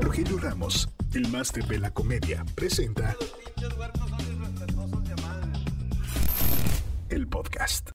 Rogelio 0.00 0.38
Ramos, 0.38 0.88
el 1.14 1.28
máster 1.28 1.64
de 1.66 1.78
la 1.78 1.90
comedia, 1.92 2.44
presenta 2.54 3.16
el 7.08 7.26
podcast. 7.28 7.90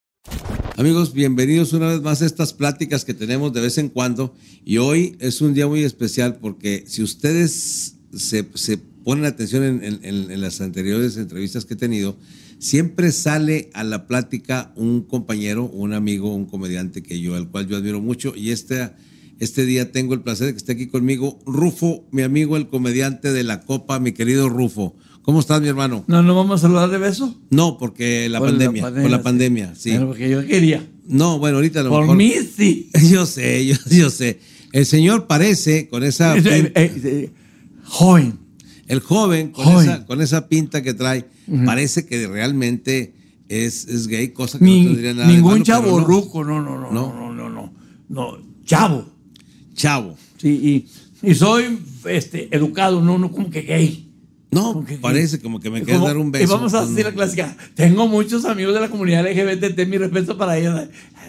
Amigos, 0.78 1.14
bienvenidos 1.14 1.74
una 1.74 1.88
vez 1.88 2.02
más 2.02 2.22
a 2.22 2.26
estas 2.26 2.54
pláticas 2.54 3.04
que 3.06 3.14
tenemos 3.14 3.54
de 3.54 3.62
vez 3.62 3.78
en 3.78 3.90
cuando. 3.90 4.34
Y 4.64 4.78
hoy 4.78 5.18
es 5.20 5.42
un 5.42 5.54
día 5.54 5.68
muy 5.68 5.84
especial 5.84 6.38
porque 6.40 6.84
si 6.88 7.04
ustedes 7.04 7.96
se, 8.13 8.43
ponen 9.04 9.25
atención 9.25 9.63
en, 9.63 9.84
en- 10.04 10.31
en 10.31 10.41
las 10.41 10.61
anteriores 10.61 11.18
entrevistas 11.18 11.66
que 11.66 11.73
he 11.73 11.77
tenido, 11.77 12.18
siempre 12.59 13.11
sale 13.11 13.70
a 13.73 13.84
la 13.84 14.07
plática 14.07 14.71
un 14.75 15.02
compañero, 15.04 15.66
un 15.66 15.93
amigo, 15.93 16.34
un 16.34 16.45
comediante 16.45 17.04
que 17.04 17.20
yo, 17.20 17.36
al 17.36 17.50
cual 17.50 17.68
yo 17.68 17.77
admiro 17.77 18.00
mucho. 18.02 18.34
Y 18.36 18.52
este, 18.52 18.91
este 19.40 19.66
día 19.66 19.92
tengo 19.92 20.14
el 20.14 20.21
placer 20.21 20.48
de 20.48 20.54
que 20.54 20.58
esté 20.58 20.74
aquí 20.74 20.88
conmigo 20.88 21.40
Rufo, 21.46 22.05
mi 22.12 22.22
amigo, 22.22 22.58
el 22.58 22.68
comediante 22.68 23.32
de 23.34 23.44
la 23.44 23.62
Copa, 23.62 24.00
mi 24.00 24.12
querido 24.12 24.50
Rufo. 24.50 24.96
¿Cómo 25.22 25.40
estás, 25.41 25.62
mi 25.62 25.68
hermano? 25.68 26.04
No, 26.08 26.23
no 26.23 26.34
vamos 26.36 26.59
a 26.59 26.62
saludar 26.63 26.90
de 26.90 26.98
beso. 26.98 27.36
No, 27.49 27.77
porque 27.77 28.27
la 28.30 28.40
Por 28.40 28.48
la 28.48 28.52
pandemia, 28.54 28.82
pandemia, 28.84 29.02
por 29.04 29.12
la 29.12 29.18
sí. 29.18 29.23
pandemia, 29.23 29.76
sí. 29.76 29.90
Bueno, 29.91 30.08
porque 30.08 30.30
yo 30.30 30.46
quería. 30.46 30.88
No, 31.08 31.38
bueno, 31.40 31.58
ahorita 31.58 31.82
a 31.82 31.84
lo 31.84 31.90
Por 31.90 32.02
mejor- 32.02 32.18
mí 32.18 32.34
sí. 32.55 32.90
Yo 33.12 33.26
sé, 33.26 33.66
yo, 33.66 33.76
yo 33.90 34.10
sé. 34.10 34.40
El 34.72 34.86
señor 34.86 35.27
parece 35.27 35.88
con 35.90 36.04
esa. 36.04 36.38
Eh, 36.38 36.41
eh, 36.46 36.71
eh, 36.76 37.32
joven. 37.84 38.40
el 38.88 38.99
joven 38.99 39.52
con, 39.52 39.66
joven. 39.66 39.90
Esa, 39.90 40.05
con 40.05 40.21
esa 40.21 40.48
pinta 40.48 40.82
que 40.84 40.94
trae, 40.94 41.26
parece 41.66 42.05
que 42.05 42.27
realmente 42.27 43.13
es, 43.49 43.88
es 43.88 44.08
gay, 44.08 44.30
cosa 44.30 44.58
que 44.60 44.66
Ni- 44.66 44.82
no 44.84 44.90
tendría 44.91 45.13
nada 45.13 45.27
de 45.27 45.34
ningún 45.34 45.52
malo, 45.54 45.63
pero 45.66 45.77
chavo 45.80 45.99
no. 46.02 46.05
ruco, 46.08 46.44
no, 46.44 46.62
no, 46.62 46.80
No. 46.80 46.91
no, 46.91 47.13
no, 47.13 47.34
no, 47.34 47.49
no, 47.49 47.74
no, 48.10 48.38
chavo. 48.66 49.05
Chavo. 49.80 50.18
Sí, 50.38 50.86
y, 51.24 51.30
y 51.30 51.36
soy 51.36 51.80
este, 52.06 52.54
educado, 52.56 53.02
no, 53.02 53.18
no 53.18 53.32
como 53.32 53.50
que 53.50 53.62
gay. 53.62 54.05
No, 54.52 54.74
Como 54.74 54.86
que- 54.86 54.98
parece 54.98 55.40
como 55.40 55.60
que 55.60 55.70
me 55.70 55.84
quieres 55.84 56.02
dar 56.02 56.18
un 56.18 56.32
beso. 56.32 56.44
Y 56.44 56.48
vamos 56.48 56.74
a 56.74 56.86
decir 56.86 57.05
la 57.05 57.13
clásica. 57.13 57.55
Tengo 57.76 58.08
muchos 58.08 58.46
amigos 58.46 58.74
de 58.74 58.82
la 58.82 58.90
comunidad 58.90 59.24
LGBT, 59.26 59.86
mi 59.88 59.98
respeto 59.99 60.38
para 60.38 60.58
ellos. 60.58 60.80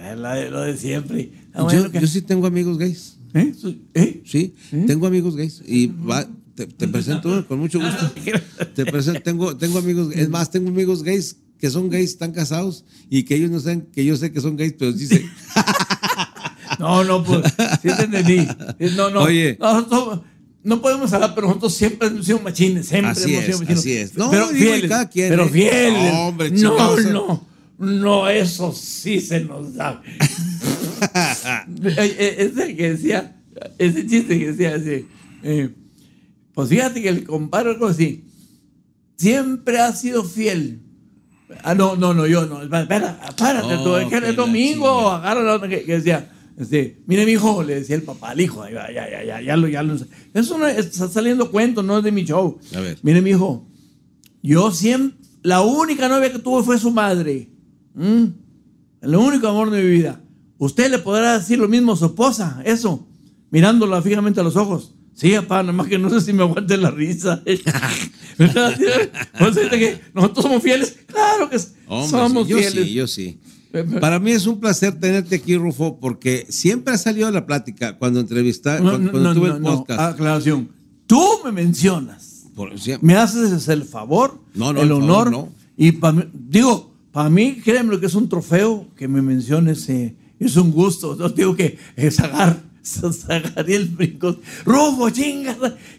Eh, 0.03 0.17
Lo 0.17 0.29
de, 0.31 0.51
lo 0.51 0.61
de 0.62 0.77
siempre. 0.79 1.31
Yo, 1.55 1.65
bueno, 1.65 1.91
que- 1.91 2.01
yo 2.01 2.07
sí 2.07 2.23
tengo 2.23 2.47
amigos 2.47 2.79
gays. 2.79 3.19
¿Eh? 3.34 3.53
¿Eh? 3.95 4.23
Sí, 4.25 4.55
tengo 4.87 5.07
amigos 5.07 5.37
gays. 5.37 5.62
Y 5.67 5.87
va- 5.89 6.27
te, 6.55 6.67
te 6.67 6.89
presento 6.95 7.47
con 7.47 7.59
mucho 7.61 7.79
gusto. 7.79 8.11
Te 8.75 8.85
presento, 8.87 9.20
tengo, 9.23 9.57
tengo 9.57 9.79
amigos, 9.79 10.12
es 10.14 10.29
más, 10.31 10.51
tengo 10.51 10.69
amigos 10.70 11.03
gays 11.03 11.37
que 11.59 11.69
son 11.69 11.91
gays, 11.91 12.11
están 12.12 12.33
casados 12.33 12.85
y 13.11 13.25
que 13.25 13.35
ellos 13.37 13.51
no 13.51 13.61
saben 13.61 13.83
que 13.92 14.03
yo 14.05 14.17
sé 14.17 14.33
que 14.33 14.41
son 14.41 14.57
gays, 14.57 14.75
pero 14.79 14.92
dicen, 14.95 15.23
No, 16.86 17.05
no, 17.05 17.23
pues, 17.25 17.42
sí 17.83 17.89
te 17.97 18.03
entendí. 18.05 18.48
Eh, 18.78 18.91
No, 18.97 19.11
no. 19.11 19.20
Oye. 19.23 19.56
Nosotros 19.61 20.20
no 20.62 20.81
podemos 20.83 21.12
hablar, 21.12 21.34
pero 21.34 21.47
nosotros 21.48 21.75
siempre 21.75 22.09
hemos 22.09 22.27
sido 22.27 22.41
machines. 22.41 22.86
Siempre 22.89 23.11
Así 23.12 23.33
hemos 23.34 23.41
es, 23.41 23.47
sido 23.47 23.59
machines. 23.61 23.78
así 23.81 23.92
es. 23.92 24.14
No, 24.17 24.31
pero 24.31 24.48
fieles. 24.48 24.89
cada 24.91 25.08
quien, 25.08 25.28
pero 25.31 25.45
¿eh? 25.45 25.48
fieles. 25.48 26.12
No, 26.12 26.28
hombre, 26.28 26.51
no, 26.51 26.56
chingados. 26.56 27.05
no. 27.06 27.47
No, 27.78 28.28
eso 28.28 28.73
sí 28.75 29.20
se 29.20 29.41
nos 29.41 29.75
da. 29.75 30.03
Eh, 31.83 32.17
eh, 32.19 32.36
ese 32.53 32.77
que 32.77 32.91
decía, 32.91 33.36
ese 33.78 34.06
chiste 34.06 34.39
que 34.39 34.53
decía, 34.53 34.75
así, 34.75 35.06
eh, 35.42 35.70
pues 36.53 36.69
fíjate 36.69 37.01
que 37.01 37.08
el 37.08 37.25
compadre, 37.25 37.70
algo 37.70 37.86
así, 37.86 38.25
siempre 39.17 39.78
ha 39.81 39.95
sido 39.95 40.23
fiel. 40.25 40.81
Ah, 41.62 41.75
no, 41.75 41.97
no, 41.97 42.12
no, 42.12 42.27
yo 42.27 42.45
no. 42.47 42.62
Espera, 42.62 43.19
párate, 43.39 43.75
Oh, 43.77 43.83
tú, 43.84 43.97
es 43.97 44.08
que 44.08 44.17
el 44.19 44.36
domingo, 44.36 45.08
agarra 45.11 45.42
la 45.42 45.69
que, 45.69 45.83
que 45.84 45.92
decía, 45.95 46.31
este, 46.59 47.01
mire 47.06 47.25
mi 47.27 47.33
hijo, 47.33 47.62
le 47.62 47.77
decía 47.77 47.97
el 47.97 48.03
papá 48.03 48.31
al 48.31 48.41
hijo, 48.41 48.65
ya, 48.69 48.91
ya, 48.93 49.09
ya, 49.11 49.25
ya, 49.25 49.41
ya 49.41 49.56
lo, 49.56 49.69
ya 49.69 49.83
lo. 49.83 49.97
Eso 50.34 50.59
no 50.59 50.67
es- 50.67 50.79
está 50.87 51.09
saliendo 51.09 51.51
cuento, 51.51 51.83
no 51.83 51.98
es 51.98 52.05
de 52.05 52.12
mi 52.12 52.25
show. 52.25 52.59
A 52.75 52.81
ver. 52.81 52.98
Mire 53.03 53.20
mi 53.23 53.31
hijo, 53.31 53.67
yo 54.42 54.70
siempre, 54.73 55.19
la 55.42 55.62
única 55.62 56.09
novia 56.09 56.33
que 56.33 56.39
tuve 56.39 56.62
fue 56.62 56.79
su 56.79 56.91
madre. 56.91 57.48
¿Mm? 57.95 58.24
El 59.02 59.17
único 59.17 59.48
amor 59.48 59.70
de 59.70 59.83
mi 59.83 59.91
vida. 59.91 60.20
Usted 60.58 60.91
le 60.91 60.98
podrá 60.98 61.39
decir 61.39 61.58
lo 61.58 61.69
mismo 61.69 61.92
a 61.92 61.97
su 61.97 62.05
esposa, 62.07 62.61
eso, 62.67 63.08
mirándola 63.51 64.03
fijamente 64.03 64.41
a 64.41 64.42
los 64.42 64.57
ojos. 64.57 64.95
Sí, 65.14 65.33
papá, 65.36 65.63
nada 65.63 65.73
más 65.73 65.86
que 65.86 65.98
no 65.98 66.08
sé 66.11 66.20
si 66.20 66.33
me 66.33 66.42
aguante 66.42 66.77
la 66.77 66.91
risa. 66.91 67.42
¿Verdad? 68.39 68.74
Pues, 69.39 69.55
¿de 69.55 69.69
que 69.70 70.01
nosotros 70.14 70.45
somos 70.45 70.63
fieles. 70.63 70.98
Claro 71.07 71.48
que 71.51 71.57
Hombre, 71.86 72.08
somos 72.11 72.45
sí, 72.47 72.51
yo 72.53 72.58
fieles. 72.58 72.85
sí, 72.85 72.92
yo 72.92 73.07
sí. 73.07 73.41
Para 74.01 74.19
mí 74.19 74.31
es 74.33 74.47
un 74.47 74.58
placer 74.61 74.98
tenerte 74.98 75.36
aquí, 75.36 75.57
Rufo, 75.57 75.98
porque 76.01 76.47
siempre 76.48 76.95
ha 76.95 76.98
salido 76.98 77.31
la 77.31 77.47
plática 77.47 77.97
cuando 77.98 78.20
entrevista, 78.20 78.79
No, 78.81 78.91
cuando, 78.91 78.98
no, 78.98 79.11
cuando 79.13 79.29
no, 79.29 79.35
tuve 79.41 79.48
no, 79.51 79.57
el 79.57 79.63
no. 79.63 79.77
podcast. 79.79 80.01
Aclaración. 80.01 80.69
Tú 81.07 81.23
me 81.45 81.53
mencionas. 81.53 82.47
Por- 82.55 82.79
sí, 82.79 82.92
Me 83.01 83.14
haces 83.17 83.69
el 83.69 83.85
favor, 83.85 84.41
No, 84.55 84.73
no, 84.73 84.83
el 84.83 84.89
favor, 84.89 85.03
honor. 85.05 85.30
no. 85.30 85.48
Y 85.77 85.92
pa' 85.92 86.13
mí- 86.13 86.25
digo, 86.33 86.92
para 87.13 87.30
mí, 87.30 87.57
créeme 87.64 87.91
lo 87.92 88.01
que 88.01 88.07
es 88.07 88.14
un 88.14 88.29
trofeo 88.29 88.86
que 88.97 89.09
me 89.09 89.23
menciones. 89.23 89.89
eh, 89.89 90.14
es 90.39 90.57
un 90.57 90.70
gusto. 90.73 91.17
Yo 91.19 91.29
digo 91.29 91.55
que 91.55 91.79
es 91.97 92.19
sacaría 92.90 93.77
el 93.77 93.89
brinco. 93.89 94.39
Rufo, 94.64 95.11
chingas. 95.11 95.56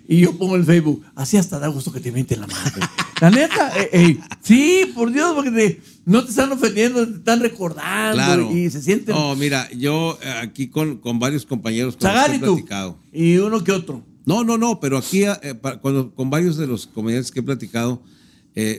Y 0.07 0.19
yo 0.21 0.37
pongo 0.37 0.55
el 0.55 0.65
Facebook. 0.65 1.03
Así 1.15 1.37
hasta 1.37 1.59
da 1.59 1.67
gusto 1.67 1.91
que 1.91 1.99
te 1.99 2.11
mienten 2.11 2.41
la 2.41 2.47
madre. 2.47 2.81
La 3.21 3.29
neta, 3.29 3.71
eh, 3.79 3.89
eh, 3.93 4.19
sí, 4.41 4.91
por 4.95 5.11
Dios, 5.11 5.33
porque 5.35 5.51
te- 5.51 5.81
no 6.05 6.23
te 6.23 6.31
están 6.31 6.51
ofendiendo, 6.51 7.07
te 7.07 7.17
están 7.17 7.39
recordando 7.39 8.15
Claro. 8.15 8.51
y 8.51 8.69
se 8.71 8.81
sienten. 8.81 9.13
No, 9.15 9.35
mira, 9.35 9.69
yo 9.71 10.17
eh, 10.23 10.29
aquí 10.41 10.67
con, 10.67 10.97
con 10.97 11.19
varios 11.19 11.45
compañeros 11.45 11.95
con 11.95 12.07
los 12.07 12.13
Zagar 12.19 12.31
que 12.31 12.37
he 12.37 12.39
tú. 12.39 12.55
platicado. 12.55 12.97
Y 13.13 13.37
uno 13.37 13.63
que 13.63 13.71
otro. 13.71 14.03
No, 14.25 14.43
no, 14.43 14.57
no, 14.57 14.79
pero 14.79 14.97
aquí 14.97 15.23
eh, 15.23 15.37
cuando, 15.81 16.13
con 16.15 16.29
varios 16.29 16.57
de 16.57 16.67
los 16.67 16.87
comediantes 16.87 17.31
que 17.31 17.39
he 17.39 17.43
platicado, 17.43 18.01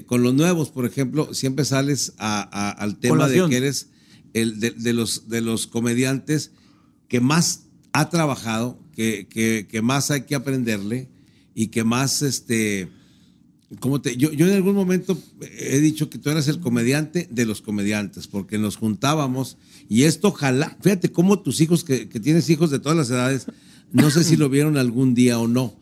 con 0.06 0.22
los 0.22 0.34
nuevos, 0.34 0.68
por 0.70 0.84
ejemplo, 0.86 1.32
siempre 1.34 1.64
sales 1.64 2.12
a- 2.18 2.42
a- 2.42 2.70
al 2.72 2.96
tema 2.98 3.16
Colación. 3.16 3.48
de 3.48 3.50
que 3.50 3.56
eres 3.58 3.88
el 4.34 4.60
de, 4.60 4.70
de 4.72 4.92
los, 4.92 5.28
de 5.28 5.40
los 5.40 5.66
comediantes 5.66 6.50
que 7.08 7.20
más 7.20 7.64
ha 7.92 8.08
trabajado, 8.10 8.78
que, 8.94 9.26
que- 9.28 9.66
que 9.70 9.82
más 9.82 10.10
hay 10.10 10.22
que 10.22 10.34
aprenderle 10.34 11.08
y 11.54 11.68
que 11.68 11.84
más, 11.84 12.22
este, 12.22 12.88
¿cómo 13.80 14.00
te, 14.00 14.16
yo, 14.16 14.32
yo 14.32 14.46
en 14.46 14.52
algún 14.54 14.74
momento 14.74 15.18
he 15.58 15.80
dicho 15.80 16.08
que 16.10 16.18
tú 16.18 16.30
eras 16.30 16.48
el 16.48 16.60
comediante 16.60 17.28
de 17.30 17.46
los 17.46 17.60
comediantes, 17.62 18.26
porque 18.26 18.58
nos 18.58 18.76
juntábamos 18.76 19.56
y 19.88 20.04
esto 20.04 20.28
ojalá, 20.28 20.76
fíjate 20.80 21.10
cómo 21.12 21.40
tus 21.40 21.60
hijos, 21.60 21.84
que, 21.84 22.08
que 22.08 22.20
tienes 22.20 22.48
hijos 22.50 22.70
de 22.70 22.78
todas 22.78 22.96
las 22.98 23.10
edades, 23.10 23.46
no 23.92 24.10
sé 24.10 24.24
si 24.24 24.36
lo 24.36 24.48
vieron 24.48 24.76
algún 24.78 25.14
día 25.14 25.38
o 25.38 25.46
no, 25.48 25.74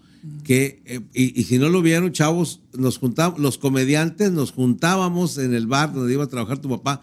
que, 0.44 0.82
eh, 0.84 1.00
y, 1.14 1.40
y 1.40 1.44
si 1.44 1.58
no 1.58 1.68
lo 1.68 1.80
vieron, 1.82 2.12
chavos, 2.12 2.60
nos 2.76 2.98
juntábamos, 2.98 3.40
los 3.40 3.56
comediantes 3.58 4.32
nos 4.32 4.50
juntábamos 4.52 5.38
en 5.38 5.54
el 5.54 5.66
bar 5.66 5.94
donde 5.94 6.12
iba 6.12 6.24
a 6.24 6.28
trabajar 6.28 6.58
tu 6.58 6.68
papá 6.68 7.00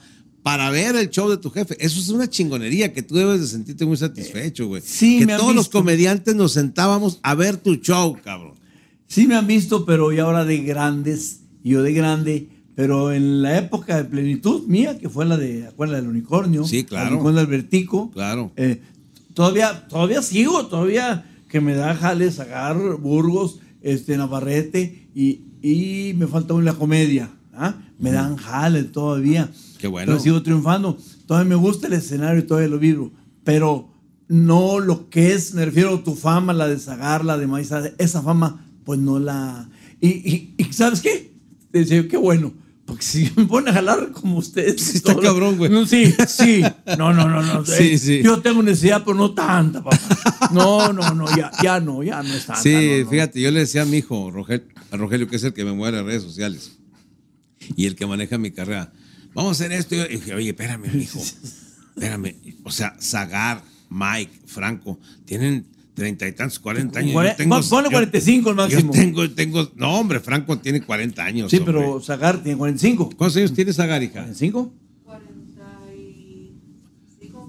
para 0.48 0.70
ver 0.70 0.96
el 0.96 1.10
show 1.10 1.30
de 1.30 1.36
tu 1.36 1.50
jefe. 1.50 1.76
Eso 1.78 2.00
es 2.00 2.08
una 2.08 2.30
chingonería 2.30 2.94
que 2.94 3.02
tú 3.02 3.16
debes 3.16 3.42
de 3.42 3.48
sentirte 3.48 3.86
muy 3.86 3.98
satisfecho, 3.98 4.68
güey. 4.68 4.82
sí, 4.82 5.20
que 5.20 5.26
me 5.26 5.36
todos 5.36 5.54
los 5.54 5.66
visto. 5.66 5.80
comediantes 5.80 6.36
nos 6.36 6.54
sentábamos 6.54 7.20
a 7.22 7.36
ver 7.36 7.58
tu 7.58 7.76
show, 7.76 8.18
cabrón. 8.24 8.54
Sí 9.08 9.28
me 9.28 9.36
han 9.36 9.46
visto, 9.46 9.86
pero 9.86 10.10
ya 10.14 10.24
ahora 10.24 10.46
de 10.46 10.60
grandes, 10.60 11.42
y 11.66 11.72
yo 11.72 11.84
de 11.84 11.92
grande, 11.92 12.48
pero 12.76 13.12
en 13.12 13.42
la 13.42 13.58
época 13.58 13.98
de 13.98 14.06
plenitud 14.06 14.66
mía, 14.68 14.98
que 14.98 15.10
fue 15.10 15.26
la 15.26 15.36
de, 15.36 15.68
¿acuerdas 15.68 16.00
del 16.00 16.08
unicornio? 16.10 16.64
Sí, 16.64 16.86
claro. 16.86 17.08
El 17.08 17.14
unicornio 17.16 17.40
del 17.42 17.48
Vertico. 17.48 18.10
Claro. 18.12 18.54
Eh, 18.56 18.82
todavía, 19.34 19.86
todavía 19.90 20.22
sigo, 20.22 20.68
todavía 20.68 21.30
que 21.50 21.60
me 21.60 21.76
da 21.76 21.94
jales 21.94 22.36
sacar 22.36 22.78
Burgos, 22.96 23.60
este, 23.82 24.16
Navarrete, 24.16 25.10
y, 25.14 25.42
y 25.62 26.14
me 26.14 26.26
falta 26.26 26.54
una 26.54 26.72
comedia. 26.72 27.32
¿ah? 27.54 27.76
Me 28.00 28.12
dan 28.14 28.38
jales 28.38 28.94
todavía. 28.94 29.52
Qué 29.78 29.88
bueno. 29.88 30.12
Pero 30.12 30.20
sigo 30.24 30.42
triunfando. 30.44 30.98
Todavía 31.26 31.50
me 31.50 31.56
gusta 31.56 31.88
el 31.88 31.94
escenario 31.94 32.40
y 32.40 32.44
todavía 32.48 32.70
lo 32.70 32.80
vivo. 32.80 33.12
Pero 33.44 33.90
no 34.28 34.80
lo 34.80 35.10
que 35.10 35.34
es, 35.34 35.54
me 35.54 35.66
refiero 35.66 35.96
a 35.96 36.04
tu 36.04 36.16
fama, 36.16 36.54
la 36.54 36.68
de 36.68 36.78
Zagar, 36.80 37.24
la 37.24 37.38
de 37.38 37.48
Maíz, 37.48 37.70
esa 37.98 38.22
fama, 38.22 38.66
pues 38.84 39.00
no 39.00 39.20
la. 39.20 39.70
Y, 40.02 40.08
y- 40.10 40.56
y 40.58 40.64
¿sabes 40.74 41.02
qué? 41.02 41.34
Decía, 41.72 42.08
qué 42.08 42.18
bueno. 42.18 42.54
Porque 42.86 43.04
si 43.04 43.30
me 43.36 43.46
ponen 43.46 43.70
a 43.70 43.74
jalar 43.74 44.12
como 44.14 44.38
ustedes. 44.38 44.82
Sí, 44.82 44.98
está 44.98 45.14
cabrón, 45.18 45.58
güey. 45.58 45.70
No, 45.70 45.86
sí, 45.86 46.14
sí. 46.28 46.62
No, 46.98 47.14
no, 47.14 47.28
no, 47.30 47.42
no. 47.44 47.66
Sí, 47.66 47.92
Eh, 47.92 47.98
sí. 47.98 48.22
Yo 48.24 48.40
tengo 48.42 48.64
necesidad, 48.64 49.04
pero 49.06 49.18
no 49.18 49.34
tanta, 49.34 49.84
papá. 49.84 50.00
No, 50.54 50.94
no, 50.94 51.14
no, 51.14 51.26
ya, 51.36 51.52
ya 51.62 51.80
no, 51.82 52.02
ya 52.02 52.24
no 52.24 52.34
es 52.34 52.46
tanta. 52.46 52.62
Sí, 52.62 52.74
no, 53.00 53.04
no. 53.04 53.10
fíjate, 53.10 53.42
yo 53.42 53.52
le 53.52 53.60
decía 53.60 53.82
a 53.82 53.86
mi 53.86 53.98
hijo, 53.98 54.32
Rogel- 54.32 54.64
a 54.92 54.96
Rogelio, 54.96 55.28
que 55.28 55.36
es 55.36 55.44
el 55.44 55.54
que 55.54 55.66
me 55.66 55.74
mueve 55.74 55.98
las 55.98 56.06
redes 56.06 56.24
sociales 56.24 56.78
y 57.76 57.88
el 57.88 57.96
que 57.98 58.06
maneja 58.06 58.38
mi 58.38 58.52
carrera, 58.52 58.94
vamos 59.38 59.62
a 59.62 59.64
hacer 59.66 59.72
esto. 59.78 59.96
Y 59.96 60.00
yo 60.00 60.08
dije, 60.08 60.34
oye, 60.34 60.50
espérame, 60.50 60.86
hijo, 60.96 61.20
espérame. 61.96 62.36
O 62.64 62.72
sea, 62.72 62.96
Zagar, 63.00 63.64
Mike, 63.90 64.32
Franco, 64.46 65.00
tienen 65.26 65.66
treinta 65.94 66.28
y 66.28 66.32
tantos, 66.34 66.60
cuarenta 66.60 67.00
años. 67.00 67.14
Cuare- 67.14 67.30
Yo 67.32 67.36
tengo- 67.38 67.56
pon- 67.60 67.70
ponle 67.70 67.90
yo- 67.90 67.92
45 67.94 68.50
el 68.50 68.56
máximo. 68.56 68.94
Yo 68.94 69.00
tengo, 69.00 69.30
tengo, 69.32 69.72
no, 69.76 69.98
hombre, 70.00 70.20
Franco 70.20 70.58
tiene 70.60 70.82
40 70.82 71.24
años. 71.24 71.50
Sí, 71.50 71.58
hombre. 71.58 71.74
pero 71.74 72.02
Zagar 72.02 72.44
tiene 72.44 72.58
45. 72.58 73.10
¿Cuántos 73.16 73.38
años 73.38 73.54
tiene 73.54 73.72
Zagar, 73.74 74.04
hija? 74.04 74.26
¿45? 74.28 74.72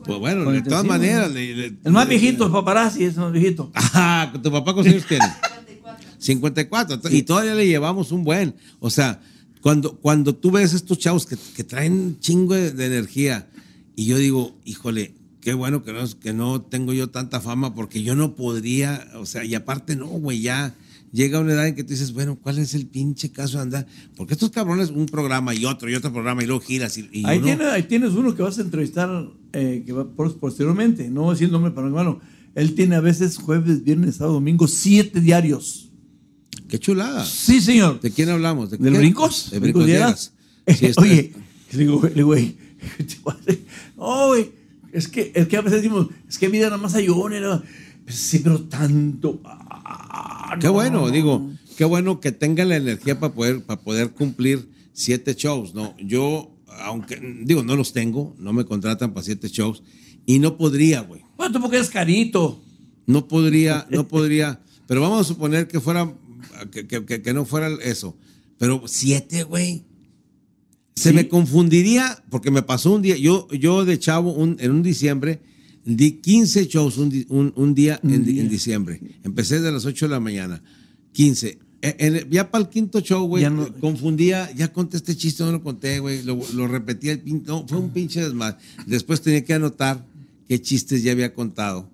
Pues 0.05 0.19
bueno, 0.21 0.51
de 0.51 0.63
todas 0.63 0.85
45, 0.85 0.89
maneras. 0.89 1.29
¿no? 1.29 1.35
le- 1.35 1.55
le- 1.55 1.77
El 1.85 1.93
más 1.93 2.09
viejito, 2.09 2.47
el 2.47 2.53
paparazzi, 2.53 3.05
es 3.05 3.15
el 3.15 3.21
más 3.21 3.33
viejito. 3.33 3.71
Ajá, 3.75 4.33
¿tu 4.43 4.51
papá 4.51 4.73
cuántos 4.73 4.87
años 4.87 5.05
tiene? 5.07 5.25
54. 6.19 7.01
Y 7.11 7.23
todavía 7.23 7.55
le 7.55 7.67
llevamos 7.67 8.11
un 8.11 8.25
buen. 8.25 8.55
O 8.81 8.89
sea, 8.91 9.21
cuando, 9.61 9.97
cuando 9.97 10.35
tú 10.35 10.51
ves 10.51 10.73
estos 10.75 10.99
chavos 10.99 11.27
que, 11.27 11.37
que 11.57 11.65
traen 11.65 12.19
chingo 12.21 12.55
de, 12.55 12.73
de 12.73 12.87
energía, 12.87 13.49
y 13.97 14.05
yo 14.07 14.17
digo, 14.19 14.57
híjole, 14.65 15.15
qué 15.41 15.55
bueno 15.55 15.83
que 15.83 15.93
no, 15.93 16.05
que 16.21 16.33
no 16.33 16.61
tengo 16.63 16.93
yo 16.93 17.09
tanta 17.11 17.41
fama, 17.41 17.75
porque 17.75 18.03
yo 18.03 18.15
no 18.15 18.35
podría, 18.35 19.09
o 19.17 19.27
sea, 19.27 19.45
y 19.45 19.55
aparte 19.55 19.97
no, 19.97 20.07
güey, 20.07 20.41
ya 20.41 20.75
llega 21.13 21.41
una 21.41 21.55
edad 21.55 21.67
en 21.69 21.75
que 21.75 21.83
tú 21.85 21.91
dices, 21.91 22.13
bueno, 22.13 22.37
¿cuál 22.37 22.59
es 22.59 22.75
el 22.75 22.87
pinche 22.87 23.31
caso 23.31 23.57
de 23.57 23.63
andar? 23.63 23.87
Porque 24.15 24.35
estos 24.35 24.51
cabrones, 24.51 24.91
un 24.91 25.07
programa 25.07 25.55
y 25.55 25.65
otro 25.65 25.89
y 25.91 25.95
otro 25.95 26.13
programa 26.13 26.43
y 26.45 26.47
luego 26.47 26.61
giras 26.61 26.99
y, 26.99 27.09
y 27.13 27.25
Ahí, 27.25 27.39
uno- 27.39 27.47
tiene- 27.47 27.65
ahí 27.65 27.83
tienes 27.85 28.13
uno 28.13 28.35
que 28.35 28.43
vas 28.43 28.59
a 28.59 28.63
entrevistar 28.63 29.27
eh, 29.55 29.83
que 29.87 29.93
va 29.93 30.07
posteriormente, 30.09 31.09
no 31.11 31.23
voy 31.23 31.31
a 31.31 31.33
decir 31.33 31.47
el 31.47 31.53
nombre 31.53 31.71
para 31.73 31.87
mi 31.87 31.93
hermano. 31.97 32.21
Él 32.55 32.75
tiene 32.75 32.97
a 32.97 33.01
veces 33.01 33.37
jueves, 33.39 33.85
viernes, 33.85 34.17
sábado, 34.17 34.35
domingo, 34.35 34.67
siete 34.69 35.21
diarios. 35.21 35.88
Qué 36.69 36.79
chulada. 36.79 37.25
Sí, 37.25 37.61
señor. 37.61 38.01
¿De 38.01 38.11
quién 38.11 38.29
hablamos? 38.29 38.71
¿De 38.71 38.77
¿Del 38.79 38.93
qué? 38.93 38.99
Brincos? 38.99 39.51
De 39.51 39.59
Brincos. 39.59 40.33
Sí, 40.77 40.85
está- 40.87 41.01
Oye, 41.03 41.33
le 41.73 41.79
digo, 41.79 41.99
güey, 42.27 42.55
no, 43.97 44.27
güey, 44.29 44.51
es 44.93 45.09
que, 45.09 45.33
es 45.35 45.49
que 45.49 45.57
a 45.57 45.63
veces 45.63 45.83
decimos, 45.83 46.09
es 46.29 46.37
que 46.39 46.49
vida 46.49 46.67
nada 46.67 46.77
más 46.77 46.95
hay 46.95 47.09
una, 47.09 47.41
¿no? 47.41 47.63
Sí, 48.07 48.41
pero 48.41 48.61
tanto. 48.65 49.41
ah, 49.45 50.57
Qué 50.61 50.67
no. 50.67 50.75
bueno, 50.75 51.11
digo, 51.11 51.51
qué 51.77 51.85
bueno 51.85 52.21
que 52.21 52.33
tenga 52.33 52.65
la 52.65 52.77
energía 52.77 53.19
para 53.19 53.33
poder, 53.35 53.63
para 53.65 53.81
poder 53.81 54.11
cumplir 54.11 54.69
siete 54.93 55.35
shows, 55.35 55.75
¿no? 55.75 55.95
Yo, 55.99 56.55
aunque, 56.83 57.19
digo, 57.45 57.63
no 57.63 57.77
los 57.77 57.93
tengo, 57.95 58.35
no 58.39 58.53
me 58.53 58.65
contratan 58.65 59.13
para 59.15 59.25
siete 59.25 59.49
shows, 59.49 59.83
y 60.27 60.39
no 60.39 60.57
podría, 60.59 61.01
güey. 61.01 61.23
Bueno, 61.37 61.53
tú 61.55 61.61
porque 61.61 61.79
es 61.79 61.89
carito. 61.91 62.61
No 63.07 63.27
podría, 63.27 63.87
no 63.91 64.07
podría, 64.07 64.61
pero 64.87 65.01
vamos 65.01 65.21
a 65.23 65.25
suponer 65.25 65.67
que 65.67 65.81
fuera, 65.81 66.13
que, 66.71 66.87
que- 67.23 67.33
no 67.35 67.45
fuera 67.45 67.69
eso. 67.83 68.17
Pero 68.59 68.83
siete, 68.87 69.45
güey. 69.45 69.85
Se 70.97 71.11
Sí. 71.11 71.15
me 71.15 71.29
confundiría, 71.29 72.23
porque 72.31 72.51
me 72.51 72.63
pasó 72.63 72.93
un 72.93 73.03
día, 73.03 73.17
yo, 73.17 73.47
yo 73.51 73.85
de 73.85 73.99
chavo, 73.99 74.33
un- 74.33 74.57
en 74.59 74.73
un 74.73 74.83
diciembre, 74.83 75.41
di 75.85 76.13
15 76.21 76.67
shows 76.67 76.99
un, 76.99 77.25
un- 77.29 77.53
un 77.57 77.75
día, 77.75 78.01
en, 78.03 78.25
di- 78.25 78.41
en 78.41 78.49
diciembre. 78.49 79.01
Empecé 79.23 79.61
de 79.61 79.71
las 79.71 79.85
8 79.87 80.07
de 80.07 80.11
la 80.11 80.21
mañana. 80.21 80.63
15. 81.13 81.59
E- 81.81 81.95
en- 82.01 82.29
ya 82.31 82.51
para 82.51 82.65
el 82.65 82.71
quinto 82.71 82.99
show, 83.01 83.25
güey, 83.29 83.49
no- 83.49 83.73
confundía, 83.79 84.51
ya 84.57 84.73
conté 84.73 84.97
este 84.97 85.17
chiste, 85.17 85.45
no 85.45 85.53
lo 85.53 85.63
conté, 85.63 86.01
güey, 86.01 86.25
lo, 86.25 86.41
lo 86.55 86.67
repetía, 86.67 87.13
el 87.13 87.23
pin- 87.23 87.45
no, 87.47 87.65
fue 87.69 87.79
un 87.79 87.91
pinche 87.91 88.21
desmadre. 88.21 88.59
Después 88.87 89.21
tenía 89.23 89.45
que 89.45 89.55
anotar 89.55 90.05
qué 90.49 90.61
chistes 90.61 91.05
ya 91.05 91.13
había 91.13 91.33
contado 91.33 91.89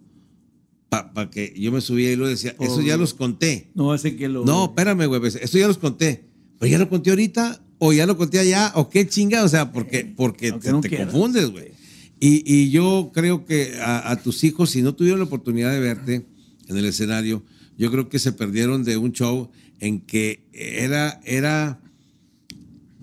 para 1.15 1.31
que 1.31 1.55
yo 1.57 1.73
me 1.73 1.81
subía 1.81 2.13
y 2.13 2.17
lo 2.17 2.27
decía, 2.27 2.55
eso 2.61 2.81
ya 2.83 2.97
los 2.97 3.15
conté. 3.15 3.71
No, 3.75 3.95
ese 3.95 4.17
que 4.17 4.29
lo. 4.29 4.45
No, 4.45 4.67
espérame, 4.67 5.07
güey, 5.07 5.21
pues, 5.21 5.37
eso 5.37 5.59
ya 5.59 5.67
los 5.69 5.79
conté. 5.79 6.25
Pero 6.59 6.71
ya 6.71 6.79
lo 6.79 6.89
conté 6.89 7.11
ahorita, 7.11 7.61
o 7.79 7.93
ya 7.93 8.07
lo 8.07 8.17
conté 8.17 8.39
allá, 8.39 8.73
o 8.77 8.89
qué 8.89 9.07
chinga, 9.09 9.45
o 9.45 9.49
sea, 9.49 9.73
porque, 9.73 10.05
porque 10.05 10.49
Aunque 10.51 10.67
te, 10.69 10.73
no 10.73 10.81
te 10.81 10.89
quieras. 10.89 11.11
confundes, 11.11 11.51
güey. 11.51 11.73
Y, 12.21 12.43
y 12.51 12.71
yo 12.71 13.11
creo 13.13 13.45
que 13.45 13.75
a, 13.81 14.11
a 14.11 14.23
tus 14.23 14.45
hijos, 14.45 14.71
si 14.71 14.81
no 14.83 14.95
tuvieron 14.95 15.19
la 15.21 15.27
oportunidad 15.27 15.73
de 15.73 15.81
verte 15.81 16.27
en 16.69 16.77
el 16.77 16.85
escenario, 16.87 17.43
yo 17.77 17.91
creo 17.91 18.09
que 18.09 18.19
se 18.19 18.33
perdieron 18.33 18.85
de 18.85 18.97
un 18.97 19.13
show 19.13 19.51
en 19.81 20.01
que 20.01 20.47
era, 20.53 21.21
era 21.25 21.81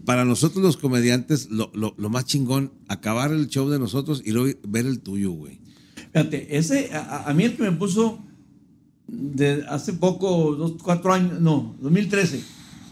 para 0.05 0.25
nosotros 0.25 0.63
los 0.63 0.77
comediantes 0.77 1.49
lo, 1.51 1.71
lo- 1.75 1.93
lo 1.97 2.09
más 2.09 2.25
chingón, 2.25 2.71
acabar 2.87 3.31
el 3.31 3.47
show 3.49 3.69
de 3.69 3.77
nosotros 3.77 4.23
y 4.25 4.31
luego 4.31 4.57
ver 4.67 4.85
el 4.87 4.99
tuyo, 5.01 5.31
güey. 5.31 5.59
Fíjate, 6.13 6.57
ese, 6.57 6.93
a, 6.93 7.23
a- 7.29 7.33
mí 7.33 7.43
el 7.45 7.55
que 7.55 7.63
me 7.63 7.71
puso 7.71 8.19
de 9.07 9.63
hace 9.69 9.93
poco, 9.93 10.55
dos, 10.55 10.73
cuatro 10.83 11.13
años, 11.13 11.39
no, 11.39 11.75
2013, 11.81 12.41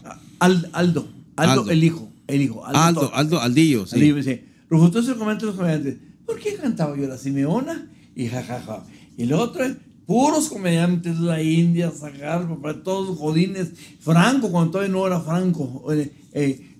a- 0.06 0.19
Al- 0.39 0.69
Aldo, 0.74 1.07
Aldo, 1.36 1.51
Aldo. 1.62 1.71
el 1.71 1.83
hijo, 1.83 2.10
el 2.27 2.42
hijo. 2.42 2.66
Aldo. 2.66 3.13
Aldo, 3.13 3.42
Aldillo, 3.42 3.86
sí. 3.86 3.95
Aldillo 3.95 4.13
me 4.16 4.19
dice, 4.21 4.45
Rufo, 4.69 4.92
tú 4.92 5.01
se 5.04 5.16
comenta 5.16 5.45
los 5.45 5.56
comediantes, 5.56 5.98
¿por 6.25 6.39
qué 6.39 6.56
cantaba 6.56 6.95
yo 6.98 7.07
la 7.07 7.18
Simeona? 7.18 7.88
Y 8.16 8.27
jajaja. 8.27 8.83
Y 9.18 9.25
lo 9.25 9.39
otro 9.39 9.63
es, 9.66 9.75
puros 10.06 10.50
comediantes, 10.50 11.19
la 11.19 11.42
India, 11.42 11.92
Zagar, 11.92 12.48
papá, 12.48 12.81
todos 12.83 13.18
godines, 13.18 13.69
Franco, 14.00 14.50
cuando 14.51 14.71
todavía 14.71 14.92
no 14.94 15.06
era 15.07 15.19
Franco, 15.21 15.86
eh, 15.94 16.12
eh, 16.33 16.75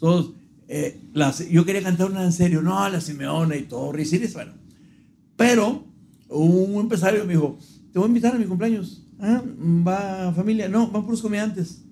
todos, 0.00 0.30
eh, 0.68 1.00
las- 1.12 1.48
yo 1.48 1.64
quería 1.64 1.82
cantar 1.82 2.10
una 2.10 2.24
en 2.24 2.32
serio, 2.32 2.62
no, 2.62 2.88
la 2.88 3.00
Simeona 3.00 3.56
y 3.56 3.62
Torres, 3.62 4.12
y 4.12 4.18
bueno. 4.28 4.61
Pero 5.42 5.84
un 6.28 6.80
empresario 6.80 7.24
me 7.24 7.34
dijo, 7.34 7.58
te 7.92 7.98
voy 7.98 8.06
a 8.06 8.08
invitar 8.08 8.34
a 8.34 8.38
mi 8.38 8.44
cumpleaños. 8.44 9.02
Ah, 9.20 9.42
va 9.86 10.32
familia, 10.34 10.68
no, 10.68 10.88
van 10.88 11.04
puros 11.04 11.22
comediantes. 11.22 11.82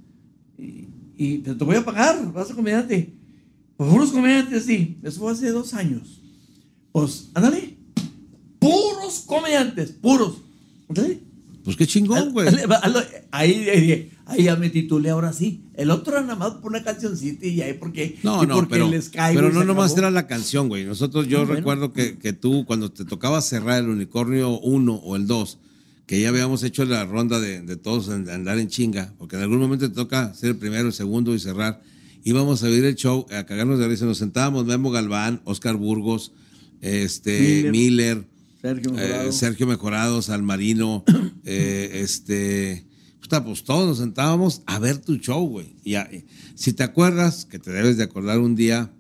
Y, 0.58 0.88
y 1.16 1.38
te 1.38 1.52
voy 1.52 1.76
a 1.76 1.84
pagar, 1.84 2.32
vas 2.32 2.50
a 2.50 2.54
comediante. 2.54 3.12
Pues 3.76 3.90
puros 3.90 4.10
comediantes, 4.10 4.64
sí. 4.64 4.98
Eso 5.02 5.20
fue 5.20 5.32
hace 5.32 5.50
dos 5.50 5.74
años. 5.74 6.20
Pues, 6.92 7.30
ándale. 7.34 7.78
Puros 8.58 9.24
comediantes, 9.26 9.92
puros. 9.92 10.42
Ándale. 10.88 11.20
Pues 11.64 11.76
qué 11.76 11.86
chingón, 11.86 12.32
güey. 12.32 12.48
Ahí, 13.30 13.68
ahí, 13.68 14.10
ahí 14.30 14.44
ya 14.44 14.56
me 14.56 14.70
titulé 14.70 15.10
ahora 15.10 15.32
sí. 15.32 15.64
El 15.74 15.90
otro 15.90 16.14
era 16.14 16.22
nada 16.22 16.36
más 16.36 16.52
por 16.54 16.70
una 16.70 16.82
cancioncita 16.82 17.46
y 17.46 17.60
ahí 17.62 17.74
porque, 17.74 18.18
No, 18.22 18.42
y 18.42 18.46
no, 18.46 18.54
porque 18.54 18.70
pero, 18.70 18.88
les 18.88 19.08
caigo 19.08 19.40
pero 19.40 19.52
no 19.52 19.64
nomás 19.64 19.96
era 19.96 20.10
la 20.10 20.26
canción, 20.26 20.68
güey. 20.68 20.84
Nosotros, 20.84 21.28
yo 21.28 21.38
Ah, 21.38 21.44
bueno. 21.44 21.56
recuerdo 21.56 21.92
que, 21.92 22.16
que 22.18 22.32
tú, 22.32 22.64
cuando 22.64 22.90
te 22.90 23.04
tocaba 23.04 23.40
cerrar 23.42 23.82
el 23.82 23.88
unicornio 23.90 24.58
1 24.60 24.94
o 24.94 25.16
el 25.16 25.26
2, 25.26 25.58
que 26.06 26.20
ya 26.20 26.28
habíamos 26.30 26.62
hecho 26.62 26.84
la 26.84 27.04
ronda 27.04 27.38
de, 27.40 27.62
de 27.62 27.76
todos 27.76 28.08
andar 28.08 28.58
en 28.58 28.68
chinga, 28.68 29.12
porque 29.18 29.36
en 29.36 29.42
algún 29.42 29.58
momento 29.58 29.88
te 29.88 29.94
toca 29.94 30.34
ser 30.34 30.50
el 30.50 30.56
primero, 30.56 30.86
el 30.88 30.92
segundo 30.92 31.34
y 31.34 31.38
cerrar. 31.38 31.82
Íbamos 32.24 32.62
a 32.64 32.68
ver 32.68 32.84
el 32.84 32.96
show, 32.96 33.26
a 33.30 33.44
cagarnos 33.44 33.78
de 33.78 33.88
risa. 33.88 34.04
Nos 34.06 34.18
sentábamos 34.18 34.66
Memo 34.66 34.90
Galván, 34.90 35.40
Oscar 35.44 35.76
Burgos, 35.76 36.32
este, 36.80 37.70
Miller. 37.70 37.70
Miller, 37.72 38.24
Sergio 38.60 38.92
eh. 38.98 39.32
Sergio 39.32 39.66
Mejorado, 39.66 40.20
Salmarino, 40.20 41.04
eh, 41.44 41.90
este, 42.02 42.84
puta, 43.30 43.44
pues 43.44 43.62
todos 43.62 43.86
nos 43.86 43.98
sentábamos 43.98 44.62
a 44.66 44.78
ver 44.80 44.98
tu 44.98 45.16
show, 45.16 45.46
güey. 45.48 45.72
Y 45.84 45.94
a- 45.94 46.10
si 46.56 46.72
te 46.72 46.82
acuerdas, 46.82 47.44
que 47.44 47.58
te 47.60 47.70
debes 47.70 47.96
de 47.96 48.02
acordar 48.02 48.40
un 48.40 48.56
día, 48.56 48.90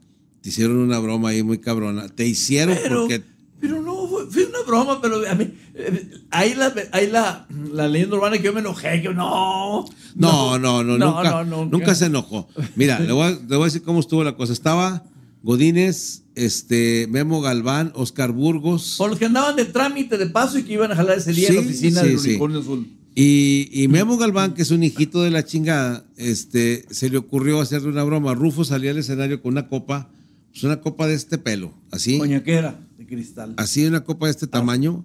te 0.40 0.50
hicieron 0.50 0.76
una 0.76 0.98
broma 1.00 1.30
ahí 1.30 1.42
muy 1.42 1.58
cabrona. 1.58 2.08
Te 2.08 2.26
hicieron 2.26 2.76
Pero, 2.80 3.00
porque 3.00 3.22
pero 3.60 3.82
no, 3.82 4.06
fue, 4.06 4.26
fue 4.30 4.46
una 4.46 4.62
broma, 4.66 5.02
pero 5.02 5.28
a 5.28 5.34
mí, 5.34 5.50
eh, 5.74 6.10
ahí 6.30 6.54
la, 6.54 6.72
ahí 6.92 7.08
la, 7.08 7.46
la 7.72 7.88
leyenda 7.88 8.16
urbana 8.16 8.38
que 8.38 8.44
yo 8.44 8.52
me 8.52 8.60
enojé, 8.60 9.02
que 9.02 9.12
no. 9.12 9.84
No, 10.14 10.58
no, 10.58 10.82
no, 10.84 10.96
nunca, 10.96 11.44
no, 11.44 11.66
nunca 11.66 11.94
se 11.96 12.06
enojó. 12.06 12.48
Mira, 12.76 13.00
le 13.00 13.12
voy, 13.12 13.24
a, 13.26 13.30
le 13.30 13.56
voy 13.56 13.62
a 13.62 13.64
decir 13.64 13.82
cómo 13.82 13.98
estuvo 14.00 14.22
la 14.24 14.36
cosa. 14.36 14.52
Estaba 14.52 15.02
Godínez, 15.42 16.22
este, 16.36 17.06
Memo 17.10 17.40
Galván, 17.42 17.90
Oscar 17.96 18.30
Burgos. 18.32 18.94
Por 18.96 19.10
los 19.10 19.18
que 19.18 19.26
andaban 19.26 19.56
de 19.56 19.64
trámite 19.64 20.16
de 20.16 20.26
paso 20.26 20.56
y 20.58 20.62
que 20.62 20.74
iban 20.74 20.92
a 20.92 20.96
jalar 20.96 21.18
ese 21.18 21.32
día 21.32 21.48
en 21.48 21.56
la 21.56 21.60
Sí, 21.62 21.66
oficina 21.68 22.00
sí, 22.02 22.08
del 22.08 22.18
sí. 22.20 22.28
Unicornio 22.30 22.60
Azul. 22.60 22.86
Y, 23.22 23.68
y 23.70 23.86
Memo 23.88 24.16
Galván, 24.16 24.54
que 24.54 24.62
es 24.62 24.70
un 24.70 24.82
hijito 24.82 25.20
de 25.22 25.30
la 25.30 25.44
chingada, 25.44 26.06
este, 26.16 26.86
se 26.90 27.10
le 27.10 27.18
ocurrió 27.18 27.60
hacerle 27.60 27.90
una 27.90 28.02
broma. 28.02 28.32
Rufo 28.32 28.64
salía 28.64 28.92
al 28.92 28.96
escenario 28.96 29.42
con 29.42 29.52
una 29.52 29.68
copa, 29.68 30.08
pues 30.50 30.64
una 30.64 30.80
copa 30.80 31.06
de 31.06 31.14
este 31.16 31.36
pelo, 31.36 31.74
así, 31.90 32.16
Coñaquera 32.16 32.80
de 32.96 33.04
cristal. 33.06 33.52
así 33.58 33.84
una 33.84 34.04
copa 34.04 34.24
de 34.24 34.30
este 34.32 34.46
tamaño. 34.46 35.04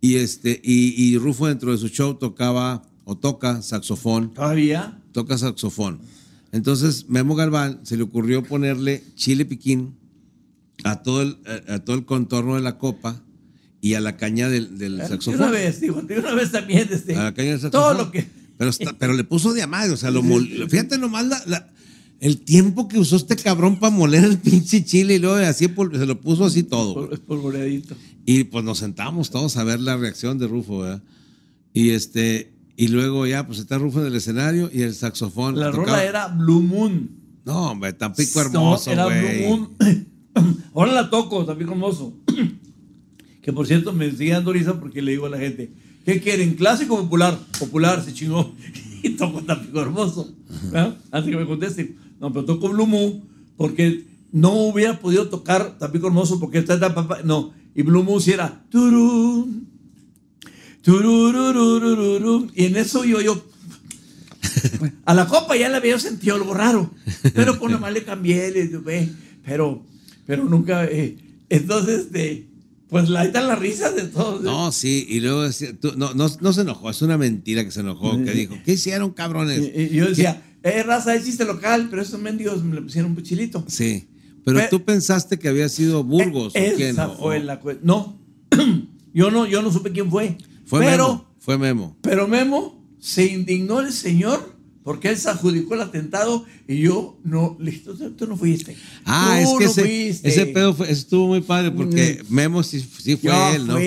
Y 0.00 0.14
este, 0.16 0.60
y, 0.62 0.94
y 1.02 1.18
Rufo 1.18 1.48
dentro 1.48 1.72
de 1.72 1.78
su 1.78 1.88
show 1.88 2.14
tocaba 2.14 2.84
o 3.04 3.16
toca 3.18 3.62
saxofón, 3.62 4.32
Todavía. 4.32 5.00
toca 5.10 5.36
saxofón. 5.36 5.98
Entonces, 6.52 7.06
Memo 7.08 7.34
Galván 7.34 7.80
se 7.82 7.96
le 7.96 8.04
ocurrió 8.04 8.44
ponerle 8.44 9.02
chile 9.16 9.44
piquín 9.44 9.96
a 10.84 11.02
todo 11.02 11.22
el, 11.22 11.38
a 11.68 11.80
todo 11.80 11.96
el 11.96 12.04
contorno 12.04 12.54
de 12.54 12.60
la 12.60 12.78
copa 12.78 13.20
y 13.80 13.94
a 13.94 14.00
la 14.00 14.16
caña 14.16 14.48
del, 14.48 14.98
saxofón. 15.08 15.40
una 15.40 15.50
vez, 15.50 15.80
digo, 15.80 16.00
una 16.18 16.34
vez 16.34 16.52
también, 16.52 16.88
este, 16.90 17.16
A 17.16 17.24
la 17.24 17.34
caña 17.34 17.52
del 17.56 17.60
todo 17.70 17.70
saxofón. 17.70 17.96
lo 17.98 18.10
que. 18.10 18.26
Pero, 18.58 18.70
está- 18.70 18.92
pero 18.98 19.12
le 19.14 19.24
puso 19.24 19.52
de 19.54 19.62
amado, 19.62 19.94
o 19.94 19.96
sea, 19.96 20.10
lo 20.10 20.22
mol- 20.22 20.68
fíjate 20.68 20.98
nomás 20.98 21.26
la, 21.26 21.42
la- 21.46 21.70
el 22.20 22.38
tiempo 22.42 22.86
que 22.88 22.98
usó 22.98 23.16
este 23.16 23.34
cabrón 23.36 23.78
para 23.78 23.94
moler 23.96 24.24
el 24.24 24.36
pinche 24.38 24.84
chile 24.84 25.14
y 25.14 25.18
luego 25.18 25.36
así 25.36 25.66
se 25.66 26.06
lo 26.06 26.20
puso 26.20 26.44
así 26.44 26.62
todo. 26.62 27.10
Es 27.10 27.20
polvoreadito. 27.20 27.94
Y 28.26 28.44
pues 28.44 28.62
nos 28.64 28.78
sentamos 28.78 29.30
todos 29.30 29.56
a 29.56 29.64
ver 29.64 29.80
la 29.80 29.96
reacción 29.96 30.38
de 30.38 30.46
Rufo, 30.46 30.80
¿verdad? 30.80 31.02
Y 31.72 31.90
este, 31.90 32.52
y 32.76 32.88
luego 32.88 33.26
ya, 33.26 33.46
pues 33.46 33.58
está 33.60 33.78
Rufo 33.78 34.00
en 34.02 34.08
el 34.08 34.14
escenario 34.16 34.68
y 34.70 34.82
el 34.82 34.94
saxofón. 34.94 35.58
La 35.58 35.70
tocaba- 35.70 35.86
rola 35.86 36.04
era 36.04 36.26
Blue 36.28 36.60
Moon. 36.60 37.10
No, 37.46 37.70
hombre, 37.70 37.94
Tampico 37.94 38.42
hermoso, 38.42 38.94
No, 38.94 39.10
era. 39.10 39.22
Blue 39.22 39.48
Moon. 39.48 40.06
Ahora 40.74 40.92
la 40.92 41.08
toco, 41.08 41.46
Tampico 41.46 41.72
hermoso. 41.72 42.12
Que 43.42 43.52
por 43.52 43.66
cierto 43.66 43.92
me 43.92 44.10
sigue 44.10 44.32
dando 44.32 44.52
risa 44.52 44.78
porque 44.78 45.02
le 45.02 45.12
digo 45.12 45.26
a 45.26 45.30
la 45.30 45.38
gente, 45.38 45.70
¿qué 46.04 46.20
quieren? 46.20 46.54
¿Clásico 46.54 46.94
o 46.94 47.02
popular? 47.02 47.38
Popular, 47.58 48.04
se 48.04 48.12
chingó. 48.12 48.54
y 49.02 49.10
toco 49.10 49.42
Tampico 49.42 49.80
hermoso. 49.80 50.34
¿verdad? 50.64 50.96
Antes 51.10 51.30
que 51.30 51.36
me 51.36 51.46
contesten. 51.46 51.96
No, 52.20 52.32
pero 52.32 52.44
toco 52.44 52.68
Blue 52.68 52.86
Moon 52.86 53.22
porque 53.56 54.04
no 54.32 54.52
hubiera 54.52 54.98
podido 54.98 55.28
tocar 55.28 55.78
Tampico 55.78 56.06
hermoso 56.06 56.38
porque 56.38 56.58
está 56.58 56.78
tan 56.78 56.94
papá. 56.94 57.20
No, 57.24 57.52
y 57.74 57.82
Blue 57.82 58.02
Moon 58.02 58.20
sí 58.20 58.32
era. 58.32 58.62
y 62.54 62.64
en 62.64 62.76
eso 62.76 63.04
yo, 63.04 63.20
yo 63.20 63.44
A 65.04 65.14
la 65.14 65.26
copa 65.26 65.56
ya 65.56 65.68
le 65.68 65.76
había 65.76 65.98
sentido 65.98 66.36
algo 66.36 66.54
raro, 66.54 66.90
pero 67.34 67.58
pues 67.58 67.72
nomás 67.72 67.92
le 67.92 68.04
cambié, 68.04 68.50
le 68.50 68.70
pero, 69.44 69.84
pero 70.26 70.44
nunca, 70.44 70.84
eh, 70.84 71.16
entonces, 71.48 72.00
este, 72.00 72.49
pues 72.90 73.08
la 73.08 73.24
está 73.24 73.40
la 73.40 73.54
risa 73.56 73.90
de 73.92 74.02
todos. 74.04 74.40
¿eh? 74.40 74.44
No, 74.44 74.72
sí, 74.72 75.06
y 75.08 75.20
luego 75.20 75.42
decía, 75.42 75.72
tú- 75.78 75.94
no, 75.96 76.12
no, 76.14 76.28
no 76.40 76.52
se 76.52 76.60
enojó, 76.62 76.90
es 76.90 77.00
una 77.02 77.16
mentira 77.16 77.64
que 77.64 77.70
se 77.70 77.80
enojó, 77.80 78.22
que 78.24 78.32
dijo, 78.32 78.54
¿qué 78.64 78.72
hicieron, 78.72 79.12
cabrones? 79.12 79.58
Y, 79.74 79.82
y 79.82 79.88
yo 79.96 80.06
decía, 80.08 80.42
eh, 80.62 80.82
raza, 80.82 81.14
es 81.14 81.24
chiste 81.24 81.44
local, 81.44 81.88
pero 81.90 82.02
esos 82.02 82.20
mendigos 82.20 82.62
me 82.64 82.74
le 82.74 82.82
pusieron 82.82 83.12
un 83.12 83.16
puchilito. 83.16 83.64
Sí, 83.68 84.08
pero 84.44 84.58
Pe- 84.58 84.68
tú 84.70 84.84
pensaste 84.84 85.38
que 85.38 85.48
había 85.48 85.68
sido 85.68 86.02
Burgos, 86.04 86.54
¿o 86.54 86.58
Eh, 86.58 86.74
quién? 86.76 86.90
Esa 86.90 87.08
¿O- 87.08 87.16
fue 87.16 87.38
o- 87.38 87.42
la 87.42 87.60
No, 87.82 88.20
yo 89.14 89.30
no, 89.30 89.46
yo 89.46 89.62
no 89.62 89.72
supe 89.72 89.92
quién 89.92 90.10
fue. 90.10 90.36
Fue 90.66 90.80
pero, 90.80 91.06
Memo, 91.08 91.34
fue 91.38 91.58
Memo. 91.58 91.96
pero 92.02 92.28
Memo 92.28 92.84
se 92.98 93.26
indignó 93.26 93.80
el 93.80 93.92
señor 93.92 94.54
porque 94.82 95.08
él 95.10 95.16
se 95.18 95.28
adjudicó 95.28 95.74
el 95.74 95.82
atentado 95.82 96.44
y 96.66 96.78
yo 96.78 97.18
no, 97.22 97.56
listo, 97.60 97.94
tú, 97.94 98.10
tú 98.12 98.26
no 98.26 98.36
fuiste. 98.36 98.76
Ah, 99.04 99.38
Tú 99.42 99.42
es 99.42 99.48
que 99.58 99.64
no 99.64 99.70
ese, 99.70 99.80
fuiste. 99.82 100.28
ese 100.28 100.46
pedo 100.46 100.74
fue- 100.74 100.90
estuvo 100.90 101.26
muy 101.28 101.40
padre 101.42 101.70
porque 101.70 102.22
Memo 102.30 102.62
sí, 102.62 102.80
sí 102.80 103.16
fue 103.16 103.30
Yo 103.30 103.48
él, 103.54 103.66
¿no? 103.66 103.74
fui. 103.74 103.82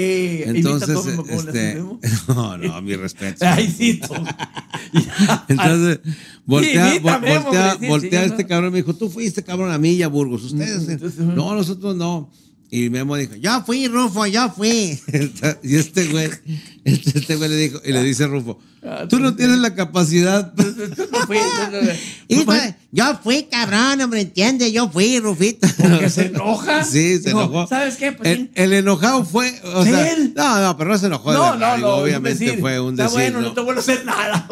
Entonces, 0.45 0.97
este, 1.29 1.73
Memo. 1.75 1.99
no, 2.27 2.57
no, 2.57 2.81
mi 2.81 2.95
respeto. 2.95 3.37
Ay, 3.47 3.73
sí. 3.75 3.99
Entonces, 5.47 5.99
voltea, 6.45 6.93
Sí, 6.93 6.99
Memo, 6.99 7.19
voltea, 7.43 7.77
sí, 7.79 7.87
voltea 7.87 8.23
sí, 8.25 8.29
este 8.31 8.45
cabrón 8.45 8.69
y 8.69 8.71
me 8.73 8.77
dijo, 8.77 8.93
tú 8.95 9.09
fuiste 9.09 9.43
cabrón 9.43 9.71
a 9.71 9.77
mí 9.77 9.91
y 9.93 10.03
a 10.03 10.07
Burgos. 10.07 10.43
Ustedes, 10.43 10.87
Mm, 10.87 10.89
eh, 10.89 10.93
entonces, 10.93 11.19
no, 11.19 11.53
nosotros 11.55 11.95
no. 11.95 12.31
Y 12.75 12.89
Memo 12.89 13.15
dijo, 13.17 13.35
yo 13.35 13.61
fui, 13.63 13.87
Rufo, 13.87 14.25
yo 14.25 14.49
fui. 14.49 14.99
y 15.63 15.75
este 15.75 16.07
güey, 16.07 16.27
este, 16.83 17.19
este 17.19 17.35
güey 17.35 17.47
le 17.51 17.55
dijo, 17.55 17.79
y 17.85 17.91
le 17.91 18.01
dice 18.01 18.25
Rufo, 18.25 18.59
Ah, 18.85 19.05
tú 19.07 19.19
no 19.19 19.33
tienes 19.35 19.59
la 19.59 19.75
capacidad. 19.75 20.53
Yo 22.91 23.19
fui 23.23 23.43
cabrón, 23.43 24.01
hombre, 24.01 24.21
entiende, 24.21 24.71
yo 24.71 24.89
fui, 24.89 25.19
Rufito. 25.19 25.67
Porque 25.77 26.09
se 26.09 26.25
enoja. 26.25 26.83
Sí, 26.83 27.17
se 27.19 27.29
Dijo, 27.29 27.43
enojó. 27.43 27.67
¿Sabes 27.67 27.95
qué? 27.95 28.11
Pues, 28.11 28.29
el, 28.29 28.51
el 28.55 28.73
enojado 28.73 29.23
fue, 29.23 29.53
o 29.73 29.83
sea, 29.83 30.11
Él. 30.11 30.33
no, 30.35 30.61
no, 30.61 30.77
pero 30.77 30.89
no 30.91 30.97
se 30.97 31.05
enojó 31.05 31.31
de 31.31 31.37
no, 31.37 31.51
verdad, 31.51 31.77
no, 31.77 31.87
no. 31.87 31.95
obviamente 31.95 32.43
decir, 32.43 32.59
fue 32.59 32.79
un 32.79 32.91
Está 32.93 33.03
decir, 33.03 33.17
bueno, 33.19 33.41
¿no? 33.41 33.47
no 33.49 33.53
te 33.53 33.61
vuelvo 33.61 33.79
a 33.79 33.83
hacer 33.83 34.05
nada. 34.05 34.47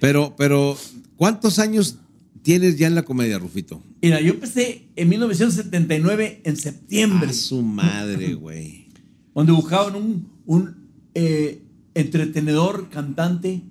Pero, 0.00 0.34
pero, 0.36 0.78
¿cuántos 1.16 1.58
años 1.58 1.96
tienes 2.42 2.76
ya 2.78 2.86
en 2.86 2.94
la 2.94 3.02
comedia, 3.04 3.38
Rufito? 3.38 3.82
Mira, 4.00 4.20
yo 4.20 4.32
empecé 4.32 4.88
en 4.96 5.08
1979, 5.08 6.42
en 6.44 6.56
septiembre, 6.56 7.30
A 7.30 7.32
su 7.32 7.62
madre, 7.62 8.34
güey. 8.34 8.86
donde 9.34 9.52
buscaban 9.52 9.96
un, 9.96 10.28
un 10.46 10.88
eh, 11.14 11.62
entretenedor, 11.94 12.88
cantante 12.90 13.62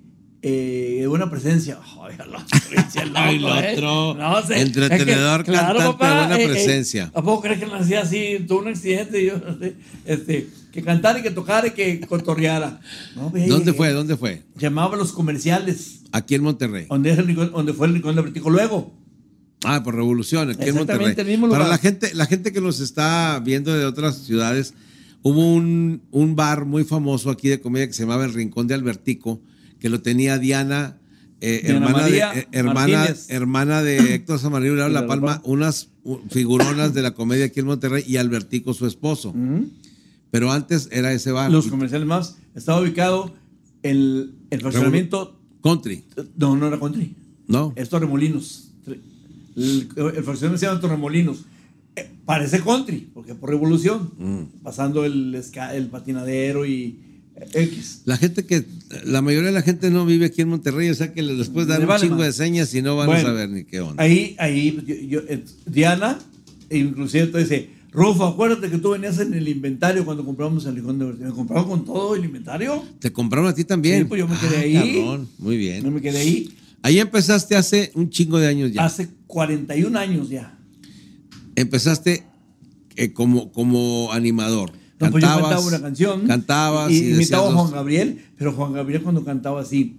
eh, 0.42 0.98
de 1.00 1.06
buena 1.06 1.30
presencia. 1.30 1.78
Ay, 2.02 2.16
el 2.18 2.34
otro, 2.34 3.02
el 3.02 3.16
Ay, 3.16 3.38
loco, 3.38 3.54
el 3.54 3.64
¿eh? 3.64 3.72
otro. 3.74 4.14
No 4.14 4.42
sé, 4.46 4.60
Entretenedor, 4.60 5.40
es 5.40 5.46
que, 5.46 5.52
claro, 5.52 5.78
cantante 5.78 5.92
papá, 5.92 6.08
de 6.08 6.18
buena 6.18 6.38
eh, 6.38 6.44
eh, 6.44 6.48
presencia. 6.48 7.10
¿A 7.14 7.22
poco 7.22 7.42
crees 7.42 7.60
que 7.60 7.66
nací 7.66 7.94
así? 7.94 8.44
Tuvo 8.46 8.60
un 8.60 8.68
accidente 8.68 9.22
y 9.22 9.26
yo, 9.26 9.34
este, 10.04 10.48
que 10.72 10.82
cantara 10.82 11.18
y 11.18 11.22
que 11.22 11.30
tocara 11.30 11.66
y 11.68 11.70
que 11.72 12.00
cotorreara. 12.00 12.80
No, 13.14 13.30
ve, 13.30 13.46
¿Dónde 13.46 13.72
fue? 13.72 13.90
¿Dónde 13.92 14.16
fue? 14.16 14.42
Llamaba 14.56 14.94
a 14.94 14.98
los 14.98 15.12
comerciales, 15.12 16.00
Aquí 16.12 16.34
en 16.34 16.42
Monterrey. 16.42 16.86
donde, 16.88 17.10
es 17.12 17.18
el 17.18 17.26
rincón- 17.28 17.52
donde 17.52 17.72
fue 17.74 17.86
el 17.86 17.94
rincón 17.94 18.16
de 18.16 18.22
Vertigo 18.22 18.50
luego. 18.50 18.92
Ah, 19.64 19.82
por 19.84 19.94
Revolución, 19.94 20.50
aquí 20.50 20.62
en 20.62 20.68
Exactamente, 20.70 21.06
Monterrey. 21.06 21.24
el 21.34 21.38
mismo 21.38 21.48
Para 21.52 21.64
lugar. 21.64 21.78
la 21.78 21.82
gente, 21.82 22.14
la 22.14 22.26
gente 22.26 22.52
que 22.52 22.60
nos 22.60 22.80
está 22.80 23.40
viendo 23.44 23.72
de 23.72 23.84
otras 23.84 24.16
ciudades, 24.18 24.74
hubo 25.22 25.54
un, 25.54 26.02
un 26.10 26.34
bar 26.34 26.64
muy 26.64 26.82
famoso 26.84 27.30
aquí 27.30 27.48
de 27.48 27.60
comedia 27.60 27.86
que 27.86 27.92
se 27.92 28.02
llamaba 28.02 28.24
El 28.24 28.32
Rincón 28.34 28.66
de 28.66 28.74
Albertico, 28.74 29.40
que 29.78 29.88
lo 29.88 30.00
tenía 30.02 30.38
Diana, 30.38 30.98
eh, 31.40 31.60
Diana 31.62 31.76
hermana, 31.86 31.98
María 32.02 32.32
de, 32.32 32.40
eh, 32.40 32.48
hermana, 32.52 33.06
hermana 33.28 33.82
de 33.82 33.98
Héctor 34.14 34.38
Samarillo 34.40 34.74
La 34.74 35.02
de 35.02 35.06
Palma, 35.06 35.32
La 35.32 35.36
Palma. 35.38 35.42
unas 35.44 35.88
figuronas 36.30 36.92
de 36.94 37.02
la 37.02 37.12
comedia 37.12 37.44
aquí 37.46 37.60
en 37.60 37.66
Monterrey 37.66 38.02
y 38.06 38.16
Albertico 38.16 38.74
su 38.74 38.86
esposo. 38.86 39.32
Pero 40.32 40.50
antes 40.50 40.88
era 40.90 41.12
ese 41.12 41.30
bar. 41.30 41.50
Los 41.52 41.68
comerciales 41.68 42.08
más. 42.08 42.38
Estaba 42.56 42.80
ubicado 42.80 43.32
el, 43.84 44.34
el 44.50 44.60
fraccionamiento. 44.60 45.38
Country, 45.62 46.02
No, 46.36 46.56
no 46.56 46.66
era 46.66 46.80
country. 46.80 47.14
¿no? 47.46 47.72
Es 47.76 47.88
Torremolinos. 47.88 48.72
El, 49.54 49.88
el 49.96 50.24
fraccionamiento 50.24 50.58
se 50.58 50.66
llama 50.66 50.80
Torremolinos. 50.80 51.44
Eh, 51.94 52.10
parece 52.24 52.60
country, 52.60 53.10
porque 53.14 53.34
por 53.34 53.50
revolución. 53.50 54.10
Mm. 54.18 54.62
Pasando 54.64 55.04
el, 55.04 55.38
patinadero 55.90 56.64
y 56.66 56.98
eh, 57.36 57.48
X. 57.52 58.02
La 58.06 58.16
gente 58.16 58.46
que, 58.46 58.64
la 59.04 59.20
mayoría 59.22 59.48
de 59.50 59.54
la 59.54 59.62
gente 59.62 59.90
no 59.90 60.06
vive 60.06 60.26
aquí 60.26 60.40
en 60.42 60.48
Monterrey, 60.48 60.88
o 60.88 60.94
sea 60.94 61.12
que 61.12 61.22
les 61.22 61.52
dan 61.52 61.80
Le 61.80 61.86
un 61.86 62.00
chingo 62.00 62.16
más. 62.16 62.26
de 62.26 62.32
señas 62.32 62.74
y 62.74 62.80
no 62.82 62.96
van 62.96 63.06
Bueno, 63.08 63.20
a 63.20 63.24
saber 63.32 63.50
ni 63.50 63.64
qué 63.64 63.80
onda. 63.80 64.02
Ahí, 64.02 64.34
ahí, 64.38 64.82
yo- 64.86 65.20
yo- 65.20 65.28
eh, 65.28 65.44
Diana, 65.66 66.18
e 66.70 66.78
inclusive 66.78 67.26
te 67.26 67.38
dice, 67.38 67.70
Rufo, 67.92 68.24
acuérdate 68.24 68.70
que 68.70 68.78
tú 68.78 68.90
venías 68.90 69.18
en 69.18 69.34
el 69.34 69.46
inventario 69.48 70.04
cuando 70.04 70.24
compramos 70.24 70.64
el 70.64 70.76
Rincón 70.76 70.98
de 70.98 71.04
Vertigo. 71.06 71.28
¿Me 71.28 71.34
compraron 71.34 71.68
con 71.68 71.84
todo 71.84 72.14
el 72.14 72.24
inventario? 72.24 72.82
¿Te 72.98 73.12
compraron 73.12 73.48
a 73.48 73.54
ti 73.54 73.64
también? 73.64 73.98
Sí, 74.00 74.04
pues 74.06 74.18
yo 74.18 74.26
me 74.28 74.36
quedé 74.38 74.56
Ah, 74.56 74.60
ahí. 74.82 74.94
cabrón, 75.02 75.28
muy 75.38 75.54
No 75.56 75.58
bien. 75.60 75.94
me 75.94 76.00
quedé 76.00 76.18
ahí. 76.18 76.48
Ahí 76.82 76.98
empezaste 76.98 77.54
hace 77.54 77.92
un 77.94 78.08
chingo 78.08 78.38
de 78.38 78.46
años 78.48 78.72
ya. 78.72 78.84
Hace 78.84 79.08
41 79.26 79.94
años 79.98 80.30
ya. 80.30 80.58
Empezaste 81.54 82.24
eh, 82.96 83.12
como, 83.12 83.52
como 83.52 84.10
animador. 84.12 84.72
No, 84.98 85.10
pues 85.10 85.22
yo 85.22 85.28
Cantabas, 85.28 85.42
cantaba 85.42 85.66
una 85.66 85.80
canción. 85.80 86.26
Cantabas 86.26 86.90
y, 86.92 86.94
y, 87.04 87.10
imitaba 87.12 87.48
a 87.48 87.52
Juan 87.52 87.72
Gabriel, 87.72 88.24
pero 88.38 88.52
Juan 88.52 88.72
Gabriel 88.72 89.02
cuando 89.02 89.24
cantaba 89.24 89.60
así, 89.60 89.96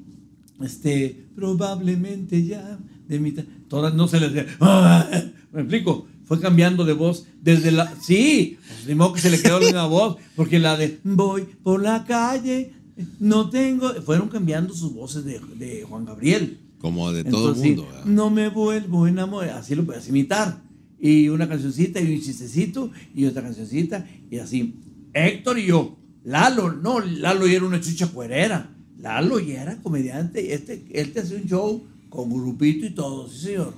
este, 0.63 1.25
probablemente 1.35 2.43
ya 2.45 2.79
de 3.07 3.19
mitad, 3.19 3.43
todas 3.67 3.93
no 3.93 4.07
se 4.07 4.19
les 4.19 4.33
decía, 4.33 4.51
"Ah", 4.61 5.07
me 5.51 5.61
explico, 5.61 6.07
fue 6.25 6.39
cambiando 6.39 6.85
de 6.85 6.93
voz 6.93 7.25
desde 7.41 7.71
la, 7.71 7.93
sí, 8.01 8.57
pues 8.67 8.87
ni 8.87 8.95
modo 8.95 9.13
que 9.13 9.21
se 9.21 9.29
le 9.29 9.41
quedó 9.41 9.59
la 9.59 9.65
misma 9.65 9.87
voz, 9.87 10.17
porque 10.35 10.59
la 10.59 10.77
de 10.77 10.99
voy 11.03 11.43
por 11.63 11.81
la 11.81 12.05
calle, 12.05 12.73
no 13.19 13.49
tengo, 13.49 13.93
fueron 14.01 14.29
cambiando 14.29 14.73
sus 14.73 14.93
voces 14.93 15.25
de, 15.25 15.39
de 15.57 15.83
Juan 15.83 16.05
Gabriel. 16.05 16.59
Como 16.83 17.13
de 17.13 17.23
todo 17.23 17.53
el 17.53 17.59
mundo. 17.59 17.85
¿verdad? 17.85 18.05
No 18.05 18.29
me 18.29 18.49
vuelvo 18.49 19.05
a 19.05 19.09
enamorar. 19.09 19.57
Así 19.57 19.73
lo 19.73 19.85
puedes 19.85 20.07
imitar. 20.09 20.61
Y 20.99 21.29
una 21.29 21.47
cancioncita 21.47 22.01
y 22.01 22.13
un 22.13 22.21
chistecito 22.21 22.91
y 23.15 23.25
otra 23.25 23.41
cancioncita 23.41 24.05
y 24.29 24.39
así. 24.39 24.75
Héctor 25.13 25.59
y 25.59 25.67
yo. 25.67 25.97
Lalo, 26.25 26.73
no, 26.73 26.99
Lalo 26.99 27.47
ya 27.47 27.55
era 27.55 27.65
una 27.65 27.79
chucha 27.79 28.07
cuerera. 28.07 28.75
Lalo 28.99 29.39
ya 29.39 29.61
era 29.61 29.81
comediante. 29.81 30.53
Este, 30.53 30.85
él 30.91 31.13
te 31.13 31.21
hacía 31.21 31.37
un 31.37 31.45
show 31.45 31.83
con 32.09 32.29
grupito 32.29 32.85
y 32.85 32.89
todo, 32.89 33.29
sí 33.29 33.45
señor. 33.45 33.73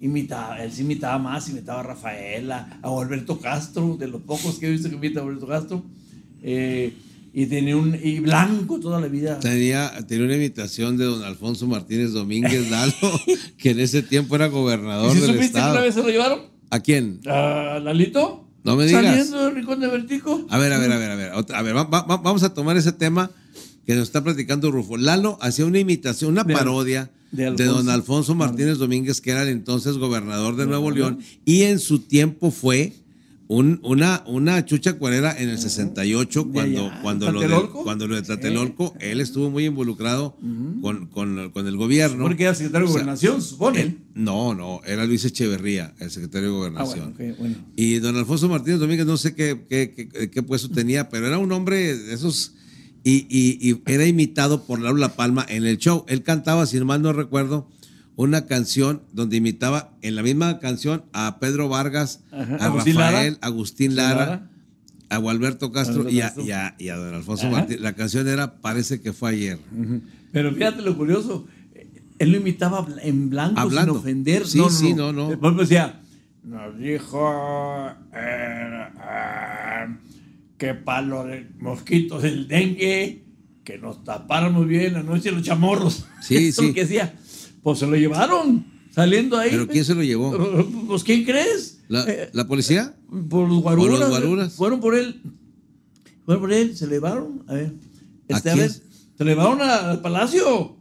Imitaba, 0.00 0.62
él 0.62 0.70
sí 0.72 0.82
imitaba 0.82 1.18
más, 1.18 1.48
imitaba 1.48 1.80
a 1.80 1.82
Rafaela, 1.82 2.78
a 2.82 2.88
Alberto 2.88 3.38
Castro, 3.40 3.96
de 3.98 4.06
los 4.06 4.22
pocos 4.22 4.58
que 4.58 4.68
he 4.68 4.70
visto 4.70 4.88
que 4.88 4.94
imita 4.94 5.20
a 5.20 5.24
Alberto 5.24 5.46
Castro. 5.48 5.84
Eh, 6.42 6.92
y 7.34 7.46
tenía 7.46 7.76
un, 7.76 7.98
y 8.00 8.20
blanco 8.20 8.78
toda 8.80 9.00
la 9.00 9.08
vida. 9.08 9.38
Tenía, 9.40 9.90
tenía 10.06 10.24
una 10.24 10.34
invitación 10.34 10.96
de 10.96 11.04
don 11.04 11.22
Alfonso 11.24 11.66
Martínez 11.66 12.12
Domínguez 12.12 12.70
Lalo, 12.70 12.92
que 13.58 13.70
en 13.70 13.80
ese 13.80 14.02
tiempo 14.02 14.36
era 14.36 14.46
¿Y 14.46 14.50
gobernador 14.50 15.12
si 15.12 15.18
del 15.20 15.26
supiste 15.32 15.40
que 15.52 15.58
estado. 15.58 15.72
una 15.72 15.80
vez 15.82 15.94
se 15.94 16.02
lo 16.02 16.08
llevaron? 16.08 16.40
¿A 16.70 16.80
quién? 16.80 17.20
¿A 17.26 17.80
Lalito? 17.82 18.44
No 18.64 18.76
me 18.76 18.86
digas. 18.86 19.04
Saliendo 19.04 19.44
del 19.46 19.54
rincón 19.56 19.80
de 19.80 19.88
Vertico. 19.88 20.46
A 20.50 20.58
ver, 20.58 20.72
a 20.72 20.78
ver, 20.78 20.92
a 20.92 20.98
ver, 20.98 21.10
a 21.10 21.14
ver. 21.16 21.32
otra- 21.32 21.58
a 21.58 21.62
ver, 21.62 21.76
va- 21.76 21.84
va- 21.84 22.02
vamos 22.18 22.42
a 22.42 22.52
tomar 22.54 22.76
ese 22.76 22.92
tema 22.92 23.30
que 23.88 23.94
nos 23.94 24.02
está 24.08 24.22
platicando 24.22 24.70
Rufo. 24.70 24.98
Lalo 24.98 25.38
hacía 25.40 25.64
una 25.64 25.78
imitación, 25.78 26.32
una 26.32 26.44
De- 26.44 26.52
parodia 26.52 27.10
de 27.32 27.50
don 27.64 27.88
Alfonso 27.88 28.34
Martínez 28.34 28.76
Domínguez, 28.76 29.22
que 29.22 29.30
era 29.30 29.42
el 29.44 29.48
entonces 29.48 29.96
gobernador 29.96 30.56
de 30.56 30.66
Nuevo 30.66 30.90
León, 30.90 31.20
y 31.46 31.62
en 31.62 31.78
su 31.78 32.00
tiempo 32.00 32.50
fue 32.50 32.92
un- 33.46 33.80
una, 33.82 34.24
una 34.26 34.62
chucha 34.66 34.98
cuarera 34.98 35.34
en 35.40 35.48
el 35.48 35.58
68, 35.58 36.44
De 36.44 36.52
cuando, 36.52 36.86
allá, 36.88 37.00
cuando, 37.02 37.32
lo 37.32 37.40
de, 37.40 37.46
¿Tlatelolco? 37.46 37.82
cuando 37.82 38.06
lo 38.06 38.14
de 38.16 38.20
Tlatelolco, 38.22 38.94
él 39.00 39.22
estuvo 39.22 39.48
muy 39.48 39.64
involucrado 39.64 40.36
con, 40.82 41.06
con- 41.06 41.48
con 41.50 41.66
el 41.66 41.78
gobierno. 41.78 42.24
Porque 42.24 42.42
era 42.42 42.54
secretario 42.54 42.86
de 42.88 42.90
O 42.90 42.92
sea, 42.92 43.00
Gobernación, 43.04 43.40
supone. 43.40 43.96
No, 44.14 44.54
no, 44.54 44.82
era 44.86 45.06
Luis 45.06 45.24
Echeverría, 45.24 45.94
el 45.98 46.10
secretario 46.10 46.48
de 46.50 46.54
ah, 46.54 46.58
Gobernación. 46.58 47.14
bueno, 47.16 47.32
ok, 47.32 47.38
bueno. 47.40 47.56
Y 47.74 47.94
don 48.00 48.16
Alfonso 48.18 48.50
Martínez 48.50 48.80
Domínguez, 48.80 49.06
no 49.06 49.16
sé 49.16 49.34
qué, 49.34 49.64
qué, 49.66 49.94
qué- 50.12 50.28
qué 50.30 50.42
puesto 50.42 50.68
tenía, 50.68 51.08
pero 51.08 51.26
era 51.26 51.38
un 51.38 51.50
hombre 51.52 51.96
de 51.96 52.12
esos. 52.12 52.52
Y, 53.04 53.26
y- 53.30 53.58
y 53.70 53.80
era 53.86 54.06
imitado 54.06 54.64
por 54.64 54.80
Laura 54.80 55.00
La 55.00 55.08
Palma 55.14 55.44
en 55.48 55.64
el 55.66 55.78
show. 55.78 56.04
Él 56.08 56.22
cantaba, 56.22 56.66
si 56.66 56.78
mal 56.80 57.00
no 57.02 57.12
recuerdo, 57.12 57.68
una 58.16 58.46
canción 58.46 59.02
donde 59.12 59.36
imitaba 59.36 59.92
en 60.02 60.16
la 60.16 60.22
misma 60.22 60.58
canción 60.58 61.04
a 61.12 61.38
Pedro 61.38 61.68
Vargas, 61.68 62.20
Ajá, 62.32 62.56
a 62.60 62.64
Agustín 62.66 62.96
Rafael, 62.96 63.34
Lara. 63.34 63.46
Agustín 63.46 63.96
Lara, 63.96 64.18
Lara. 64.26 64.50
a 65.10 65.16
Gualberto 65.18 65.70
Castro 65.72 66.00
Alberto 66.00 66.10
y 66.16 66.20
a, 66.20 66.24
Castro. 66.24 66.44
y 66.44 66.50
a- 66.50 66.74
y 66.78 66.88
a 66.88 66.96
don 66.96 67.14
Alfonso 67.14 67.46
Ajá. 67.46 67.56
Martínez. 67.56 67.80
La 67.80 67.92
canción 67.94 68.26
era 68.28 68.56
Parece 68.60 69.00
que 69.00 69.12
fue 69.12 69.30
ayer. 69.30 69.58
Pero 70.32 70.52
fíjate 70.52 70.82
lo 70.82 70.96
curioso. 70.96 71.46
eh, 71.74 71.88
Él 72.18 72.32
lo 72.32 72.38
imitaba 72.38 72.86
en 73.02 73.30
blanco 73.30 73.60
Hablando. 73.60 73.92
sin 73.94 74.00
ofender. 74.00 74.46
Sí, 74.46 74.60
sí, 74.70 74.92
no, 74.94 75.12
no. 75.12 75.32
Eh, 75.32 75.36
Por 75.36 75.46
ejemplo, 75.52 75.62
decía, 75.62 76.00
nos 76.42 76.76
dijo 76.78 77.88
eh, 78.12 78.37
que 80.58 80.74
para 80.74 81.02
los 81.02 81.26
mosquitos 81.60 82.22
del 82.22 82.46
dengue, 82.48 83.24
que 83.64 83.78
nos 83.78 84.02
tapáramos 84.04 84.66
bien 84.66 84.92
la 84.94 85.02
noche 85.02 85.30
los 85.30 85.42
chamorros. 85.42 86.04
Sí, 86.22 86.48
Eso 86.48 86.62
sí. 86.62 86.68
lo 86.68 86.74
que 86.74 86.80
decía. 86.82 87.14
Pues 87.62 87.78
se 87.78 87.86
lo 87.86 87.96
llevaron 87.96 88.66
saliendo 88.90 89.36
ahí. 89.38 89.50
¿Pero 89.50 89.68
quién 89.68 89.84
se 89.84 89.94
lo 89.94 90.02
llevó? 90.02 90.36
Pues 90.88 91.04
¿quién 91.04 91.24
crees? 91.24 91.80
¿La, 91.88 92.04
Eh, 92.08 92.30
la 92.32 92.46
policía? 92.46 92.94
por 93.30 93.48
los 93.48 93.62
guaruras. 93.62 94.00
los 94.00 94.08
guaruras? 94.10 94.52
Fueron 94.54 94.80
por 94.80 94.94
él. 94.94 95.20
Fueron 96.24 96.42
por 96.42 96.52
él, 96.52 96.76
se 96.76 96.86
le 96.86 96.94
llevaron. 96.94 97.44
A 97.48 97.54
ver. 97.54 97.72
Este, 98.28 98.50
¿A 98.50 98.54
ver. 98.56 98.70
Se 98.70 99.24
le 99.24 99.30
llevaron 99.34 99.60
al 99.62 100.00
palacio. 100.00 100.76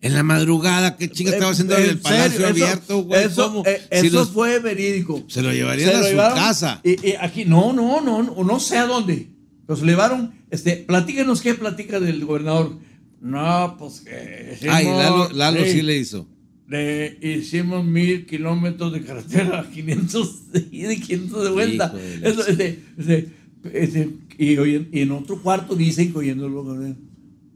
En 0.00 0.14
la 0.14 0.22
madrugada, 0.22 0.96
¿qué 0.96 1.10
chinga 1.10 1.32
estaba 1.32 1.50
haciendo 1.50 1.76
en 1.76 1.82
¿En 1.84 1.90
el 1.90 1.98
palacio 1.98 2.30
serio? 2.46 2.46
Abierto, 2.66 3.02
güey? 3.02 3.24
Eso, 3.24 3.62
eh, 3.66 3.80
Si 4.00 4.06
eso 4.06 4.16
los- 4.20 4.30
fue 4.30 4.60
verídico. 4.60 5.24
Se 5.26 5.42
lo 5.42 5.52
llevarían 5.52 5.90
Se 5.90 5.94
a 5.94 5.98
lo 5.98 6.04
su 6.04 6.10
llevaron, 6.10 6.38
casa. 6.38 6.80
Y, 6.84 7.08
y 7.08 7.14
aquí, 7.20 7.44
no, 7.44 7.72
no, 7.72 8.00
no, 8.00 8.22
no, 8.22 8.44
no 8.44 8.60
sé 8.60 8.78
a 8.78 8.86
dónde. 8.86 9.26
Los 9.66 9.82
llevaron, 9.82 10.32
este, 10.50 10.76
platíquenos 10.76 11.40
qué 11.42 11.54
platica 11.54 11.98
del 11.98 12.24
gobernador. 12.24 12.78
No, 13.20 13.74
pues 13.78 14.00
que. 14.02 14.52
hicimos- 14.54 14.74
Ay, 14.76 14.84
Lalo, 14.86 15.30
Lalo 15.30 15.64
sí, 15.64 15.72
sí 15.72 15.82
le 15.82 15.98
hizo. 15.98 16.28
le 16.68 17.18
hicimos 17.20 17.84
mil 17.84 18.24
kilómetros 18.24 18.92
de 18.92 19.02
carretera, 19.02 19.68
500 19.74 20.52
de 20.52 20.68
ida 20.70 20.92
y 20.92 21.00
500 21.00 21.42
de 21.44 21.50
vuelta. 21.50 21.88
De 21.88 22.28
Eso, 22.30 22.46
este, 22.46 22.84
este, 22.96 23.28
este, 23.72 24.10
y, 24.38 25.00
en 25.00 25.10
otro 25.10 25.42
cuarto 25.42 25.74
dicen 25.74 26.12
que 26.12 26.18
oyéndolo. 26.18 26.62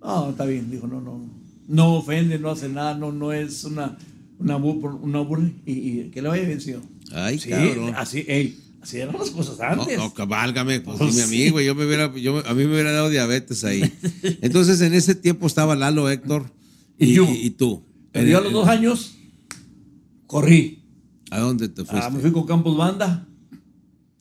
No, 0.02 0.30
está 0.30 0.44
bien, 0.44 0.68
dijo, 0.72 0.88
no, 0.88 1.00
no. 1.00 1.40
No 1.68 1.94
ofende, 1.94 2.38
no 2.38 2.50
hace 2.50 2.68
nada, 2.68 2.94
no, 2.96 3.12
no 3.12 3.32
es 3.32 3.64
una, 3.64 3.96
una, 4.38 4.58
bu- 4.58 4.98
una 5.00 5.20
burla. 5.20 5.50
Y, 5.64 5.72
y 5.72 6.10
que 6.10 6.20
le 6.22 6.28
vaya 6.28 6.44
bien, 6.44 6.60
señor. 6.60 6.82
Ay, 7.12 7.38
Sí, 7.38 7.50
cabrón. 7.50 7.94
así, 7.96 8.24
ey, 8.28 8.58
así 8.82 8.98
eran 8.98 9.16
las 9.18 9.30
cosas 9.30 9.60
antes. 9.60 9.96
No, 9.96 10.04
no, 10.04 10.14
cabálgame, 10.14 10.80
pues 10.80 11.00
mí, 11.00 11.12
sí. 11.12 11.50
güey, 11.50 11.66
yo 11.66 11.74
me 11.74 11.86
hubiera, 11.86 12.14
yo, 12.16 12.38
a 12.46 12.54
mí 12.54 12.64
me 12.64 12.72
hubiera 12.72 12.92
dado 12.92 13.10
diabetes 13.10 13.64
ahí. 13.64 13.82
Entonces, 14.40 14.80
en 14.80 14.94
ese 14.94 15.14
tiempo 15.14 15.46
estaba 15.46 15.76
Lalo, 15.76 16.08
Héctor 16.10 16.50
y, 16.98 17.10
Y 17.10 17.14
yo. 17.14 17.24
y- 17.30 17.46
y 17.46 17.50
tú. 17.50 17.84
Pero 18.12 18.26
yo 18.28 18.38
a 18.38 18.40
los 18.42 18.52
dos 18.52 18.68
años 18.68 19.14
corrí. 20.26 20.82
¿A 21.30 21.38
dónde 21.40 21.68
te 21.68 21.84
fuiste? 21.84 22.06
Ah, 22.06 22.10
me 22.10 22.20
fui 22.20 22.30
con 22.32 22.46
Campos 22.46 22.76
Banda. 22.76 23.26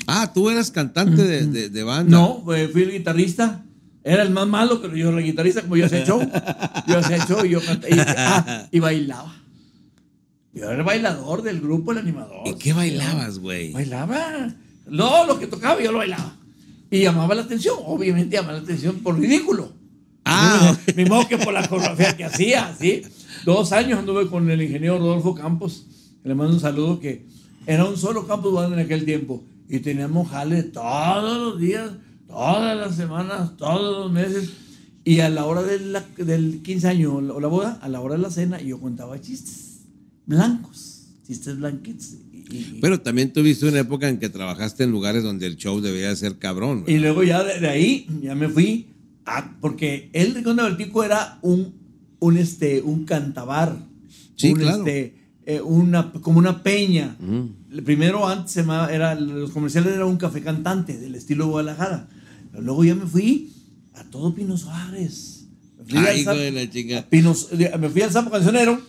Ah, 0.07 0.31
tú 0.33 0.49
eras 0.49 0.71
cantante 0.71 1.23
de, 1.23 1.45
de- 1.47 1.69
de 1.69 1.83
banda. 1.83 2.09
No, 2.09 2.43
eh, 2.55 2.67
fui 2.67 2.83
el 2.83 2.91
guitarrista. 2.91 3.65
Era 4.03 4.23
el 4.23 4.31
más 4.31 4.47
malo, 4.47 4.81
pero 4.81 4.95
yo 4.95 5.09
era 5.09 5.19
guitarrista, 5.19 5.61
como 5.61 5.77
yo 5.77 5.85
hacía 5.85 6.05
show. 6.05 6.19
Yo 6.87 6.97
hacía 6.97 7.25
show 7.25 7.45
y 7.45 7.49
yo. 7.49 7.59
Y, 7.59 7.99
ah, 7.99 8.67
y 8.71 8.79
bailaba. 8.79 9.35
Yo 10.53 10.65
era 10.65 10.75
el 10.75 10.83
bailador 10.83 11.43
del 11.43 11.61
grupo, 11.61 11.91
el 11.91 11.99
animador. 11.99 12.47
¿Y 12.47 12.55
qué 12.55 12.73
bailabas, 12.73 13.39
güey? 13.39 13.71
Bailaba. 13.71 14.53
No, 14.87 15.25
lo 15.25 15.39
que 15.39 15.47
tocaba 15.47 15.81
yo 15.81 15.91
lo 15.91 15.99
bailaba. 15.99 16.35
Y 16.89 17.01
llamaba 17.03 17.35
la 17.35 17.43
atención, 17.43 17.77
obviamente 17.85 18.35
llamaba 18.35 18.57
la 18.57 18.63
atención 18.63 18.97
por 18.99 19.17
ridículo. 19.17 19.71
Ah, 20.25 20.77
Ni 20.95 21.05
modo 21.05 21.27
que 21.27 21.37
por 21.37 21.53
la 21.53 21.67
coreografía 21.67 22.17
que 22.17 22.25
hacía, 22.25 22.75
¿sí? 22.79 23.03
Dos 23.45 23.71
años 23.71 23.99
anduve 23.99 24.27
con 24.27 24.49
el 24.49 24.61
ingeniero 24.61 24.99
Rodolfo 24.99 25.33
Campos, 25.33 25.85
que 26.21 26.29
le 26.29 26.35
mando 26.35 26.53
un 26.53 26.59
saludo, 26.59 26.99
que 26.99 27.25
era 27.65 27.85
un 27.85 27.97
solo 27.97 28.27
Campos 28.27 28.53
Banda 28.53 28.75
en 28.77 28.85
aquel 28.85 29.05
tiempo. 29.05 29.43
Y 29.69 29.79
teníamos 29.79 30.29
jale 30.29 30.63
todos 30.63 31.39
los 31.39 31.59
días, 31.59 31.91
todas 32.31 32.77
las 32.77 32.95
semanas, 32.95 33.55
todos 33.57 34.03
los 34.03 34.11
meses. 34.11 34.49
Y 35.03 35.19
a 35.19 35.29
la 35.29 35.45
hora 35.45 35.63
de 35.63 35.79
la- 35.79 36.05
del 36.17 36.61
15 36.63 36.87
años 36.87 37.13
o 37.13 37.39
la 37.39 37.47
boda, 37.47 37.79
a 37.81 37.89
la 37.89 38.01
hora 38.01 38.15
de 38.15 38.21
la 38.21 38.29
cena, 38.29 38.61
yo 38.61 38.79
contaba 38.79 39.19
chistes 39.19 39.81
blancos, 40.25 41.07
chistes 41.25 41.57
blanquitos. 41.57 42.15
Y, 42.33 42.79
Pero 42.81 42.99
también 43.01 43.31
tuviste 43.33 43.65
una 43.67 43.79
época 43.79 44.09
en 44.09 44.19
que 44.19 44.29
trabajaste 44.29 44.83
en 44.83 44.91
lugares 44.91 45.23
donde 45.23 45.47
el 45.47 45.55
show 45.57 45.79
debía 45.81 46.15
ser 46.15 46.37
cabrón. 46.37 46.83
Y 46.87 46.97
luego 46.99 47.23
ya 47.23 47.43
de, 47.43 47.59
de 47.59 47.69
ahí 47.69 48.07
ya 48.21 48.35
me 48.35 48.49
fui 48.49 48.87
a, 49.25 49.55
porque 49.61 50.09
el 50.13 50.35
Rincón 50.35 50.57
de 50.57 50.63
Vertico 50.63 51.03
era 51.03 51.39
un, 51.41 51.73
un, 52.19 52.37
este, 52.37 52.81
un 52.81 53.05
cantabar. 53.05 53.75
Sí, 54.35 54.51
un, 54.53 54.59
claro. 54.59 54.77
este, 54.79 55.15
eh, 55.45 55.61
una, 55.61 56.11
como 56.11 56.39
una 56.39 56.61
peña. 56.61 57.15
El 57.71 57.83
Primero 57.83 58.27
antes 58.27 58.57
era, 58.57 59.15
los 59.15 59.51
comerciales 59.51 59.93
era 59.93 60.05
un 60.05 60.17
café 60.17 60.41
cantante 60.41 60.97
del 60.99 61.15
estilo 61.15 61.47
Guadalajara. 61.47 62.07
Pero 62.51 62.63
luego 62.63 62.83
ya 62.83 62.95
me 62.95 63.05
fui 63.05 63.51
a 63.93 64.03
todo 64.05 64.33
Pino 64.35 64.57
Suárez. 64.57 65.45
Me 65.79 65.85
fui, 65.85 65.97
Ay, 65.99 66.25
al 66.25 66.37
de 66.37 66.51
la 66.51 66.69
chinga. 66.69 66.99
a 66.99 67.09
Pino- 67.09 67.35
me 67.79 67.89
fui 67.89 68.01
al 68.01 68.11
Sapo 68.11 68.29
Cancionero. 68.29 68.79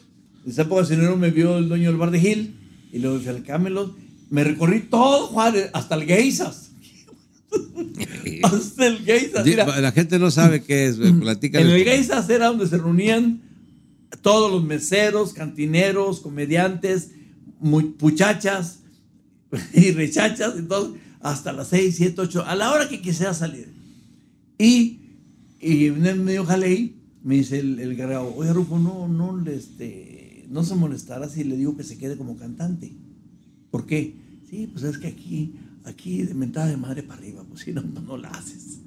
El 0.47 0.53
Sapo 0.53 0.77
Cancionero 0.77 1.17
me 1.17 1.31
vio 1.31 1.59
el 1.59 1.69
dueño 1.69 1.89
del 1.91 1.97
bar 1.99 2.11
de 2.11 2.21
Gil. 2.21 2.55
Y 2.93 2.99
luego 2.99 3.19
fui 3.19 3.29
al 3.29 3.43
Camelot. 3.43 3.97
Me 4.31 4.45
recorrí 4.45 4.81
todo 4.81 5.27
Juárez, 5.29 5.71
hasta 5.73 5.95
el 5.95 6.05
Geisas. 6.05 6.71
Hasta 8.43 8.87
el 8.87 8.99
Geisas. 8.99 9.45
Mira. 9.45 9.81
La 9.81 9.93
gente 9.93 10.19
no 10.19 10.31
sabe 10.31 10.63
qué 10.63 10.87
es, 10.87 10.99
güey. 10.99 11.13
Platícales. 11.13 11.69
En 11.69 11.75
el 11.75 11.85
Geisas 11.85 12.29
era 12.31 12.47
donde 12.49 12.67
se 12.67 12.79
reunían 12.79 13.43
todos 14.23 14.51
los 14.51 14.65
meseros, 14.65 15.33
cantineros, 15.33 16.21
comediantes, 16.21 17.11
mu- 17.61 17.95
muchachas 18.01 18.79
y 19.75 19.91
rechachas, 19.93 20.55
todo, 20.69 20.95
hasta 21.23 21.53
las 21.53 21.69
6, 21.69 21.95
7, 21.97 22.21
8, 22.21 22.45
a 22.47 22.55
la 22.57 22.73
hora 22.73 22.89
que 22.89 23.01
quisiera 23.01 23.33
salir. 23.33 23.73
Y, 24.59 25.01
y 25.61 25.87
en 25.87 26.05
el 26.07 26.21
medio 26.21 26.45
jalei 26.45 26.97
me 27.23 27.37
dice 27.37 27.61
el, 27.61 27.79
el 27.79 28.01
oye 28.01 28.53
Rufo, 28.53 28.79
no, 28.79 29.07
no, 29.09 29.37
le, 29.37 29.55
este, 29.55 30.47
no 30.51 30.65
se 30.65 30.75
molestará 30.75 31.29
si 31.29 31.45
le 31.45 31.57
digo 31.57 31.77
que 31.77 31.85
se 31.85 31.97
quede 31.97 32.17
como 32.17 32.37
cantante. 32.37 32.93
¿Por 33.71 33.87
qué? 33.87 34.17
Sí, 34.51 34.69
pues 34.71 34.85
es 34.85 34.99
que 34.99 35.07
aquí, 35.07 35.55
aquí 35.85 36.23
de 36.23 36.35
mentada 36.35 36.67
de 36.67 36.77
madre 36.77 37.03
para 37.03 37.21
arriba, 37.21 37.45
pues 37.49 37.61
si 37.61 37.73
no, 37.73 37.83
no, 37.83 38.01
no 38.01 38.17
la 38.17 38.29
haces. 38.29 38.81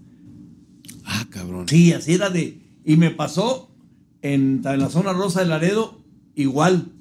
Ah, 1.06 1.26
cabrón. 1.30 1.68
Sí, 1.68 1.94
así 1.94 2.14
era 2.14 2.30
de. 2.30 2.62
Y 2.84 2.98
me 2.98 3.12
pasó 3.12 3.72
en, 4.22 4.62
en 4.66 4.80
la 4.80 4.90
zona 4.90 5.14
rosa 5.14 5.40
de 5.40 5.48
Laredo, 5.48 6.02
igual. 6.36 6.92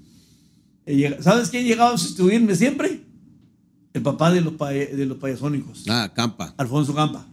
¿Sabes 1.20 1.50
quién 1.50 1.64
llegaba 1.64 1.94
a 1.94 1.98
sustituirme 1.98 2.54
siempre? 2.54 3.03
El 3.94 4.02
papá 4.02 4.30
de 4.32 4.40
los, 4.40 4.58
de 4.58 5.06
los 5.06 5.16
payasónicos, 5.18 5.84
Ah, 5.88 6.12
campa. 6.14 6.52
Alfonso 6.58 6.92
Campa. 6.94 7.26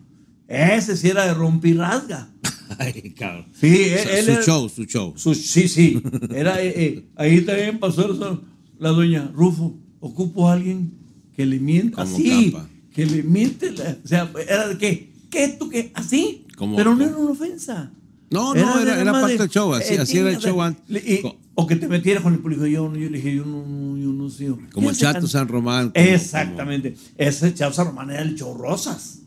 Ese 0.47 0.95
sí 0.95 1.10
era 1.10 1.26
de 1.26 1.34
rompirrasga. 1.34 2.30
Ay, 2.78 3.13
cabrón. 3.17 3.47
Sí, 3.60 3.84
él, 3.89 4.00
Su, 4.00 4.10
él 4.10 4.26
su 4.26 4.32
era- 4.32 4.43
show, 4.43 4.69
su 4.69 4.84
show. 4.86 5.13
su- 5.17 5.34
sí, 5.36 5.67
sí. 5.67 6.02
Era, 6.34 6.62
eh, 6.62 6.74
eh, 6.76 7.06
ahí 7.15 7.41
también 7.41 7.80
pasó 7.80 8.13
eso, 8.13 8.41
la 8.80 8.89
doña 8.89 9.30
Rufo. 9.34 9.76
Ocupo 10.00 10.47
a 10.50 10.54
alguien 10.54 10.93
que 11.36 11.45
le 11.45 11.60
miente 11.60 11.95
Como 11.95 12.15
así. 12.15 12.52
Campa. 12.52 12.69
Que 12.93 13.06
le 13.06 13.24
miente. 13.24 13.71
la- 13.71 13.97
o 14.04 14.08
sea, 14.08 14.32
era 14.47 14.67
de 14.67 14.78
qué. 14.78 15.12
¿Qué 15.30 15.56
tú 15.58 15.69
qué? 15.69 15.91
¿Así? 15.95 16.45
Como- 16.58 16.76
Pero 16.76 16.95
no 16.95 17.04
era 17.04 17.17
una 17.17 17.32
ofensa. 17.32 17.91
No, 18.32 18.54
no, 18.54 18.80
era, 18.80 19.00
era 19.02 19.12
parte 19.12 19.38
del 19.38 19.50
show. 19.50 19.74
Así, 19.74 19.94
eh, 19.94 20.00
así 20.00 20.17
era 20.17 20.30
el 20.30 20.38
show 20.38 20.62
antes. 20.62 20.84
y- 21.08 21.22
o 21.54 21.67
que 21.67 21.76
te 21.76 21.88
metieras 21.89 22.24
con 22.24 22.34
el 22.34 22.39
público. 22.39 22.65
Yo, 22.65 22.88
no, 22.89 22.96
yo 22.96 23.10
le 23.10 23.17
dije, 23.17 23.36
yo 23.36 23.46
no, 23.46 23.65
no, 23.67 23.98
yo 23.98 24.08
no 24.13 24.30
sé. 24.30 24.48
Como 24.72 24.89
el 24.89 24.96
Chato 24.96 25.28
San 25.28 25.48
Román. 25.50 25.91
como- 25.91 26.06
Exactamente. 26.06 26.96
Ese 27.17 27.54
Chato 27.54 27.74
San 27.74 27.88
Román 27.88 28.10
era 28.10 28.22
el 28.22 28.36
show 28.36 28.58
Rosas. 28.58 29.20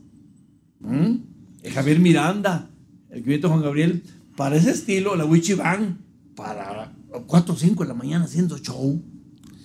¿Mm? 0.80 1.16
El 1.62 1.72
Javier 1.72 1.98
Miranda, 2.00 2.70
el 3.10 3.22
quinto 3.22 3.48
Juan 3.48 3.62
Gabriel, 3.62 4.02
para 4.36 4.56
ese 4.56 4.70
estilo, 4.70 5.16
la 5.16 5.24
Wichi 5.24 5.54
Bang, 5.54 5.96
para 6.34 6.92
4 7.26 7.54
o 7.54 7.56
5 7.58 7.84
de 7.84 7.88
la 7.88 7.94
mañana 7.94 8.24
haciendo 8.24 8.58
show. 8.58 9.02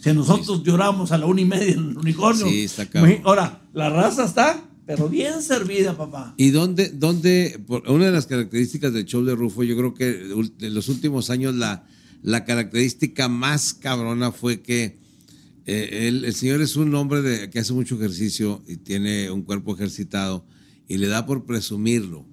Si 0.01 0.13
nosotros 0.13 0.63
lloramos 0.63 1.11
a 1.11 1.17
la 1.17 1.25
una 1.25 1.41
y 1.41 1.45
media 1.45 1.73
en 1.73 1.89
el 1.91 1.97
unicornio. 1.97 2.45
Sí, 2.47 2.63
está 2.65 2.85
cabrón. 2.85 3.17
Ahora, 3.25 3.61
la 3.73 3.89
raza 3.89 4.23
está, 4.25 4.61
pero 4.89 5.07
bien 5.07 5.43
servida, 5.43 5.95
papá. 5.95 6.33
¿Y 6.35 6.49
dónde, 6.49 6.89
dónde, 6.89 7.61
por- 7.67 7.87
una 7.87 8.05
de 8.07 8.11
las 8.11 8.25
características 8.25 8.91
del 8.91 9.05
show 9.05 9.23
de 9.23 9.35
Rufo, 9.35 9.61
yo 9.61 9.77
creo 9.77 9.93
que 9.93 10.31
en 10.65 10.73
los 10.73 10.89
últimos 10.89 11.29
años 11.29 11.53
la, 11.53 11.85
la 12.23 12.43
característica 12.43 13.27
más 13.29 13.75
cabrona 13.75 14.31
fue 14.31 14.61
que 14.61 14.97
eh, 15.67 16.07
el, 16.07 16.25
el 16.25 16.33
señor 16.33 16.61
es 16.61 16.75
un 16.75 16.95
hombre 16.95 17.21
de, 17.21 17.51
que 17.51 17.59
hace 17.59 17.71
mucho 17.73 17.95
ejercicio 17.97 18.63
y 18.67 18.77
tiene 18.77 19.29
un 19.29 19.43
cuerpo 19.43 19.75
ejercitado 19.75 20.43
y 20.87 20.97
le 20.97 21.05
da 21.05 21.27
por 21.27 21.45
presumirlo. 21.45 22.25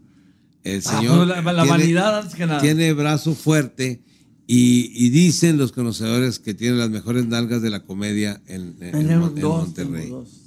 El 0.65 0.79
Ah, 0.87 0.99
señor 0.99 1.27
la- 1.27 1.43
la 1.43 1.53
tiene- 1.63 1.69
vanidad 1.69 2.19
antes 2.21 2.35
que 2.37 2.47
nada. 2.47 2.63
Tiene 2.63 2.91
brazo 2.95 3.35
fuerte 3.35 4.01
y, 4.47 4.91
y 4.95 5.11
dicen 5.11 5.59
los 5.59 5.73
conocedores 5.73 6.39
que 6.39 6.55
tiene 6.55 6.79
las 6.79 6.89
mejores 6.89 7.27
nalgas 7.27 7.61
de 7.61 7.69
la 7.69 7.83
comedia 7.85 8.41
en, 8.47 8.77
en- 8.81 9.19
Monterrey. 9.43 10.09
dos. 10.09 10.45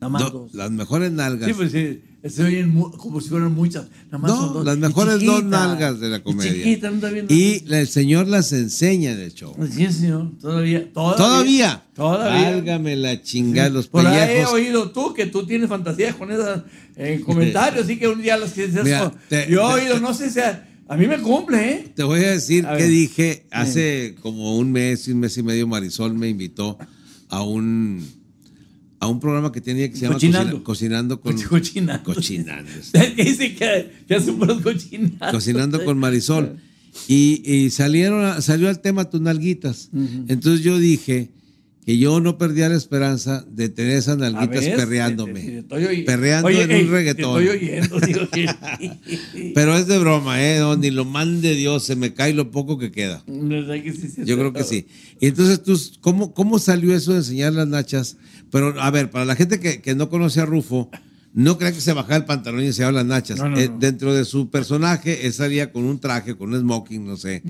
Nada 0.00 0.08
más 0.10 0.22
No, 0.22 0.30
dos. 0.30 0.54
las 0.54 0.70
mejores 0.70 1.10
nalgas. 1.10 1.48
Sí, 1.48 1.54
pues 1.54 1.72
sí, 1.72 2.00
se 2.28 2.44
oyen 2.44 2.68
mu- 2.72 2.90
como 2.92 3.20
si 3.20 3.30
fueran 3.30 3.52
muchas. 3.52 3.86
Nada 4.06 4.18
más 4.18 4.30
son 4.30 4.46
No, 4.46 4.52
dos. 4.54 4.64
las 4.64 4.76
Y 4.76 4.80
mejores 4.80 5.24
dos 5.24 5.42
nalgas 5.44 5.98
de 5.98 6.08
la 6.08 6.18
y 6.18 6.20
comedia. 6.20 6.52
chiquitas, 6.52 6.90
no 6.92 6.96
está 6.98 7.10
viendo. 7.10 7.34
Y 7.34 7.64
la- 7.66 7.80
el 7.80 7.88
señor 7.88 8.28
las 8.28 8.52
enseña 8.52 9.10
en 9.12 9.18
el 9.18 9.32
show. 9.34 9.56
Sí, 9.72 9.86
señor, 9.92 10.30
todavía. 10.40 10.92
Todavía. 10.92 11.84
Todavía. 11.96 12.50
Válgame 12.50 12.94
la 12.94 13.20
chingada, 13.22 13.70
los 13.70 13.88
Por 13.88 14.06
ahí 14.06 14.16
he 14.22 14.26
pellejos. 14.34 14.52
oído 14.54 14.90
tú 14.92 15.14
que 15.14 15.26
tú 15.26 15.44
tienes 15.46 15.68
fantasías 15.68 16.14
con 16.14 16.30
esas 16.30 16.62
en 16.94 17.20
comentarios, 17.22 17.84
así 17.84 17.98
que 17.98 18.06
un 18.06 18.22
día 18.22 18.36
las 18.36 18.52
que 18.52 18.68
Mira, 18.68 19.12
te- 19.28 19.50
Yo 19.50 19.68
he 19.76 19.82
oído, 19.82 19.98
no 19.98 20.14
sé 20.14 20.30
si 20.30 20.38
a, 20.38 20.64
a 20.86 20.96
mí 20.96 21.08
me 21.08 21.18
cumple, 21.20 21.70
¿eh? 21.72 21.92
Te 21.96 22.04
voy 22.04 22.20
a 22.22 22.30
decir 22.30 22.64
A 22.66 22.76
que 22.76 22.84
ver. 22.84 22.92
dije 22.92 23.46
hace 23.50 24.14
como 24.22 24.56
un 24.56 24.70
mes, 24.70 25.08
un 25.08 25.18
mes 25.18 25.36
y 25.38 25.42
medio, 25.42 25.66
Marisol 25.66 26.14
me 26.14 26.28
invitó 26.28 26.78
a 27.30 27.42
un 27.42 28.16
a 29.00 29.06
un 29.06 29.20
programa 29.20 29.52
que 29.52 29.60
tenía 29.60 29.88
que 29.88 29.96
se 29.96 30.02
llama 30.02 30.14
Cochinando. 30.14 30.64
Cocina- 30.64 30.64
Cocinando 30.64 31.20
con 31.20 31.40
Cochinando. 31.48 32.14
Cochinando. 32.14 32.70
dice 33.16 33.54
que, 33.54 33.90
que 34.08 34.14
hace 34.14 34.30
un. 34.30 35.18
Cocinando 35.30 35.84
con 35.84 35.98
Marisol. 35.98 36.56
Y, 37.06 37.42
y 37.48 37.70
salieron, 37.70 38.42
salió 38.42 38.68
al 38.68 38.80
tema 38.80 39.08
tus 39.08 39.20
nalguitas. 39.20 39.90
Entonces 40.26 40.64
yo 40.64 40.78
dije 40.78 41.30
que 41.88 41.96
yo 41.96 42.20
no 42.20 42.36
perdía 42.36 42.68
la 42.68 42.76
esperanza 42.76 43.46
de 43.50 43.70
tener 43.70 43.96
esas 43.96 44.18
nalguitas 44.18 44.62
perreándome. 44.76 45.40
te- 45.40 45.62
te 45.62 46.02
Perreando 46.04 46.48
Oye, 46.48 46.60
en 46.64 46.70
ey, 46.70 46.84
un 46.84 46.90
reggaetón. 46.90 47.38
Te 47.42 47.44
estoy 47.54 47.58
oyendo, 47.70 48.00
digo 48.00 48.28
que- 48.30 49.52
Pero 49.54 49.74
es 49.74 49.86
de 49.86 49.98
broma, 49.98 50.44
¿eh? 50.44 50.58
No, 50.58 50.76
ni 50.76 50.90
lo 50.90 51.06
mande 51.06 51.54
Dios, 51.54 51.84
se 51.84 51.96
me 51.96 52.12
cae 52.12 52.34
lo 52.34 52.50
poco 52.50 52.76
que 52.76 52.90
queda. 52.90 53.24
¿Verdad 53.26 53.82
que 53.82 53.92
sí, 53.94 54.06
sí, 54.14 54.20
Yo 54.26 54.36
creo 54.36 54.52
que 54.52 54.64
sí. 54.64 54.86
Y 55.18 55.28
entonces, 55.28 55.62
tú, 55.62 55.80
¿cómo, 56.02 56.34
¿cómo 56.34 56.58
salió 56.58 56.94
eso 56.94 57.12
de 57.12 57.20
enseñar 57.20 57.54
las 57.54 57.66
nachas? 57.66 58.18
Pero, 58.50 58.78
a 58.82 58.90
ver, 58.90 59.08
para 59.10 59.24
la 59.24 59.34
gente 59.34 59.58
que, 59.58 59.80
que 59.80 59.94
no 59.94 60.10
conoce 60.10 60.42
a 60.42 60.44
Rufo, 60.44 60.90
no 61.32 61.56
crea 61.56 61.72
que 61.72 61.80
se 61.80 61.94
bajaba 61.94 62.16
el 62.16 62.26
pantalón 62.26 62.62
y 62.64 62.66
enseñaba 62.66 62.92
las 62.92 63.06
nachas. 63.06 63.38
No, 63.38 63.48
no, 63.48 63.58
Eh, 63.58 63.70
no. 63.70 63.78
Dentro 63.78 64.12
de 64.12 64.26
su 64.26 64.50
personaje, 64.50 65.26
él 65.26 65.32
salía 65.32 65.72
con 65.72 65.84
un 65.84 65.98
traje, 66.00 66.36
con 66.36 66.52
un 66.52 66.60
smoking, 66.60 67.06
no 67.06 67.16
sé. 67.16 67.42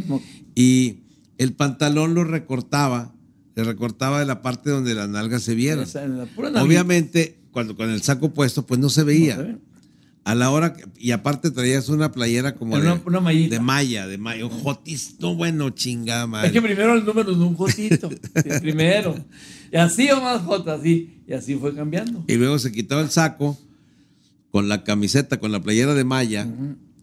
Y 0.55 0.99
el 1.39 1.55
pantalón 1.55 2.15
lo 2.15 2.23
recortaba, 2.23 3.17
le 3.59 3.65
recortaba 3.65 4.21
de 4.21 4.27
la 4.27 4.41
parte 4.41 4.71
donde 4.71 4.95
las 4.95 5.09
nalgas 5.09 5.43
se 5.43 5.57
vieran. 5.57 5.81
Esa, 5.83 6.05
en 6.05 6.17
la 6.17 6.27
pura 6.27 6.49
nalguita. 6.51 6.63
Obviamente, 6.65 7.41
cuando 7.51 7.75
con 7.75 7.91
el 7.91 8.01
saco 8.03 8.33
puesto, 8.33 8.65
pues 8.65 8.79
no 8.79 8.89
se 8.89 9.03
veía. 9.03 9.35
No 9.37 9.43
se 9.43 9.49
ve. 9.49 9.59
A 10.23 10.35
la 10.37 10.51
hora, 10.51 10.75
que- 10.75 10.85
y 10.97 11.11
aparte 11.11 11.51
traías 11.51 11.89
una 11.89 12.13
playera 12.13 12.55
como 12.55 12.77
Una- 12.77 12.95
de, 12.95 13.01
una 13.05 13.19
de 13.21 13.59
malla, 13.61 14.07
de 14.07 14.17
malla, 14.17 14.45
un 14.47 14.51
jotis, 14.53 15.17
no 15.19 15.35
bueno, 15.35 15.71
chingada 15.71 16.29
madre. 16.29 16.47
Es 16.49 16.53
que 16.53 16.63
primero 16.63 16.95
el 16.95 17.05
número 17.05 17.35
de 17.35 17.43
un 17.45 17.57
jotito. 17.57 18.11
primero. 18.61 19.17
Y 19.73 19.77
así 19.77 20.09
o 20.11 20.21
más 20.21 20.43
J, 20.43 20.73
así. 20.75 21.23
Y 21.27 21.33
así 21.33 21.57
fue 21.57 21.75
cambiando. 21.75 22.25
Y 22.29 22.35
luego 22.37 22.61
se 22.61 22.71
quitaba 22.71 23.01
el 23.01 23.11
saco 23.11 23.59
con 24.53 24.69
la 24.69 24.85
camiseta, 24.85 25.41
con 25.41 25.51
la 25.51 25.61
playera 25.63 25.95
de 25.95 26.05
malla, 26.05 26.47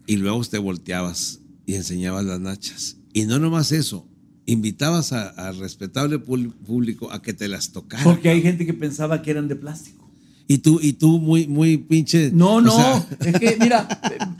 y 0.07 0.15
luego 0.15 0.41
te 0.45 0.57
volteabas 0.57 1.41
y 1.65 1.73
enseñabas 1.75 2.23
las 2.23 2.39
nachas. 2.39 2.95
Y 3.11 3.25
no 3.25 3.39
nomás 3.39 3.71
eso, 3.73 4.07
invitabas 4.45 5.11
al 5.11 5.57
respetable 5.57 6.19
público 6.19 7.11
a 7.11 7.21
que 7.21 7.33
te 7.33 7.47
las 7.47 7.71
tocara. 7.71 8.03
Porque 8.03 8.29
hay 8.29 8.41
gente 8.41 8.65
que 8.65 8.73
pensaba 8.73 9.21
que 9.21 9.31
eran 9.31 9.47
de 9.47 9.55
plástico. 9.55 10.03
Y 10.47 10.59
tú, 10.59 10.79
y 10.81 10.93
tú 10.93 11.19
muy, 11.19 11.47
muy 11.47 11.77
pinche. 11.77 12.29
No, 12.31 12.61
no. 12.61 12.75
sea, 12.75 13.07
es 13.25 13.39
que, 13.39 13.57
mira, 13.59 13.87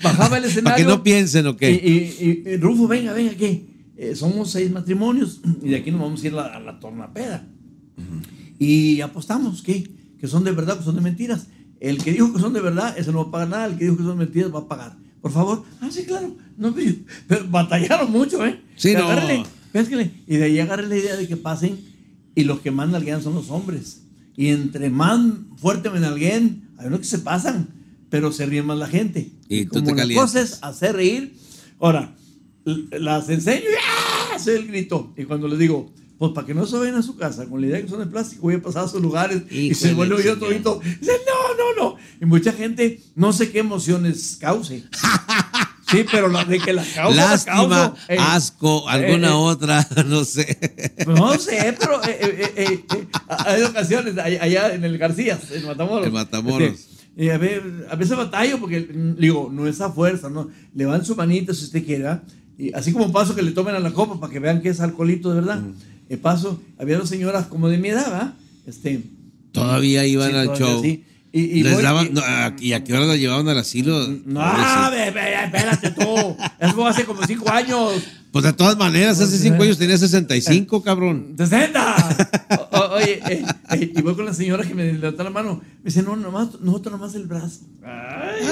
bajaba 0.03 0.37
el 0.37 0.43
para 0.43 0.47
escenario. 0.47 0.85
que 0.85 0.91
no 0.91 1.01
piensen, 1.03 1.47
¿ok? 1.47 1.61
Y, 1.63 1.65
y- 1.65 2.43
y- 2.45 2.49
y, 2.51 2.57
Rufo, 2.57 2.87
venga, 2.87 3.11
venga, 3.13 3.33
¿qué? 3.33 3.65
Eh, 3.97 4.13
somos 4.15 4.51
seis 4.51 4.69
matrimonios 4.71 5.41
y 5.63 5.69
de 5.69 5.77
aquí 5.77 5.89
nos 5.89 6.01
vamos 6.01 6.21
a 6.23 6.27
ir 6.27 6.33
a 6.33 6.35
la, 6.35 6.43
a 6.55 6.59
la 6.59 6.79
tornapeda. 6.79 7.47
Y 8.59 9.01
apostamos, 9.01 9.61
¿qué? 9.61 9.89
Que 10.19 10.27
son 10.27 10.43
de 10.43 10.51
verdad, 10.51 10.77
que 10.77 10.83
son 10.83 10.95
de 10.95 11.01
mentiras. 11.01 11.47
El 11.79 12.03
que 12.03 12.11
dijo 12.11 12.31
que 12.33 12.39
son 12.39 12.53
de 12.53 12.61
verdad, 12.61 12.95
ese 12.97 13.11
no 13.11 13.23
va 13.23 13.27
a 13.29 13.31
pagar 13.31 13.49
nada. 13.49 13.65
El 13.67 13.77
que 13.77 13.85
dijo 13.85 13.97
que 13.97 14.03
son 14.03 14.17
mentiras, 14.17 14.53
va 14.53 14.59
a 14.59 14.67
pagar. 14.67 14.97
Por 15.21 15.31
favor. 15.31 15.63
Ah, 15.81 15.89
sí, 15.91 16.03
claro. 16.03 16.35
No, 16.57 16.73
pero, 17.27 17.47
batallaron 17.49 18.11
mucho, 18.11 18.45
¿eh? 18.45 18.61
Sí, 18.75 18.89
Que 18.89 18.97
no. 18.97 19.07
Pésquenle. 19.75 20.09
Y 20.25 20.37
de 20.37 20.45
ahí 20.45 20.59
agarré 20.59 20.87
la 20.87 20.95
idea 20.95 21.17
de 21.17 21.27
que 21.27 21.35
pasen 21.35 21.77
y 22.33 22.45
los 22.45 22.61
que 22.61 22.71
más 22.71 22.87
nalguean 22.87 23.21
son 23.21 23.35
los 23.35 23.49
hombres. 23.49 24.03
Y 24.37 24.47
entre 24.47 24.89
más 24.89 25.19
fuerte 25.57 25.89
me 25.89 25.99
nalgueen, 25.99 26.69
hay 26.77 26.87
unos 26.87 27.01
que 27.01 27.05
se 27.05 27.19
pasan, 27.19 27.67
pero 28.09 28.31
se 28.31 28.45
ríe 28.45 28.63
más 28.63 28.77
la 28.77 28.87
gente. 28.87 29.31
Y 29.49 29.65
tú 29.65 29.71
como 29.71 29.87
te 29.87 29.91
la 29.91 29.97
calientas. 29.97 30.31
cosa 30.31 30.41
es 30.41 30.59
hacer 30.63 30.95
reír. 30.95 31.35
Ahora, 31.77 32.15
las 32.63 33.27
enseño 33.27 33.65
y 33.65 33.75
¡ah! 33.75 34.35
hace 34.35 34.55
el 34.55 34.67
grito. 34.67 35.13
Y 35.17 35.25
cuando 35.25 35.49
les 35.49 35.59
digo, 35.59 35.91
pues 36.17 36.31
para 36.31 36.47
que 36.47 36.53
no 36.53 36.65
se 36.65 36.77
vayan 36.77 36.95
a 36.95 37.01
su 37.01 37.17
casa 37.17 37.45
con 37.45 37.59
la 37.59 37.67
idea 37.67 37.75
de 37.75 37.83
que 37.83 37.89
son 37.89 37.99
de 37.99 38.05
plástico, 38.05 38.43
voy 38.43 38.55
a 38.55 38.61
pasar 38.61 38.85
a 38.85 38.87
sus 38.87 39.01
lugares 39.01 39.43
y 39.51 39.73
se 39.73 39.93
vuelve 39.93 40.15
chingada. 40.15 40.39
todito. 40.39 40.79
Dice, 41.01 41.11
no, 41.27 41.57
no, 41.57 41.83
no. 41.83 41.97
Y 42.21 42.25
mucha 42.25 42.53
gente, 42.53 43.01
no 43.13 43.33
sé 43.33 43.51
qué 43.51 43.59
emociones 43.59 44.37
cause. 44.39 44.85
Sí, 45.95 46.05
pero 46.11 46.27
la 46.27 46.45
de 46.45 46.59
que 46.59 46.73
la 46.73 46.83
causa. 46.83 47.15
la 47.15 47.29
Lástima, 47.31 47.69
causo. 47.69 47.97
Ey, 48.07 48.17
asco, 48.19 48.89
alguna 48.89 49.27
eh, 49.29 49.31
eh. 49.31 49.33
otra, 49.33 49.87
no 50.07 50.23
sé. 50.25 50.57
No 51.07 51.37
sé, 51.37 51.75
pero 51.79 52.03
eh, 52.03 52.17
eh, 52.21 52.53
eh, 52.55 52.85
eh, 52.95 53.07
hay 53.27 53.61
ocasiones 53.63 54.17
allá 54.17 54.73
en 54.73 54.83
el 54.83 54.97
Garcías, 54.97 55.51
en 55.51 55.65
Matamoros. 55.65 56.07
En 56.07 56.13
Matamoros. 56.13 56.69
Este, 56.69 56.95
y 57.17 57.29
a, 57.29 57.37
ver, 57.37 57.87
a 57.89 57.95
veces 57.95 58.17
batallo 58.17 58.59
porque, 58.59 58.81
mm, 58.81 59.15
digo, 59.19 59.49
no 59.51 59.67
es 59.67 59.79
a 59.79 59.89
fuerza, 59.91 60.29
¿no? 60.29 60.49
Le 60.73 60.85
van 60.85 61.05
su 61.05 61.15
manita 61.15 61.53
si 61.53 61.63
usted 61.65 61.85
quiere, 61.85 62.03
¿verdad? 62.03 62.23
Y 62.57 62.73
así 62.73 62.91
como 62.93 63.11
paso 63.11 63.35
que 63.35 63.41
le 63.41 63.51
tomen 63.51 63.75
a 63.75 63.79
la 63.79 63.91
copa 63.91 64.19
para 64.19 64.31
que 64.31 64.39
vean 64.39 64.61
que 64.61 64.69
es 64.69 64.79
alcoholito 64.81 65.29
de 65.29 65.35
verdad. 65.35 65.61
Eh, 66.09 66.17
paso, 66.17 66.61
había 66.77 66.97
dos 66.97 67.09
señoras 67.09 67.47
como 67.47 67.69
de 67.69 67.77
mi 67.77 67.89
edad, 67.89 68.05
¿verdad? 68.11 68.33
Este, 68.67 69.01
Todavía 69.51 70.05
iban 70.05 70.31
Sí, 70.31 70.35
al 70.35 70.45
todavía 70.47 70.67
show. 70.67 70.81
sí. 70.83 71.03
Y- 71.37 71.59
y 71.59 71.63
Les 71.63 71.73
voy- 71.73 71.83
daban- 71.83 72.07
y- 72.07 72.09
no, 72.11 72.21
a- 72.21 72.53
¿Y 72.61 72.71
a 72.71 72.83
qué 72.85 72.93
hora 72.93 73.05
la 73.05 73.17
llevaban 73.17 73.49
al 73.49 73.57
asilo? 73.57 74.07
no, 74.25 74.39
ve, 74.91 75.07
espérate 75.09 75.91
tú. 75.91 76.37
Eso 76.59 76.73
fue 76.73 76.89
hace 76.89 77.03
como 77.03 77.21
cinco 77.27 77.49
años. 77.51 77.91
Pues 78.31 78.45
de 78.45 78.53
todas 78.53 78.77
maneras, 78.77 79.19
hace 79.19 79.37
cinco 79.37 79.63
años 79.63 79.77
tenía 79.77 79.97
65, 79.97 80.81
cabrón. 80.81 81.35
¡60! 81.37 82.27
O- 82.71 82.77
o- 82.77 82.93
oye, 82.95 83.19
eh, 83.29 83.45
eh, 83.71 83.93
y 83.97 84.01
voy 84.01 84.15
con 84.15 84.25
la 84.25 84.33
señora 84.33 84.63
que 84.65 84.73
me 84.73 84.93
levantó 84.93 85.23
la 85.25 85.29
mano. 85.29 85.61
Me 85.79 85.85
dice, 85.85 86.01
no, 86.03 86.15
nomás, 86.15 86.59
nosotros 86.61 86.93
nomás 86.93 87.15
el 87.15 87.25
brazo. 87.27 87.61
Ay. 87.83 88.45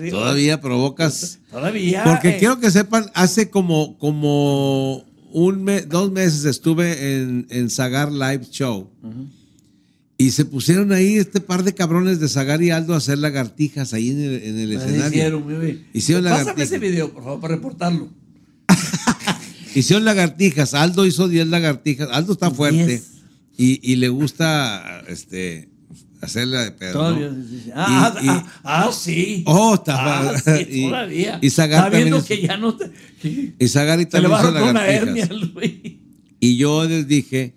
Digo, 0.00 0.18
Todavía 0.18 0.60
provocas. 0.60 1.38
Todavía. 1.50 2.02
Porque 2.04 2.30
eh, 2.30 2.36
quiero 2.38 2.58
que 2.60 2.70
sepan, 2.70 3.10
hace 3.14 3.50
como, 3.50 3.96
como 3.98 5.04
un 5.32 5.62
mes, 5.64 5.88
dos 5.88 6.10
meses 6.10 6.44
estuve 6.44 7.20
en, 7.20 7.46
en 7.50 7.70
Zagar 7.70 8.10
Live 8.12 8.46
Show. 8.50 8.90
Y 10.20 10.32
se 10.32 10.44
pusieron 10.44 10.92
ahí 10.92 11.16
este 11.16 11.40
par 11.40 11.64
de 11.64 11.72
cabrones 11.74 12.20
de 12.20 12.28
Zagar 12.28 12.62
y 12.62 12.68
Aldo 12.70 12.92
a 12.92 12.98
hacer 12.98 13.16
lagartijas 13.16 13.94
ahí 13.94 14.10
en 14.10 14.20
el, 14.20 14.42
en 14.42 14.58
el 14.58 14.72
escenario. 14.72 15.08
hicieron, 15.08 15.46
bien. 15.48 15.86
Hicieron 15.94 16.24
Pásame 16.24 16.40
lagartijas. 16.40 16.68
ese 16.72 16.78
video, 16.78 17.10
por 17.10 17.24
favor, 17.24 17.40
para 17.40 17.54
reportarlo. 17.54 18.10
Hicieron 19.74 20.04
lagartijas. 20.04 20.74
Aldo 20.74 21.06
hizo 21.06 21.26
10 21.26 21.46
lagartijas. 21.46 22.08
Aldo 22.12 22.34
está 22.34 22.50
fuerte. 22.50 23.02
Y, 23.56 23.80
y 23.92 23.96
le 23.96 24.10
gusta 24.10 25.02
este, 25.08 25.70
hacerla 26.20 26.64
de 26.64 26.72
pedo. 26.72 26.92
Todavía. 26.92 27.28
¿no? 27.30 27.42
sí, 27.48 27.60
sí. 27.64 27.70
Ah, 27.74 28.14
Y- 28.22 28.28
ah, 28.28 28.44
ah, 28.62 28.86
ah, 28.88 28.92
sí. 28.92 29.42
Oh, 29.46 29.74
está 29.76 30.30
Ah, 30.32 30.38
sí, 30.38 30.82
todavía. 30.88 31.38
y 31.40 31.48
Zagar 31.48 31.86
Está 31.86 31.96
viendo 31.96 32.18
también 32.18 32.40
que 32.42 32.46
ya 32.46 32.56
no 32.58 32.76
te. 32.76 32.90
que 33.22 33.28
Y 33.58 33.68
también 33.70 34.08
hizo 34.38 34.50
lagartijas. 34.50 35.30
Y 36.40 36.56
yo 36.58 36.84
les 36.84 37.08
dije 37.08 37.54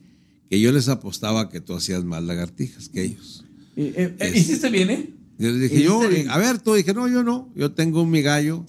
que 0.53 0.59
yo 0.59 0.71
les 0.71 0.87
apostaba 0.87 1.49
que 1.49 1.61
tú 1.61 1.73
hacías 1.73 2.03
más 2.03 2.21
lagartijas 2.21 2.87
que 2.87 3.03
ellos. 3.05 3.43
Eh, 3.75 4.13
eh, 4.19 4.31
¿Hiciste 4.35 4.69
bien, 4.69 4.91
eh? 4.91 5.09
Yo 5.39 5.49
les 5.49 5.61
dije, 5.61 5.73
¿Hiciste 5.77 5.83
yo, 5.85 6.07
bien? 6.07 6.29
a 6.29 6.37
ver, 6.37 6.59
tú 6.59 6.75
dije, 6.75 6.93
no, 6.93 7.07
yo 7.07 7.23
no, 7.23 7.51
yo 7.55 7.71
tengo 7.71 8.05
mi 8.05 8.21
gallo, 8.21 8.63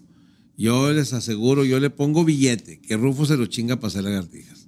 yo 0.57 0.91
les 0.95 1.13
aseguro, 1.13 1.63
yo 1.63 1.79
le 1.81 1.91
pongo 1.91 2.25
billete, 2.25 2.79
que 2.81 2.97
Rufo 2.97 3.27
se 3.27 3.37
lo 3.37 3.45
chinga 3.45 3.77
para 3.77 3.89
hacer 3.89 4.05
lagartijas. 4.05 4.67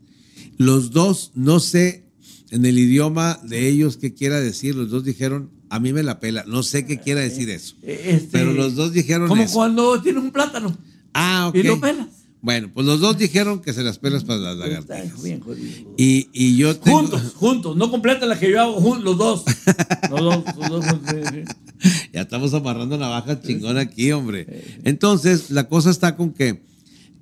Los 0.59 0.91
dos, 0.91 1.33
no 1.35 1.59
sé 1.59 2.05
en 2.51 2.67
el 2.67 2.79
idioma 2.79 3.41
de 3.45 3.67
ellos 3.67 3.97
qué 3.97 4.13
quiera 4.13 4.39
decir, 4.39 4.75
los 4.75 4.91
dos 4.91 5.03
dijeron, 5.03 5.49
a 5.71 5.81
mí 5.81 5.95
me 5.95 6.03
la 6.03 6.21
pela, 6.21 6.45
no 6.47 6.63
sé 6.63 6.85
qué 6.85 7.01
quiera 7.01 7.23
decir 7.23 7.49
eso. 7.49 7.77
Eh, 7.83 7.99
este, 8.09 8.29
Pero 8.31 8.53
los 8.53 8.75
dos 8.75 8.93
dijeron 8.93 9.27
Como 9.27 9.43
eso. 9.43 9.55
cuando 9.55 10.03
tienes 10.03 10.23
un 10.23 10.33
plátano 10.33 10.77
Ah, 11.15 11.47
ok. 11.49 11.55
y 11.57 11.63
lo 11.63 11.81
pelas. 11.81 12.09
Bueno, 12.43 12.71
pues 12.73 12.87
los 12.87 13.01
dos 13.01 13.19
dijeron 13.19 13.61
que 13.61 13.73
se 13.73 13.83
las 13.83 13.99
pelas 13.99 14.23
para 14.25 14.39
las 14.41 14.55
Está 14.55 14.67
lagartijas. 14.95 15.23
bien 15.23 15.41
jodido. 15.41 15.95
Y, 15.97 16.29
y 16.33 16.57
yo 16.57 16.77
tengo... 16.77 16.99
Juntos, 17.01 17.33
juntos, 17.35 17.77
no 17.77 17.91
completa 17.91 18.25
la 18.27 18.39
que 18.39 18.51
yo 18.51 18.61
hago, 18.61 18.97
los 19.03 19.19
dos. 19.19 19.45
Los 20.11 20.21
dos, 20.21 20.45
los 20.57 20.69
dos. 20.71 20.85
Ya 22.13 22.21
estamos 22.23 22.55
amarrando 22.55 22.97
navajas 22.99 23.43
chingón 23.43 23.79
aquí, 23.79 24.13
hombre. 24.13 24.47
Entonces, 24.85 25.51
la 25.51 25.69
cosa 25.69 25.91
está 25.91 26.17
con 26.17 26.33
que 26.33 26.63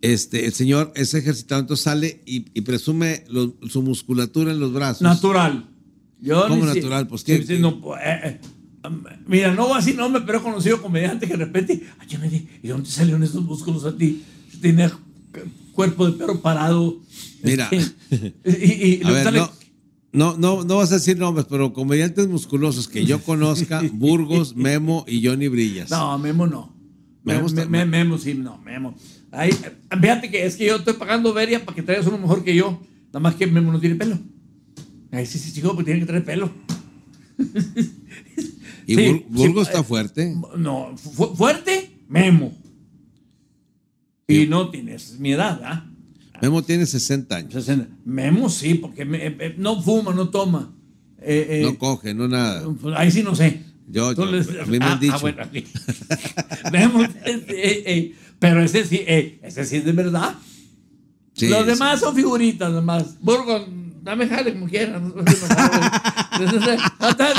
este, 0.02 0.44
el 0.46 0.52
señor 0.52 0.92
es 0.94 1.14
ejercitado, 1.14 1.60
entonces 1.62 1.84
sale 1.84 2.20
y, 2.26 2.46
y 2.52 2.60
presume 2.60 3.24
lo- 3.28 3.54
su 3.68 3.80
musculatura 3.82 4.50
en 4.52 4.60
los 4.60 4.72
brazos. 4.74 5.00
Natural. 5.02 5.66
Yo 6.20 6.46
¿Cómo 6.48 6.66
ni 6.66 6.72
si- 6.72 6.78
natural? 6.78 7.06
Pues, 7.06 7.24
¿qué- 7.24 7.42
sí, 7.42 7.58
no, 7.58 7.80
pues, 7.80 8.00
eh, 8.04 8.40
eh, 8.84 8.88
mira, 9.26 9.54
no 9.54 9.64
voy 9.68 9.74
a 9.74 9.78
decir 9.78 9.96
nombre, 9.96 10.22
pero 10.26 10.38
he 10.38 10.42
conocido 10.42 10.82
comediante 10.82 11.26
que 11.26 11.32
de 11.36 11.44
repente, 11.46 11.82
ay, 11.98 12.06
yo 12.08 12.18
me 12.18 12.28
di, 12.28 12.46
¿y 12.62 12.68
dónde 12.68 12.90
salieron 12.90 13.22
esos 13.22 13.42
músculos 13.42 13.84
a 13.86 13.96
ti? 13.96 14.22
Tenía 14.60 14.96
cuerpo 15.74 16.06
de 16.06 16.12
perro 16.12 16.40
parado. 16.40 16.98
Mira. 17.42 17.68
este, 17.70 18.34
y, 18.44 18.50
y- 18.64 18.94
y 18.94 19.00
A 19.04 19.08
luego 19.10 19.14
ver, 19.14 19.24
sale- 19.24 19.38
no, 19.38 19.50
no, 20.12 20.36
no, 20.38 20.64
no 20.64 20.76
vas 20.76 20.90
a 20.92 20.94
decir 20.94 21.18
nombres, 21.18 21.46
pero 21.50 21.72
comediantes 21.72 22.28
musculosos 22.28 22.88
que 22.88 23.04
yo 23.04 23.20
conozca, 23.20 23.82
Burgos, 23.92 24.54
Memo 24.56 25.04
y 25.08 25.26
Johnny 25.26 25.48
Brillas. 25.48 25.90
No, 25.90 26.18
Memo 26.18 26.46
no. 26.46 26.72
Memo 27.24 27.40
Memo, 27.40 27.46
está- 27.46 27.66
me, 27.66 27.84
Memo 27.84 28.18
sí, 28.18 28.34
no, 28.34 28.58
Memo. 28.58 28.94
Ahí, 29.32 29.50
fíjate 30.00 30.30
que 30.30 30.46
es 30.46 30.56
que 30.56 30.66
yo 30.66 30.76
estoy 30.76 30.94
pagando 30.94 31.32
veria 31.32 31.64
para 31.64 31.74
que 31.74 31.82
traigas 31.82 32.06
uno 32.06 32.18
mejor 32.18 32.44
que 32.44 32.54
yo. 32.54 32.80
Nada 33.08 33.20
más 33.20 33.34
que 33.34 33.46
Memo 33.46 33.72
no 33.72 33.80
tiene 33.80 33.96
pelo. 33.96 34.18
Ahí 35.10 35.26
sí, 35.26 35.38
sí, 35.38 35.52
chico, 35.52 35.68
porque 35.74 35.84
tiene 35.84 36.00
que 36.00 36.06
traer 36.06 36.24
pelo. 36.24 36.50
y 38.86 38.94
sí, 38.94 38.96
Bur- 38.96 39.18
sí, 39.18 39.24
Burgos 39.30 39.66
eh, 39.66 39.70
está 39.70 39.82
fuerte. 39.82 40.34
No, 40.56 40.96
fu- 40.96 41.34
fuerte, 41.34 41.98
Memo. 42.08 42.52
Y 44.26 44.46
no 44.46 44.70
tienes 44.70 45.18
mi 45.18 45.32
edad, 45.32 45.60
¿ah? 45.64 45.86
Memo 46.40 46.62
tiene 46.62 46.86
60 46.86 47.36
años. 47.36 47.52
60. 47.52 47.88
Memo 48.04 48.48
sí, 48.48 48.74
porque 48.74 49.04
me- 49.04 49.26
eh, 49.26 49.36
eh, 49.38 49.54
no 49.58 49.80
fuma, 49.82 50.12
no 50.14 50.28
toma. 50.30 50.72
eh, 51.20 51.46
eh, 51.48 51.62
No 51.64 51.78
coge, 51.78 52.12
no 52.14 52.28
nada. 52.28 52.66
pues 52.80 52.94
ahí 52.96 53.10
sí 53.10 53.22
no 53.22 53.34
sé. 53.34 53.62
Yo- 53.88 54.12
yo- 54.12 54.26
les- 54.26 54.48
a 54.48 54.64
mí 54.66 54.78
me 54.78 54.84
han 54.84 55.00
dicho. 55.00 55.18
bueno, 55.20 55.42
aquí. 55.42 55.64
Vemos, 56.72 57.04
eh, 57.24 57.44
eh, 57.48 57.82
eh, 57.86 58.14
pero 58.38 58.62
ese 58.62 58.84
sí, 58.84 59.02
ese 59.06 59.64
sí 59.64 59.76
es 59.76 59.84
de 59.84 59.92
verdad. 59.92 60.34
Sí, 61.34 61.48
Los 61.48 61.60
sí. 61.60 61.66
demás 61.66 62.00
son 62.00 62.14
figuritas, 62.14 62.70
nomás. 62.72 63.18
Burgos, 63.20 63.66
dame 64.02 64.26
jale 64.26 64.52
como 64.54 64.66
quieras. 64.66 65.02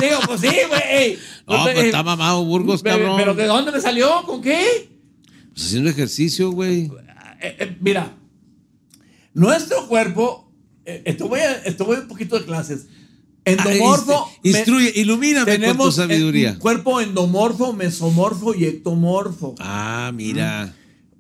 Digo, 0.02 0.18
pues 0.26 0.42
sí, 0.42 0.48
güey. 0.68 1.18
No, 1.48 1.66
te- 1.66 1.74
pues 1.74 1.86
está 1.86 2.04
mamado 2.04 2.44
Burgos, 2.46 2.82
cabrón. 2.84 3.16
pero 3.18 3.34
¿de 3.34 3.46
dónde 3.46 3.72
me 3.72 3.80
salió? 3.82 4.24
¿Con 4.26 4.42
qué? 4.42 4.90
Pues 5.56 5.68
haciendo 5.68 5.90
ejercicio, 5.90 6.52
güey. 6.52 6.84
Eh, 7.42 7.56
eh, 7.60 7.78
mira, 7.82 8.16
nuestro 9.34 9.88
cuerpo, 9.88 10.52
eh, 10.86 11.02
esto, 11.06 11.28
voy 11.28 11.40
a, 11.40 11.54
esto 11.64 11.86
voy 11.86 11.98
a 11.98 12.02
un 12.02 12.08
poquito 12.08 12.38
de 12.40 12.46
clases. 12.46 12.88
Endomorfo. 13.44 14.26
Ah, 14.28 14.40
inst- 14.44 14.56
instruye, 14.58 14.92
ilumíname 14.96 15.46
con 15.46 15.56
tu 15.56 15.62
tenemos, 15.62 15.96
sabiduría. 15.96 16.58
cuerpo 16.60 17.00
endomorfo, 17.02 17.74
mesomorfo 17.74 18.56
y 18.56 18.66
ectomorfo. 18.66 19.56
Ah, 19.60 20.12
mira. 20.14 20.74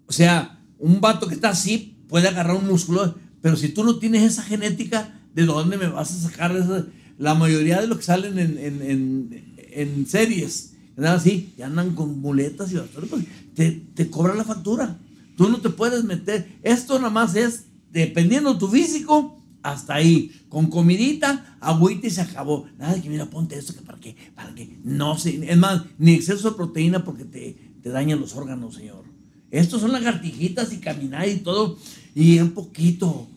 O 0.07 0.11
sea, 0.11 0.59
un 0.79 0.99
vato 1.01 1.27
que 1.27 1.35
está 1.35 1.49
así 1.49 1.97
puede 2.07 2.27
agarrar 2.27 2.55
un 2.55 2.67
músculo, 2.67 3.15
pero 3.41 3.55
si 3.55 3.69
tú 3.69 3.83
no 3.83 3.99
tienes 3.99 4.23
esa 4.23 4.43
genética, 4.43 5.19
¿de 5.33 5.43
dónde 5.45 5.77
me 5.77 5.87
vas 5.87 6.11
a 6.11 6.29
sacar 6.29 6.55
esa? 6.55 6.85
La 7.17 7.35
mayoría 7.35 7.79
de 7.79 7.87
los 7.87 7.99
que 7.99 8.03
salen 8.03 8.39
en, 8.39 8.57
en, 8.57 8.81
en- 8.81 9.55
en 9.77 10.07
series, 10.07 10.73
andan 10.97 11.15
así, 11.17 11.53
y 11.57 11.61
andan 11.61 11.93
con 11.95 12.19
muletas 12.19 12.71
y 12.71 12.75
bastones, 12.75 13.09
pues, 13.09 13.23
te, 13.55 13.71
te 13.71 14.09
cobran 14.09 14.37
la 14.37 14.43
factura. 14.43 14.99
Tú 15.35 15.49
no 15.49 15.59
te 15.59 15.69
puedes 15.69 16.03
meter. 16.03 16.59
Esto 16.63 16.97
nada 16.97 17.09
más 17.09 17.35
es, 17.35 17.65
dependiendo 17.91 18.53
de 18.53 18.59
tu 18.59 18.67
físico, 18.67 19.41
hasta 19.63 19.95
ahí. 19.95 20.31
Con 20.49 20.67
comidita, 20.67 21.57
agüita 21.59 22.07
y 22.07 22.11
se 22.11 22.21
acabó. 22.21 22.67
Nada 22.77 22.93
de 22.93 23.01
que 23.01 23.09
mira, 23.09 23.25
ponte 23.25 23.57
esto, 23.57 23.73
que 23.73 23.81
para 23.81 23.99
qué, 23.99 24.15
para 24.35 24.53
qué. 24.53 24.77
No 24.83 25.17
sé. 25.17 25.41
Es 25.49 25.57
más, 25.57 25.83
ni 25.97 26.13
exceso 26.13 26.51
de 26.51 26.55
proteína 26.55 27.03
porque 27.03 27.25
te, 27.25 27.57
te 27.81 27.89
dañan 27.89 28.19
los 28.19 28.35
órganos, 28.35 28.75
señor. 28.75 29.03
Estos 29.51 29.81
son 29.81 29.91
lagartijitas 29.91 30.71
y 30.73 30.77
caminar 30.77 31.27
y 31.27 31.37
todo. 31.37 31.77
Y 32.13 32.39
un 32.39 32.51
poquito. 32.51 33.27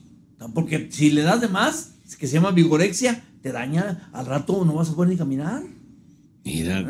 Porque 0.54 0.88
si 0.92 1.10
le 1.10 1.22
das 1.22 1.40
de 1.40 1.48
más, 1.48 1.94
que 2.18 2.26
se 2.26 2.34
llama 2.34 2.50
vigorexia, 2.52 3.24
te 3.42 3.52
daña. 3.52 4.10
Al 4.12 4.26
rato 4.26 4.64
no 4.64 4.74
vas 4.74 4.90
a 4.90 4.94
poder 4.94 5.10
ni 5.10 5.16
caminar. 5.16 5.62
Mira, 6.44 6.86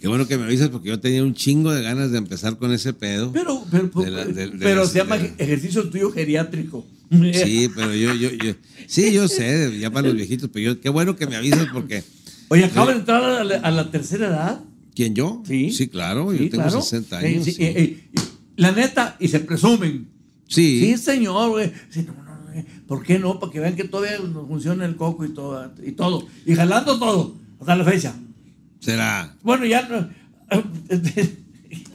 qué, 0.00 0.06
bueno 0.06 0.28
que 0.28 0.38
me 0.38 0.44
avisas 0.44 0.68
porque 0.68 0.88
yo 0.88 1.00
tenía 1.00 1.22
un 1.24 1.34
chingo 1.34 1.72
de 1.72 1.82
ganas 1.82 2.12
de 2.12 2.18
empezar 2.18 2.58
con 2.58 2.72
ese 2.72 2.92
pedo. 2.92 3.32
Pero, 3.32 3.64
pero, 3.70 3.88
De 4.02 4.10
la- 4.10 4.24
de- 4.24 4.46
de 4.48 4.58
pero 4.58 4.80
las- 4.82 4.92
se 4.92 4.98
llama 4.98 5.16
ejercicio 5.16 5.88
tuyo 5.90 6.12
geriátrico. 6.12 6.86
Sí, 7.10 7.68
pero 7.74 7.94
yo, 7.94 8.14
yo, 8.14 8.30
yo, 8.30 8.54
sí, 8.86 9.12
yo 9.12 9.26
sé, 9.28 9.78
ya 9.78 9.90
para 9.90 10.08
los 10.08 10.16
viejitos, 10.16 10.48
pero 10.52 10.72
yo, 10.74 10.80
qué 10.80 10.88
bueno 10.88 11.16
que 11.16 11.26
me 11.26 11.36
avisas 11.36 11.66
porque, 11.72 12.02
Oye, 12.48 12.64
acaba 12.64 12.92
de 12.92 12.98
entrar 12.98 13.22
a 13.24 13.44
la, 13.44 13.56
a 13.56 13.70
la 13.70 13.90
tercera 13.90 14.26
edad. 14.28 14.60
¿quién 14.94 15.14
yo? 15.14 15.42
Sí. 15.46 15.70
Sí, 15.72 15.88
claro, 15.88 16.30
Sí, 16.32 16.44
yo 16.44 16.50
tengo 16.50 16.64
claro. 16.64 16.80
60 16.82 17.20
Sí, 17.20 17.26
años. 17.26 17.44
sí. 17.44 17.56
eh, 17.58 17.74
eh, 17.76 18.20
la 18.56 18.70
neta, 18.72 19.16
y 19.18 19.26
se 19.28 19.40
presumen. 19.40 20.06
Sí. 20.48 20.80
Sí, 20.80 20.96
señor, 20.98 21.50
güey. 21.50 21.72
Sí, 21.90 22.04
no, 22.06 22.12
no, 22.14 22.22
no, 22.44 22.52
eh, 22.52 22.64
¿Por 22.86 23.02
qué 23.02 23.18
no? 23.18 23.40
Para 23.40 23.50
que 23.52 23.58
vean 23.60 23.74
que 23.74 23.84
todavía 23.84 24.18
nos 24.20 24.46
funciona 24.46 24.84
el 24.86 24.94
coco 24.94 25.24
y 25.24 25.30
todo. 25.30 25.72
Y 25.84 25.92
todo. 25.92 26.26
Y 26.46 26.54
jalando 26.54 26.96
todo. 26.98 27.34
Hasta 27.60 27.74
la 27.76 27.84
fecha. 27.84 28.14
Será, 28.84 29.34
Bueno, 29.42 29.64
ya 29.64 29.82
no. 29.88 30.08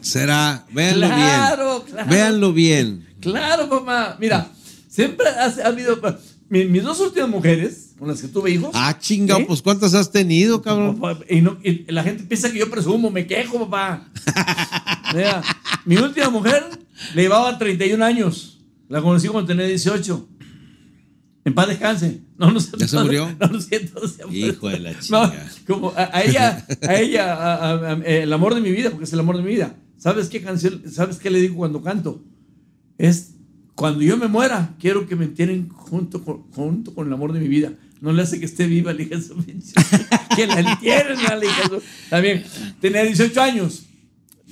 será, 0.02 0.66
véanlo 0.72 1.08
Claro, 1.08 1.80
bien. 1.82 1.92
claro. 1.94 2.10
Véanlo 2.10 2.54
bien. 2.54 3.06
Claro, 3.20 3.68
mamá. 3.68 4.16
Mira, 4.20 4.48
siempre 4.88 5.28
ha, 5.28 5.46
ha 5.64 5.68
habido. 5.68 6.00
mi- 6.50 6.66
Mis, 6.66 6.84
dos 6.84 7.00
últimas 7.00 7.30
mujeres, 7.30 7.92
con 8.00 8.08
las 8.08 8.22
que 8.22 8.28
tuve 8.28 8.52
hijos. 8.52 8.72
Ah, 8.74 8.98
chinga, 9.00 9.36
¿Sí? 9.38 9.44
pues 9.48 9.62
¿cuántas 9.62 9.94
has 9.94 10.12
tenido, 10.12 10.62
cabrón? 10.62 11.00
Papá, 11.00 11.24
Y, 11.30 11.42
no- 11.42 11.58
y 11.64 11.86
la 11.92 12.04
gente 12.04 12.24
piensa 12.24 12.52
que 12.52 12.60
yo 12.60 12.70
presumo, 12.70 13.12
me 13.12 13.28
quejo, 13.28 13.60
papá. 13.70 14.08
Mira, 15.14 15.42
mi 15.86 15.98
última 15.98 16.30
mujer 16.30 16.64
le 17.14 17.22
llevaba 17.24 17.58
31 17.58 18.02
años. 18.04 18.60
La 18.88 19.02
conocí 19.02 19.28
cuando 19.28 19.48
tenía 19.48 19.66
18. 19.68 20.28
En 21.46 21.54
paz 21.54 21.68
descanse. 21.68 22.20
No, 22.38 22.52
no. 22.52 22.60
¿Ya 22.78 22.88
se 22.88 23.00
murió? 23.00 23.36
No, 23.40 23.48
no 23.48 23.62
siento. 23.62 24.08
se 24.08 24.26
murió. 24.26 24.48
Hijo 24.48 24.70
de 24.70 24.80
la 24.80 24.92
No, 24.92 24.98
chinga. 25.00 25.52
como 25.68 25.90
a, 25.96 26.10
a 26.18 26.24
ella, 26.24 26.66
a 26.88 26.96
ella, 27.00 27.34
a- 27.34 27.56
a- 27.72 27.92
a- 27.94 28.04
el 28.06 28.32
amor 28.34 28.56
de 28.56 28.62
mi 28.62 28.72
vida, 28.72 28.90
porque 28.92 29.06
es 29.06 29.14
el 29.14 29.20
amor 29.20 29.38
de 29.38 29.44
mi 29.44 29.50
vida. 29.50 29.76
¿Sabes 29.98 30.28
qué 30.30 30.42
canción, 30.42 30.84
sabes 30.92 31.18
qué 31.18 31.30
le 31.30 31.40
digo 31.42 31.56
cuando 31.56 31.82
canto? 31.82 32.24
Es 32.98 33.36
cuando 33.76 34.02
yo 34.02 34.18
me 34.18 34.28
muera, 34.28 34.76
quiero 34.80 35.08
que 35.08 35.16
me 35.16 35.26
entierren 35.26 35.70
junto 35.70 36.24
con, 36.24 36.44
junto 36.52 36.94
con 36.94 37.08
el 37.08 37.14
amor 37.14 37.32
de 37.34 37.40
mi 37.40 37.48
vida. 37.48 37.72
No 38.02 38.12
le 38.14 38.22
hace 38.22 38.40
que 38.40 38.46
esté 38.46 38.66
viva, 38.68 38.92
su 38.94 39.36
pinche- 39.38 39.74
Que 40.36 40.48
la 40.48 40.60
entierren, 40.60 41.18
de 41.18 41.48
su- 41.68 41.82
También, 42.10 42.44
tenía 42.82 43.04
18 43.04 43.42
años. 43.42 43.84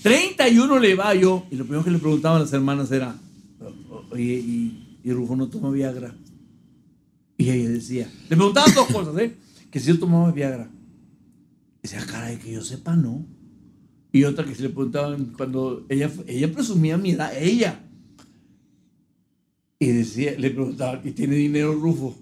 31 0.03 0.79
le 0.79 0.91
iba 0.91 1.13
yo. 1.15 1.45
Y 1.51 1.55
lo 1.55 1.63
primero 1.63 1.83
que 1.83 1.91
le 1.91 1.97
preguntaban 1.99 2.41
las 2.41 2.53
hermanas 2.53 2.91
era, 2.91 3.15
"O- 3.59 4.05
oye, 4.11 4.23
¿y, 4.35 4.99
y 5.03 5.11
Rufo 5.11 5.35
no 5.35 5.47
toma 5.47 5.71
Viagra? 5.71 6.13
Y 7.37 7.49
ella 7.51 7.69
decía, 7.69 8.09
le 8.29 8.35
preguntaban 8.35 8.73
dos 8.73 8.87
cosas, 8.87 9.17
¿eh? 9.19 9.35
Que 9.69 9.79
si 9.79 9.87
yo 9.87 9.99
tomaba 9.99 10.31
Viagra. 10.31 10.69
Decía, 11.83 12.05
caray, 12.05 12.37
que 12.37 12.51
yo 12.51 12.61
sepa, 12.61 12.95
no. 12.95 13.25
Y 14.11 14.23
otra 14.23 14.43
que 14.45 14.55
se 14.55 14.63
le 14.63 14.69
preguntaban 14.69 15.33
cuando 15.37 15.85
ella, 15.89 16.09
ella 16.25 16.51
presumía 16.51 16.97
mi 16.97 17.11
edad, 17.11 17.31
ella. 17.37 17.83
Y 19.79 19.87
decía, 19.87 20.33
le 20.37 20.49
preguntaban, 20.49 21.01
¿y 21.03 21.11
tiene 21.11 21.35
dinero 21.35 21.73
Rufo? 21.73 22.17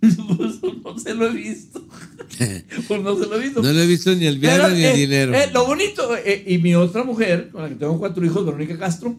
Pues 0.36 0.60
no 0.82 0.98
se 0.98 1.14
lo 1.14 1.26
he 1.28 1.32
visto. 1.32 1.86
Pues 2.88 3.02
no 3.02 3.16
se 3.16 3.26
lo 3.26 3.36
he 3.36 3.38
visto. 3.44 3.62
No 3.62 3.72
le 3.72 3.84
he 3.84 3.86
visto 3.86 4.14
ni 4.14 4.26
el 4.26 4.38
Viagra 4.38 4.64
Pero, 4.64 4.76
ni 4.76 4.84
el 4.84 4.94
eh, 4.94 4.98
dinero. 4.98 5.34
eh, 5.34 5.50
lo 5.52 5.66
bonito, 5.66 6.16
eh, 6.16 6.44
y 6.46 6.58
mi 6.58 6.74
otra 6.74 7.04
mujer, 7.04 7.50
con 7.50 7.62
la 7.62 7.68
que 7.68 7.76
tengo 7.76 7.98
cuatro 7.98 8.24
hijos, 8.26 8.44
Verónica 8.44 8.76
Castro, 8.76 9.16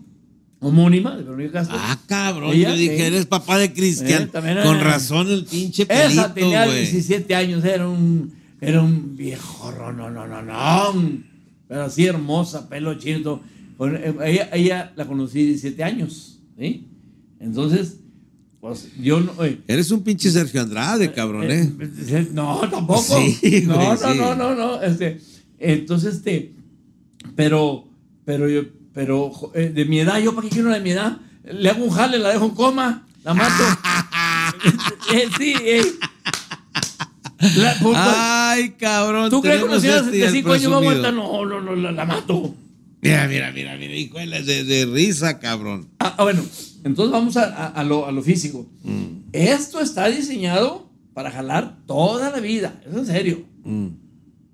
homónima 0.59 1.15
de 1.15 1.23
Verónica 1.23 1.51
Castro. 1.53 1.77
Ah, 1.79 1.99
cabrón, 2.07 2.53
Ella, 2.53 2.69
yo 2.71 2.75
dije, 2.77 3.03
eh, 3.03 3.07
eres 3.07 3.25
papá 3.25 3.57
de 3.57 3.71
Cristian. 3.73 4.23
eh, 4.23 4.27
también, 4.27 4.57
Con 4.63 4.79
razón 4.79 5.27
el 5.29 5.45
pinche 5.45 5.83
Esa 5.83 6.33
pelito, 6.33 6.33
tenía 6.33 6.65
güey. 6.65 6.81
17 6.81 7.35
años, 7.35 7.63
era 7.63 7.87
un, 7.87 8.33
era 8.61 8.81
un 8.81 9.15
viejo, 9.15 9.71
no, 9.77 9.91
no, 9.91 10.09
no, 10.09 10.27
no, 10.27 10.41
no. 10.41 10.93
Pero 11.67 11.83
así 11.83 12.05
hermosa, 12.05 12.69
pelo 12.69 12.93
chino. 12.95 13.41
eh, 13.79 14.15
ella, 14.25 14.49
ella 14.53 14.93
la 14.95 15.05
conocí 15.05 15.43
17 15.45 15.83
años, 15.83 16.39
¿sí? 16.57 16.87
Entonces, 17.39 17.97
pues 18.61 18.87
yo 18.99 19.19
no. 19.19 19.43
eh, 19.43 19.59
Eres 19.67 19.91
un 19.91 20.01
pinche 20.03 20.31
Sergio 20.31 20.61
Andrade, 20.61 21.11
cabrón, 21.11 21.51
¿eh? 21.51 21.71
eh, 22.07 22.27
No, 22.33 22.61
tampoco. 22.69 23.01
Sí, 23.19 23.63
no, 23.67 23.75
no, 23.75 23.97
sí. 23.97 24.17
no, 24.17 24.35
no, 24.35 24.55
no. 24.55 24.81
Este, 24.81 25.19
entonces, 25.59 26.15
este, 26.15 26.53
pero, 27.35 27.87
pero 28.25 28.49
yo, 28.49 28.63
pero 28.95 29.31
eh, 29.53 29.69
de 29.75 29.85
mi 29.85 29.99
edad, 29.99 30.17
yo 30.19 30.33
para 30.33 30.47
qué 30.47 30.53
quiero 30.53 30.69
una 30.69 30.77
de 30.77 30.83
mi 30.83 30.89
edad, 30.91 31.17
le 31.43 31.69
hago 31.69 31.83
un 31.83 31.91
jale, 31.91 32.17
la 32.17 32.29
dejo 32.29 32.45
en 32.45 32.51
coma, 32.55 33.05
la 33.23 33.33
mato. 33.35 33.63
Eh, 35.13 35.27
sí, 35.37 35.53
eh. 35.59 35.83
La- 37.57 37.73
por- 37.75 37.93
por- 37.93 37.95
Ay, 37.97 38.69
cabrón. 38.71 39.29
¿Tú 39.29 39.41
crees 39.41 39.59
que 39.59 39.65
una 39.65 39.79
señora 39.79 40.01
de 40.01 40.05
este 40.07 40.17
y 40.17 40.21
el 40.21 40.27
75 40.29 40.53
años 40.53 40.71
va 40.71 40.75
a 40.75 40.79
aguantar? 40.79 41.13
No, 41.13 41.45
no, 41.45 41.61
no, 41.61 41.75
la, 41.75 41.91
la 41.91 42.05
mato. 42.05 42.55
Mira, 43.01 43.27
mira, 43.27 43.51
mira, 43.51 43.75
mira, 43.77 43.93
hijo 43.93 44.17
de, 44.17 44.63
de, 44.63 44.85
risa, 44.87 45.37
cabrón. 45.39 45.89
Ah, 45.99 46.15
ah, 46.17 46.23
bueno, 46.23 46.43
entonces 46.83 47.11
vamos 47.11 47.37
a, 47.37 47.43
a- 47.43 47.67
a 47.67 47.83
lo, 47.83 48.07
a 48.07 48.11
lo 48.11 48.23
físico. 48.23 48.65
Mm. 48.83 49.05
Esto 49.33 49.79
está 49.81 50.07
diseñado 50.07 50.89
para 51.13 51.29
jalar 51.29 51.77
toda 51.85 52.31
la 52.31 52.39
vida, 52.39 52.81
es 52.89 52.95
en 52.95 53.05
serio. 53.05 53.43
Mm. 53.63 53.87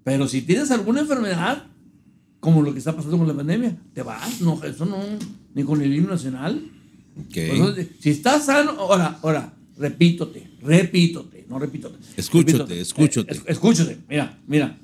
Pero 0.03 0.27
si 0.27 0.41
tienes 0.41 0.71
alguna 0.71 1.01
enfermedad, 1.01 1.63
como 2.41 2.61
lo 2.61 2.73
que 2.73 2.79
está 2.79 2.93
pasando 2.95 3.17
con 3.17 3.27
la 3.27 3.33
pandemia, 3.33 3.77
te 3.93 4.01
vas, 4.01 4.41
no, 4.41 4.61
eso 4.63 4.83
no, 4.85 4.97
ni 5.53 5.63
con 5.63 5.81
el 5.81 5.93
himno 5.95 6.09
nacional. 6.09 6.61
Eso, 7.53 7.73
si 7.99 8.09
estás 8.09 8.45
sano, 8.47 8.71
ahora, 8.71 9.17
ahora, 9.21 9.53
repítote, 9.77 10.49
repítote, 10.61 11.45
no 11.47 11.57
repítote. 11.59 11.97
Escúchote, 12.17 12.51
repítote. 12.53 12.81
escúchote. 12.81 13.31
Eh, 13.33 13.37
es- 13.37 13.43
escúchote, 13.47 13.97
mira, 14.09 14.37
mira. 14.47 14.77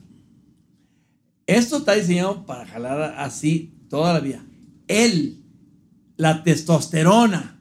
Esto 1.45 1.77
está 1.77 1.93
diseñado 1.95 2.45
para 2.45 2.65
jalar 2.65 3.15
así 3.19 3.71
toda 3.89 4.13
la 4.13 4.19
vida. 4.19 4.43
Él, 4.87 5.37
la 6.17 6.43
testosterona, 6.43 7.57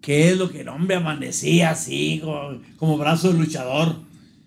que 0.00 0.30
es 0.30 0.36
lo 0.38 0.50
que 0.50 0.60
el 0.60 0.68
hombre 0.68 0.96
amanecía 0.96 1.70
así, 1.70 2.20
como, 2.22 2.60
como 2.76 2.98
brazo 2.98 3.32
de 3.32 3.38
luchador. 3.38 3.96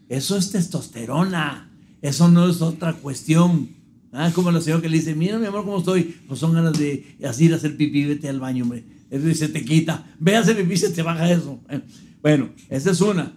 Eso 0.10 0.38
es 0.38 0.52
testosterona. 0.52 1.70
Eso 2.02 2.28
no 2.30 2.48
es 2.50 2.62
otra 2.62 2.94
cuestión. 2.94 3.70
Ah, 4.14 4.32
como 4.34 4.52
la 4.52 4.62
señora 4.62 4.82
que 4.82 4.90
le 4.90 4.98
dice, 4.98 5.16
mira 5.16 5.40
mi 5.40 5.48
amor 5.48 5.66
cómo 5.66 5.80
estoy. 5.80 6.04
Pues 6.28 6.40
son 6.40 6.54
ganas 6.54 6.78
de 6.78 7.18
así 7.28 7.46
ir 7.46 7.54
a 7.54 7.58
hacer 7.58 7.76
pipí, 7.76 8.06
vete 8.06 8.30
al 8.30 8.40
baño, 8.40 8.64
hombre. 8.64 8.86
Eso 9.10 9.34
se 9.34 9.48
te 9.50 9.66
quita. 9.66 10.06
Ve 10.20 10.36
a 10.36 10.40
hacer 10.42 10.56
pipí, 10.58 10.78
se 10.78 10.90
te 10.92 11.02
baja 11.02 11.30
eso. 11.32 11.60
Eh, 11.70 11.82
Bueno, 12.22 12.50
esa 12.70 12.92
es 12.92 13.02
una. 13.02 13.34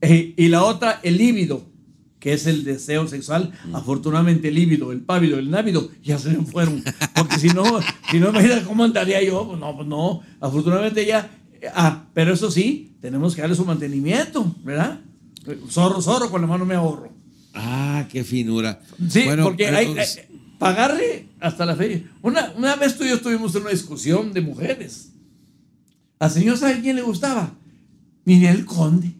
Eh, 0.00 0.34
y 0.36 0.48
la 0.48 0.62
otra, 0.64 1.00
el 1.02 1.16
líbido, 1.18 1.66
que 2.20 2.32
es 2.32 2.46
el 2.46 2.62
deseo 2.64 3.06
sexual. 3.08 3.52
Afortunadamente 3.72 4.48
el 4.48 4.54
líbido, 4.54 4.92
el 4.92 5.00
pávido, 5.00 5.38
el 5.38 5.50
návido, 5.50 5.90
ya 6.02 6.18
se 6.18 6.30
me 6.30 6.44
fueron. 6.44 6.82
Porque 7.16 7.38
si 7.38 7.48
no, 7.48 7.64
si 8.10 8.20
no, 8.20 8.30
imagínate 8.30 8.64
cómo 8.64 8.84
andaría 8.84 9.22
yo. 9.24 9.46
Pues 9.46 9.58
no, 9.58 9.74
pues 9.76 9.88
no. 9.88 10.20
Afortunadamente 10.40 11.04
ya. 11.04 11.30
eh, 11.60 11.66
Ah, 11.74 12.04
pero 12.14 12.32
eso 12.34 12.50
sí, 12.50 12.96
tenemos 13.00 13.34
que 13.34 13.40
darle 13.42 13.56
su 13.56 13.64
mantenimiento, 13.64 14.54
¿verdad? 14.64 15.00
Zorro, 15.68 16.00
zorro, 16.00 16.30
con 16.30 16.40
la 16.40 16.46
mano 16.46 16.64
me 16.64 16.74
ahorro. 16.76 17.12
Ah, 17.54 18.06
qué 18.10 18.24
finura. 18.24 18.80
Sí, 19.08 19.22
Bueno, 19.24 19.44
porque 19.44 19.64
pero, 19.64 19.76
hay, 19.78 19.86
pues, 19.94 20.16
eh, 20.18 20.28
pagarle 20.58 21.26
hasta 21.40 21.66
la 21.66 21.76
feria. 21.76 22.02
Una, 22.22 22.52
una 22.56 22.76
vez 22.76 22.96
tú 22.96 23.04
y 23.04 23.08
yo 23.08 23.16
estuvimos 23.16 23.54
en 23.54 23.62
una 23.62 23.70
discusión 23.70 24.32
de 24.32 24.40
mujeres. 24.40 25.10
Al 26.18 26.30
señor, 26.30 26.56
¿sabe 26.56 26.80
quién 26.80 26.96
le 26.96 27.02
gustaba? 27.02 27.52
Ninel 28.24 28.64
Conde. 28.64 29.12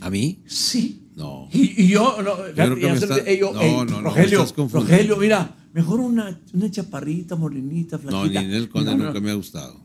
¿A 0.00 0.08
mí? 0.10 0.42
Sí. 0.46 1.02
No. 1.16 1.48
Y, 1.52 1.82
y 1.82 1.88
yo, 1.88 2.22
no, 2.22 2.36
creo 2.54 2.76
que 2.76 2.92
está- 2.92 3.18
eh, 3.18 3.38
yo, 3.40 3.52
no, 3.52 3.60
eh, 3.60 3.72
no, 3.72 3.84
no, 3.84 4.00
Rogelio, 4.02 4.38
confundiendo. 4.54 4.80
Rogelio, 4.80 5.16
mira, 5.16 5.56
mejor 5.74 5.98
una, 5.98 6.40
una 6.54 6.70
chaparrita, 6.70 7.34
morenita, 7.34 7.96
No, 7.96 8.02
flaquita. 8.22 8.40
ni 8.42 8.46
en 8.46 8.54
el 8.54 8.68
conde 8.68 8.92
No, 8.92 8.96
no. 8.98 9.04
nunca 9.06 9.18
me 9.20 9.32
ha 9.32 9.34
gustado. 9.34 9.80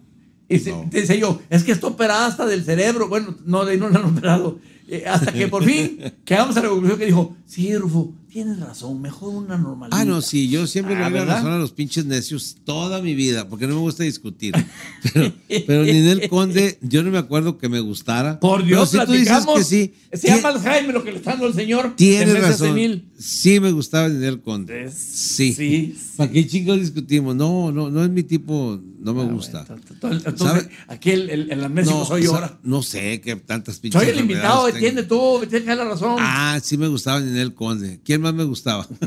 Y 0.48 0.60
se- 0.60 0.69
No. 0.69 0.88
te 0.91 1.02
decía 1.02 1.15
yo, 1.15 1.41
es 1.50 1.63
que 1.63 1.72
está 1.72 1.88
operada 1.88 2.28
hasta 2.28 2.46
del 2.46 2.63
cerebro. 2.63 3.10
Bueno, 3.10 3.36
no, 3.46 3.65
de 3.65 3.78
no 3.78 3.89
la 3.89 3.98
han 4.00 4.06
operado. 4.06 4.60
Eh, 4.88 5.06
hasta 5.08 5.32
que 5.32 5.48
por 5.48 5.63
fin 5.63 5.98
quedamos 6.26 6.58
a 6.58 6.62
la 6.62 6.69
conclusión 6.69 7.00
que 7.00 7.06
dijo, 7.06 7.36
sí, 7.46 7.74
Rufo, 7.78 8.13
tienes 8.30 8.60
razón, 8.60 9.00
mejor 9.02 9.30
una 9.36 9.58
normalita. 9.58 9.98
Ah, 9.98 10.04
no, 10.06 10.22
sí, 10.22 10.50
yo 10.50 10.65
siempre 10.67 10.96
Ah, 10.96 11.10
le 11.10 11.19
doy 11.19 11.28
razón 11.28 11.52
a 11.54 11.58
los 11.58 11.72
pinches 11.72 12.06
necios 12.06 12.58
toda 12.65 13.02
mi 13.02 13.13
vida, 13.15 13.48
porque 13.48 13.65
no 13.67 13.76
me 13.76 13.80
gusta 13.82 14.04
discutir. 14.04 14.54
Pero, 15.13 15.32
pero 15.67 15.84
Ninel 15.84 16.28
Conde, 16.30 16.80
yo 16.82 17.04
no 17.04 17.12
me 17.12 17.17
acuerdo 17.17 17.58
que 17.58 17.69
me 17.69 17.80
gustara. 17.82 18.39
Por 18.39 18.63
Dios, 18.65 18.89
Pero 18.91 19.04
si 19.04 19.08
tú 19.08 19.13
dices 19.19 19.46
que 19.46 19.63
sí, 19.63 19.93
Se 20.13 20.28
llama 20.30 20.50
Alzheimer 20.50 20.93
lo 20.93 21.04
que 21.04 21.12
le 21.12 21.17
está 21.17 21.32
dando 21.32 21.48
el 21.48 21.54
señor. 21.54 21.93
tienes 21.96 22.41
razón. 22.41 22.69
senil. 22.69 23.10
Sí 23.19 23.60
me 23.60 23.72
gustaba 23.72 24.08
Ninel 24.10 24.41
Conde. 24.41 24.86
Es- 24.86 24.93
Sí. 24.93 25.54
sí, 25.54 25.98
¿Para 26.17 26.32
qué 26.32 26.48
chicos 26.48 26.80
discutimos? 26.80 27.36
No, 27.36 27.72
no, 27.72 27.89
no 27.89 28.04
es 28.04 28.10
mi 28.10 28.24
tipo, 28.24 28.80
no 29.00 29.13
me 29.13 29.24
Ah, 29.24 29.26
gusta. 29.26 29.65
entonces, 30.02 30.69
aquí 30.88 31.12
el, 31.12 31.30
el, 31.30 31.86
soy 31.86 32.24
yo 32.24 32.34
ahora. 32.36 32.58
No 32.63 32.82
sé 32.82 33.19
qué 33.22 33.36
tantas 33.36 33.80
pinches. 33.80 34.02
Soy 34.02 34.10
el 34.12 34.19
invitado. 34.19 34.67
Entiende 34.88 35.04
tú, 35.08 35.39
me 35.39 35.48
tienes 35.48 35.63
que 35.63 35.76
dar 35.76 35.78
la 35.86 35.91
razón. 35.93 36.17
Ah, 36.19 36.60
sí 36.62 36.78
me 36.78 36.88
gustaba 36.88 37.19
Ninel 37.19 37.54
Conde. 37.54 38.00
¿Quién 38.04 38.22
más 38.22 38.34
me 38.34 38.43
gustaba? 38.43 38.88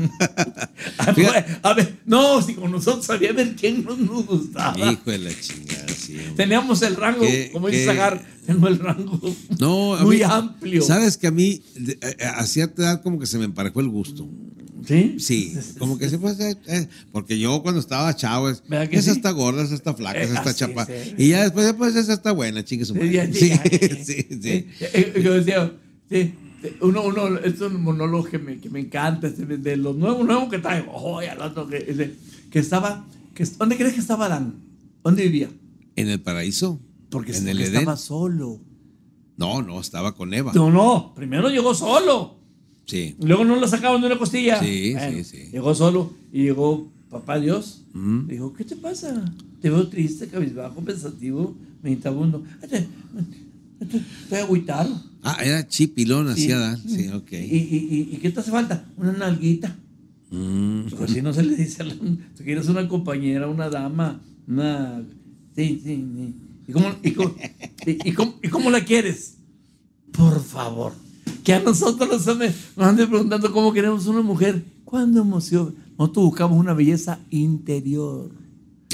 Ah, 0.99 1.13
a 1.63 1.73
ver, 1.73 1.97
no, 2.05 2.41
si 2.41 2.53
con 2.53 2.71
nosotros 2.71 3.09
había 3.09 3.31
ver 3.33 3.55
quién 3.55 3.83
no 3.83 3.95
nos 3.97 4.25
gustaba. 4.25 4.77
Hijo 4.91 5.09
de 5.11 5.17
la 5.17 5.31
chingada, 5.39 5.87
sí. 5.89 6.13
hombre. 6.17 6.33
Teníamos 6.35 6.81
el 6.81 6.95
rango, 6.95 7.21
¿Qué- 7.21 7.49
como 7.51 7.67
dice? 7.67 7.85
Zagar, 7.85 8.23
tengo 8.47 8.67
el 8.67 8.79
rango 8.79 9.19
No, 9.59 9.95
muy 10.03 10.17
mí- 10.17 10.23
amplio. 10.23 10.81
Sabes 10.81 11.17
que 11.17 11.27
a 11.27 11.31
mí, 11.31 11.61
de- 11.75 11.99
a- 12.25 12.39
a 12.39 12.45
cierta 12.47 12.81
edad, 12.81 13.01
como 13.03 13.19
que 13.19 13.27
se 13.27 13.37
me 13.37 13.45
emparejó 13.45 13.79
el 13.81 13.89
gusto. 13.89 14.27
¿Sí? 14.87 15.17
Sí, 15.19 15.53
como 15.79 15.97
que 15.97 16.09
se 16.09 16.17
fue. 16.17 16.31
eh, 16.39 16.55
eh, 16.67 16.87
porque 17.11 17.37
yo 17.37 17.61
cuando 17.61 17.79
estaba 17.81 18.15
chavo, 18.15 18.49
es, 18.49 18.63
¿Verdad 18.67 18.87
que 18.89 18.95
esa 18.97 19.11
sí? 19.11 19.17
está 19.17 19.31
gorda, 19.31 19.61
esa 19.63 19.75
está 19.75 19.93
flaca, 19.93 20.19
Eh, 20.19 20.23
esa 20.23 20.35
está 20.35 20.49
así 20.51 20.59
chapa. 20.59 20.83
es, 20.83 20.89
eh. 20.89 21.15
Y 21.17 21.29
ya 21.29 21.43
después, 21.43 21.73
pues 21.73 21.95
esa 21.95 22.13
está 22.13 22.31
buena, 22.31 22.63
chingue 22.63 22.85
su 22.85 22.95
madre. 22.95 23.29
Sí, 23.33 23.51
Sí, 24.05 24.27
sí. 24.41 24.49
Eh, 24.49 24.67
eh, 24.93 25.21
Yo 25.23 25.33
decía, 25.33 25.73
sí, 26.09 26.33
uno, 26.81 27.03
uno, 27.03 27.37
es 27.39 27.59
un 27.61 27.81
monólogo 27.81 28.23
que 28.25 28.39
me, 28.39 28.59
que 28.59 28.69
me 28.69 28.79
encanta, 28.79 29.27
este, 29.27 29.45
de 29.45 29.77
los 29.77 29.95
nuevos, 29.95 30.25
nuevos 30.25 30.49
que 30.49 30.59
trae, 30.59 30.85
oh, 30.91 31.21
ya 31.21 31.35
lo 31.35 31.45
otro 31.45 31.67
que, 31.67 31.77
ese, 31.87 32.13
que 32.49 32.59
estaba, 32.59 33.05
que, 33.35 33.45
¿dónde 33.57 33.75
crees 33.77 33.93
que 33.93 33.99
estaba 33.99 34.25
Adán? 34.27 34.55
¿Dónde 35.03 35.23
vivía? 35.23 35.49
¿En 35.95 36.07
el 36.09 36.19
paraíso? 36.21 36.79
Porque, 37.09 37.35
¿En 37.35 37.47
el 37.47 37.57
porque 37.57 37.69
Edén? 37.69 37.79
estaba 37.79 37.97
solo. 37.97 38.59
No, 39.37 39.61
no, 39.61 39.79
estaba 39.79 40.15
con 40.15 40.33
Eva. 40.33 40.51
No, 40.53 40.71
no, 40.71 41.13
primero 41.15 41.49
llegó 41.49 41.73
solo. 41.73 42.37
Sí. 42.85 43.15
Luego 43.19 43.45
no 43.45 43.55
lo 43.57 43.67
sacaban 43.67 44.01
de 44.01 44.07
una 44.07 44.17
costilla. 44.17 44.59
Sí, 44.59 44.95
sí, 44.97 45.23
sí. 45.23 45.49
Llegó 45.51 45.75
solo 45.75 46.13
y 46.31 46.43
llegó 46.43 46.91
papá 47.09 47.39
Dios. 47.39 47.83
Mm. 47.93 48.27
Dijo, 48.27 48.53
¿qué 48.53 48.63
te 48.63 48.75
pasa? 48.75 49.25
Te 49.61 49.69
veo 49.69 49.87
triste, 49.87 50.27
cabizbajo, 50.27 50.81
pensativo, 50.81 51.55
meditabundo. 51.81 52.43
Estoy, 52.61 54.39
agüitado. 54.39 55.01
Ah, 55.21 55.37
era 55.43 55.67
chipilón, 55.67 56.29
así 56.29 56.43
Sí. 56.43 56.51
Adán. 56.51 56.81
Sí, 56.87 57.07
ok. 57.09 57.31
¿Y, 57.33 57.35
y, 57.35 57.87
y, 58.11 58.15
y 58.15 58.17
qué 58.17 58.31
te 58.31 58.39
hace 58.39 58.51
falta? 58.51 58.85
Una 58.97 59.11
nalguita. 59.11 59.75
Mm. 60.31 60.83
Pues 60.97 61.11
si 61.11 61.21
no 61.21 61.33
se 61.33 61.43
le 61.43 61.55
dice 61.55 61.83
a 61.83 61.85
la... 61.85 61.95
Tú 62.37 62.43
quieres 62.43 62.67
una 62.67 62.87
compañera, 62.87 63.47
una 63.47 63.69
dama, 63.69 64.21
una... 64.47 65.03
Sí, 65.55 65.81
sí, 65.83 66.05
sí. 66.15 66.35
¿Y 66.67 66.71
cómo, 66.73 66.87
y 67.03 67.11
cómo, 67.11 67.35
y- 67.85 68.11
cómo- 68.13 68.35
y 68.43 68.47
cómo 68.49 68.69
la 68.69 68.83
quieres? 68.83 69.35
Por 70.11 70.43
favor. 70.43 70.93
Que 71.43 71.53
a 71.53 71.59
nosotros 71.61 72.09
nos 72.09 72.27
anden, 72.27 73.09
preguntando 73.09 73.51
cómo 73.51 73.71
queremos 73.73 74.05
una 74.07 74.21
mujer. 74.21 74.63
¿Cuándo 74.83 75.21
emoción? 75.21 75.75
Nosotros 75.97 76.25
buscamos 76.25 76.57
una 76.59 76.73
belleza 76.73 77.19
interior. 77.29 78.31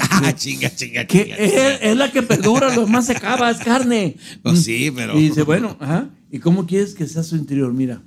Ah, 0.00 0.32
chinga, 0.34 0.74
chinga, 0.74 1.04
Que 1.06 1.24
chinga. 1.24 1.36
es, 1.36 1.78
es 1.82 1.96
la 1.96 2.10
que 2.12 2.22
perdura, 2.22 2.74
lo 2.74 2.84
demás 2.86 3.06
se 3.06 3.12
acaba, 3.12 3.50
es 3.50 3.58
carne. 3.58 4.16
Pues 4.42 4.62
sí, 4.62 4.90
pero- 4.94 5.18
Y 5.18 5.28
dice, 5.28 5.42
bueno, 5.42 5.76
ajá. 5.80 6.10
¿Y 6.30 6.38
cómo 6.38 6.66
quieres 6.66 6.94
que 6.94 7.06
sea 7.06 7.22
su 7.22 7.36
interior? 7.36 7.72
Mira, 7.72 8.02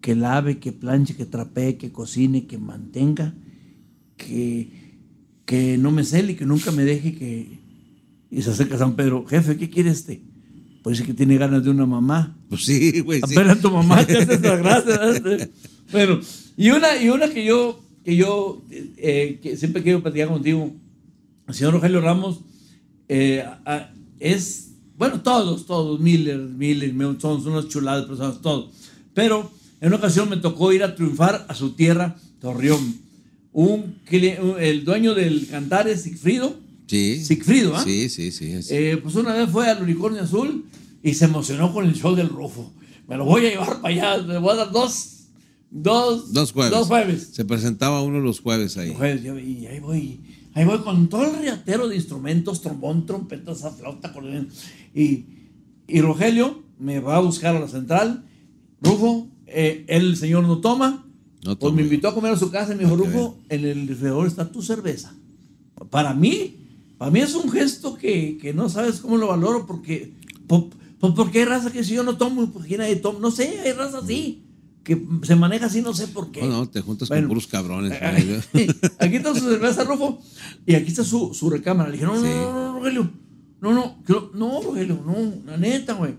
que 0.00 0.14
lave, 0.14 0.58
que 0.58 0.72
planche, 0.72 1.14
que 1.16 1.24
trapee, 1.26 1.76
que 1.76 1.90
cocine, 1.92 2.46
que 2.46 2.58
mantenga, 2.58 3.34
que, 4.16 4.70
que 5.46 5.76
no 5.78 5.90
me 5.90 6.04
cele, 6.04 6.36
que 6.36 6.46
nunca 6.46 6.70
me 6.72 6.84
deje, 6.84 7.14
que... 7.14 7.59
Y 8.30 8.42
se 8.42 8.50
acerca 8.50 8.76
a 8.76 8.78
San 8.78 8.94
Pedro, 8.94 9.24
jefe, 9.26 9.56
¿qué 9.56 9.68
quiere 9.70 9.90
este? 9.90 10.22
Pues 10.82 10.96
dice 10.98 11.06
que 11.08 11.14
tiene 11.14 11.36
ganas 11.36 11.64
de 11.64 11.70
una 11.70 11.84
mamá. 11.86 12.36
Pues 12.48 12.64
sí, 12.64 13.00
güey. 13.00 13.20
sí. 13.26 13.34
Apenas 13.36 13.60
tu 13.60 13.70
mamá 13.70 14.06
te 14.06 14.18
hace 14.18 14.34
esa 14.34 14.56
gracia. 14.62 15.48
bueno, 15.92 16.20
y 16.56 16.70
una, 16.70 16.96
y 17.02 17.08
una 17.08 17.28
que 17.28 17.44
yo, 17.44 17.80
que 18.04 18.16
yo 18.16 18.62
eh, 18.96 19.40
que 19.42 19.56
siempre 19.56 19.82
quiero 19.82 20.02
platicar 20.02 20.28
contigo, 20.28 20.72
el 21.48 21.54
señor 21.54 21.74
Rogelio 21.74 22.00
Ramos, 22.00 22.40
eh, 23.08 23.44
a- 23.66 23.90
es, 24.20 24.70
bueno, 24.96 25.20
todos, 25.22 25.66
todos, 25.66 25.98
Miller, 26.00 26.38
Miller, 26.38 26.94
son 27.20 27.46
unas 27.48 27.68
chuladas 27.68 28.02
de 28.02 28.08
personas, 28.08 28.40
todos. 28.40 28.70
Pero 29.12 29.50
en 29.80 29.88
una 29.88 29.96
ocasión 29.96 30.28
me 30.30 30.36
tocó 30.36 30.72
ir 30.72 30.82
a 30.84 30.94
triunfar 30.94 31.44
a 31.48 31.54
su 31.54 31.72
tierra, 31.72 32.16
Torreón. 32.40 32.94
Un- 33.52 33.96
el 34.08 34.84
dueño 34.84 35.14
del 35.14 35.46
Cantares, 35.48 36.02
Sigfrido, 36.02 36.54
Sí. 36.90 37.24
Sigfrido, 37.24 37.76
¿ah? 37.76 37.84
Sí, 37.84 38.08
sí, 38.08 38.32
sí. 38.32 38.52
Eh, 38.70 38.98
pues 39.02 39.14
una 39.14 39.32
vez 39.32 39.48
fue 39.48 39.68
al 39.70 39.80
Unicornio 39.82 40.22
Azul 40.22 40.64
y 41.02 41.14
se 41.14 41.26
emocionó 41.26 41.72
con 41.72 41.86
el 41.86 41.94
show 41.94 42.14
del 42.16 42.28
Rufo. 42.28 42.72
Me 43.06 43.16
lo 43.16 43.24
voy 43.24 43.46
a 43.46 43.50
llevar 43.50 43.80
para 43.80 43.94
allá, 43.94 44.16
le 44.18 44.38
voy 44.38 44.50
a 44.52 44.56
dar 44.56 44.72
dos, 44.72 45.26
dos, 45.70 46.32
Dos 46.32 46.52
jueves. 46.52 46.72
Dos 46.72 46.88
jueves. 46.88 47.28
Se 47.32 47.44
presentaba 47.44 48.02
uno 48.02 48.18
los 48.20 48.40
jueves 48.40 48.76
ahí. 48.76 48.92
Jueves, 48.94 49.22
yo- 49.22 49.38
y 49.38 49.66
ahí 49.66 49.78
voy, 49.80 50.20
ahí 50.54 50.64
voy 50.64 50.78
con 50.78 51.08
todo 51.08 51.26
el 51.26 51.40
riatero 51.40 51.86
de 51.88 51.94
instrumentos, 51.96 52.60
trombón, 52.60 53.06
trompeta, 53.06 53.54
flauta, 53.54 54.08
acordeón. 54.08 54.48
Y, 54.94 55.26
y 55.86 56.00
Rogelio 56.00 56.62
me 56.78 56.98
va 57.00 57.16
a 57.16 57.20
buscar 57.20 57.54
a 57.56 57.60
la 57.60 57.68
central. 57.68 58.24
Rufo, 58.80 59.28
eh, 59.46 59.84
el 59.88 60.16
señor 60.16 60.42
no 60.44 60.58
toma. 60.58 61.06
No 61.44 61.58
pues 61.58 61.72
me 61.72 61.82
invitó 61.82 62.08
a 62.08 62.14
comer 62.14 62.32
a 62.32 62.36
su 62.36 62.50
casa 62.50 62.72
y 62.72 62.76
me 62.76 62.84
dijo. 62.84 62.96
Rufo, 62.96 63.38
en 63.48 63.64
el 63.64 63.86
refrigerador 63.88 64.26
está 64.26 64.50
tu 64.50 64.60
cerveza. 64.62 65.14
Para 65.88 66.12
mí, 66.14 66.56
para 67.00 67.10
mí 67.10 67.20
es 67.20 67.34
un 67.34 67.50
gesto 67.50 67.94
que, 67.96 68.36
que 68.36 68.52
no 68.52 68.68
sabes 68.68 69.00
cómo 69.00 69.16
lo 69.16 69.28
valoro 69.28 69.66
porque, 69.66 70.12
po- 70.46 70.68
po- 70.98 71.14
porque 71.14 71.38
hay 71.38 71.44
raza 71.46 71.72
que 71.72 71.82
si 71.82 71.94
yo 71.94 72.02
no 72.02 72.18
tomo, 72.18 72.50
porque 72.52 72.76
nadie 72.76 72.96
toma, 72.96 73.18
no 73.20 73.30
sé, 73.30 73.58
hay 73.64 73.72
raza 73.72 73.98
así, 74.04 74.44
que 74.84 75.02
se 75.22 75.34
maneja 75.34 75.64
así, 75.66 75.80
no 75.80 75.94
sé 75.94 76.08
por 76.08 76.30
qué. 76.30 76.42
No, 76.42 76.48
no, 76.48 76.68
te 76.68 76.82
juntas 76.82 77.08
Bueno. 77.08 77.22
con 77.22 77.28
puros 77.30 77.46
cabrones. 77.46 77.98
aquí 78.98 79.16
está 79.16 79.34
su 79.34 79.48
cerveza, 79.48 79.84
Rufo, 79.84 80.20
y 80.66 80.74
aquí 80.74 80.88
está 80.88 81.02
su, 81.02 81.32
su 81.32 81.48
recámara. 81.48 81.88
Le 81.88 81.94
dije, 81.96 82.04
no, 82.06 82.16
no, 82.16 82.20
Sí. 82.20 82.28
no, 82.28 82.52
no, 82.52 82.72
Rogelio, 82.74 83.10
no, 83.62 83.72
no, 83.72 83.96
no, 84.34 84.60
Rogelio, 84.62 85.02
no, 85.06 85.34
la 85.50 85.56
neta, 85.56 85.94
güey. 85.94 86.14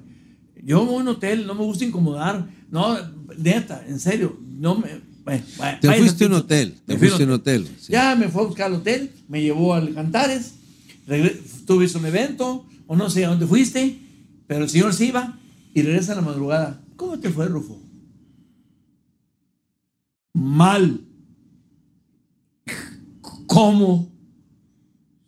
Yo 0.64 0.84
voy 0.84 0.96
a 0.96 0.98
un 1.02 1.08
hotel, 1.10 1.46
no 1.46 1.54
me 1.54 1.64
gusta 1.64 1.86
incomodar. 1.86 2.48
No, 2.72 2.98
neta, 3.38 3.84
en 3.88 4.00
serio, 4.00 4.36
no 4.60 4.76
me... 4.80 5.02
bueno, 5.26 5.44
Te 5.80 5.92
fuiste 5.96 6.24
a 6.24 6.28
un 6.28 6.34
hotel. 6.34 6.76
Te 6.88 6.98
fuiste 6.98 7.22
a 7.22 7.26
un 7.28 7.32
hotel. 7.34 7.68
sí. 7.80 7.92
ya 7.94 8.16
me 8.16 8.30
fue 8.30 8.42
a 8.42 8.46
buscar 8.46 8.66
al 8.68 8.76
hotel, 8.76 9.12
me 9.28 9.42
llevó 9.44 9.74
al 9.76 9.94
Cantares, 9.94 10.54
tuviste 11.66 11.98
un 11.98 12.06
evento, 12.06 12.66
o 12.88 12.96
no 12.96 13.10
sé 13.10 13.26
a 13.26 13.30
dónde 13.30 13.48
fuiste, 13.48 14.00
pero 14.48 14.64
el 14.64 14.70
señor 14.70 14.94
se 14.94 15.06
iba 15.06 15.38
y 15.74 15.82
regresa 15.82 16.14
a 16.14 16.16
la 16.18 16.22
madrugada. 16.22 16.84
¿Cómo 16.96 17.20
te 17.20 17.30
fue, 17.30 17.48
Rufo? 17.48 17.82
Mal. 20.34 21.02
¿Cómo? 23.48 24.12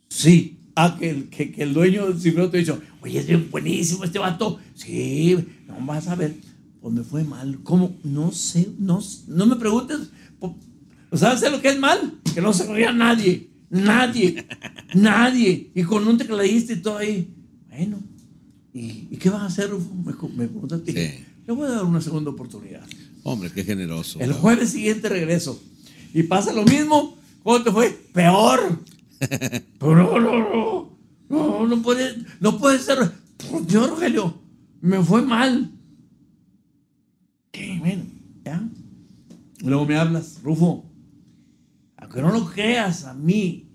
Sí. 0.09 0.59
Ah, 0.75 0.97
que 0.99 1.53
el, 1.57 1.73
dueño 1.73 2.17
cibreo 2.17 2.49
te 2.49 2.57
ha 2.57 2.59
dicho, 2.59 2.81
oye, 3.01 3.19
es 3.19 3.51
buenísimo 3.51 4.03
este 4.03 4.17
vato. 4.17 4.59
Sí, 4.73 5.37
no 5.67 5.85
vas 5.85 6.07
a 6.07 6.15
ver. 6.15 6.35
Pues 6.81 6.93
me 6.93 7.03
fue 7.03 7.23
mal. 7.23 7.59
¿Cómo? 7.63 7.95
No 8.03 8.31
sé, 8.31 8.69
no, 8.79 8.99
no 9.27 9.45
me 9.45 9.55
preguntes. 9.55 9.99
Po- 10.39 10.57
¿Sabes 11.13 11.49
lo 11.51 11.61
que 11.61 11.69
es 11.69 11.79
mal? 11.79 12.19
Que 12.33 12.41
no 12.41 12.53
se 12.53 12.71
ría 12.73 12.91
nadie. 12.91 13.52
Nadie. 13.73 14.45
nadie. 14.93 15.71
Y 15.73 15.83
con 15.83 16.07
un 16.07 16.17
tecladista 16.17 16.73
y 16.73 16.81
todo 16.81 16.97
ahí. 16.97 17.33
Bueno. 17.69 17.99
¿Y, 18.71 19.07
y 19.09 19.17
qué 19.17 19.29
vas 19.29 19.41
a 19.41 19.45
hacer, 19.47 19.69
Rufo? 19.69 19.93
Me, 19.95 20.47
preguntaste. 20.47 20.91
Sí. 20.91 21.25
Le 21.47 21.53
voy 21.53 21.67
a 21.67 21.71
dar 21.71 21.83
una 21.85 21.99
segunda 21.99 22.29
oportunidad. 22.29 22.85
Hombre, 23.23 23.51
qué 23.51 23.63
generoso. 23.63 24.19
El 24.19 24.33
jueves 24.33 24.69
siguiente 24.69 25.09
regreso. 25.09 25.61
Y 26.13 26.23
pasa 26.23 26.53
lo 26.53 26.63
mismo. 26.63 27.17
¿Cómo 27.41 27.63
te 27.63 27.71
fue? 27.71 27.89
Peor. 28.13 28.79
Pero 29.19 29.95
no, 29.95 30.19
no, 30.19 30.39
no. 30.39 30.97
No, 31.29 31.67
no 31.67 31.81
puede, 31.81 32.15
no 32.39 32.59
puede 32.59 32.77
ser. 32.77 33.11
Por 33.49 33.65
Dios, 33.65 33.89
Rogelio. 33.89 34.39
Me 34.81 35.01
fue 35.01 35.23
mal. 35.23 35.71
Ok, 37.47 37.57
bueno, 37.79 38.03
ya. 38.45 38.63
Luego 39.61 39.85
me 39.85 39.97
hablas, 39.97 40.41
Rufo. 40.43 40.92
Aunque 42.13 42.21
no 42.21 42.31
lo 42.45 42.45
creas, 42.51 43.05
a 43.05 43.13
mí 43.13 43.67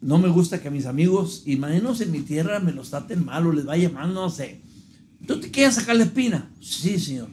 no 0.00 0.18
me 0.18 0.28
gusta 0.28 0.60
que 0.60 0.68
a 0.68 0.70
mis 0.70 0.86
amigos, 0.86 1.42
y 1.46 1.56
menos 1.56 2.00
en 2.00 2.10
mi 2.10 2.20
tierra, 2.20 2.58
me 2.60 2.72
los 2.72 2.90
traten 2.90 3.24
mal 3.24 3.46
o 3.46 3.52
les 3.52 3.64
vaya 3.64 3.88
mal, 3.88 4.12
no 4.12 4.28
sé. 4.30 4.60
¿Tú 5.26 5.40
te 5.40 5.50
quieres 5.50 5.76
sacar 5.76 5.96
la 5.96 6.04
espina? 6.04 6.50
Sí, 6.60 6.98
señor. 6.98 7.28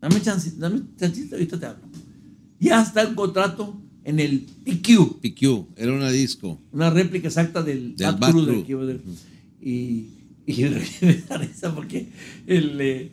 Dame 0.00 0.20
chance, 0.20 0.52
dame 0.56 0.80
chancito, 0.98 1.36
ahorita 1.36 1.60
te 1.60 1.66
hablo. 1.66 1.84
Ya 2.58 2.82
está 2.82 3.02
el 3.02 3.14
contrato 3.14 3.80
en 4.04 4.20
el 4.20 4.40
PQ, 4.64 5.20
PQ, 5.20 5.66
era 5.76 5.92
una 5.92 6.10
disco. 6.10 6.60
una 6.72 6.90
réplica 6.90 7.28
exacta 7.28 7.62
del, 7.62 7.94
Del 7.96 8.16
Bad 8.16 8.32
Crew 8.64 8.80
del 8.86 9.00
Y, 9.60 10.08
y 10.46 10.62
me 11.02 11.14
da 11.28 11.38
risa 11.38 11.74
porque 11.74 12.08
el, 12.46 12.80
eh, 12.80 13.12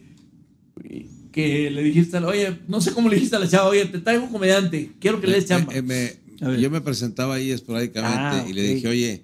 que 1.32 1.70
le 1.72 1.84
dijiste, 1.84 2.18
oye, 2.18 2.60
no 2.68 2.82
sé 2.82 2.92
cómo 2.92 3.08
le 3.10 3.16
dijiste 3.16 3.36
a 3.36 3.40
la 3.40 3.48
chava, 3.48 3.70
oye, 3.70 3.86
te 3.86 4.00
traigo 4.00 4.24
un 4.26 4.32
comediante, 4.32 4.92
quiero 5.00 5.22
que 5.22 5.28
le 5.28 5.34
des 5.34 5.46
chamba. 5.46 5.74
Eh, 5.74 5.78
eh, 5.78 5.82
me- 5.82 5.96
A 5.96 6.00
ver. 6.00 6.21
Yo 6.60 6.70
me 6.72 6.82
presentaba 6.82 7.36
ahí 7.36 7.52
esporádicamente 7.52 8.18
Ah, 8.20 8.46
y 8.50 8.54
le 8.54 8.74
dije, 8.76 8.88
oye, 8.88 9.24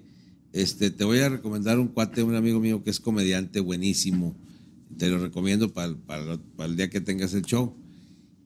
este, 0.52 0.90
te 0.90 1.04
voy 1.04 1.18
a 1.18 1.28
recomendar 1.28 1.78
un 1.78 1.88
cuate, 1.88 2.22
un 2.22 2.34
amigo 2.34 2.60
mío 2.60 2.82
que 2.82 2.90
es 2.90 3.00
comediante 3.00 3.60
buenísimo. 3.60 4.34
Te 4.96 5.08
lo 5.08 5.18
recomiendo 5.18 5.72
para 5.72 5.94
el 6.60 6.76
día 6.76 6.88
que 6.90 7.00
tengas 7.00 7.34
el 7.34 7.42
show. 7.42 7.74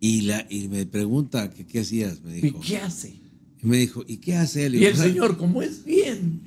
Y, 0.00 0.22
la, 0.22 0.46
y 0.50 0.68
me 0.68 0.84
pregunta 0.86 1.50
que 1.50 1.64
qué 1.64 1.80
hacías, 1.80 2.22
me 2.22 2.38
¿Y 2.38 2.40
dijo. 2.40 2.60
qué 2.60 2.78
hace? 2.78 3.14
Y 3.62 3.66
me 3.66 3.76
dijo, 3.76 4.04
¿y 4.06 4.16
qué 4.16 4.34
hace 4.36 4.66
él? 4.66 4.74
Y 4.74 4.84
el 4.84 4.96
yo, 4.96 5.02
señor, 5.02 5.36
como 5.36 5.62
es 5.62 5.84
bien, 5.84 6.40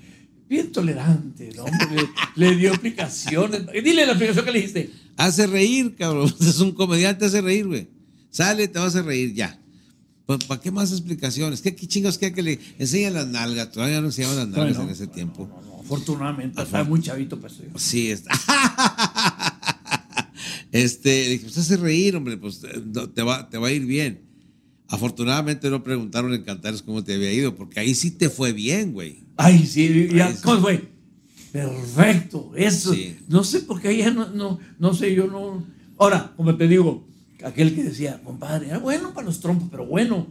bien 0.50 0.72
tolerante. 0.74 1.52
Hombre, 1.60 2.10
le, 2.36 2.50
le 2.50 2.56
dio 2.58 2.70
explicaciones. 2.72 3.62
Y 3.74 3.80
Dile 3.82 4.06
la 4.06 4.12
explicación 4.12 4.46
que 4.46 4.52
le 4.52 4.60
dijiste. 4.60 4.90
Hace 5.16 5.48
reír, 5.48 5.96
cabrón. 5.96 6.34
Es 6.42 6.60
un 6.60 6.74
comediante, 6.74 7.26
hace 7.26 7.40
reír, 7.42 7.66
güey. 7.68 7.88
Sale, 8.30 8.68
te 8.68 8.80
vas 8.80 8.96
a 8.98 9.02
reír, 9.02 9.34
ya. 9.34 9.58
¿Para 10.26 10.60
qué 10.60 10.72
más 10.72 10.92
explicaciones? 10.92 11.62
¿Qué, 11.62 11.76
qué 11.76 11.88
chingos 11.88 12.18
que 12.18 12.34
que 12.34 12.42
le 12.42 12.60
enseñan 12.80 13.14
las 13.14 13.28
nalgas? 13.28 13.72
Todavía 13.72 14.02
no 14.02 14.08
enseñaban 14.08 14.38
las 14.38 14.48
nalgas 14.48 14.78
Bueno, 14.78 14.90
en 14.90 14.96
ese 14.96 15.08
tiempo. 15.08 15.48
No, 15.48 15.62
no, 15.62 15.80
afortunadamente, 15.82 16.62
estaba 16.62 16.84
muy 16.84 17.02
chavito, 17.02 17.40
pues. 17.40 17.58
yo. 17.58 17.66
Sí, 17.78 18.10
es- 18.10 18.24
este, 20.72 21.30
dije, 21.30 21.44
pues 21.44 21.58
hace 21.58 21.78
reír, 21.78 22.16
hombre, 22.16 22.38
pues 22.38 22.62
eh, 22.64 22.82
te 23.14 23.22
va, 23.22 23.50
te 23.50 23.58
va 23.58 23.68
a 23.68 23.72
ir 23.72 23.86
bien. 23.86 24.22
Afortunadamente 24.88 25.70
no 25.70 25.84
preguntaron 25.84 26.34
en 26.34 26.44
Cantares 26.44 26.82
cómo 26.82 27.04
te 27.04 27.16
había 27.16 27.32
ido, 27.34 27.56
porque 27.56 27.80
ahí 27.80 27.96
sí 27.96 28.12
te 28.12 28.30
fue 28.30 28.54
bien, 28.54 28.94
güey. 28.94 29.24
Ay, 29.38 29.66
sí, 29.66 30.10
ya, 30.14 30.28
Ay, 30.28 30.34
sí. 30.36 30.40
¿cómo 30.44 30.62
fue? 30.62 30.90
Perfecto, 31.52 32.52
eso. 32.56 32.94
Sí. 32.94 33.18
No 33.28 33.44
sé 33.44 33.62
por 33.62 33.82
qué 33.82 33.96
ya 33.98 34.12
no, 34.12 34.30
no, 34.30 34.60
no 34.78 34.94
sé, 34.94 35.16
yo 35.16 35.28
no. 35.28 35.66
Ahora, 35.98 36.34
como 36.36 36.56
te 36.56 36.68
digo, 36.68 37.08
aquel 37.44 37.76
que 37.76 37.84
decía, 37.84 38.22
compadre, 38.24 38.68
era 38.68 38.80
bueno 38.80 39.14
para 39.14 39.28
los 39.28 39.40
trompos, 39.40 39.68
pero 39.72 39.86
bueno. 39.86 40.28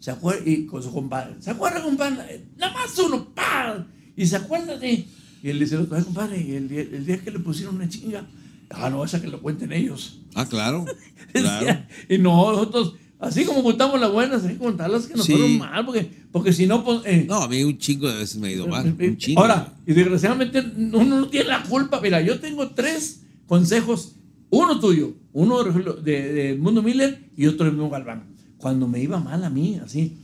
Se 0.00 0.12
acuerda, 0.12 0.48
y 0.48 0.64
con 0.66 0.80
su 0.80 0.92
compadre, 0.92 1.34
¿se 1.40 1.50
acuerda, 1.50 1.82
compadre? 1.82 2.44
Nada 2.56 2.72
más 2.72 2.96
uno, 3.00 3.30
¡pa! 3.34 3.84
Y 4.16 4.26
se 4.26 4.36
acuerda 4.36 4.76
de. 4.78 5.04
Y 5.42 5.48
él 5.50 5.58
dice, 5.58 5.76
"Ay, 5.76 6.02
compadre, 6.04 6.40
y 6.40 6.52
el 6.54 6.68
día, 6.68 6.82
el 6.82 7.04
día 7.04 7.18
que 7.18 7.32
le 7.32 7.40
pusieron 7.40 7.74
una 7.74 7.88
chinga, 7.88 8.24
ah, 8.70 8.88
no, 8.90 9.04
esa 9.04 9.20
que 9.20 9.26
lo 9.26 9.42
cuenten 9.42 9.72
ellos. 9.72 10.20
Ah, 10.36 10.46
claro. 10.46 10.84
claro. 11.32 11.58
Decía, 11.66 11.88
y 12.08 12.16
no, 12.18 12.52
nosotros, 12.52 12.94
así 13.18 13.44
como 13.44 13.64
contamos 13.64 13.98
las 14.00 14.12
buenas, 14.12 14.44
hay 14.44 14.52
que 14.52 14.58
contar 14.58 14.88
las 14.88 15.08
que 15.08 15.14
nos 15.14 15.26
Sí. 15.26 15.32
fueron 15.32 15.58
mal, 15.58 15.84
porque, 15.84 16.08
porque 16.30 16.52
si 16.52 16.66
no, 16.66 16.84
pues. 16.84 17.00
eh, 17.04 17.24
No, 17.28 17.42
a 17.42 17.48
mí 17.48 17.64
un 17.64 17.76
chingo 17.76 18.08
de 18.08 18.18
veces 18.18 18.36
me 18.36 18.48
ha 18.48 18.52
ido 18.52 18.68
mal. 18.68 18.94
Un 19.00 19.16
chingo. 19.16 19.40
Ahora, 19.40 19.74
y 19.84 19.94
desgraciadamente 19.94 20.60
uno 20.76 21.04
no 21.04 21.28
tiene 21.28 21.48
la 21.48 21.64
culpa. 21.64 22.00
Mira, 22.00 22.20
yo 22.20 22.38
tengo 22.38 22.68
tres 22.70 23.22
consejos. 23.48 24.12
Uno 24.50 24.80
tuyo, 24.80 25.14
uno 25.32 25.62
de, 25.64 26.02
de- 26.02 26.32
de 26.32 26.54
Mundo 26.56 26.82
Miller 26.82 27.30
y 27.36 27.46
otro 27.46 27.66
de 27.66 27.72
Memo 27.72 27.90
Galván. 27.90 28.24
Cuando 28.56 28.88
me 28.88 29.00
iba 29.02 29.20
mal 29.20 29.44
a 29.44 29.50
mí, 29.50 29.78
así, 29.84 30.16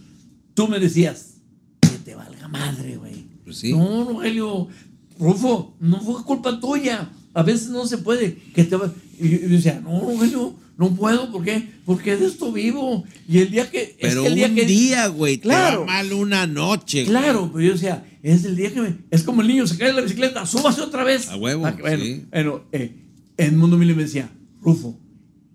tú 0.55 0.67
me 0.69 0.81
decías, 0.81 1.35
que 1.81 1.89
te 2.05 2.15
valga 2.15 2.49
madre, 2.49 2.97
güey. 2.97 3.27
Pues 3.45 3.59
sí. 3.59 3.73
No, 3.73 4.05
Rogelio, 4.05 4.69
Rufo, 5.19 5.77
no 5.81 6.01
fue 6.01 6.23
culpa 6.25 6.59
tuya. 6.59 7.11
A 7.35 7.43
veces 7.43 7.69
no 7.69 7.87
se 7.87 7.99
puede. 7.99 8.35
Que 8.55 8.65
te 8.65 8.77
va- 8.77 8.93
y 9.21 9.29
yo 9.29 9.49
decía, 9.49 9.81
no, 9.85 10.01
Rogelio, 10.01 10.55
no 10.79 10.95
puedo. 10.95 11.31
¿Por 11.31 11.45
qué? 11.45 11.69
Porque 11.85 12.17
de 12.17 12.27
esto 12.27 12.51
vivo. 12.51 13.05
Y 13.29 13.39
el 13.39 13.51
día 13.51 13.71
que... 13.71 13.83
es 13.83 13.97
Pero 14.01 14.23
que 14.23 14.29
el 14.29 14.35
día 14.37 14.47
un 14.49 14.55
que, 14.55 14.65
día, 14.65 15.07
güey, 15.09 15.39
Claro. 15.39 15.81
te 15.81 15.87
va 15.87 15.93
mal 15.93 16.13
una 16.15 16.47
noche. 16.47 17.05
güey. 17.05 17.11
Claro, 17.11 17.51
pero 17.53 17.65
yo 17.67 17.73
decía, 17.73 18.05
es 18.23 18.45
el 18.45 18.57
día 18.57 18.73
que 18.73 18.81
me. 18.81 18.97
Es 19.11 19.23
como 19.23 19.43
el 19.43 19.49
niño, 19.49 19.67
se 19.67 19.77
cae 19.77 19.89
de 19.89 19.95
la 19.95 20.01
bicicleta, 20.01 20.47
súbase 20.47 20.81
otra 20.81 21.05
vez. 21.05 21.29
A 21.29 21.37
huevo, 21.37 21.67
Ah, 21.67 21.77
que 21.77 21.83
bueno, 21.83 22.03
sí. 22.05 22.25
bueno 22.33 22.63
eh, 22.73 23.04
en 23.37 23.59
Mundo 23.59 23.77
Miller 23.77 23.97
me 23.97 24.05
decía, 24.05 24.31
Rufo, 24.63 24.99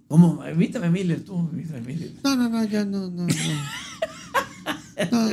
¿cómo? 0.08 0.44
Invítame, 0.48 0.90
Miller, 0.90 1.24
tú, 1.24 1.50
invítame, 1.52 1.82
Miller. 1.82 2.12
No, 2.24 2.36
no, 2.36 2.50
no, 2.50 2.64
ya 2.66 2.86
no, 2.86 3.10
no, 3.10 3.28
no. 3.28 3.34
No. 5.12 5.30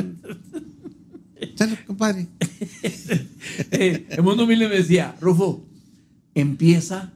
Salud, 1.54 1.76
compadre. 1.86 2.28
Eh, 3.70 4.06
en 4.10 4.24
Mundo 4.24 4.46
Miller 4.46 4.68
me 4.68 4.76
decía, 4.76 5.16
Rufo, 5.20 5.66
empieza 6.34 7.12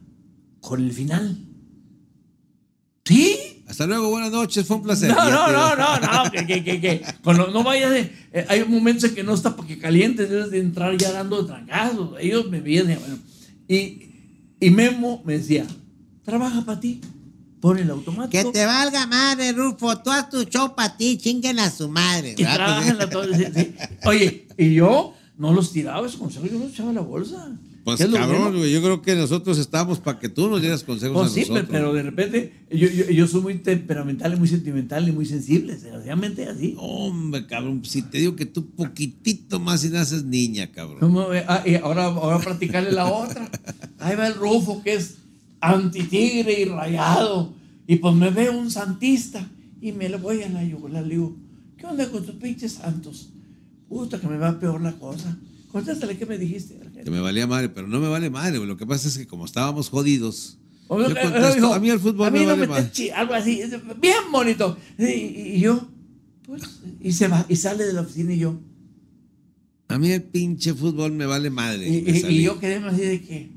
con 0.60 0.82
el 0.82 0.92
final. 0.92 1.38
¿Sí? 3.04 3.60
Hasta 3.66 3.86
luego, 3.86 4.10
buenas 4.10 4.32
noches, 4.32 4.66
fue 4.66 4.76
un 4.78 4.82
placer. 4.82 5.10
No, 5.10 5.30
no, 5.30 5.52
no, 5.52 5.76
no, 5.76 6.00
no, 6.00 6.30
que, 6.30 6.46
que, 6.46 6.64
que, 6.64 6.80
que. 6.80 7.02
Cuando 7.22 7.48
no 7.48 7.62
vayas 7.62 7.92
de. 7.92 8.12
eh, 8.32 8.46
hay 8.48 8.64
momentos 8.64 9.04
en 9.04 9.14
que 9.14 9.22
no 9.22 9.34
está 9.34 9.54
para 9.54 9.68
que 9.68 9.78
calientes, 9.78 10.28
debes 10.28 10.50
de 10.50 10.58
entrar 10.58 10.96
ya 10.96 11.12
dando 11.12 11.46
trancazos. 11.46 12.16
Ellos 12.20 12.50
me 12.50 12.58
y, 12.58 12.82
bueno, 12.82 13.18
y, 13.68 14.09
y 14.60 14.70
Memo 14.70 15.22
me 15.24 15.38
decía, 15.38 15.66
trabaja 16.24 16.64
para 16.64 16.78
ti, 16.80 17.00
pon 17.60 17.78
el 17.78 17.86
Que 17.86 17.92
automático. 17.92 18.52
te 18.52 18.66
valga 18.66 19.06
madre, 19.06 19.52
Rufo. 19.52 19.98
Tú 19.98 20.10
haz 20.10 20.28
tu 20.30 20.42
show 20.44 20.74
para 20.74 20.96
ti, 20.96 21.18
chinguen 21.18 21.58
a 21.58 21.70
su 21.70 21.88
madre. 21.88 22.34
y 22.36 22.42
¿verdad? 22.42 22.54
trabaja 22.56 22.88
en 22.90 22.98
la. 22.98 24.08
Oye, 24.08 24.46
y 24.56 24.74
yo 24.74 25.14
no 25.36 25.52
los 25.52 25.72
tiraba, 25.72 26.06
esos 26.06 26.18
consejos, 26.20 26.50
yo 26.50 26.58
los 26.58 26.70
echaba 26.72 26.90
a 26.90 26.94
la 26.94 27.00
bolsa. 27.00 27.48
Pues 27.84 27.96
¿Qué 27.96 28.04
es 28.04 28.10
lo 28.10 28.18
cabrón, 28.18 28.58
güey, 28.58 28.70
yo 28.72 28.82
creo 28.82 29.00
que 29.00 29.16
nosotros 29.16 29.56
estamos 29.58 30.00
para 30.00 30.18
que 30.18 30.28
tú 30.28 30.50
nos 30.50 30.60
dieras 30.60 30.84
consejos 30.84 31.16
Pues 31.16 31.30
a 31.32 31.34
sí, 31.34 31.40
nosotros. 31.40 31.66
pero, 31.70 31.94
de 31.94 32.02
repente 32.02 32.52
yo, 32.70 32.88
yo, 32.88 33.08
yo 33.10 33.26
soy 33.26 33.40
muy 33.40 33.54
temperamental 33.54 34.34
y 34.34 34.36
muy 34.36 34.48
sentimental 34.48 35.08
y 35.08 35.12
muy 35.12 35.24
sensible, 35.24 35.72
desgraciadamente 35.72 36.46
así. 36.46 36.74
Hombre, 36.78 37.46
cabrón, 37.46 37.82
si 37.84 38.02
te 38.02 38.18
digo 38.18 38.36
que 38.36 38.44
tú 38.44 38.70
poquitito 38.70 39.60
más 39.60 39.82
y 39.84 39.88
naces 39.88 40.24
niña, 40.24 40.70
cabrón. 40.72 40.98
¿Cómo 41.00 41.28
ve? 41.28 41.42
Ah, 41.48 41.62
y 41.64 41.76
ahora, 41.76 42.04
ahora 42.04 42.38
practicarle 42.38 42.92
la 42.92 43.10
otra. 43.10 43.50
Ahí 43.98 44.14
va 44.14 44.26
el 44.26 44.34
Rufo, 44.34 44.82
que 44.82 44.94
es 44.94 45.16
antitigre 45.60 46.60
y 46.60 46.64
rayado. 46.66 47.54
Y 47.86 47.96
pues 47.96 48.14
me 48.14 48.30
ve 48.30 48.50
un 48.50 48.70
santista 48.70 49.48
y 49.80 49.92
me 49.92 50.08
le 50.08 50.16
voy 50.18 50.42
a 50.42 50.48
la 50.48 50.62
yugular. 50.64 51.02
Le 51.04 51.14
digo, 51.14 51.36
¿qué 51.78 51.86
onda 51.86 52.08
con 52.10 52.24
tus 52.24 52.34
pinches 52.36 52.72
santos? 52.72 53.30
Puta, 53.88 54.20
que 54.20 54.28
me 54.28 54.36
va 54.36 54.58
peor 54.60 54.80
la 54.80 54.92
cosa. 54.92 55.36
Contéstale, 55.72 56.16
¿qué 56.16 56.26
me 56.26 56.36
dijiste? 56.38 56.78
Que 57.04 57.10
me 57.10 57.20
valía 57.20 57.46
madre, 57.46 57.68
pero 57.68 57.86
no 57.86 58.00
me 58.00 58.08
vale 58.08 58.30
madre, 58.30 58.58
güey. 58.58 58.68
Lo 58.68 58.76
que 58.76 58.86
pasa 58.86 59.08
es 59.08 59.18
que 59.18 59.26
como 59.26 59.44
estábamos 59.44 59.88
jodidos, 59.88 60.58
yo 60.98 61.10
eh, 61.10 61.14
contesto, 61.22 61.54
dijo, 61.54 61.72
a 61.72 61.78
mí 61.78 61.88
el 61.90 62.00
fútbol 62.00 62.26
a 62.26 62.30
mí 62.30 62.40
me 62.40 62.46
no 62.46 62.50
vale 62.50 62.62
me 62.62 62.66
madre. 62.66 62.90
te 62.94 63.12
algo 63.12 63.34
así, 63.34 63.62
bien 64.00 64.32
bonito. 64.32 64.76
Y, 64.98 65.60
yo, 65.60 65.88
pues, 66.46 66.62
y 67.00 67.12
se 67.12 67.28
va, 67.28 67.46
y 67.48 67.54
sale 67.56 67.84
de 67.84 67.92
la 67.92 68.00
oficina 68.00 68.34
y 68.34 68.38
yo. 68.38 68.58
A 69.88 69.98
mí 69.98 70.10
el 70.10 70.22
pinche 70.22 70.74
fútbol 70.74 71.12
me 71.12 71.26
vale 71.26 71.50
madre. 71.50 71.88
Y, 71.88 72.42
yo 72.42 72.58
quedé 72.58 72.76
así 72.76 73.02
de 73.02 73.22
que. 73.22 73.50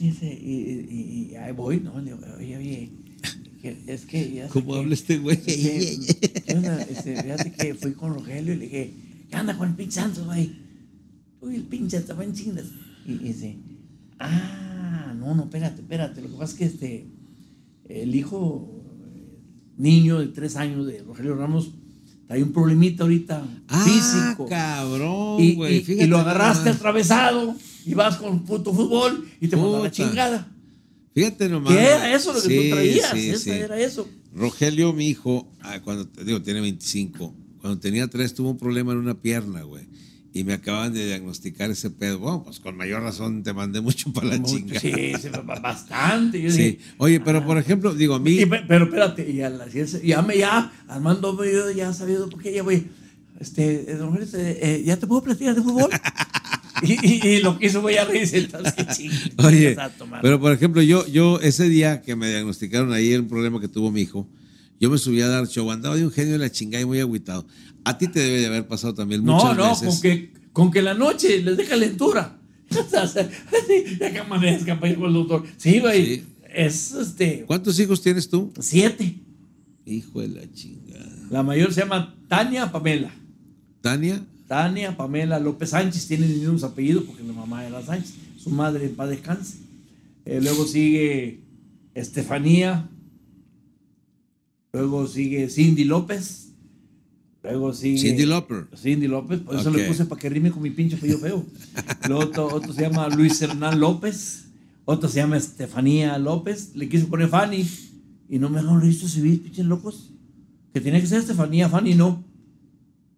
Dice, 0.00 0.26
y, 0.26 1.34
ahí 1.36 1.52
voy, 1.52 1.80
¿no? 1.80 1.98
Le 1.98 2.12
digo, 2.12 2.18
oye, 2.38 2.56
oye, 2.56 2.90
es 3.86 4.06
que 4.06 4.32
ya. 4.32 4.48
¿Cómo 4.48 4.76
habla 4.76 4.94
este 4.94 5.18
güey? 5.18 5.36
fíjate 5.36 7.52
que 7.52 7.74
fui 7.74 7.92
con 7.92 8.14
Rogelio 8.14 8.54
y 8.54 8.56
le 8.56 8.64
dije, 8.64 8.94
¿qué 9.28 9.36
anda 9.36 9.58
con 9.58 9.68
el 9.68 9.74
pinche 9.74 10.00
Santos, 10.00 10.24
güey? 10.24 10.69
Uy, 11.40 11.56
el 11.56 11.62
pinche 11.62 11.96
estaba 11.96 12.24
en 12.24 12.32
chingas. 12.34 12.66
Y, 13.06 13.12
y 13.12 13.18
dice, 13.18 13.56
ah, 14.18 15.14
no, 15.18 15.34
no, 15.34 15.44
espérate, 15.44 15.80
espérate. 15.80 16.20
Lo 16.22 16.28
que 16.28 16.34
pasa 16.36 16.52
es 16.52 16.58
que 16.58 16.64
este, 16.66 17.06
el 17.88 18.14
hijo 18.14 18.82
eh, 19.14 19.38
niño 19.78 20.18
de 20.20 20.28
tres 20.28 20.56
años 20.56 20.86
de 20.86 21.02
Rogelio 21.02 21.34
Ramos 21.34 21.70
trae 22.26 22.42
un 22.42 22.52
problemita 22.52 23.02
ahorita 23.04 23.44
Ah, 23.68 23.84
físico. 23.84 24.46
cabrón, 24.48 25.40
Y, 25.42 25.54
güey. 25.54 25.84
y- 25.88 26.06
lo 26.06 26.18
agarraste 26.18 26.70
atravesado 26.70 27.54
y 27.84 27.94
vas 27.94 28.16
con 28.18 28.44
puto 28.44 28.72
fútbol 28.72 29.26
y 29.40 29.48
te 29.48 29.56
manda 29.56 29.80
la 29.80 29.90
chingada. 29.90 30.52
Fíjate 31.14 31.48
nomás. 31.48 31.72
¿Qué 31.74 31.80
era 31.82 32.14
eso 32.14 32.32
lo 32.32 32.40
que 32.40 32.48
Sí, 32.48 32.56
tú 32.68 32.74
traías? 32.76 33.10
sí, 33.12 33.30
Eso 33.30 33.38
sí. 33.44 33.50
era 33.50 33.80
eso. 33.80 34.06
Rogelio, 34.32 34.92
mi 34.92 35.08
hijo, 35.08 35.50
ah, 35.60 35.80
cuando 35.82 36.04
digo, 36.24 36.40
tiene 36.40 36.60
25, 36.60 37.34
cuando 37.60 37.80
tenía 37.80 38.06
3 38.06 38.32
tuvo 38.32 38.50
un 38.50 38.58
problema 38.58 38.92
en 38.92 38.98
una 38.98 39.20
pierna, 39.20 39.62
güey. 39.62 39.86
Y 40.32 40.44
me 40.44 40.52
acaban 40.52 40.92
de 40.92 41.06
diagnosticar 41.06 41.70
ese 41.72 41.90
pedo. 41.90 42.20
Bueno, 42.20 42.44
pues 42.44 42.60
con 42.60 42.76
mayor 42.76 43.02
razón 43.02 43.42
te 43.42 43.52
mandé 43.52 43.80
mucho 43.80 44.12
para 44.12 44.28
la 44.28 44.38
Mucho, 44.38 44.56
chinga. 44.58 44.78
Sí, 44.78 45.12
sí, 45.20 45.28
ba- 45.44 45.58
bastante. 45.58 46.40
Yo 46.40 46.50
Sí. 46.52 46.56
dije, 46.62 46.78
Oye, 46.98 47.18
pero 47.20 47.44
por 47.44 47.58
ejemplo, 47.58 47.92
digo, 47.94 48.14
a 48.14 48.20
mí. 48.20 48.32
y 48.40 48.46
pe- 48.46 48.62
pero 48.68 48.84
espérate, 48.84 49.28
y 49.28 49.40
a 49.42 49.50
la 49.50 49.68
ciencia, 49.68 49.98
ya 50.04 50.22
me, 50.22 50.38
ya, 50.38 50.72
Armando, 50.86 51.36
yo 51.44 51.70
ya 51.72 51.92
sabido 51.92 52.28
por 52.30 52.40
qué 52.40 52.52
ya 52.52 52.62
voy. 52.62 52.86
Este, 53.40 53.90
eh, 53.92 53.98
este, 54.20 54.74
eh, 54.74 54.82
¿ya 54.84 54.96
te 54.98 55.06
puedo 55.08 55.22
platicar 55.22 55.54
de 55.56 55.62
fútbol? 55.62 55.90
y, 56.82 56.92
y, 57.06 57.26
y 57.28 57.40
lo 57.40 57.58
que 57.58 57.66
hizo 57.66 57.80
voy 57.82 57.96
a 57.96 58.04
reírse, 58.04 58.38
entonces, 58.38 58.74
ching- 58.86 59.32
Oye, 59.44 59.76
a 59.80 59.90
pero 60.22 60.38
por 60.38 60.52
ejemplo, 60.52 60.80
yo, 60.82 61.06
yo 61.08 61.40
ese 61.40 61.68
día 61.68 62.02
que 62.02 62.14
me 62.16 62.28
diagnosticaron 62.28 62.92
ahí 62.92 63.12
el 63.12 63.24
problema 63.26 63.60
que 63.60 63.66
tuvo 63.68 63.90
mi 63.90 64.02
hijo, 64.02 64.28
Yo 64.80 64.90
me 64.90 64.96
subí 64.96 65.20
a 65.20 65.28
dar 65.28 65.46
show, 65.46 65.70
andaba 65.70 65.94
de 65.94 66.04
un 66.04 66.10
genio 66.10 66.32
de 66.32 66.38
la 66.38 66.50
chingada 66.50 66.82
y 66.82 66.86
muy 66.86 66.98
agüitado. 67.00 67.46
A 67.84 67.98
ti 67.98 68.08
te 68.08 68.18
debe 68.18 68.40
de 68.40 68.46
haber 68.46 68.66
pasado 68.66 68.94
también 68.94 69.22
No, 69.24 69.34
muchas 69.34 69.56
no, 69.56 69.68
veces. 69.68 69.88
con 69.88 70.00
que, 70.00 70.32
con 70.52 70.70
que 70.70 70.80
la 70.82 70.94
noche 70.94 71.42
les 71.42 71.56
deja 71.58 71.76
sea, 73.06 73.28
ya 74.00 74.12
que 74.12 74.18
amanezca 74.18 74.78
para 74.78 74.92
ir 74.92 74.98
con 74.98 75.08
el 75.08 75.14
doctor. 75.14 75.44
Sí, 75.56 75.80
güey. 75.80 76.04
Sí. 76.06 76.24
Es 76.54 76.92
este. 76.92 77.44
¿Cuántos 77.46 77.78
hijos 77.78 78.00
tienes 78.02 78.28
tú? 78.28 78.52
Siete. 78.58 79.16
Hijo 79.84 80.20
de 80.20 80.28
la 80.28 80.52
chingada. 80.52 81.06
La 81.30 81.42
mayor 81.42 81.72
se 81.72 81.80
llama 81.80 82.16
Tania 82.28 82.72
Pamela. 82.72 83.12
Tania, 83.80 84.24
Tania 84.46 84.96
Pamela 84.96 85.38
López 85.38 85.70
Sánchez 85.70 86.06
tienen 86.06 86.30
los 86.30 86.38
mismos 86.38 86.64
apellidos 86.64 87.04
porque 87.04 87.22
la 87.22 87.32
mamá 87.32 87.66
era 87.66 87.82
Sánchez. 87.82 88.14
Su 88.36 88.50
madre 88.50 88.86
en 88.86 88.94
paz 88.94 89.08
descanse. 89.10 89.58
Eh, 90.24 90.40
luego 90.42 90.66
sigue 90.66 91.40
Estefanía. 91.94 92.88
Luego 94.72 95.06
sigue 95.06 95.48
Cindy 95.48 95.84
López. 95.84 96.52
Luego 97.42 97.72
sigue. 97.72 97.98
Cindy 97.98 98.26
Lauper. 98.26 98.66
Cindy 98.76 99.08
López, 99.08 99.40
por 99.40 99.56
eso 99.56 99.70
le 99.70 99.84
puse 99.84 100.04
para 100.04 100.20
que 100.20 100.28
rime 100.28 100.50
con 100.50 100.62
mi 100.62 100.70
pinche 100.70 100.96
apellido 100.96 101.18
feo. 101.18 101.46
Luego 102.06 102.24
otro, 102.24 102.54
otro 102.54 102.72
se 102.72 102.82
llama 102.82 103.08
Luis 103.08 103.40
Hernán 103.40 103.80
López. 103.80 104.44
Otro 104.84 105.08
se 105.08 105.16
llama 105.16 105.36
Estefanía 105.36 106.18
López. 106.18 106.72
Le 106.74 106.88
quiso 106.88 107.08
poner 107.08 107.28
Fanny. 107.28 107.66
Y 108.28 108.38
no 108.38 108.48
me 108.48 108.60
dejaron 108.60 108.80
registro 108.80 109.08
civil, 109.08 109.40
pinches 109.40 109.66
locos. 109.66 110.10
Que 110.72 110.80
tenía 110.80 111.00
que 111.00 111.06
ser 111.06 111.20
Estefanía, 111.20 111.68
Fanny 111.68 111.94
no. 111.94 112.22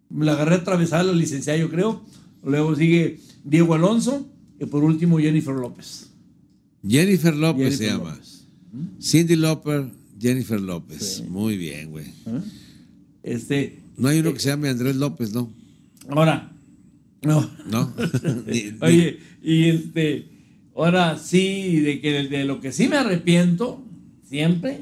Me 0.09 0.25
la 0.25 0.33
agarré 0.33 0.55
atravesada 0.55 1.03
la 1.03 1.13
licenciada, 1.13 1.59
yo 1.59 1.69
creo. 1.69 2.03
Luego 2.43 2.75
sigue 2.75 3.19
Diego 3.43 3.73
Alonso. 3.73 4.27
Y 4.59 4.65
por 4.65 4.83
último, 4.83 5.19
Jennifer 5.19 5.53
López. 5.53 6.09
Jennifer 6.87 7.35
López 7.35 7.77
Jennifer 7.77 7.77
se 7.77 7.93
llama. 7.93 8.11
López. 8.11 8.47
Cindy 8.99 9.35
Lauper, 9.35 9.91
Jennifer 10.23 10.59
López. 10.61 11.17
Sí. 11.17 11.23
Muy 11.23 11.57
bien, 11.57 11.91
güey. 11.91 12.05
¿Eh? 12.07 12.41
Este, 13.23 13.79
No 13.97 14.07
hay 14.07 14.19
uno 14.19 14.33
que 14.33 14.39
se 14.39 14.47
llame 14.49 14.69
Andrés 14.69 14.95
López, 14.95 15.33
¿no? 15.33 15.51
ahora, 16.09 16.51
no. 17.21 17.49
¿No? 17.69 17.93
Ni- 18.47 18.63
ni- 18.63 18.77
Oye, 18.81 19.19
y 19.41 19.65
este, 19.69 20.27
ahora 20.75 21.17
sí, 21.17 21.79
de 21.81 21.99
que 22.01 22.11
de 22.23 22.45
lo 22.45 22.59
que 22.61 22.71
sí 22.71 22.87
me 22.87 22.95
arrepiento, 22.97 23.83
siempre, 24.27 24.81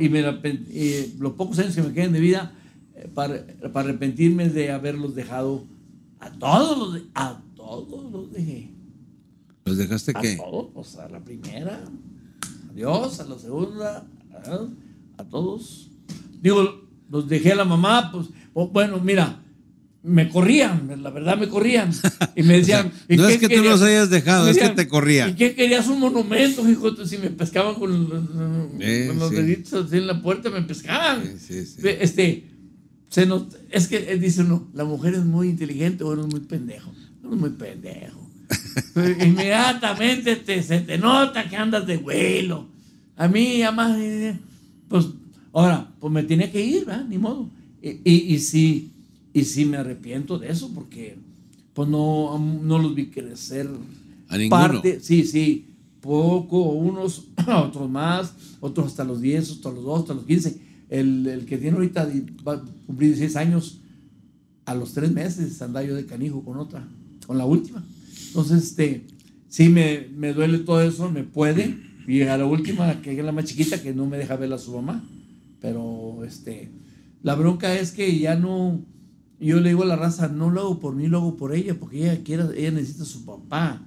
y, 0.00 0.08
me 0.10 0.22
los 0.22 1.32
pocos 1.34 1.58
años 1.58 1.74
que 1.74 1.82
me 1.82 1.92
queden 1.92 2.12
de 2.12 2.20
vida, 2.20 2.52
eh, 2.94 3.08
para, 3.14 3.44
para 3.72 3.88
arrepentirme 3.88 4.48
de 4.50 4.70
haberlos 4.72 5.14
dejado, 5.14 5.64
a 6.20 6.30
todos 6.32 6.78
los, 6.78 6.94
de- 6.94 7.02
a 7.14 7.40
todos 7.56 8.10
los 8.12 8.32
dejé. 8.32 8.70
¿Los 9.64 9.76
dejaste 9.78 10.12
A 10.14 10.20
qué? 10.20 10.36
todos, 10.36 10.68
pues 10.74 10.96
a 10.96 11.08
la 11.08 11.20
primera, 11.24 11.84
adiós, 12.70 13.20
a 13.20 13.24
la 13.24 13.38
segunda, 13.38 14.06
a, 14.46 15.22
a 15.22 15.24
todos. 15.24 15.90
Digo, 16.42 16.86
los 17.10 17.28
dejé 17.28 17.52
a 17.52 17.56
la 17.56 17.64
mamá, 17.64 18.10
pues, 18.12 18.26
bueno, 18.72 19.00
mira, 19.00 19.42
me 20.02 20.28
corrían, 20.28 21.02
la 21.02 21.10
verdad 21.10 21.36
me 21.36 21.48
corrían. 21.48 21.90
Y 22.36 22.42
me 22.44 22.54
decían. 22.58 22.86
O 22.86 22.90
sea, 22.90 23.00
¿y 23.08 23.16
no 23.16 23.26
qué 23.26 23.34
es 23.34 23.40
que 23.40 23.46
tú 23.48 23.54
querías? 23.56 23.72
los 23.80 23.82
hayas 23.82 24.10
dejado, 24.10 24.48
es 24.48 24.58
que 24.58 24.68
te 24.68 24.86
corrían. 24.86 25.30
¿Y 25.30 25.34
qué 25.34 25.54
querías? 25.54 25.88
Un 25.88 25.98
monumento, 26.00 26.68
hijo. 26.68 26.94
Si 27.04 27.18
me 27.18 27.30
pescaban 27.30 27.74
con 27.74 28.08
los, 28.08 28.22
Eh, 28.80 29.06
con 29.08 29.18
los 29.18 29.30
sí. 29.30 29.34
deditos 29.36 29.86
así 29.86 29.96
en 29.96 30.06
la 30.06 30.22
puerta, 30.22 30.48
me 30.50 30.62
pescaban. 30.62 31.24
Sí, 31.38 31.66
sí, 31.66 31.80
Este, 32.00 32.48
se 33.08 33.26
nos, 33.26 33.46
es 33.70 33.88
que 33.88 33.96
eh, 34.12 34.16
dice 34.18 34.42
uno, 34.42 34.68
la 34.74 34.84
mujer 34.84 35.14
es 35.14 35.24
muy 35.24 35.48
inteligente 35.48 36.04
o 36.04 36.12
eres 36.12 36.26
muy 36.26 36.40
pendejo. 36.40 36.92
Eres 37.24 37.36
muy 37.38 37.50
pendejo. 37.50 38.20
Inmediatamente 39.24 40.36
te, 40.36 40.62
se 40.62 40.80
te 40.80 40.98
nota 40.98 41.48
que 41.48 41.56
andas 41.56 41.86
de 41.86 41.96
vuelo. 41.96 42.68
A 43.16 43.28
mí, 43.28 43.62
además, 43.62 43.98
pues, 44.88 45.06
ahora, 45.52 45.90
pues 45.98 46.12
me 46.12 46.22
tenía 46.22 46.50
que 46.52 46.64
ir, 46.64 46.84
¿verdad? 46.84 47.06
Ni 47.06 47.18
modo. 47.18 47.48
Y, 47.82 48.00
y, 48.04 48.34
y 48.34 48.38
sí, 48.38 48.92
y 49.32 49.44
sí 49.44 49.64
me 49.64 49.78
arrepiento 49.78 50.38
de 50.38 50.50
eso 50.50 50.70
porque, 50.74 51.16
pues 51.72 51.88
no, 51.88 52.38
no 52.38 52.78
los 52.78 52.94
vi 52.94 53.06
crecer. 53.06 53.68
A 54.28 54.36
ninguno. 54.36 54.60
Parte, 54.60 55.00
sí, 55.00 55.24
sí, 55.24 55.66
poco, 56.00 56.60
unos, 56.60 57.24
otros 57.46 57.90
más, 57.90 58.34
otros 58.60 58.88
hasta 58.88 59.04
los 59.04 59.20
10, 59.20 59.50
hasta 59.50 59.70
los 59.70 59.84
2, 59.84 60.00
hasta 60.00 60.14
los 60.14 60.24
15. 60.24 60.60
El, 60.88 61.26
el 61.26 61.46
que 61.46 61.58
tiene 61.58 61.76
ahorita 61.76 62.08
va 62.46 62.54
a 62.54 62.62
cumplir 62.86 63.10
16 63.10 63.36
años, 63.36 63.80
a 64.66 64.74
los 64.74 64.92
3 64.92 65.12
meses 65.12 65.60
andaba 65.62 65.86
yo 65.86 65.94
de 65.94 66.06
canijo 66.06 66.44
con 66.44 66.58
otra, 66.58 66.86
con 67.26 67.38
la 67.38 67.46
última. 67.46 67.84
Entonces, 68.28 68.62
este, 68.64 69.06
sí 69.48 69.68
me, 69.68 70.08
me 70.14 70.32
duele 70.32 70.58
todo 70.58 70.82
eso, 70.82 71.10
me 71.10 71.24
puede. 71.24 71.76
Y 72.06 72.22
a 72.22 72.36
la 72.38 72.44
última, 72.46 73.00
que 73.02 73.18
es 73.18 73.24
la 73.24 73.32
más 73.32 73.44
chiquita, 73.46 73.82
que 73.82 73.92
no 73.94 74.06
me 74.06 74.16
deja 74.18 74.36
ver 74.36 74.52
a 74.52 74.58
su 74.58 74.72
mamá. 74.74 75.04
Pero, 75.60 76.24
este, 76.24 76.70
la 77.22 77.34
bronca 77.34 77.74
es 77.78 77.92
que 77.92 78.18
ya 78.18 78.36
no, 78.36 78.80
yo 79.40 79.60
le 79.60 79.70
digo 79.70 79.82
a 79.82 79.86
la 79.86 79.96
raza, 79.96 80.28
no 80.28 80.50
lo 80.50 80.60
hago 80.60 80.80
por 80.80 80.94
mí, 80.94 81.06
lo 81.08 81.18
hago 81.18 81.36
por 81.36 81.54
ella, 81.54 81.74
porque 81.78 81.98
ella 82.02 82.22
quiere, 82.22 82.44
ella 82.56 82.70
necesita 82.72 83.02
a 83.02 83.06
su 83.06 83.24
papá, 83.24 83.82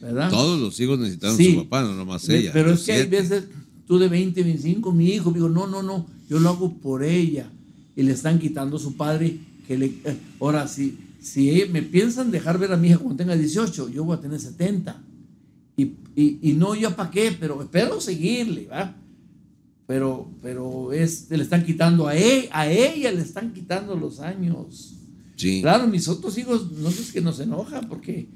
¿verdad? 0.00 0.30
Todos 0.30 0.58
los 0.60 0.80
hijos 0.80 0.98
necesitaron 0.98 1.36
Sí. 1.36 1.54
su 1.54 1.62
papá, 1.64 1.82
no 1.82 1.94
nomás 1.94 2.28
ella. 2.28 2.50
Pero 2.52 2.72
es 2.72 2.82
que 2.82 2.92
hay 2.92 2.98
siete. 3.02 3.16
veces, 3.20 3.44
tú 3.86 3.98
de 3.98 4.08
20, 4.08 4.42
25, 4.42 4.92
mi 4.92 5.10
hijo, 5.10 5.30
digo, 5.30 5.48
no, 5.48 5.66
no, 5.66 5.82
no, 5.82 6.06
yo 6.28 6.40
lo 6.40 6.48
hago 6.48 6.72
por 6.78 7.04
ella. 7.04 7.50
Y 7.96 8.02
le 8.02 8.12
están 8.12 8.38
quitando 8.38 8.76
a 8.76 8.80
su 8.80 8.96
padre, 8.96 9.36
que 9.68 9.76
le... 9.78 9.86
eh, 10.04 10.16
ahora, 10.40 10.66
si, 10.66 10.96
si 11.20 11.62
me 11.70 11.82
piensan 11.82 12.30
dejar 12.30 12.58
ver 12.58 12.72
a 12.72 12.76
mi 12.76 12.88
hija 12.88 12.98
cuando 12.98 13.16
tenga 13.16 13.36
18, 13.36 13.90
yo 13.90 14.04
voy 14.04 14.16
a 14.16 14.20
tener 14.20 14.40
70. 14.40 15.00
Y, 15.80 16.20
y, 16.22 16.38
y 16.50 16.52
no, 16.54 16.74
yo 16.74 16.94
para 16.96 17.10
qué, 17.10 17.32
pero 17.38 17.62
espero 17.62 18.00
seguirle, 18.00 18.66
¿va? 18.66 18.94
Pero, 19.86 20.30
pero 20.42 20.92
es, 20.92 21.26
le 21.30 21.42
están 21.42 21.64
quitando 21.64 22.06
a, 22.06 22.16
e- 22.16 22.48
a 22.52 22.70
ella, 22.70 23.10
le 23.10 23.22
están 23.22 23.52
quitando 23.52 23.94
los 23.96 24.20
años. 24.20 24.94
Sí. 25.36 25.60
Claro, 25.62 25.86
mis 25.88 26.06
otros 26.08 26.36
hijos, 26.38 26.70
no 26.72 26.90
sé, 26.90 27.02
es 27.02 27.12
que 27.12 27.20
nos 27.20 27.40
enoja 27.40 27.80
porque, 27.82 28.28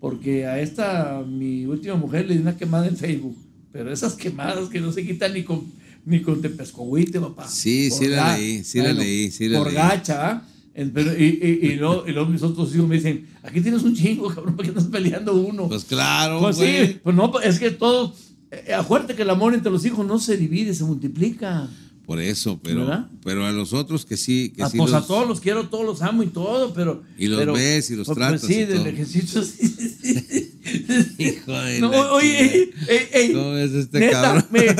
porque 0.00 0.46
a 0.46 0.60
esta, 0.60 1.22
mi 1.26 1.66
última 1.66 1.94
mujer, 1.94 2.26
le 2.26 2.34
di 2.34 2.40
una 2.40 2.56
quemada 2.56 2.86
en 2.88 2.96
Facebook. 2.96 3.36
Pero 3.70 3.92
esas 3.92 4.14
quemadas 4.14 4.68
que 4.70 4.80
no 4.80 4.90
se 4.92 5.06
quitan 5.06 5.34
ni 5.34 5.44
con, 5.44 5.62
ni 6.06 6.22
con 6.22 6.40
tepescohuite, 6.40 7.20
papá. 7.20 7.46
Sí, 7.46 7.88
Por 7.90 7.98
sí 7.98 8.06
la 8.08 8.36
leí, 8.36 8.64
sí 8.64 8.78
la 8.80 8.92
leí, 8.92 9.30
sí 9.30 9.48
la 9.48 9.58
por 9.58 9.66
leí. 9.68 9.76
gacha, 9.76 10.30
¿ah? 10.30 10.48
Pero- 10.94 11.16
y, 11.18 11.24
y, 11.24 11.66
y 11.68 11.76
luego, 11.76 12.04
y 12.06 12.12
luego 12.12 12.28
mis 12.30 12.42
otros 12.42 12.74
hijos 12.74 12.86
me 12.88 12.96
dicen, 12.96 13.26
aquí 13.42 13.60
tienes 13.60 13.82
un 13.82 13.94
chingo, 13.94 14.28
cabrón, 14.34 14.56
¿para 14.56 14.68
qué 14.68 14.78
estás 14.78 14.90
peleando 14.90 15.34
uno? 15.34 15.68
Pues 15.68 15.84
claro, 15.84 16.40
Pues 16.40 16.56
güey. 16.56 16.86
sí, 16.88 17.00
pues 17.02 17.16
no, 17.16 17.32
es 17.40 17.58
que 17.58 17.70
todo, 17.70 18.14
eh, 18.50 18.72
acuérdate 18.74 19.14
que 19.14 19.22
el 19.22 19.30
amor 19.30 19.54
entre 19.54 19.70
los 19.72 19.84
hijos 19.84 20.06
no 20.06 20.18
se 20.18 20.36
divide, 20.36 20.72
se 20.74 20.84
multiplica. 20.84 21.68
Por 22.06 22.20
eso, 22.20 22.58
pero, 22.62 22.86
¿Verdad? 22.86 23.06
pero 23.22 23.44
a 23.44 23.52
los 23.52 23.74
otros 23.74 24.06
que 24.06 24.16
sí, 24.16 24.50
que 24.56 24.62
Ah, 24.62 24.70
sí 24.70 24.78
pues 24.78 24.94
a 24.94 25.06
todos 25.06 25.28
los 25.28 25.40
quiero, 25.40 25.68
todos 25.68 25.84
los 25.84 26.00
amo 26.00 26.22
y 26.22 26.28
todo, 26.28 26.72
pero. 26.72 27.02
Y 27.18 27.26
los 27.26 27.38
pero- 27.38 27.52
ves 27.52 27.90
y 27.90 27.96
los 27.96 28.06
pues, 28.06 28.16
tratas 28.16 28.40
Pues 28.40 28.54
sí, 28.54 28.60
y 28.60 28.64
del 28.64 28.78
todo. 28.78 28.86
ejercicio. 28.88 29.42
sí. 29.42 30.54
Hijo 31.18 31.52
de 31.52 31.80
No, 31.80 31.90
oye, 31.90 32.40
ey, 32.54 32.70
ey, 32.88 32.98
ey, 33.12 33.32
¿Cómo 33.34 33.50
ves 33.52 33.72
este 33.72 34.00
neta, 34.00 34.22
cabrón? 34.22 34.46
me- 34.50 34.76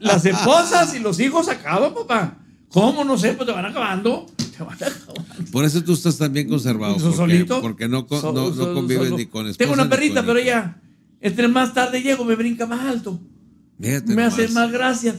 las 0.00 0.24
esposas 0.26 0.94
y 0.94 1.00
los 1.00 1.18
hijos 1.18 1.48
acaban, 1.48 1.92
papá. 1.94 2.38
¿Cómo? 2.68 3.02
No 3.04 3.18
sé, 3.18 3.32
pues 3.32 3.46
te 3.48 3.52
van 3.52 3.66
acabando. 3.66 4.26
Te 4.60 4.64
van 4.64 4.92
acabando. 4.92 5.50
Por 5.52 5.64
eso 5.64 5.82
tú 5.82 5.92
estás 5.94 6.18
tan 6.18 6.32
bien 6.32 6.48
conservado. 6.48 6.94
¿So- 6.98 7.04
Porque, 7.06 7.16
solito? 7.16 7.60
porque 7.62 7.88
no, 7.88 8.06
con- 8.06 8.20
So- 8.20 8.32
no, 8.32 8.50
no 8.50 8.54
so- 8.54 8.74
convives 8.74 9.04
solo. 9.06 9.16
ni 9.18 9.26
con 9.26 9.46
esposa. 9.46 9.58
Tengo 9.58 9.72
una 9.72 9.88
perrita, 9.88 10.24
pero 10.24 10.38
ella, 10.38 10.76
entre 11.20 11.48
más 11.48 11.72
tarde 11.72 12.02
llego, 12.02 12.24
me 12.24 12.34
brinca 12.36 12.66
más 12.66 12.80
alto. 12.84 13.18
Fíjate 13.80 14.14
me 14.14 14.22
hace 14.24 14.48
más 14.48 14.70
gracias. 14.70 15.16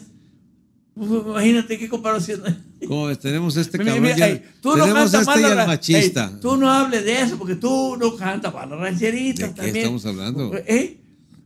Imagínate 0.96 1.80
qué 1.80 1.90
comparación. 1.90 2.44
¿Cómo? 2.88 3.16
Tenemos 3.18 3.56
este 3.58 3.78
cabrón. 3.80 4.02
mira, 4.02 4.18
ya- 4.18 4.28
ey, 4.28 4.44
tú 4.62 4.76
no 4.76 4.86
cantas 4.86 5.14
este 5.28 5.42
mal 5.42 5.56
la 5.56 5.66
machista. 5.66 6.30
ey, 6.34 6.40
tú 6.42 6.58
no 6.58 6.70
hables 6.70 7.04
de 7.06 7.22
eso 7.22 7.38
porque 7.38 7.56
tú 7.56 7.98
no 7.98 8.16
cantas 8.16 8.54
para 8.54 8.68
las 8.68 8.80
rancheritas 8.80 9.50
¿De 9.50 9.56
qué 9.56 9.62
también. 9.62 9.78
estamos 9.78 10.06
hablando? 10.06 10.52
¿Eh? 10.68 11.01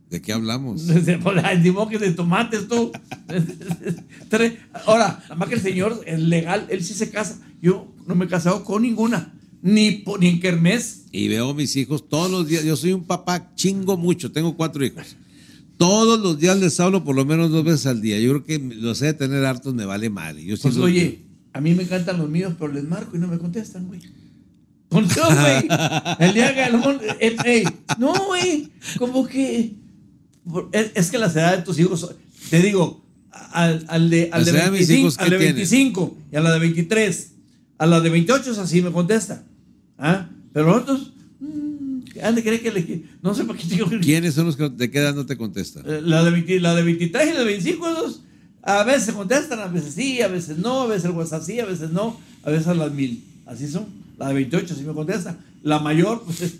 ¿De 0.10 0.22
qué 0.22 0.34
hablamos? 0.34 0.84
Modo 1.24 1.88
que 1.90 1.98
de 1.98 2.12
tomates 2.12 2.68
tú. 2.68 2.92
Ahora, 4.86 5.20
nada 5.24 5.36
más 5.36 5.50
que 5.50 5.56
el 5.56 5.62
señor 5.62 6.02
es 6.06 6.20
legal, 6.20 6.68
él 6.70 6.84
sí 6.84 6.94
se 6.94 7.10
casa. 7.10 7.40
Yo 7.62 7.92
no 8.06 8.16
me 8.16 8.26
he 8.26 8.28
casado 8.28 8.64
con 8.64 8.84
ninguna. 8.84 9.34
Ni, 9.62 10.04
ni 10.20 10.28
en 10.28 10.40
Kermés. 10.40 11.06
Y 11.12 11.28
veo 11.28 11.50
a 11.50 11.54
mis 11.54 11.76
hijos 11.76 12.08
todos 12.08 12.30
los 12.30 12.48
días. 12.48 12.64
Yo 12.64 12.76
soy 12.76 12.94
un 12.94 13.06
papá 13.06 13.54
chingo 13.56 13.98
mucho. 13.98 14.32
Tengo 14.32 14.56
cuatro 14.56 14.86
hijos. 14.86 15.16
Todos 15.78 16.20
los 16.20 16.40
días 16.40 16.60
les 16.60 16.80
hablo 16.80 17.04
por 17.04 17.16
lo 17.16 17.26
menos 17.26 17.50
dos 17.52 17.64
veces 17.64 17.88
al 17.88 18.02
día. 18.02 18.20
Yo 18.20 18.30
creo 18.42 18.44
que 18.46 18.76
los 18.76 19.02
he 19.02 19.08
de 19.08 19.14
tener 19.14 19.44
hartos, 19.44 19.74
me 19.74 19.86
vale 19.86 20.10
madre. 20.10 20.44
Yo 20.44 20.56
Pues 20.62 20.78
oye, 20.78 21.26
a 21.52 21.62
mí 21.62 21.74
me 21.74 21.84
encantan 21.84 22.18
los 22.18 22.30
míos, 22.30 22.54
pero 22.60 22.72
les 22.72 22.84
marco 22.84 23.18
y 23.18 23.20
no 23.20 23.28
me 23.28 23.38
contestan, 23.38 23.88
güey. 23.88 24.02
¿Por 24.88 25.08
qué, 25.08 25.20
güey? 25.20 25.68
El 26.20 26.34
día 26.34 26.54
que 26.54 27.26
el- 27.28 27.36
ey, 27.46 27.64
no, 27.98 28.14
güey, 28.28 28.70
como 28.98 29.26
que. 29.28 29.74
Es, 30.72 31.10
que 31.10 31.18
las 31.18 31.36
edades 31.36 31.60
de 31.60 31.66
tus 31.66 31.80
hijos, 31.80 32.16
te 32.50 32.62
digo, 32.62 33.04
al, 33.32 33.86
al 33.88 34.10
de, 34.10 34.30
al 34.32 34.46
de 34.46 34.52
edades 34.52 34.72
de 34.72 34.78
mis 34.80 34.88
25, 34.88 35.00
hijos, 35.00 35.18
¿qué 35.18 35.24
al 35.24 35.30
de 35.30 35.38
tienen? 35.38 35.56
25 35.56 36.18
y 36.32 36.36
a 36.36 36.42
la 36.42 36.54
de 36.54 36.60
23, 36.60 37.32
a 37.78 37.86
la 37.86 38.00
de 38.02 38.10
28 38.10 38.52
es 38.52 38.58
así, 38.58 38.82
me 38.82 38.92
contesta. 38.92 39.44
¿Ah? 39.98 40.30
Pero 40.54 40.76
otros, 40.76 41.14
mm, 41.40 42.00
han 42.24 42.36
de 42.36 42.44
creer 42.44 42.62
que 42.62 42.72
le. 42.72 43.04
No 43.22 43.34
sé 43.34 43.44
para 43.44 43.58
qué 43.58 43.68
digo. 43.68 43.90
¿Quiénes 44.02 44.34
son 44.34 44.46
los 44.46 44.56
que 44.56 44.70
de 44.70 44.92
qué 44.92 45.00
edad 45.00 45.16
no 45.16 45.26
te 45.26 45.38
contestan? 45.38 45.84
Eh, 45.86 46.02
La 46.02 46.24
de, 46.24 46.32
20 46.32 46.60
la 46.60 46.76
de 46.76 46.84
23 46.84 47.30
y 47.30 47.34
la 47.34 47.40
de 47.40 47.46
25, 47.46 47.90
esos, 47.90 48.22
A 48.62 48.84
veces 48.84 49.14
contestan, 49.14 49.60
a 49.60 49.68
veces 49.68 49.94
sí, 49.94 50.22
a 50.22 50.28
veces 50.28 50.58
no, 50.58 50.82
a 50.82 50.88
veces 50.88 51.06
el 51.06 51.12
WhatsApp 51.12 51.44
sí, 51.44 51.60
a 51.60 51.66
veces 51.66 51.90
no, 51.92 52.20
a 52.44 52.52
veces 52.52 52.68
a 52.68 52.74
las 52.74 52.92
mil. 52.92 53.24
Así 53.46 53.68
son. 53.68 53.86
La 54.18 54.30
de 54.30 54.36
28 54.36 54.76
sí 54.76 54.84
me 54.84 54.94
contesta. 54.94 55.38
La 55.62 55.80
mayor, 55.80 56.24
pues, 56.24 56.56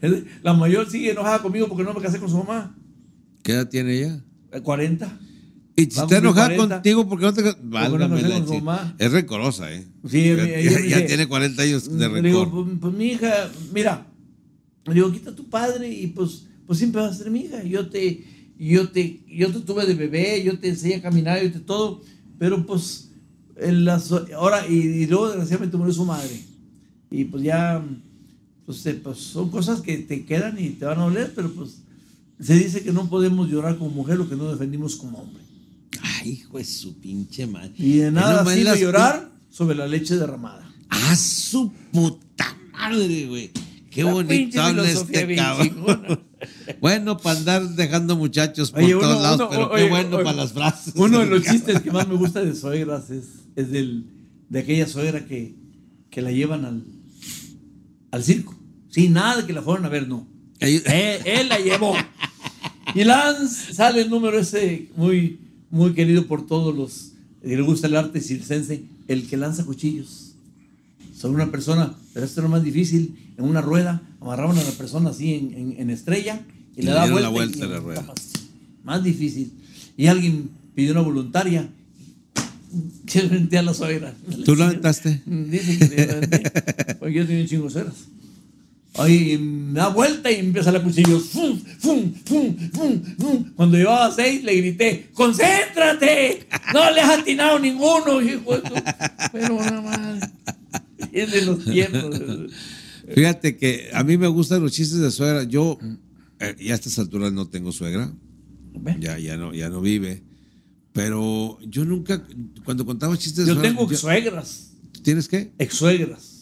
la 0.42 0.52
mayor 0.52 0.88
sigue 0.90 1.10
enojada 1.10 1.40
conmigo 1.40 1.66
porque 1.66 1.82
no 1.82 1.94
me 1.94 2.00
casé 2.00 2.18
con 2.18 2.28
su 2.28 2.36
mamá. 2.36 2.76
¿Qué 3.48 3.54
edad 3.54 3.66
tiene 3.66 3.94
ella? 3.96 4.22
Eh, 4.52 4.60
40. 4.60 5.18
Y 5.74 5.84
si 5.84 5.88
está 6.00 6.18
enojada 6.18 6.48
40. 6.48 6.74
contigo 6.74 7.08
porque 7.08 7.24
no 7.24 7.32
te... 7.32 7.42
Válgame 7.62 8.20
la 8.20 8.44
con 8.44 8.56
mamá. 8.58 8.94
Es 8.98 9.10
rencorosa, 9.10 9.72
¿eh? 9.72 9.86
Sí, 10.06 10.24
ya, 10.36 10.44
ella 10.44 10.80
ya- 10.86 11.00
ya 11.00 11.06
tiene 11.06 11.26
40 11.26 11.62
años 11.62 11.88
de 11.90 12.08
Le 12.10 12.20
digo, 12.28 12.44
rencor. 12.44 12.64
pues, 12.66 12.78
pues, 12.78 12.92
mi 12.94 13.06
hija, 13.06 13.50
mira, 13.72 14.06
le 14.84 14.92
digo, 14.92 15.10
quita 15.12 15.30
a 15.30 15.34
tu 15.34 15.48
padre 15.48 15.90
y 15.90 16.08
pues, 16.08 16.44
pues 16.66 16.78
siempre 16.78 17.00
vas 17.00 17.12
a 17.12 17.22
ser 17.22 17.30
mi 17.30 17.40
hija. 17.40 17.62
Yo 17.62 17.88
te, 17.88 18.22
yo 18.58 18.90
te, 18.90 19.22
yo 19.26 19.50
te 19.50 19.60
tuve 19.60 19.86
de 19.86 19.94
bebé, 19.94 20.42
yo 20.44 20.58
te 20.58 20.68
enseñé 20.68 20.96
a 20.96 21.00
caminar, 21.02 21.42
yo 21.42 21.50
te 21.50 21.60
todo, 21.60 22.02
pero 22.38 22.66
pues, 22.66 23.12
en 23.56 23.86
las, 23.86 24.12
ahora, 24.36 24.66
y, 24.68 24.74
y 24.74 25.06
luego 25.06 25.28
desgraciadamente 25.28 25.78
murió 25.78 25.94
su 25.94 26.04
madre. 26.04 26.38
Y 27.10 27.24
pues 27.24 27.42
ya, 27.44 27.82
pues, 28.66 28.84
eh, 28.84 29.00
pues 29.02 29.16
son 29.20 29.50
cosas 29.50 29.80
que 29.80 29.96
te 29.96 30.26
quedan 30.26 30.62
y 30.62 30.68
te 30.68 30.84
van 30.84 30.98
a 30.98 31.04
doler, 31.04 31.32
pero 31.34 31.50
pues 31.54 31.78
se 32.40 32.54
dice 32.54 32.82
que 32.82 32.92
no 32.92 33.08
podemos 33.08 33.48
llorar 33.48 33.76
como 33.78 33.90
mujer 33.90 34.18
lo 34.18 34.28
que 34.28 34.36
no 34.36 34.50
defendimos 34.50 34.96
como 34.96 35.18
hombre. 35.18 35.42
Ay, 36.02 36.30
hijo 36.32 36.58
de 36.58 36.64
su 36.64 36.98
pinche 37.00 37.46
madre. 37.46 37.72
Y 37.76 37.96
de 37.98 38.10
nada 38.12 38.38
nomás 38.38 38.54
sirve 38.54 38.80
llorar 38.80 39.32
sobre 39.50 39.76
la 39.76 39.86
leche 39.88 40.16
derramada. 40.16 40.70
¡Ah, 40.90 41.16
su 41.16 41.72
puta 41.92 42.56
madre, 42.72 43.26
güey! 43.26 43.50
Qué 43.90 44.04
La 44.04 44.12
bonito 44.12 44.62
habla 44.62 44.88
este 44.88 45.34
cabrón. 45.36 46.20
Bueno, 46.80 47.16
para 47.16 47.36
andar 47.36 47.68
dejando 47.70 48.14
muchachos 48.16 48.70
por 48.70 48.80
Oye, 48.84 48.92
todos 48.92 49.06
uno- 49.16 49.22
lados, 49.22 49.40
uno- 49.40 49.50
pero 49.50 49.70
oye, 49.72 49.82
qué 49.84 49.90
bueno 49.90 50.16
oye, 50.18 50.24
para 50.24 50.36
las 50.36 50.52
frases. 50.52 50.94
Uno 50.96 51.18
de 51.18 51.26
los 51.30 51.42
chistes 51.42 51.80
que 51.80 51.90
más 51.90 52.06
me 52.06 52.14
gusta 52.14 52.44
de 52.44 52.54
suegras 52.54 53.10
es, 53.10 53.24
es 53.56 53.72
del, 53.72 54.04
de 54.48 54.58
aquella 54.60 54.86
suegra 54.86 55.26
que, 55.26 55.56
que 56.10 56.22
la 56.22 56.30
llevan 56.30 56.64
al, 56.64 56.84
al 58.12 58.22
circo. 58.22 58.54
Sin 58.88 59.14
nada 59.14 59.38
de 59.40 59.46
que 59.46 59.52
la 59.52 59.62
fueron 59.62 59.84
a 59.84 59.88
ver, 59.88 60.06
no. 60.06 60.28
Él, 60.60 60.80
él 61.24 61.48
la 61.48 61.58
llevó. 61.58 61.94
Y 62.94 63.04
Lance 63.04 63.74
sale 63.74 64.02
el 64.02 64.10
número 64.10 64.38
ese 64.38 64.88
muy, 64.96 65.38
muy 65.70 65.92
querido 65.94 66.26
por 66.26 66.46
todos 66.46 66.74
los 66.74 67.12
que 67.42 67.56
le 67.56 67.62
gusta 67.62 67.86
el 67.86 67.96
arte 67.96 68.20
circense, 68.20 68.82
el 69.08 69.26
que 69.28 69.36
lanza 69.36 69.64
cuchillos. 69.64 70.32
Sobre 71.16 71.34
una 71.42 71.50
persona, 71.50 71.94
pero 72.14 72.24
esto 72.26 72.40
era 72.40 72.48
más 72.48 72.62
difícil, 72.62 73.14
en 73.36 73.44
una 73.44 73.60
rueda, 73.60 74.02
amarraban 74.20 74.56
a 74.58 74.62
la 74.62 74.70
persona 74.72 75.10
así 75.10 75.34
en, 75.34 75.52
en- 75.54 75.74
en 75.78 75.90
estrella 75.90 76.40
y, 76.76 76.80
Y 76.80 76.82
le 76.82 76.90
le 76.90 76.94
daba 76.94 77.06
dieron 77.06 77.22
la 77.22 77.28
vuelta, 77.28 77.64
a 77.64 77.68
la 77.68 77.80
rueda. 77.80 78.02
Más, 78.02 78.16
más 78.84 79.02
difícil. 79.04 79.52
Y 79.96 80.06
alguien 80.06 80.50
pidió 80.74 80.92
una 80.92 81.00
voluntaria. 81.02 81.68
Se 83.06 83.58
a 83.58 83.62
la 83.62 83.74
suegra. 83.74 84.14
¿Tú 84.44 84.54
la 84.54 84.66
aventaste? 84.66 85.22
Dicen 85.26 85.78
que 85.78 86.94
Porque 86.98 87.14
yo 87.14 87.26
tenía 87.26 87.42
un 87.42 87.48
chingo 87.48 87.64
de 87.64 87.70
suegras. 87.70 87.94
Ahí 88.98 89.38
da 89.72 89.88
vuelta 89.88 90.30
y 90.30 90.36
empieza 90.36 90.72
la 90.72 90.82
cuchillo. 90.82 91.20
¡Fum, 91.20 91.58
fum, 91.78 92.12
fum, 92.24 92.56
fum, 92.72 93.02
fum! 93.18 93.52
Cuando 93.54 93.76
llevaba 93.76 94.10
seis 94.14 94.42
le 94.44 94.54
grité, 94.56 95.08
¡concéntrate! 95.14 96.46
¡No 96.74 96.90
le 96.90 97.00
has 97.00 97.20
atinado 97.20 97.58
ninguno, 97.58 98.20
hijo 98.20 98.54
de 98.56 98.60
tu... 98.68 98.74
Pero 99.32 99.56
nada 99.56 99.80
más. 99.82 100.30
Es 101.12 101.30
de 101.32 101.42
los 101.42 101.64
tiempos. 101.64 102.20
Fíjate 103.14 103.56
que 103.56 103.88
a 103.92 104.02
mí 104.04 104.18
me 104.18 104.26
gustan 104.28 104.62
los 104.62 104.72
chistes 104.72 104.98
de 104.98 105.10
suegra. 105.10 105.44
Yo, 105.44 105.78
eh, 106.40 106.56
ya 106.60 106.72
a 106.72 106.76
estas 106.76 106.98
alturas 106.98 107.32
no 107.32 107.48
tengo 107.48 107.72
suegra. 107.72 108.12
Ya, 109.00 109.18
ya, 109.18 109.36
no, 109.36 109.54
ya 109.54 109.68
no 109.70 109.80
vive. 109.80 110.22
Pero 110.92 111.58
yo 111.62 111.84
nunca, 111.84 112.24
cuando 112.64 112.84
contaba 112.84 113.16
chistes 113.16 113.44
de 113.46 113.52
Yo 113.52 113.54
suegra. 113.54 113.70
tengo 113.70 113.90
yo- 113.90 113.96
suegras, 113.96 114.72
¿Tienes 115.02 115.28
qué? 115.28 115.52
ex-suegras. 115.58 116.37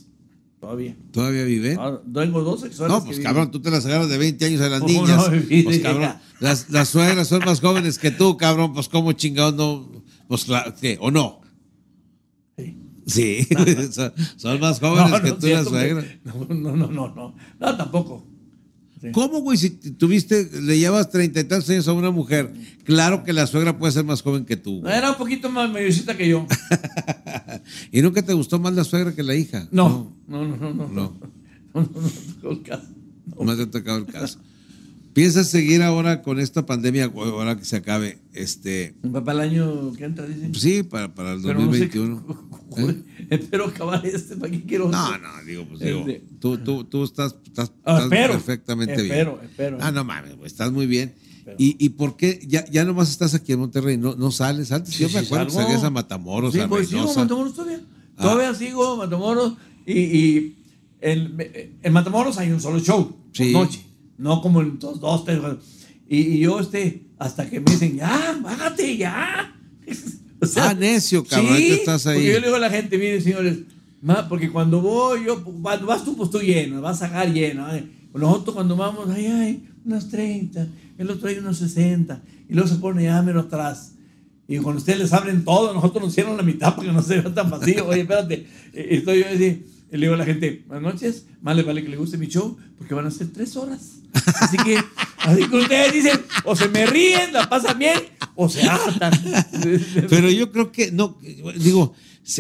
Todavía. 0.67 0.97
¿Todavía 1.13 1.45
vive? 1.45 1.77
Ahora, 1.77 2.01
tengo 2.13 2.43
dos 2.43 2.65
ex-suegras. 2.65 2.99
No, 2.99 3.05
que 3.05 3.07
pues 3.07 3.19
viven. 3.19 3.33
cabrón, 3.33 3.51
tú 3.53 3.61
te 3.61 3.71
las 3.71 3.87
agarras 3.87 4.09
de 4.09 4.19
20 4.19 4.47
años 4.47 4.61
a 4.63 4.69
las 4.69 4.81
¿Cómo 4.81 4.93
niñas. 4.93 5.31
no, 5.31 5.63
pues 5.63 5.79
cabrón, 5.79 6.15
las, 6.41 6.71
las 6.71 6.89
suegras 6.89 7.29
son 7.29 7.45
más 7.45 7.61
jóvenes 7.61 8.01
que 8.01 8.11
tú, 8.11 8.37
cabrón, 8.37 8.75
pues 8.75 8.89
cómo 8.89 9.13
chingados 9.13 9.55
no. 9.55 10.03
Pues 10.27 10.45
claro, 10.45 10.75
¿qué? 10.81 10.99
¿O 11.01 11.13
no? 11.13 11.41
Sí. 12.59 12.77
Sí, 13.07 13.47
son, 13.93 14.13
son 14.35 14.59
más 14.59 14.81
jóvenes 14.81 15.21
que 15.21 15.33
tú 15.35 15.47
las 15.47 15.69
suegras. 15.69 16.05
No, 16.25 16.35
no, 16.49 16.77
no, 16.77 16.87
no, 16.89 17.15
no. 17.15 17.37
No, 17.61 17.77
tampoco. 17.77 18.27
Sí. 19.07 19.13
¿Cómo, 19.13 19.41
güey? 19.41 19.57
Si 19.59 19.71
tuviste, 19.71 20.49
le 20.63 20.79
llevas 20.79 21.11
treinta 21.11 21.41
y 21.41 21.45
tantos 21.45 21.69
años 21.71 21.87
a 21.89 21.93
una 21.93 22.11
mujer, 22.11 22.53
claro 22.85 23.25
que 23.25 23.33
la 23.33 23.47
suegra 23.47 23.79
puede 23.79 23.93
ser 23.93 24.05
más 24.05 24.23
joven 24.23 24.45
que 24.45 24.57
tú. 24.57 24.81
güey. 24.81 24.93
Era 24.95 25.11
un 25.11 25.17
poquito 25.17 25.51
más 25.51 25.71
mayorcita 25.71 26.17
que 26.17 26.29
yo. 26.29 26.47
¿Y 27.93 28.03
nunca 28.03 28.23
te 28.23 28.33
gustó 28.33 28.59
más 28.59 28.75
la 28.75 28.85
suegra 28.85 29.15
que 29.15 29.23
la 29.23 29.35
hija? 29.35 29.69
No, 29.71 30.17
no, 30.29 30.45
no, 30.47 30.57
no, 30.57 30.75
no. 30.75 30.89
No. 30.89 31.17
No, 31.75 31.83
no, 31.83 31.89
no, 31.93 32.01
no 32.01 32.09
tocó 32.41 32.51
el 32.53 32.63
caso. 32.63 32.87
No, 33.39 33.45
más 33.45 33.57
te 33.57 33.63
ha 33.65 33.71
tocado 33.71 33.99
el 33.99 34.07
caso. 34.07 34.39
¿Piensas 35.17 35.49
seguir 35.49 35.81
ahora 35.83 36.21
con 36.21 36.39
esta 36.39 36.67
pandemia, 36.67 37.07
ahora 37.07 37.57
que 37.57 37.65
se 37.65 37.77
acabe? 37.77 38.19
Este, 38.35 38.95
papá 39.13 39.33
el 39.33 39.41
año 39.41 39.93
que 39.95 40.05
entra, 40.05 40.27
dicen. 40.27 40.51
pues 40.53 40.63
sí, 40.63 40.83
para, 40.83 41.15
para 41.15 41.33
el 41.33 41.41
Pero 41.41 41.55
no 41.59 41.73
sé 41.73 41.89
2021. 41.89 42.27
qué- 42.77 42.83
¿Eh? 42.83 43.27
Espero 43.31 43.65
acabar 43.65 44.05
este, 44.05 44.37
¿para 44.37 44.53
qué 44.53 44.63
quiero 44.65 44.91
No, 44.91 45.17
no, 45.17 45.29
digo, 45.47 45.65
pues 45.67 45.81
digo, 45.81 46.01
Este- 46.01 46.23
tú, 46.39 46.59
tú, 46.59 46.85
tú 46.85 47.03
estás, 47.05 47.35
estás, 47.47 47.73
Ah, 47.85 47.93
estás 47.95 48.03
espero, 48.05 48.33
perfectamente 48.35 48.93
espero, 48.95 49.37
bien. 49.37 49.51
espero. 49.51 49.79
Ah, 49.81 49.91
no 49.91 50.05
mames, 50.05 50.35
estás 50.45 50.71
muy 50.71 50.87
bien. 50.87 51.15
Espero. 51.39 51.57
¿Y, 51.59 51.77
¿Y 51.83 51.89
por 51.91 52.19
qué 52.19 52.39
ya, 52.47 52.67
ya 52.71 52.85
nomás 52.85 53.09
estás 53.09 53.33
aquí 53.35 53.53
en 53.53 53.61
Monterrey? 53.61 53.97
¿No, 53.97 54.17
no 54.17 54.31
sales? 54.31 54.71
Antes 54.71 54.93
Sí, 54.95 55.05
yo 55.05 55.09
me 55.09 55.21
sí, 55.21 55.25
acuerdo 55.27 55.47
que 55.47 55.53
salías 55.53 55.83
a 55.83 55.89
Matamoros, 55.89 56.53
Sí, 56.53 56.61
a 56.61 56.69
pues 56.69 56.89
sigo 56.89 57.01
Reynosa. 57.01 57.21
Matamoros 57.21 57.55
todavía. 57.55 57.81
Ah. 58.19 58.23
Todavía 58.23 58.55
sigo 58.55 58.97
Matamoros. 58.99 59.55
Y, 59.87 59.93
y 59.99 60.57
en, 61.01 61.37
en 61.83 61.93
Matamoros 61.95 62.37
hay 62.37 62.51
un 62.51 62.61
solo 62.61 62.81
show 62.81 63.17
Sí. 63.33 63.53
por 63.53 63.63
noche. 63.63 63.86
No 64.19 64.41
como 64.41 64.63
en 64.63 64.79
dos, 64.79 65.01
dos 65.01 65.25
tres. 65.25 65.41
Y, 66.09 66.19
y 66.19 66.39
yo, 66.41 66.61
este, 66.61 67.07
hasta 67.19 67.49
que 67.49 67.61
me 67.61 67.71
dicen, 67.71 67.97
ya, 67.97 68.39
bájate, 68.43 68.97
ya. 68.97 69.53
O 70.39 70.47
Ah, 70.61 70.75
necio, 70.75 71.25
cabrón, 71.25 71.57
te 71.57 71.75
estás 71.75 72.07
ahí. 72.07 72.17
Porque 72.17 72.33
yo 72.33 72.41
le 72.41 72.47
digo 72.47 72.57
a 72.57 72.61
la 72.61 72.69
gente, 72.69 72.99
miren, 72.99 73.23
señores, 73.23 73.57
porque 74.29 74.51
cuando 74.51 74.83
voy, 74.83 75.25
yo, 75.25 75.43
cuando 75.43 75.87
vas 75.87 76.05
tú, 76.05 76.15
pues 76.15 76.31
tú 76.31 76.41
lleno, 76.41 76.83
vas 76.83 77.01
a 77.03 77.07
sacar 77.07 77.33
lleno. 77.33 77.75
¿eh? 77.75 77.85
Nosotros 78.13 78.55
cuando 78.55 78.77
vamos, 78.77 79.09
ay, 79.11 79.27
ay, 79.27 79.69
unos 79.85 80.09
30, 80.09 80.69
el 80.99 81.11
otro 81.11 81.29
hay 81.29 81.39
unos 81.39 81.59
60, 81.59 82.23
y 82.49 82.55
luego 82.55 82.69
se 82.69 82.77
pone 82.77 83.05
ya 83.05 83.23
menos 83.23 83.47
atrás. 83.47 83.93
Y 84.49 84.59
cuando 84.59 84.79
ustedes 84.79 84.99
les 84.99 85.13
abren 85.13 85.45
todo, 85.45 85.75
nosotros 85.75 86.05
nos 86.05 86.15
cierran 86.15 86.37
la 86.37 86.43
mitad 86.43 86.77
para 86.77 86.87
que 86.87 86.93
no 86.93 87.03
se 87.03 87.21
vea 87.21 87.35
tan 87.35 87.51
vacío. 87.51 87.87
Oye, 87.89 88.03
espérate, 88.03 88.47
eh, 88.73 88.89
estoy 88.91 89.21
yo 89.21 89.27
así, 89.27 89.65
le 89.91 89.99
digo 89.99 90.15
a 90.15 90.17
la 90.17 90.25
gente, 90.25 90.65
buenas 90.67 90.95
noches, 90.95 91.27
más 91.43 91.57
les 91.57 91.65
vale 91.65 91.83
que 91.83 91.89
le 91.89 91.97
guste 91.97 92.19
mi 92.19 92.27
show, 92.27 92.57
porque 92.79 92.95
van 92.95 93.07
a 93.07 93.11
ser 93.11 93.29
tres 93.33 93.57
horas. 93.57 94.01
Así 94.41 94.57
que, 94.59 94.79
así 95.19 95.49
que 95.49 95.57
ustedes 95.57 95.93
dicen, 95.93 96.21
o 96.45 96.57
se 96.57 96.69
me 96.69 96.87
ríen, 96.87 97.33
la 97.33 97.49
pasan 97.49 97.79
bien, 97.79 97.99
o 98.35 98.49
se 98.49 98.63
hartan. 98.69 99.13
Pero 100.11 100.31
yo 100.31 100.51
creo 100.53 100.73
que, 100.73 100.91
no, 100.91 101.19
digo, 101.59 101.95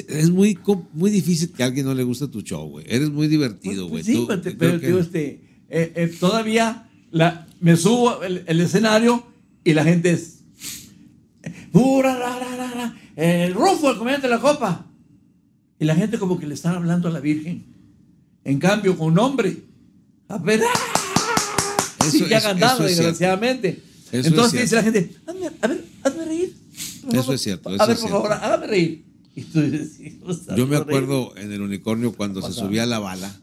es 0.08 0.30
muy, 0.30 0.58
muy 0.92 1.10
difícil 1.10 1.52
que 1.52 1.62
a 1.62 1.66
alguien 1.66 1.86
no 1.86 1.94
le 1.94 2.02
guste 2.02 2.28
tu 2.28 2.40
show, 2.42 2.68
güey. 2.68 2.84
Eres 2.88 3.10
muy 3.10 3.28
divertido, 3.28 3.86
güey. 3.88 4.02
Pues 4.02 4.06
sí, 4.06 4.14
Tú- 4.14 4.56
pero, 4.58 4.80
que- 4.80 4.86
digo, 4.88 4.98
este, 4.98 5.40
eh, 5.68 5.92
eh, 5.94 6.14
todavía 6.18 6.88
la, 7.10 7.46
me 7.60 7.76
subo 7.76 8.22
el, 8.22 8.42
el 8.46 8.60
escenario 8.60 9.24
y 9.64 9.74
la 9.74 9.84
gente 9.84 10.10
es. 10.10 10.40
"Ura, 11.72 12.16
ra, 12.16 12.38
ra, 12.38 12.56
ra, 12.56 12.70
ra, 12.74 12.96
el 13.16 13.54
Rufo, 13.54 13.90
el 13.90 13.98
comediante 13.98 14.26
de 14.28 14.34
la 14.34 14.40
copa. 14.40 14.86
Y 15.78 15.84
la 15.84 15.94
gente 15.94 16.18
como 16.18 16.38
que 16.38 16.46
le 16.46 16.54
están 16.54 16.74
hablando 16.74 17.08
a 17.08 17.10
la 17.10 17.20
Virgen. 17.20 17.64
En 18.44 18.58
cambio, 18.58 18.96
con 18.96 19.12
nombre. 19.14 19.56
A 20.28 20.38
ver, 20.38 20.60
¡ah! 20.62 21.76
Eso- 22.00 22.10
sí, 22.10 22.24
ya 22.28 22.40
cantando, 22.40 22.84
desgraciadamente. 22.84 23.82
Eso 24.12 24.28
Entonces 24.28 24.54
es 24.54 24.62
dice 24.70 24.76
la 24.76 24.82
gente, 24.84 25.16
hazme, 25.26 25.50
a 25.60 25.66
ver, 25.66 25.84
hazme 26.02 26.24
reír. 26.24 26.56
Eso 27.12 27.32
es 27.32 27.40
cierto, 27.40 27.68
A 27.68 27.74
eso 27.74 27.86
ver, 27.86 27.96
es 27.96 28.00
por 28.02 28.08
cierto. 28.10 28.28
favor, 28.28 28.32
hágame 28.44 28.66
reír. 28.68 29.04
Y 29.34 29.42
tú 29.42 29.60
dices, 29.60 29.92
"Sí, 29.96 30.20
no 30.24 30.56
Yo 30.56 30.66
me 30.66 30.76
reír". 30.76 30.82
acuerdo 30.88 31.36
en 31.36 31.52
el 31.52 31.60
unicornio 31.60 32.12
cuando 32.12 32.40
se 32.42 32.52
subía 32.52 32.84
a 32.84 32.86
la 32.86 32.98
bala, 33.00 33.34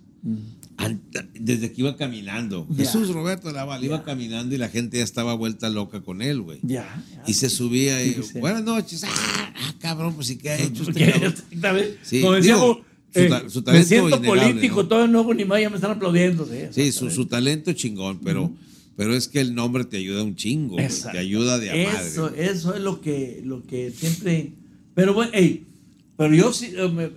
desde 1.34 1.72
que 1.72 1.82
iba 1.82 1.96
caminando. 1.96 2.68
Ya. 2.70 2.86
Jesús 2.86 3.10
Roberto 3.10 3.48
de 3.48 3.54
la 3.54 3.66
bala 3.66 3.86
iba 3.86 4.04
caminando 4.04 4.56
y 4.56 4.58
la 4.58 4.70
gente 4.70 4.98
ya 4.98 5.04
estaba 5.04 5.34
vuelta 5.34 5.70
loca 5.70 6.02
con 6.02 6.22
él, 6.22 6.42
güey. 6.42 6.60
Ya. 6.64 7.04
ya. 7.12 7.24
Y 7.28 7.34
se 7.34 7.50
subía 7.50 8.04
y, 8.04 8.16
buenas 8.40 8.64
noches. 8.64 9.04
Ah, 9.04 9.54
ah, 9.56 9.76
cabrón, 9.80 10.16
pues 10.16 10.28
sí, 10.28 10.38
¿qué 10.38 10.52
ha 10.52 10.60
hecho 10.60 10.84
exactamente, 10.90 11.98
Sí, 12.04 12.22
como 12.22 12.34
decíamos, 12.34 12.78
digo, 13.14 13.50
su 13.50 13.60
eh, 13.60 13.64
me 13.68 13.84
siento 13.84 14.18
innegable, 14.18 14.28
político, 14.28 14.84
¿no? 14.84 14.88
todo 14.88 15.08
no 15.08 15.20
hago 15.20 15.34
ni 15.34 15.46
más, 15.46 15.62
ya 15.62 15.70
me 15.70 15.76
están 15.76 15.92
aplaudiendo. 15.92 16.46
Sí, 16.46 16.68
Sí, 16.72 16.92
su, 16.92 17.10
su 17.12 17.26
talento 17.28 17.74
chingón, 17.74 18.20
pero, 18.24 18.52
pero 18.96 19.16
es 19.16 19.28
que 19.28 19.40
el 19.40 19.54
nombre 19.54 19.86
te 19.86 19.98
ayuda 19.98 20.24
un 20.24 20.36
chingo, 20.36 20.76
güey, 20.76 20.88
te 21.12 21.18
ayuda 21.18 21.60
de 21.60 21.70
a 21.70 21.92
madre. 21.92 22.08
Eso, 22.08 22.30
güey. 22.30 22.42
eso 22.42 22.76
es 22.76 22.82
lo 22.82 23.02
que, 23.02 23.42
lo 23.44 23.64
que 23.64 23.92
siempre. 23.92 24.54
Pero 24.96 25.14
bueno, 25.14 25.32
ey, 25.34 25.66
pero 26.18 26.34
yo 26.34 26.54
sí, 26.54 26.74
eh, 26.76 27.12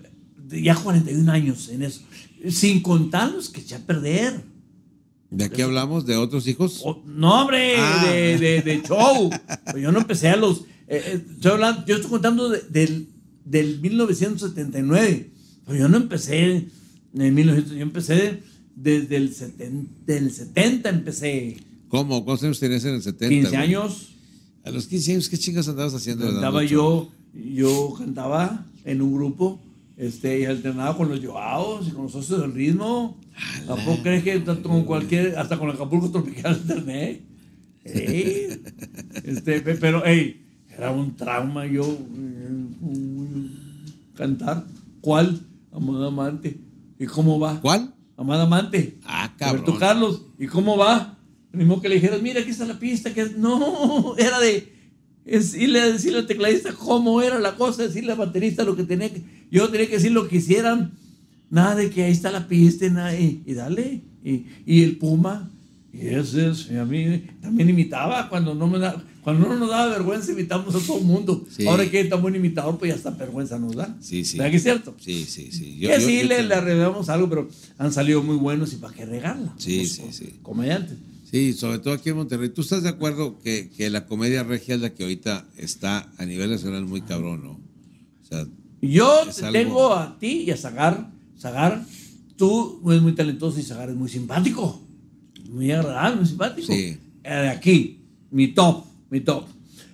ya 0.62 0.74
41 0.74 1.30
años 1.32 1.68
en 1.68 1.82
eso, 1.82 2.02
sin 2.51 2.80
contar 2.82 3.32
los 3.32 3.49
que 3.49 3.61
eché 3.61 3.74
a 3.76 3.78
perder. 3.86 4.42
¿De 5.30 5.44
aquí 5.44 5.61
hablamos? 5.62 6.07
¿De 6.07 6.16
otros 6.16 6.47
hijos? 6.47 6.82
No, 7.05 7.42
hombre, 7.42 7.74
Ah. 7.78 8.05
de, 8.07 8.38
de, 8.38 8.62
de 8.62 8.82
show. 8.82 9.30
Yo 9.80 9.90
no 9.92 9.99
empecé 10.01 10.28
a 10.28 10.36
los 10.36 10.61
eh, 10.88 11.03
eh, 11.05 11.24
estoy 11.34 11.51
hablando- 11.53 11.84
yo 11.86 11.97
estoy 11.97 12.11
contando 12.11 12.49
de- 12.49 12.62
del, 12.70 13.09
del 13.44 13.80
1979. 13.80 15.30
Pero 15.66 15.78
yo 15.78 15.88
no 15.88 15.97
empecé 15.97 16.68
en 17.14 17.34
1900, 17.34 17.72
yo 17.76 17.82
empecé 17.82 18.42
desde 18.76 19.16
el 19.16 19.34
70, 19.34 19.90
del 20.07 20.30
70 20.30 20.88
empecé. 20.90 21.57
¿Cómo? 21.88 22.24
¿Cuántos 22.24 22.44
años 22.44 22.61
tenías 22.61 22.84
en 22.84 22.94
el 22.94 23.03
70? 23.03 23.28
15 23.28 23.49
güey? 23.51 23.61
años. 23.62 24.09
A 24.64 24.70
los 24.70 24.86
15 24.86 25.12
años, 25.12 25.28
¿qué 25.28 25.38
chingas 25.38 25.66
andabas 25.68 25.94
haciendo? 25.94 26.26
Cantaba 26.26 26.62
yo, 26.64 27.11
yo 27.34 27.94
cantaba 27.99 28.64
en 28.84 29.03
un 29.03 29.12
grupo 29.14 29.61
este, 29.97 30.40
y 30.40 30.44
alternaba 30.44 30.97
con 30.97 31.09
los 31.09 31.24
Joaos 31.24 31.88
y 31.88 31.90
con 31.90 32.05
los 32.05 32.12
socios 32.12 32.40
del 32.42 32.53
ritmo. 32.53 33.18
¿A 33.68 33.76
poco 33.76 34.03
crees 34.03 34.22
que 34.22 34.38
tanto 34.40 34.68
con 34.68 34.84
cualquier, 34.84 35.36
hasta 35.38 35.59
con 35.59 35.70
Acapulco 35.70 36.11
Tropical 36.11 36.55
alterné? 36.61 37.22
Ey, 37.84 38.61
este, 39.24 39.61
pe- 39.61 39.76
pero, 39.76 40.03
hey, 40.05 40.44
era 40.76 40.90
un 40.90 41.14
trauma 41.16 41.66
yo 41.66 41.84
eh, 41.84 43.49
cantar. 44.14 44.64
¿Cuál? 45.01 45.40
Amada 45.72 46.09
Amante. 46.09 46.59
¿Y 46.99 47.07
cómo 47.07 47.38
va? 47.38 47.61
¿Cuál? 47.61 47.94
Amada 48.16 48.44
Amante. 48.44 48.99
Ah, 49.05 49.32
Roberto 49.38 49.64
cabrón. 49.64 49.78
Carlos, 49.78 50.22
¿y 50.38 50.47
cómo 50.47 50.76
va? 50.76 51.18
Ni 51.53 51.64
modo 51.64 51.80
que 51.80 51.88
le 51.88 51.94
dijeras, 51.97 52.20
mira, 52.22 52.40
aquí 52.40 52.51
está 52.51 52.64
la 52.66 52.78
pista. 52.78 53.14
que 53.14 53.30
No, 53.36 54.14
era 54.18 54.40
de 54.40 54.76
decirle, 55.27 55.93
decirle 55.93 56.18
al 56.20 56.27
tecladista 56.27 56.72
cómo 56.72 57.20
era 57.22 57.39
la 57.41 57.57
cosa, 57.57 57.83
decirle 57.83 58.12
al 58.12 58.18
baterista 58.18 58.64
lo 58.64 58.77
que 58.77 58.85
tenía 58.85 59.12
que. 59.12 59.22
Yo 59.51 59.68
tenía 59.68 59.87
que 59.89 59.95
decir 59.97 60.12
lo 60.12 60.29
que 60.29 60.37
hicieran. 60.37 60.93
Nada 61.49 61.77
de 61.77 61.91
que 61.91 62.03
ahí 62.05 62.12
está 62.12 62.33
la 62.33 62.49
pista 62.49 62.87
y, 62.87 62.91
nada, 62.91 63.14
y, 63.18 63.43
y 63.47 63.55
dale. 63.55 64.01
Y, 64.24 64.47
y 64.66 64.83
el 64.83 64.97
Puma, 64.97 65.49
y 65.93 66.09
ese 66.09 66.51
es, 66.51 66.68
y 66.72 66.77
a 66.77 66.85
mí 66.85 67.22
también 67.41 67.68
imitaba 67.70 68.29
cuando 68.29 68.53
no 68.57 68.66
me 68.66 68.81
da, 68.81 69.01
cuando 69.22 69.47
no 69.49 69.55
nos 69.57 69.70
daba 69.70 69.87
vergüenza, 69.93 70.33
imitamos 70.33 70.74
a 70.74 70.81
todo 70.81 70.99
el 70.99 71.05
mundo. 71.05 71.45
Sí. 71.49 71.64
Ahora 71.68 71.89
que 71.89 72.05
tan 72.05 72.20
buen 72.20 72.35
imitador, 72.35 72.77
pues 72.79 72.89
ya 72.91 72.97
hasta 72.97 73.11
vergüenza 73.11 73.59
nos 73.61 73.77
da. 73.77 73.97
Sí, 74.01 74.24
sí. 74.24 74.37
¿Verdad 74.39 74.51
que 74.51 74.57
es 74.57 74.62
cierto? 74.64 74.97
Sí, 74.99 75.24
sí, 75.24 75.51
sí. 75.53 75.79
que 75.81 76.01
sí, 76.01 76.24
le, 76.24 76.37
te- 76.39 76.43
le 76.43 76.55
arreglamos 76.57 77.09
algo, 77.09 77.29
pero 77.29 77.49
han 77.79 77.93
salido 77.93 78.20
muy 78.24 78.37
buenos 78.37 78.72
y 78.72 78.77
para 78.77 78.93
qué 78.95 79.07
regarla. 79.07 79.55
Sí, 79.59 79.79
Los 79.83 79.91
sí, 79.91 80.03
sí. 80.11 80.35
Comediantes. 80.43 80.97
Sí, 81.31 81.53
sobre 81.55 81.79
todo 81.81 81.95
aquí 81.95 82.11
en 82.11 82.16
Monterrey. 82.16 82.51
¿Tú 82.51 82.61
estás 82.62 82.83
de 82.83 82.89
acuerdo 82.89 83.39
que, 83.41 83.68
que 83.77 83.91
la 83.91 84.07
comedia 84.07 84.43
regia 84.45 84.77
es 84.77 84.81
la 84.81 84.95
que 84.95 85.03
ahorita 85.03 85.47
está 85.57 86.11
a 86.18 86.24
nivel 86.24 86.51
nacional 86.51 86.87
muy 86.87 87.01
cabrón, 87.03 87.43
no? 87.43 87.51
O 87.53 88.24
sea, 88.29 88.47
Yo 88.81 89.22
algo- 89.22 89.53
tengo 89.53 89.95
a 89.95 90.18
ti 90.18 90.45
y 90.47 90.51
a 90.53 90.57
Zagar. 90.57 91.11
Zagar, 91.39 91.85
tú 92.37 92.81
eres 92.91 93.03
muy 93.03 93.12
talentoso 93.14 93.59
y 93.59 93.62
Zagar 93.64 93.91
es 93.91 93.97
muy 93.97 94.09
simpático. 94.09 94.81
Muy 95.51 95.70
agradable, 95.72 96.16
muy 96.16 96.27
simpático. 96.27 96.72
Sí. 96.72 96.97
De 97.22 97.49
aquí, 97.49 98.01
mi 98.31 98.49
top, 98.49 98.85
mi 99.11 99.20
top. 99.20 99.47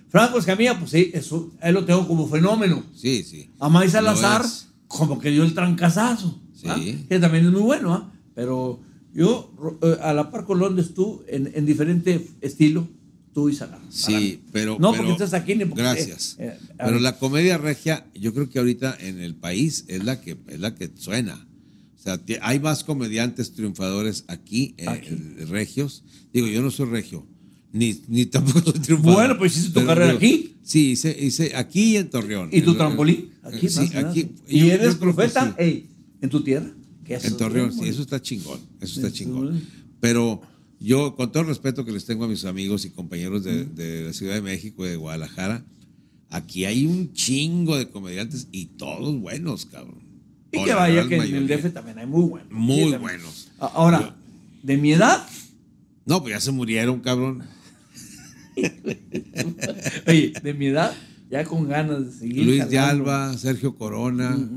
Franco 0.09 0.37
Escamilla, 0.37 0.77
pues 0.77 0.91
sí, 0.91 1.09
eso, 1.13 1.51
él 1.61 1.73
lo 1.73 1.83
tengo 1.85 2.07
como 2.07 2.27
fenómeno. 2.27 2.83
sí, 2.95 3.23
sí. 3.23 3.49
A 3.59 3.69
May 3.69 3.89
Salazar, 3.89 4.43
como 4.87 5.17
que 5.19 5.31
dio 5.31 5.43
el 5.43 5.55
trancazazo. 5.55 6.39
Sí. 6.53 6.67
¿ah? 6.69 6.79
Que 7.09 7.19
también 7.19 7.45
es 7.47 7.51
muy 7.51 7.61
bueno, 7.63 7.91
¿ah? 7.93 8.11
Pero 8.35 8.79
yo, 9.13 9.79
eh, 9.83 9.97
a 10.01 10.13
la 10.13 10.31
par 10.31 10.45
con 10.45 10.59
Londres, 10.59 10.93
tú, 10.93 11.23
en, 11.27 11.51
en 11.53 11.65
diferente 11.65 12.27
estilo, 12.41 12.87
tú 13.33 13.49
y. 13.49 13.55
Para 13.55 13.79
Sí, 13.89 14.41
pero. 14.51 14.77
No 14.79 14.91
pero- 14.91 15.03
porque 15.03 15.23
estás 15.23 15.33
aquí 15.33 15.55
ni 15.55 15.65
porque. 15.65 15.81
Gracias. 15.83 16.35
eh, 16.39 16.57
eh, 16.59 16.73
pero 16.77 16.99
la 16.99 17.17
comedia 17.17 17.57
regia, 17.57 18.05
yo 18.15 18.33
creo 18.33 18.49
que 18.49 18.59
ahorita 18.59 18.95
en 18.99 19.19
el 19.19 19.35
país 19.35 19.85
es 19.87 20.03
la 20.03 20.19
que, 20.21 20.37
es 20.47 20.59
la 20.59 20.73
que 20.75 20.89
suena. 20.95 21.47
O 21.97 22.01
sea, 22.03 22.19
hay 22.41 22.59
más 22.59 22.83
comediantes 22.83 23.53
triunfadores 23.53 24.25
aquí, 24.27 24.73
eh, 24.77 24.89
Aquí. 24.89 25.09
eh, 25.11 25.45
regios. 25.49 26.03
Digo, 26.33 26.47
yo 26.47 26.61
no 26.61 26.69
soy 26.71 26.87
regio, 26.89 27.25
ni, 27.71 28.01
ni 28.07 28.25
tampoco 28.27 28.71
soy 28.71 28.79
triunfador. 28.81 29.15
Bueno, 29.15 29.37
pues 29.37 29.53
hiciste 29.53 29.69
tu 29.69 29.73
Pero 29.75 29.87
carrera 29.87 30.07
digo, 30.07 30.17
aquí. 30.17 30.55
Sí, 30.63 30.91
hice, 30.91 31.15
hice 31.19 31.55
aquí 31.55 31.93
y 31.93 31.97
en 31.97 32.09
Torreón. 32.09 32.49
¿Y 32.51 32.61
tu 32.61 32.71
En- 32.71 32.77
trampolín? 32.77 33.29
en- 33.45 33.53
Aquí, 33.55 33.69
sí, 33.69 33.79
más 33.79 33.95
aquí. 33.95 34.27
¿Y 34.47 34.59
yo- 34.61 34.73
eres 34.73 34.95
profeta? 34.95 35.47
sí. 35.57 35.63
Ey, 35.63 35.87
¿En 36.21 36.29
tu 36.29 36.41
tierra? 36.43 36.71
En 37.07 37.37
Torreón, 37.37 37.73
sí, 37.73 37.87
eso 37.87 38.01
está 38.01 38.21
chingón, 38.21 38.59
eso 38.81 38.99
está 39.01 39.11
chingón. 39.11 39.61
Pero 39.99 40.41
yo, 40.79 41.15
con 41.15 41.31
todo 41.31 41.41
el 41.43 41.49
respeto 41.49 41.85
que 41.85 41.91
les 41.91 42.05
tengo 42.05 42.25
a 42.25 42.27
mis 42.27 42.45
amigos 42.45 42.85
y 42.85 42.89
compañeros 42.89 43.43
de, 43.43 43.65
de 43.65 44.03
la 44.05 44.13
Ciudad 44.13 44.35
de 44.35 44.41
México 44.41 44.85
y 44.85 44.89
de 44.89 44.95
Guadalajara, 44.95 45.65
aquí 46.29 46.65
hay 46.65 46.85
un 46.85 47.13
chingo 47.13 47.77
de 47.77 47.89
comediantes 47.89 48.47
y 48.51 48.65
todos 48.65 49.19
buenos, 49.19 49.65
cabrón. 49.65 50.03
Y 50.51 50.63
que 50.63 50.73
vaya 50.73 51.07
que 51.07 51.15
en 51.15 51.35
el. 51.35 51.47
DF 51.47 51.73
también 51.73 51.97
hay 51.99 52.05
muy 52.05 52.29
buenos. 52.29 52.51
Muy 52.51 52.91
Sí, 52.91 52.97
buenos. 52.97 53.51
Ahora, 53.59 54.15
de 54.61 54.77
mi 54.77 54.93
edad, 54.93 55.25
No, 56.05 56.21
pues 56.21 56.33
ya 56.35 56.39
se 56.41 56.51
murieron, 56.51 56.99
cabrón. 56.99 57.43
oye, 60.07 60.33
de 60.43 60.53
mi 60.53 60.67
edad, 60.67 60.93
ya 61.31 61.43
con 61.43 61.67
ganas 61.67 62.05
de 62.05 62.11
seguir. 62.11 62.45
Luis 62.45 62.69
de. 62.69 62.77
Alba, 62.77 63.35
Sergio 63.37 63.75
Corona. 63.75 64.37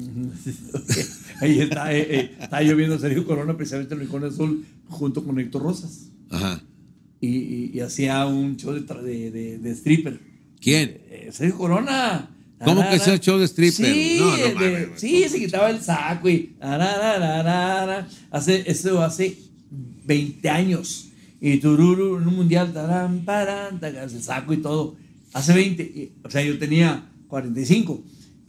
Ahí 1.41 1.61
está, 1.61 1.93
eh, 1.95 2.07
eh, 2.09 2.37
está 2.41 2.63
yo 2.63 2.77
viendo 2.77 2.95
a 2.97 2.99
Sergio 2.99 3.27
Corona 3.27 3.57
precisamente 3.57 3.95
en 3.95 4.01
el 4.01 4.07
Rincón 4.07 4.25
Azul 4.25 4.65
junto 4.89 5.25
con 5.25 5.39
Héctor 5.39 5.63
Rosas. 5.63 6.09
Ajá. 6.31 6.63
Y, 7.21 7.29
y- 7.29 7.71
y 7.75 7.81
hacía 7.81 8.25
un 8.27 8.57
show 8.57 8.73
de, 8.73 8.87
tra- 8.87 9.03
de, 9.03 9.31
de- 9.31 9.59
de 9.59 9.71
stripper. 9.73 10.21
¿Quién? 10.61 10.99
Eh, 11.11 11.29
Sergio 11.33 11.57
Corona. 11.59 12.31
¿Cómo 12.65 12.83
que 12.89 12.99
sea 12.99 13.19
show 13.19 13.39
de 13.39 13.45
stripper? 13.47 13.87
Sí, 13.95 14.17
No, 14.19 14.27
no 14.31 14.37
de- 14.37 14.55
mames, 14.55 14.87
güey. 14.89 14.99
sí, 14.99 15.29
se 15.29 15.39
quitaba 15.39 15.69
el 15.71 15.81
saco 15.81 16.29
y. 16.31 16.55
Hace, 18.31 18.71
eso 18.71 19.03
hace 19.03 19.37
20 20.07 20.49
años. 20.49 21.09
Y 21.41 21.59
Tururu 21.59 22.17
en 22.19 22.27
un 22.29 22.35
mundial, 22.37 22.73
tarán, 22.73 23.25
parán, 23.25 23.79
tacan, 23.79 24.05
el 24.05 24.23
saco 24.23 24.55
y 24.55 24.59
todo. 24.59 24.97
Hace 25.33 25.53
20. 25.55 25.83
y- 25.83 26.13
o 26.25 26.31
sea, 26.31 26.43
yo 26.43 26.59
tenía 26.59 27.09
45 27.29 28.03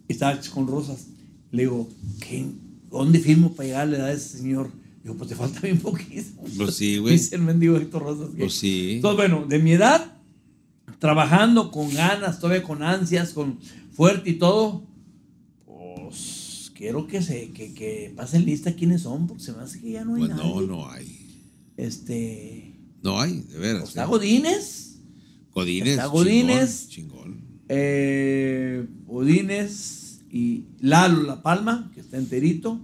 y 0.07 0.13
estaba 0.13 0.39
con 0.53 0.67
rosas. 0.67 1.07
Le 1.51 1.63
digo, 1.63 1.89
¿qué, 2.21 2.45
¿dónde 2.89 3.19
firmo 3.19 3.53
para 3.53 3.67
llegar 3.67 3.81
a 3.83 3.85
la 3.85 3.97
edad 3.97 4.07
de 4.07 4.13
ese 4.15 4.37
señor? 4.39 4.69
Digo, 5.03 5.15
pues 5.15 5.29
te 5.29 5.35
falta 5.35 5.59
bien 5.61 5.79
poquito. 5.79 6.41
Pues 6.57 6.75
sí, 6.75 6.97
güey. 6.99 7.13
Dice 7.13 7.35
el 7.35 7.41
mendigo 7.43 7.77
Héctor 7.77 8.03
Rosas. 8.03 8.29
Pues 8.37 8.53
sí. 8.53 8.93
entonces, 8.95 9.17
bueno, 9.17 9.45
de 9.47 9.59
mi 9.59 9.71
edad, 9.71 10.17
trabajando 10.99 11.71
con 11.71 11.93
ganas, 11.93 12.39
todavía 12.39 12.63
con 12.63 12.83
ansias, 12.83 13.33
con 13.33 13.59
fuerte 13.91 14.29
y 14.31 14.33
todo, 14.33 14.85
pues 15.65 16.71
quiero 16.75 17.07
que 17.07 17.21
se 17.21 17.49
que, 17.51 17.73
que 17.73 18.13
pasen 18.15 18.45
lista 18.45 18.73
quiénes 18.75 19.01
son, 19.01 19.27
porque 19.27 19.43
se 19.43 19.53
me 19.53 19.63
hace 19.63 19.79
que 19.81 19.91
ya 19.91 20.05
no 20.05 20.15
hay 20.15 20.21
Pues 20.25 20.35
nadie. 20.35 20.43
no, 20.53 20.61
no 20.61 20.89
hay. 20.89 21.23
Este, 21.77 22.75
No 23.03 23.19
hay, 23.21 23.41
de 23.41 23.57
veras. 23.59 23.89
está 23.89 24.03
¿eh? 24.03 24.07
Godínez, 24.07 24.99
Godínez. 25.53 25.89
está 25.89 26.05
Godínez. 26.07 26.87
Chingón. 26.89 27.23
chingón. 27.23 27.47
eh, 27.69 28.87
Godínez 29.05 30.06
y 30.31 30.65
Lalo 30.79 31.23
La 31.23 31.41
Palma, 31.41 31.91
que 31.93 32.01
está 32.01 32.17
enterito, 32.17 32.79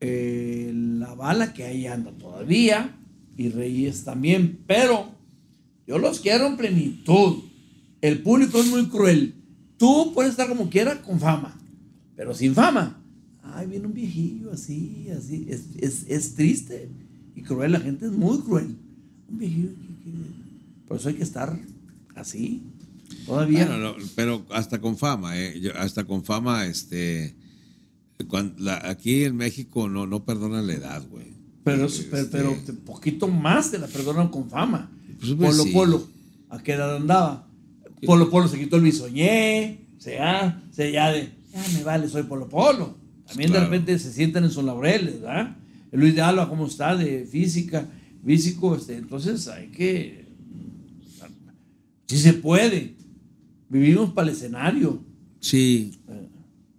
eh, 0.00 0.72
La 0.74 1.14
Bala, 1.14 1.52
que 1.52 1.64
ahí 1.64 1.86
anda 1.86 2.12
todavía, 2.12 2.96
y 3.36 3.48
Reyes 3.50 4.04
también, 4.04 4.60
pero 4.66 5.10
yo 5.86 5.98
los 5.98 6.20
quiero 6.20 6.46
en 6.46 6.56
plenitud. 6.56 7.42
El 8.00 8.22
público 8.22 8.58
es 8.60 8.66
muy 8.68 8.86
cruel. 8.86 9.34
Tú 9.78 10.12
puedes 10.14 10.30
estar 10.32 10.48
como 10.48 10.70
quieras 10.70 10.98
con 10.98 11.18
fama, 11.20 11.58
pero 12.16 12.34
sin 12.34 12.54
fama. 12.54 13.02
Ay, 13.42 13.66
viene 13.68 13.86
un 13.86 13.94
viejillo 13.94 14.52
así, 14.52 15.06
así. 15.16 15.46
Es, 15.48 15.64
es- 15.78 16.04
es 16.08 16.34
triste 16.34 16.88
y 17.34 17.42
cruel. 17.42 17.72
La 17.72 17.80
gente 17.80 18.06
es 18.06 18.12
muy 18.12 18.38
cruel. 18.40 18.76
Un 19.30 19.38
viejillo. 19.38 19.70
Por 20.88 20.98
eso 20.98 21.08
hay 21.08 21.14
que 21.14 21.22
estar 21.22 21.58
así. 22.14 22.62
Todavía. 23.26 23.66
Bueno, 23.66 23.78
no, 23.78 23.94
pero 24.14 24.44
hasta 24.50 24.80
con 24.80 24.96
fama, 24.96 25.38
¿eh? 25.40 25.58
Yo- 25.60 25.76
hasta 25.76 26.04
con 26.04 26.24
fama, 26.24 26.66
este. 26.66 27.34
la- 28.58 28.88
aquí 28.88 29.24
en 29.24 29.36
México 29.36 29.88
no, 29.88 30.06
no 30.06 30.24
perdonan 30.24 30.66
la 30.66 30.74
edad, 30.74 31.02
güey. 31.10 31.34
Pero, 31.64 31.86
Este, 31.86 32.04
pero, 32.04 32.56
pero 32.64 32.78
poquito 32.84 33.28
más 33.28 33.70
te 33.72 33.78
la 33.78 33.86
perdonan 33.88 34.28
con 34.28 34.48
fama. 34.48 34.90
Pues, 35.20 35.32
pues, 35.34 35.50
Polo 35.50 35.62
sí. 35.64 35.70
Polo, 35.72 36.08
¿a 36.50 36.62
qué 36.62 36.72
edad 36.72 36.96
andaba? 36.96 37.48
Polo 38.04 38.30
Polo 38.30 38.46
se 38.48 38.58
quitó 38.58 38.76
el 38.76 38.82
bisoñé, 38.82 39.86
se 39.98 40.14
ya, 40.14 40.62
se 40.70 40.92
ya 40.92 41.10
de, 41.10 41.30
ya 41.52 41.62
me 41.74 41.82
vale, 41.82 42.08
soy 42.08 42.22
Polo 42.22 42.48
Polo. 42.48 42.96
También 43.26 43.50
Claro. 43.50 43.64
de 43.64 43.70
repente 43.70 43.98
se 43.98 44.12
sientan 44.12 44.44
en 44.44 44.50
sus 44.50 44.62
laureles, 44.64 45.20
¿verdad? 45.20 45.56
Luis 45.92 46.14
de 46.14 46.20
Alba, 46.22 46.48
¿cómo 46.48 46.66
está? 46.66 46.94
De 46.94 47.24
física, 47.26 47.88
físico, 48.24 48.76
este, 48.76 48.96
entonces 48.96 49.48
hay 49.48 49.68
que, 49.68 50.26
si 52.06 52.18
se 52.18 52.34
puede, 52.34 52.95
vivimos 53.68 54.12
para 54.12 54.28
el 54.28 54.34
escenario. 54.34 55.02
Sí. 55.40 55.92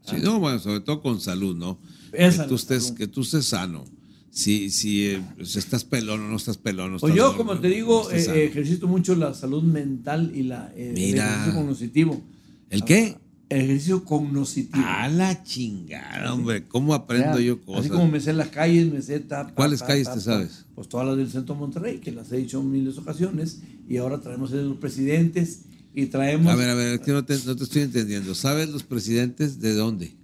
Sí, 0.06 0.16
no, 0.24 0.40
bueno, 0.40 0.60
sobre 0.60 0.80
todo 0.80 1.02
con 1.02 1.20
salud, 1.20 1.56
¿no? 1.56 1.80
Esa 2.14 2.44
que, 2.44 2.50
tú 2.50 2.56
estés, 2.56 2.84
salud. 2.84 2.98
que 2.98 3.08
tú 3.08 3.22
estés 3.22 3.46
sano. 3.46 3.84
Si, 4.30 4.70
si, 4.70 5.08
eh, 5.08 5.22
si 5.44 5.60
estás 5.60 5.84
pelón 5.84 6.22
o 6.22 6.30
no 6.30 6.38
estás 6.38 6.58
pelón. 6.58 6.92
no 6.94 7.00
Pues 7.00 7.12
estás 7.12 7.18
yo, 7.18 7.32
gordo, 7.32 7.38
como 7.38 7.60
te 7.60 7.68
digo, 7.70 8.10
eh, 8.12 8.26
eh, 8.30 8.46
ejercito 8.46 8.88
mucho 8.88 9.16
la 9.16 9.34
salud 9.34 9.64
mental 9.64 10.32
y 10.34 10.44
la, 10.44 10.72
eh, 10.76 10.90
el 10.90 10.94
Mira. 10.94 11.26
ejercicio 11.26 11.54
cognoscitivo. 11.60 12.22
¿El 12.70 12.84
qué? 12.84 13.18
El 13.50 13.62
ejercicio 13.62 14.04
cognoscitivo. 14.06 14.86
A 14.86 15.08
la 15.08 15.44
chingada, 15.44 16.34
hombre. 16.34 16.68
¿Cómo 16.68 16.94
aprendo 16.94 17.40
Ya, 17.40 17.46
yo 17.46 17.62
cosas? 17.62 17.82
Así 17.82 17.90
como 17.90 18.08
me 18.08 18.20
sé 18.20 18.34
las 18.34 18.50
calles, 18.50 18.92
me 18.92 19.02
sé 19.02 19.20
ta, 19.22 19.48
ta, 19.48 19.54
¿Cuáles 19.56 19.80
ta, 19.80 19.88
calles 19.88 20.08
ta, 20.08 20.14
te 20.16 20.22
sabes? 20.22 20.66
Pues 20.76 20.88
todas 20.88 21.08
las 21.08 21.18
del 21.18 21.30
centro 21.30 21.56
de 21.56 21.62
Monterrey, 21.62 21.98
que 22.00 22.12
las 22.12 22.32
he 22.32 22.38
dicho 22.38 22.60
en 22.60 22.72
miles 22.72 22.96
de 22.96 23.02
ocasiones, 23.02 23.62
y 23.90 23.98
ahora 23.98 24.22
traemos 24.22 24.52
a 24.54 24.58
los 24.58 24.78
presidentes 24.78 25.64
y 26.00 26.06
traemos 26.06 26.54
A 26.54 26.56
ver, 26.56 26.70
a 26.70 26.76
ver, 26.76 27.02
que 27.02 27.12
no 27.12 27.26
te, 27.26 27.36
no 27.46 27.56
te 27.56 27.64
estoy 27.64 27.82
entendiendo. 27.82 28.36
¿Sabes 28.36 28.70
los 28.70 28.84
presidentes 28.84 29.60
de 29.60 29.74
dónde? 29.74 30.16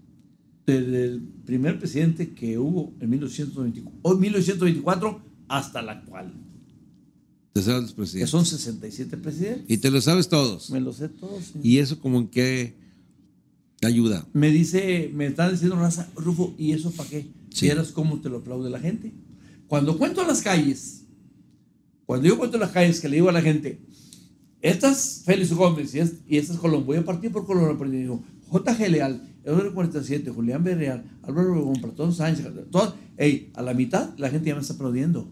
desde 0.65 1.03
el 1.05 1.21
primer 1.45 1.77
presidente 1.77 2.29
que 2.33 2.57
hubo 2.57 2.93
en 3.01 3.09
1924, 3.09 3.99
o 4.01 4.15
1924 4.15 5.21
hasta 5.49 5.81
el 5.81 5.89
actual, 5.89 6.33
¿Te 7.51 7.61
sabes 7.61 7.81
los 7.81 7.91
que 7.91 7.97
presidentes? 7.97 8.29
son 8.29 8.45
67 8.45 9.17
presidentes. 9.17 9.65
Y 9.67 9.77
te 9.77 9.91
lo 9.91 9.99
sabes 9.99 10.29
todos. 10.29 10.69
Me 10.69 10.79
lo 10.79 10.93
sé 10.93 11.09
todos. 11.09 11.43
sí. 11.43 11.59
¿Y 11.63 11.79
eso 11.79 11.99
como 11.99 12.19
en 12.19 12.27
qué 12.27 12.75
te 13.79 13.87
ayuda? 13.87 14.25
Me 14.33 14.51
dice, 14.51 15.11
me 15.13 15.25
está 15.27 15.51
diciendo 15.51 15.75
Raza, 15.75 16.09
Rufo, 16.15 16.55
¿y 16.57 16.71
eso 16.71 16.91
para 16.91 17.09
qué? 17.09 17.27
Sí. 17.49 17.65
¿Vieras 17.65 17.91
cómo 17.91 18.21
te 18.21 18.29
lo 18.29 18.37
aplaude 18.37 18.69
la 18.69 18.79
gente? 18.79 19.11
Cuando 19.67 19.97
cuento 19.97 20.25
las 20.25 20.41
calles, 20.41 21.03
cuando 22.05 22.27
yo 22.27 22.37
cuento 22.37 22.57
las 22.57 22.71
calles 22.71 23.01
que 23.01 23.09
le 23.09 23.17
digo 23.17 23.29
a 23.29 23.33
la 23.33 23.41
gente, 23.41 23.79
estas 24.63 25.21
Félix 25.25 25.53
Gómez 25.53 25.93
y, 25.93 25.99
es- 25.99 26.15
y 26.27 26.37
estas 26.37 26.57
Colón, 26.57 26.85
voy 26.85 26.97
a 26.97 27.05
partir 27.05 27.31
por 27.31 27.45
Colón, 27.45 27.77
J.G. 28.49 28.89
Leal, 28.89 29.21
Eduardo 29.43 29.73
47, 29.73 30.31
Julián 30.31 30.63
Berreal, 30.63 31.03
Álvaro 31.21 31.51
Obregón, 31.51 31.81
Platón 31.81 32.13
Sánchez, 32.13 32.47
todo, 32.71 32.95
ey, 33.17 33.51
a 33.55 33.61
la 33.61 33.73
mitad 33.73 34.17
la 34.17 34.29
gente 34.29 34.47
ya 34.49 34.55
me 34.55 34.61
está 34.61 34.73
aplaudiendo. 34.73 35.31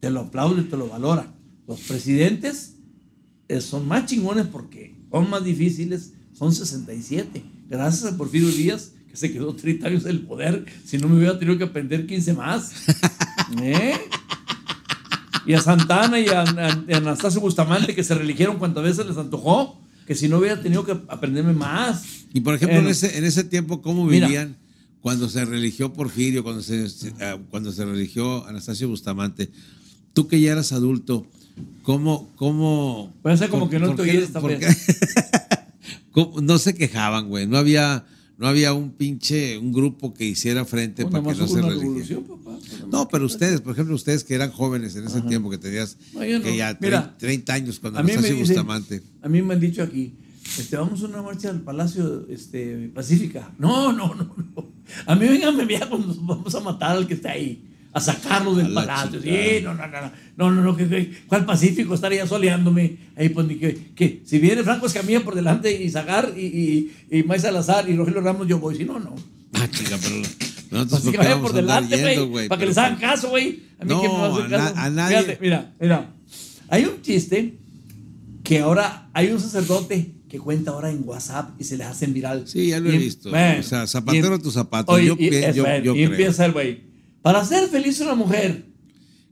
Te 0.00 0.10
lo 0.10 0.20
aplaude, 0.20 0.62
te 0.62 0.76
lo 0.76 0.88
valora. 0.88 1.34
Los 1.66 1.80
presidentes 1.80 2.76
eh, 3.48 3.60
son 3.60 3.88
más 3.88 4.06
chingones 4.06 4.46
porque 4.46 5.00
son 5.10 5.28
más 5.30 5.42
difíciles, 5.42 6.12
son 6.32 6.54
67. 6.54 7.42
Gracias 7.68 8.12
a 8.12 8.16
Porfirio 8.16 8.48
Díaz, 8.50 8.92
que 9.08 9.16
se 9.16 9.32
quedó 9.32 9.54
30 9.54 9.86
años 9.88 10.04
en 10.04 10.10
el 10.10 10.26
poder, 10.26 10.66
si 10.84 10.98
no 10.98 11.08
me 11.08 11.16
hubiera 11.16 11.38
tenido 11.38 11.56
que 11.58 11.64
aprender 11.64 12.06
15 12.06 12.34
más. 12.34 12.72
¿Eh? 13.62 13.94
Y 15.46 15.54
a 15.54 15.60
Santana 15.60 16.18
y 16.20 16.28
a, 16.28 16.42
a- 16.42 16.84
y 16.88 16.92
a 16.92 16.96
Anastasio 16.98 17.40
Bustamante, 17.40 17.94
que 17.94 18.04
se 18.04 18.14
religieron 18.14 18.58
cuantas 18.58 18.82
veces 18.84 19.06
les 19.06 19.16
antojó, 19.16 19.80
que 20.06 20.14
si 20.14 20.28
no 20.28 20.38
hubiera 20.38 20.60
tenido 20.60 20.84
que 20.84 20.92
aprenderme 21.08 21.52
más. 21.52 22.04
Y 22.32 22.40
por 22.40 22.54
ejemplo, 22.54 22.78
en 22.78 22.88
ese, 22.88 23.16
en 23.18 23.24
ese 23.24 23.44
tiempo, 23.44 23.80
¿cómo 23.82 24.04
Mira. 24.04 24.26
vivían 24.26 24.56
cuando 25.00 25.28
se 25.28 25.44
religió 25.44 25.92
Porfirio, 25.92 26.42
cuando 26.42 26.62
se, 26.62 26.86
ah, 27.20 27.38
cuando 27.50 27.72
se 27.72 27.84
religió 27.84 28.46
Anastasio 28.46 28.88
Bustamante? 28.88 29.50
Tú 30.12 30.28
que 30.28 30.40
ya 30.40 30.52
eras 30.52 30.72
adulto, 30.72 31.26
¿cómo, 31.82 32.30
cómo? 32.36 33.12
Hacer 33.24 33.48
como 33.50 33.64
por- 33.64 33.70
que 33.70 33.78
no 33.78 33.94
te 33.94 34.02
qué- 34.04 34.26
¿Cómo? 36.12 36.40
No 36.40 36.58
se 36.58 36.74
quejaban, 36.74 37.28
güey. 37.28 37.46
No 37.46 37.56
había, 37.56 38.04
no 38.36 38.48
había 38.48 38.72
un 38.72 38.90
pinche, 38.90 39.58
un 39.58 39.72
grupo 39.72 40.12
que 40.12 40.24
hiciera 40.24 40.64
frente 40.64 41.02
Pues 41.04 41.12
para 41.12 41.34
que 41.34 41.40
no 41.40 41.46
se 41.46 41.60
papá. 41.60 42.58
Pues 42.58 42.72
nada 42.72 42.86
No, 42.90 43.08
pero 43.08 43.26
ustedes, 43.26 43.60
por 43.60 43.72
ejemplo, 43.72 43.94
ustedes 43.94 44.24
que 44.24 44.34
eran 44.34 44.50
jóvenes 44.50 44.96
en 44.96 45.06
ese 45.06 45.20
tiempo, 45.22 45.50
que 45.50 45.58
tenías 45.58 45.96
No, 46.12 46.24
yo 46.24 46.38
no. 46.38 46.44
que 46.44 46.56
ya 46.56 46.76
Mira, 46.80 47.16
30 47.16 47.54
años 47.54 47.78
cuando 47.78 48.00
Anastasio 48.00 48.36
Bustamante. 48.36 49.02
a 49.22 49.28
mí 49.28 49.42
me 49.42 49.54
han 49.54 49.60
dicho 49.60 49.82
aquí, 49.82 50.14
este, 50.58 50.76
vamos 50.76 51.02
a 51.02 51.06
una 51.06 51.22
marcha 51.22 51.50
al 51.50 51.60
Palacio 51.60 52.26
este, 52.28 52.90
Pacífica. 52.94 53.52
No, 53.58 53.92
no, 53.92 54.14
no, 54.14 54.34
no. 54.36 54.74
A 55.06 55.14
mí 55.14 55.26
vengan, 55.26 55.56
me 55.56 55.66
cuando 55.66 56.08
nos 56.08 56.24
vamos 56.24 56.54
a 56.54 56.60
matar 56.60 56.96
al 56.96 57.06
que 57.06 57.14
está 57.14 57.32
ahí, 57.32 57.64
a 57.94 58.00
sacarlo 58.00 58.54
del 58.54 58.66
A 58.66 58.68
la 58.70 58.74
palacio. 58.86 59.22
Sí, 59.22 59.60
no, 59.62 59.72
no, 59.74 59.86
no, 59.86 60.00
no, 60.36 60.50
no, 60.50 60.62
no, 60.62 60.76
que, 60.76 60.88
que- 60.88 61.12
¿cuál 61.28 61.46
Pacífico? 61.46 61.94
Estaría 61.94 62.26
soleándome. 62.26 62.96
Ahí, 63.16 63.28
pues, 63.30 63.46
ni 63.46 63.54
que, 63.54 63.78
que 63.94 64.20
si 64.26 64.38
viene 64.40 64.62
Franco 64.64 64.86
Escamilla 64.86 65.20
por 65.20 65.34
delante 65.34 65.72
y 65.82 65.88
Zagar 65.88 66.32
y, 66.36 66.40
y, 67.10 67.18
y 67.18 67.22
May 67.22 67.38
Salazar 67.38 67.88
y 67.88 67.96
Rogelio 67.96 68.20
Ramos, 68.20 68.46
yo 68.48 68.58
voy. 68.58 68.76
Si 68.76 68.84
no, 68.84 68.98
no. 68.98 69.14
Ah, 69.54 69.68
chica, 69.70 69.96
pero 70.02 70.16
Pues 70.22 70.70
nosotros 70.72 71.00
que 71.02 71.04
¿por 71.04 71.12
qué 71.12 71.18
vayan 71.18 71.40
por 71.40 71.50
a 71.52 71.54
delante, 71.54 72.18
güey. 72.26 72.48
Para 72.48 72.58
que 72.58 72.66
les 72.66 72.76
hagan 72.78 72.96
caso, 72.96 73.28
güey. 73.30 73.60
A 73.78 73.84
mí 73.84 73.90
No, 73.90 74.00
quién 74.00 74.12
me 74.12 74.18
va 74.18 74.26
a 74.26 74.32
hacer 74.32 74.44
a 74.44 74.48
na- 74.48 74.56
caso. 74.58 74.74
a 74.76 74.90
nadie. 74.90 75.16
Fíjate, 75.18 75.38
mira, 75.40 75.72
mira. 75.80 76.10
Hay 76.68 76.84
un 76.86 77.00
chiste 77.02 77.54
que 78.42 78.58
ahora 78.58 79.08
hay 79.12 79.30
un 79.30 79.38
sacerdote 79.40 80.10
que 80.28 80.38
cuenta 80.40 80.72
ahora 80.72 80.90
en 80.90 81.02
WhatsApp 81.04 81.50
y 81.60 81.64
se 81.64 81.76
les 81.76 81.86
hacen 81.86 82.12
viral. 82.12 82.42
Sí, 82.48 82.68
ya 82.70 82.80
lo 82.80 82.90
he 82.90 82.98
visto. 82.98 83.30
bueno, 83.30 83.60
o 83.60 83.62
sea, 83.62 83.86
zapatero 83.86 84.34
y- 84.34 84.38
tus 84.40 84.54
zapatos. 84.54 84.92
Oye, 84.92 85.06
yo 85.06 85.16
y, 85.16 85.30
yo- 85.30 85.52
yo 85.54 85.62
y 85.94 85.98
creo. 85.98 86.10
empieza 86.10 86.44
el 86.46 86.52
güey. 86.52 86.92
Para 87.24 87.42
ser 87.42 87.70
feliz 87.70 87.98
una 88.00 88.14
mujer. 88.14 88.66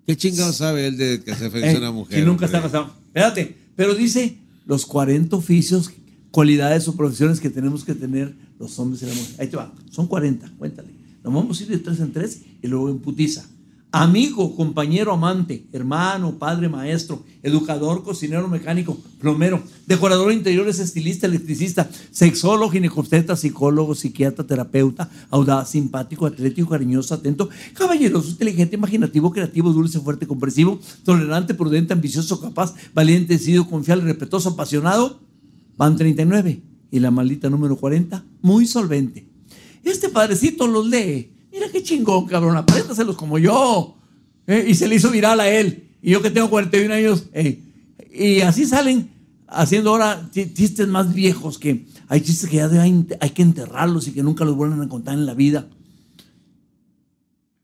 ¿Qué 0.07 0.17
chingado 0.17 0.51
sabe 0.55 0.87
él 0.87 0.97
de 0.97 1.23
que 1.23 1.35
se 1.35 1.51
feliz 1.51 1.75
eh, 1.75 1.77
una 1.77 1.91
mujer? 1.93 2.21
Si 2.21 2.25
nunca 2.25 2.47
hombre? 2.47 2.47
está 2.47 2.63
casado. 2.63 2.95
Espérate, 3.09 3.55
pero 3.77 3.95
dice 3.95 4.39
los 4.65 4.87
40 4.87 5.37
oficios, 5.37 5.91
cualidades 6.31 6.89
o 6.89 6.97
profesiones 6.97 7.39
que 7.39 7.51
tenemos 7.51 7.85
que 7.85 7.95
tener 7.95 8.35
los 8.59 8.79
hombres 8.79 9.03
y 9.03 9.05
las 9.05 9.15
mujeres. 9.15 9.39
Ahí 9.39 9.49
te 9.49 9.59
va, 9.59 9.75
son 9.91 10.07
40, 10.07 10.55
cuéntale. 10.57 10.89
Nos 11.23 11.35
vamos 11.35 11.61
a 11.61 11.65
ir 11.65 11.69
de 11.69 11.79
tres 11.81 12.01
en 12.01 12.15
tres 12.15 12.41
y 12.63 12.67
luego 12.67 12.89
en 12.89 12.99
putiza. 12.99 13.45
Amigo, 13.95 14.57
compañero, 14.57 15.13
amante, 15.13 15.67
hermano, 15.71 16.39
padre, 16.39 16.67
maestro, 16.67 17.23
educador, 17.43 18.03
cocinero, 18.03 18.49
mecánico, 18.49 18.97
plomero, 19.21 19.63
decorador 19.87 20.29
de 20.29 20.35
interiores, 20.37 20.79
estilista, 20.79 21.27
electricista, 21.27 21.91
sexólogo, 22.11 22.71
ginecobstetra, 22.71 23.37
psicólogo, 23.37 23.95
psiquiatra, 23.95 24.47
terapeuta, 24.47 25.11
audaz, 25.29 25.69
simpático, 25.69 26.25
atlético, 26.25 26.71
cariñoso, 26.71 27.13
atento, 27.13 27.51
caballeroso, 27.75 28.31
inteligente, 28.31 28.77
imaginativo, 28.77 29.31
creativo, 29.31 29.75
dulce, 29.75 30.01
fuerte, 30.01 30.27
comprensivo, 30.27 30.81
tolerante, 31.05 31.53
prudente, 31.53 31.93
ambicioso, 31.93 32.41
capaz, 32.41 32.75
valiente, 32.95 33.35
decidido, 33.35 33.69
confiable, 33.69 34.05
respetuoso, 34.05 34.49
apasionado. 34.49 35.21
Van 35.77 35.99
39. 35.99 36.63
Y 36.91 36.99
la 36.99 37.11
maldita 37.11 37.51
número 37.51 37.77
40, 37.77 38.25
muy 38.41 38.67
solvente. 38.67 39.29
Este 39.85 40.09
padrecito 40.09 40.67
los 40.67 40.87
lee. 40.87 41.32
Mira 41.53 41.67
qué 41.71 41.83
chingón, 41.83 42.27
cabrón. 42.27 42.57
Apréndaselos 42.57 43.15
como 43.17 43.39
yo. 43.39 43.97
Eh, 44.47 44.65
Y 44.69 44.75
se 44.75 44.89
le 44.89 44.97
hizo 44.97 45.11
viral 45.11 45.39
a 45.41 45.49
él. 45.49 45.85
Y 46.03 46.11
yo 46.13 46.23
que 46.23 46.31
tengo 46.31 46.49
41 46.51 46.93
años. 46.95 47.27
eh, 47.35 47.61
Y 48.13 48.41
así 48.41 48.67
salen 48.67 49.11
haciendo 49.47 49.91
ahora 49.91 50.29
chi- 50.33 50.53
chistes 50.55 50.89
más 50.89 51.13
viejos 51.15 51.59
que 51.59 51.85
hay 52.09 52.21
chistes 52.23 52.49
que 52.51 52.57
ya 52.57 52.67
hay, 52.71 53.07
hay 53.21 53.31
que 53.31 53.43
enterrarlos 53.43 54.09
y 54.09 54.13
que 54.13 54.23
nunca 54.23 54.45
los 54.45 54.57
vuelvan 54.57 54.83
a 54.83 54.89
contar 54.89 55.15
en 55.15 55.25
la 55.27 55.35
vida. 55.35 55.69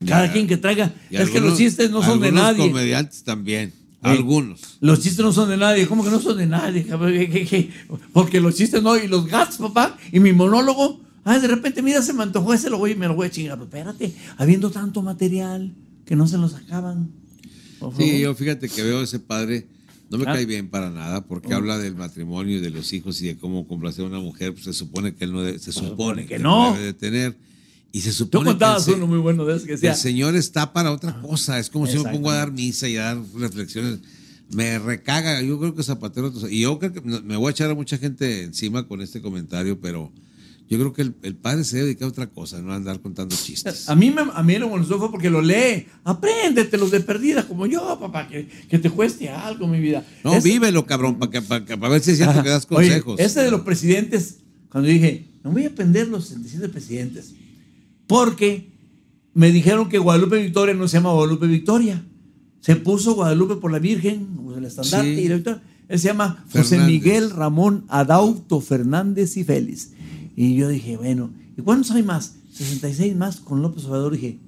Cada 0.05 0.27
Ya. 0.27 0.31
quien 0.33 0.47
que 0.47 0.57
traiga. 0.57 0.85
Es 1.09 1.29
que 1.29 1.37
algunos- 1.37 1.49
los 1.49 1.57
chistes 1.57 1.91
no 1.91 2.01
son 2.01 2.19
de 2.21 2.27
algunos 2.27 2.43
nadie. 2.57 2.67
comediantes 2.71 3.23
también. 3.23 3.73
Algunos. 4.01 4.77
Los 4.79 5.01
chistes 5.01 5.25
no 5.25 5.33
son 5.33 5.49
de 5.49 5.57
nadie. 5.57 5.85
¿Cómo 5.87 6.03
que 6.05 6.09
no 6.09 6.21
son 6.21 6.37
de 6.37 6.45
nadie? 6.47 6.87
Porque 8.13 8.39
los 8.39 8.55
chistes 8.55 8.81
no. 8.81 8.95
Y 8.97 9.07
los 9.09 9.27
gatos, 9.27 9.57
papá. 9.57 9.97
Y 10.11 10.19
mi 10.21 10.31
monólogo. 10.31 11.01
Ay, 11.29 11.39
de 11.41 11.47
repente, 11.47 11.81
mira, 11.81 12.01
se 12.01 12.13
me 12.13 12.23
antojó 12.23 12.53
ese, 12.53 12.69
lo 12.69 12.77
voy, 12.79 12.95
me 12.95 13.07
lo 13.07 13.15
voy 13.15 13.27
a 13.27 13.31
chingar. 13.31 13.55
Pero 13.57 13.65
espérate, 13.91 14.15
habiendo 14.37 14.71
tanto 14.71 15.01
material 15.01 15.73
que 16.05 16.15
no 16.15 16.27
se 16.27 16.37
los 16.37 16.55
acaban. 16.55 17.09
Por 17.79 17.91
favor. 17.91 18.03
Sí, 18.05 18.19
yo 18.19 18.33
fíjate 18.35 18.67
que 18.67 18.81
veo 18.83 18.99
a 18.99 19.03
ese 19.03 19.19
padre, 19.19 19.67
no 20.09 20.17
me 20.17 20.23
Ah. 20.27 20.33
cae 20.33 20.45
bien 20.45 20.69
para 20.69 20.89
nada, 20.89 21.25
porque 21.25 21.53
habla 21.53 21.77
del 21.77 21.95
matrimonio 21.95 22.57
y 22.57 22.61
de 22.61 22.71
los 22.71 22.91
hijos 22.93 23.21
y 23.21 23.27
de 23.27 23.37
cómo 23.37 23.67
complacer 23.67 24.05
a 24.05 24.07
una 24.07 24.19
mujer, 24.19 24.53
pues 24.53 24.65
se 24.65 24.73
supone 24.73 25.13
que 25.13 25.25
él 25.25 25.33
no 25.33 25.43
debe- 25.43 25.59
se 25.59 25.71
supone 25.71 26.23
que 26.23 26.35
que 26.35 26.39
no. 26.39 26.73
debe 26.73 26.85
de 26.87 26.93
tener. 26.93 27.37
Y 27.91 28.01
se 28.01 28.09
Tú 28.09 28.15
supone 28.15 28.43
que 28.45 28.49
el, 28.51 28.55
contabas 28.55 28.87
uno 28.87 29.07
muy 29.07 29.19
bueno 29.19 29.45
de 29.45 29.55
ese 29.57 29.65
que 29.65 29.71
decía. 29.73 29.91
el 29.91 29.97
Señor 29.97 30.35
está 30.35 30.73
para 30.73 30.91
otra 30.91 31.21
cosa. 31.21 31.57
Es 31.59 31.69
como 31.69 31.85
si 31.87 31.93
yo 31.93 32.03
me 32.03 32.11
pongo 32.11 32.29
a 32.31 32.35
dar 32.35 32.51
misa 32.51 32.87
y 32.87 32.97
a 32.97 33.03
dar 33.03 33.17
reflexiones. 33.35 33.99
Me 34.51 34.77
recaga. 34.79 35.41
Yo 35.43 35.59
creo 35.59 35.75
que 35.75 35.83
Zapatero. 35.83 36.33
Y 36.49 36.61
yo 36.61 36.79
creo 36.79 36.91
que 36.91 37.01
me 37.01 37.37
voy 37.37 37.47
a 37.49 37.51
echar 37.51 37.69
a 37.69 37.75
mucha 37.75 37.97
gente 37.99 38.43
encima 38.43 38.87
con 38.87 39.01
este 39.01 39.21
comentario, 39.21 39.79
pero 39.79 40.11
yo 40.69 40.77
creo 40.77 40.93
que 40.93 41.01
el, 41.01 41.15
el 41.23 41.35
padre 41.35 41.63
se 41.63 41.77
debe 41.77 41.87
dedicar 41.87 42.05
a 42.05 42.09
otra 42.09 42.27
cosa, 42.27 42.61
no 42.61 42.71
a 42.71 42.75
andar 42.75 42.99
contando 43.01 43.35
chistes. 43.35 43.89
A 43.89 43.95
mí, 43.95 44.11
me, 44.11 44.21
a 44.33 44.43
mí 44.43 44.57
lo 44.59 44.69
molestó 44.69 44.99
fue 44.99 45.09
porque 45.11 45.29
lo 45.29 45.41
lee. 45.41 45.87
Apréndetelos 46.03 46.91
de 46.91 46.99
perdida, 46.99 47.47
como 47.47 47.65
yo, 47.65 47.97
papá, 47.99 48.27
que, 48.27 48.47
que 48.69 48.77
te 48.79 48.89
cueste 48.89 49.29
algo, 49.29 49.67
mi 49.67 49.79
vida. 49.79 50.05
No, 50.23 50.33
Ese- 50.35 50.47
vívelo, 50.47 50.85
cabrón, 50.85 51.17
para 51.17 51.89
ver 51.89 52.01
si 52.01 52.11
es 52.11 52.17
cierto 52.17 52.43
que 52.43 52.49
das 52.49 52.67
Oye, 52.69 52.87
consejos. 52.89 53.19
ese 53.19 53.41
de 53.41 53.51
los 53.51 53.61
presidentes, 53.61 54.37
cuando 54.69 54.89
dije, 54.89 55.25
no 55.43 55.51
voy 55.51 55.63
a 55.63 55.69
aprender 55.69 56.07
los 56.07 56.25
67 56.27 56.69
presidentes, 56.69 57.33
porque 58.07 58.69
me 59.33 59.51
dijeron 59.51 59.89
que 59.89 59.97
Guadalupe 59.97 60.41
Victoria 60.41 60.73
no 60.75 60.87
se 60.87 60.97
llama 60.97 61.13
Guadalupe 61.13 61.47
Victoria. 61.47 62.03
Se 62.61 62.75
puso 62.75 63.15
Guadalupe 63.15 63.55
por 63.55 63.71
la 63.71 63.79
Virgen, 63.79 64.27
o 64.45 64.55
el 64.57 64.65
estandarte, 64.65 65.15
Sí. 65.15 65.21
y 65.21 65.27
la 65.29 65.35
Victoria. 65.35 65.61
Él 65.87 65.97
se 65.99 66.07
llama 66.07 66.45
José. 66.51 66.77
Miguel 66.79 67.31
Ramón 67.31 67.85
Adauto 67.87 68.61
Fernández 68.61 69.37
y 69.37 69.43
Félix. 69.43 69.91
Y 70.39 70.55
yo 70.55 70.69
dije, 70.69 70.95
bueno, 70.95 71.33
¿y 71.57 71.61
cuántos 71.61 71.91
hay 71.91 72.01
más? 72.01 72.35
66 72.53 73.13
más 73.13 73.41
con 73.41 73.61
López 73.61 73.83
Obrador. 73.83 74.13
dije, 74.13 74.39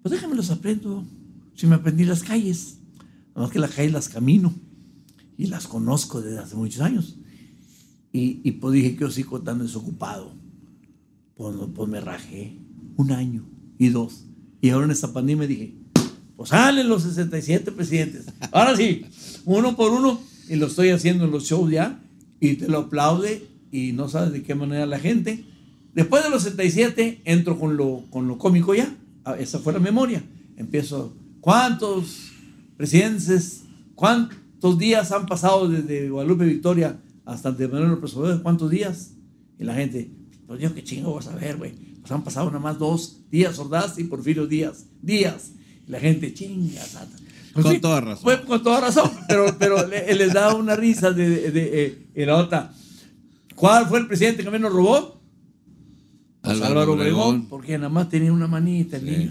pues 0.00 0.12
déjame 0.12 0.36
los 0.36 0.48
aprendo. 0.52 1.04
Si 1.56 1.66
me 1.66 1.74
aprendí 1.74 2.04
las 2.04 2.22
calles. 2.22 2.78
Nada 3.30 3.40
más 3.40 3.50
que 3.50 3.58
las 3.58 3.72
calles 3.72 3.90
las 3.90 4.08
camino 4.08 4.54
y 5.36 5.46
las 5.46 5.66
conozco 5.66 6.22
desde 6.22 6.38
hace 6.38 6.54
muchos 6.54 6.80
años. 6.82 7.16
Y, 8.12 8.40
y 8.44 8.52
pues 8.52 8.74
dije 8.74 8.94
que 8.94 9.00
yo 9.00 9.10
sigo 9.10 9.42
tan 9.42 9.58
desocupado. 9.58 10.36
Pues, 11.34 11.56
pues 11.74 11.88
me 11.88 12.00
rajé 12.00 12.56
un 12.96 13.10
año 13.10 13.44
y 13.76 13.88
dos. 13.88 14.24
Y 14.60 14.70
ahora 14.70 14.84
en 14.84 14.92
esta 14.92 15.12
pandemia 15.12 15.48
dije, 15.48 15.74
pues 16.36 16.50
salen 16.50 16.88
los 16.88 17.02
67 17.02 17.72
presidentes. 17.72 18.26
Ahora 18.52 18.76
sí, 18.76 19.04
uno 19.44 19.74
por 19.74 19.90
uno. 19.90 20.20
Y 20.48 20.54
lo 20.54 20.68
estoy 20.68 20.90
haciendo 20.90 21.24
en 21.24 21.32
los 21.32 21.42
shows 21.42 21.72
ya. 21.72 22.00
Y 22.38 22.54
te 22.54 22.68
lo 22.68 22.78
aplaude 22.78 23.57
y 23.70 23.92
no 23.92 24.08
sabes 24.08 24.32
de 24.32 24.42
qué 24.42 24.54
manera 24.54 24.86
la 24.86 24.98
gente. 24.98 25.44
Después 25.94 26.22
de 26.24 26.30
los 26.30 26.42
67 26.42 27.22
entro 27.24 27.58
con 27.58 27.76
lo, 27.76 28.04
con 28.10 28.28
lo 28.28 28.38
cómico 28.38 28.74
ya. 28.74 28.94
Ah, 29.24 29.36
Esa 29.38 29.58
fue 29.58 29.72
la 29.72 29.78
memoria. 29.80 30.22
Empiezo, 30.56 31.16
¿cuántos 31.40 32.30
presidentes, 32.76 33.64
cuántos 33.94 34.78
días 34.78 35.12
han 35.12 35.26
pasado 35.26 35.68
desde 35.68 36.08
Guadalupe 36.08 36.44
Victoria 36.44 36.98
hasta 37.24 37.52
de 37.52 37.68
Manuel 37.68 37.90
López 37.90 38.14
Obrador, 38.16 38.42
¿cuántos 38.42 38.70
días? 38.70 39.12
Y 39.58 39.64
la 39.64 39.74
gente, 39.74 40.10
pues 40.46 40.60
yo 40.60 40.74
qué 40.74 40.82
chingo 40.84 41.14
vas 41.14 41.26
a 41.26 41.34
ver, 41.34 41.56
güey. 41.56 41.72
Pues 42.00 42.10
han 42.12 42.22
pasado 42.24 42.46
nada 42.46 42.60
más 42.60 42.78
dos 42.78 43.22
días, 43.30 43.58
Ordaz 43.58 43.98
y 43.98 44.04
Porfirio 44.04 44.46
Díaz. 44.46 44.86
Días. 45.02 45.50
Y 45.86 45.90
la 45.90 46.00
gente, 46.00 46.32
chinga. 46.32 46.80
Pues 47.52 47.64
Con 47.64 47.74
sí, 47.74 47.80
toda 47.80 48.00
razón. 48.00 48.22
fue 48.22 48.42
con 48.44 48.62
toda 48.62 48.80
razón, 48.80 49.10
pero, 49.28 49.56
pero 49.58 49.86
le- 49.86 50.14
les 50.14 50.32
da 50.32 50.54
una 50.54 50.76
risa 50.76 51.10
de, 51.12 51.50
de- 51.50 51.84
eh, 51.84 52.06
y 52.14 52.24
la 52.24 52.36
otra. 52.36 52.72
¿Cuál 53.58 53.86
fue 53.88 53.98
el 53.98 54.06
presidente 54.06 54.44
que 54.44 54.50
menos 54.50 54.72
robó? 54.72 55.20
Pues 56.42 56.54
Álvaro 56.54 56.80
Álvaro 56.82 56.92
Obregón, 56.92 57.20
Obregón. 57.20 57.46
porque 57.48 57.76
nada 57.76 57.88
más 57.88 58.08
tenía 58.08 58.32
una 58.32 58.46
manita 58.46 58.96
el 58.98 59.04
niño. 59.04 59.30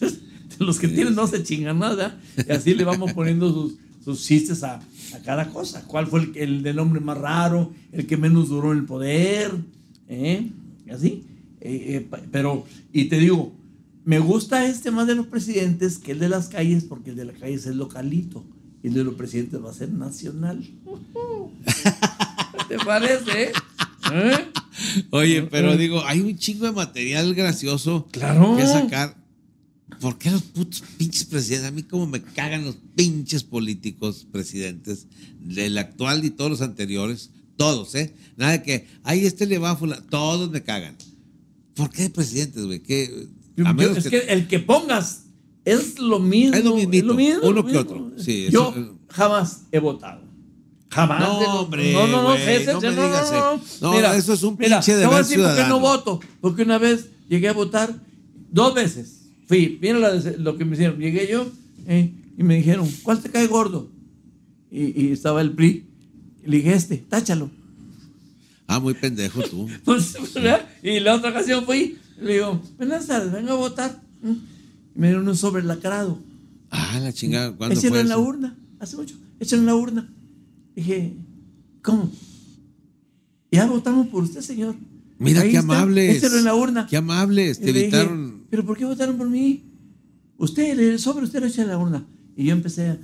Los 0.58 0.78
que 0.78 0.88
tienen 0.88 1.14
no 1.14 1.26
se 1.26 1.42
chingan 1.42 1.78
nada. 1.78 2.18
Y 2.36 2.50
así 2.52 2.74
le 2.74 2.84
vamos 2.84 3.12
poniendo 3.12 3.52
sus, 3.52 3.74
sus 4.04 4.24
chistes 4.26 4.62
a, 4.62 4.76
a 4.76 5.18
cada 5.24 5.48
cosa. 5.48 5.84
¿Cuál 5.86 6.06
fue 6.06 6.20
el, 6.20 6.36
el 6.36 6.62
del 6.62 6.78
hombre 6.78 7.00
más 7.00 7.18
raro? 7.18 7.72
El 7.92 8.06
que 8.06 8.16
menos 8.16 8.48
duró 8.48 8.72
en 8.72 8.78
el 8.78 8.84
poder. 8.84 9.52
¿eh? 10.08 10.50
Y 10.86 10.90
así. 10.90 11.24
Eh, 11.60 12.08
eh, 12.10 12.20
pero, 12.30 12.64
y 12.92 13.04
te 13.06 13.18
digo, 13.18 13.52
me 14.04 14.18
gusta 14.18 14.66
este 14.66 14.90
más 14.90 15.06
de 15.06 15.14
los 15.14 15.26
presidentes 15.26 15.98
que 15.98 16.12
el 16.12 16.18
de 16.18 16.28
las 16.30 16.48
calles, 16.48 16.84
porque 16.84 17.10
el 17.10 17.16
de 17.16 17.26
las 17.26 17.38
calles 17.38 17.66
es 17.66 17.76
localito. 17.76 18.44
Y 18.82 18.88
el 18.88 18.94
de 18.94 19.04
los 19.04 19.14
presidentes 19.14 19.62
va 19.62 19.70
a 19.70 19.74
ser 19.74 19.90
nacional. 19.90 20.62
¿Te 22.70 22.78
parece? 22.78 23.50
¿Eh? 24.12 24.46
Oye, 25.10 25.42
pero 25.42 25.76
digo, 25.76 26.04
hay 26.06 26.20
un 26.20 26.38
chingo 26.38 26.66
de 26.66 26.72
material 26.72 27.34
gracioso 27.34 28.06
Claro. 28.12 28.56
que 28.56 28.64
sacar. 28.64 29.16
¿Por 30.00 30.16
qué 30.18 30.30
los 30.30 30.42
putos 30.42 30.82
pinches 30.96 31.24
presidentes? 31.24 31.68
A 31.68 31.72
mí 31.74 31.82
como 31.82 32.06
me 32.06 32.22
cagan 32.22 32.64
los 32.64 32.76
pinches 32.94 33.42
políticos 33.42 34.24
presidentes 34.30 35.08
del 35.40 35.76
actual 35.78 36.24
y 36.24 36.30
todos 36.30 36.48
los 36.48 36.60
anteriores. 36.62 37.30
Todos, 37.56 37.96
¿eh? 37.96 38.14
Nada 38.36 38.52
de 38.52 38.62
que, 38.62 38.86
ahí 39.02 39.26
este 39.26 39.46
le 39.46 39.58
va 39.58 39.72
a 39.72 39.76
fulano. 39.76 40.02
Todos 40.08 40.48
me 40.50 40.62
cagan. 40.62 40.96
¿Por 41.74 41.90
qué 41.90 42.08
presidentes, 42.08 42.64
güey? 42.66 42.80
Menos 43.56 43.98
es 43.98 44.08
que, 44.08 44.18
el 44.28 44.46
que 44.46 44.60
pongas 44.60 45.24
es 45.64 45.98
lo 45.98 46.20
mismo. 46.20 46.56
Es 46.56 46.64
lo 46.64 46.76
mismito, 46.76 47.14
mismo, 47.14 47.40
uno 47.48 47.66
que 47.66 47.76
otro. 47.76 48.12
Sí, 48.16 48.46
Yo 48.50 48.70
eso- 48.70 48.96
jamás 49.08 49.62
he 49.72 49.80
votado. 49.80 50.29
Jamás. 50.90 51.20
No, 51.20 51.38
de 51.40 51.46
hombre, 51.46 51.92
No, 51.92 52.06
no, 52.08 52.22
no, 52.22 52.28
güey, 52.30 52.44
César, 52.44 52.74
no 52.74 52.80
me 52.80 52.90
no, 52.92 53.02
digas 53.06 53.32
no. 53.80 53.92
No, 53.92 54.12
eso 54.12 54.32
es 54.32 54.42
un 54.42 54.56
mira, 54.58 54.78
pinche 54.80 54.96
deber 54.96 55.18
decir 55.18 55.38
por 55.40 55.54
qué 55.56 55.64
no 55.68 55.78
voto. 55.80 56.20
Porque 56.40 56.62
una 56.62 56.78
vez 56.78 57.06
llegué 57.28 57.48
a 57.48 57.52
votar 57.52 57.94
dos 58.50 58.74
veces. 58.74 59.20
Fui, 59.46 59.78
mira 59.80 59.98
la 59.98 60.12
de- 60.12 60.38
lo 60.38 60.56
que 60.56 60.64
me 60.64 60.74
hicieron. 60.74 60.98
Llegué 60.98 61.28
yo 61.30 61.46
eh, 61.86 62.12
y 62.36 62.42
me 62.42 62.56
dijeron, 62.56 62.88
¿cuál 63.04 63.20
te 63.20 63.30
cae 63.30 63.46
gordo? 63.46 63.88
Y, 64.70 65.00
y 65.06 65.12
estaba 65.12 65.40
el 65.40 65.52
PRI. 65.52 65.86
Le 66.44 66.56
dije, 66.56 66.72
este, 66.74 66.96
táchalo. 66.96 67.50
Ah, 68.66 68.80
muy 68.80 68.94
pendejo 68.94 69.42
tú. 69.42 69.68
Pues, 69.84 70.14
¿verdad? 70.34 70.68
y 70.82 71.00
la 71.00 71.14
otra 71.16 71.30
ocasión 71.30 71.64
fui, 71.64 71.98
le 72.20 72.34
digo, 72.34 72.60
buenas 72.78 73.06
tardes, 73.06 73.32
vengo 73.32 73.52
a 73.52 73.56
votar. 73.56 74.00
Mm. 74.22 74.30
Y 74.30 74.98
me 74.98 75.06
dieron 75.08 75.28
un 75.28 75.36
sobre 75.36 75.62
lacrado. 75.62 76.18
Ah, 76.70 76.98
la 77.00 77.12
chingada. 77.12 77.52
¿Cuándo 77.52 77.74
Échenlo 77.76 77.94
fue 77.94 78.00
en 78.00 78.08
la 78.08 78.14
eso? 78.14 78.22
urna, 78.22 78.56
hace 78.78 78.96
mucho, 78.96 79.14
échenlo 79.40 79.62
en 79.62 79.66
la 79.66 79.74
urna. 79.74 80.08
Dije, 80.74 81.16
¿cómo? 81.82 82.10
Ya 83.50 83.66
votamos 83.66 84.08
por 84.08 84.22
usted, 84.22 84.40
señor. 84.40 84.74
Mira 85.18 85.42
Ahí 85.42 85.50
qué 85.50 85.58
está, 85.58 85.74
amables. 85.74 86.16
Échenlo 86.16 86.38
en 86.38 86.44
la 86.44 86.54
urna. 86.54 86.86
Qué 86.86 86.96
amables. 86.96 87.58
Y 87.58 87.60
Te 87.60 87.66
dije, 87.72 87.80
evitaron. 87.86 88.44
¿Pero 88.48 88.64
por 88.64 88.76
qué 88.78 88.84
votaron 88.84 89.18
por 89.18 89.28
mí? 89.28 89.64
Usted, 90.38 90.78
el 90.78 90.98
sobre, 90.98 91.24
usted 91.24 91.40
lo 91.40 91.46
echa 91.46 91.62
en 91.62 91.68
la 91.68 91.78
urna. 91.78 92.06
Y 92.36 92.44
yo 92.46 92.52
empecé 92.52 92.88
a 92.88 92.98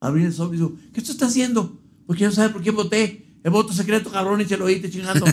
abrir 0.00 0.26
el 0.26 0.32
sobre 0.32 0.56
y 0.56 0.60
digo, 0.60 0.76
¿qué 0.92 1.02
tú 1.02 1.12
estás 1.12 1.28
haciendo? 1.30 1.80
Porque 2.06 2.24
no 2.24 2.32
sabe 2.32 2.48
por 2.50 2.62
quién 2.62 2.74
voté. 2.74 3.26
El 3.44 3.52
voto 3.52 3.72
secreto, 3.72 4.10
cabrón, 4.10 4.40
échalo 4.40 4.66
ahí, 4.66 4.80
te 4.80 4.90
chingando. 4.90 5.24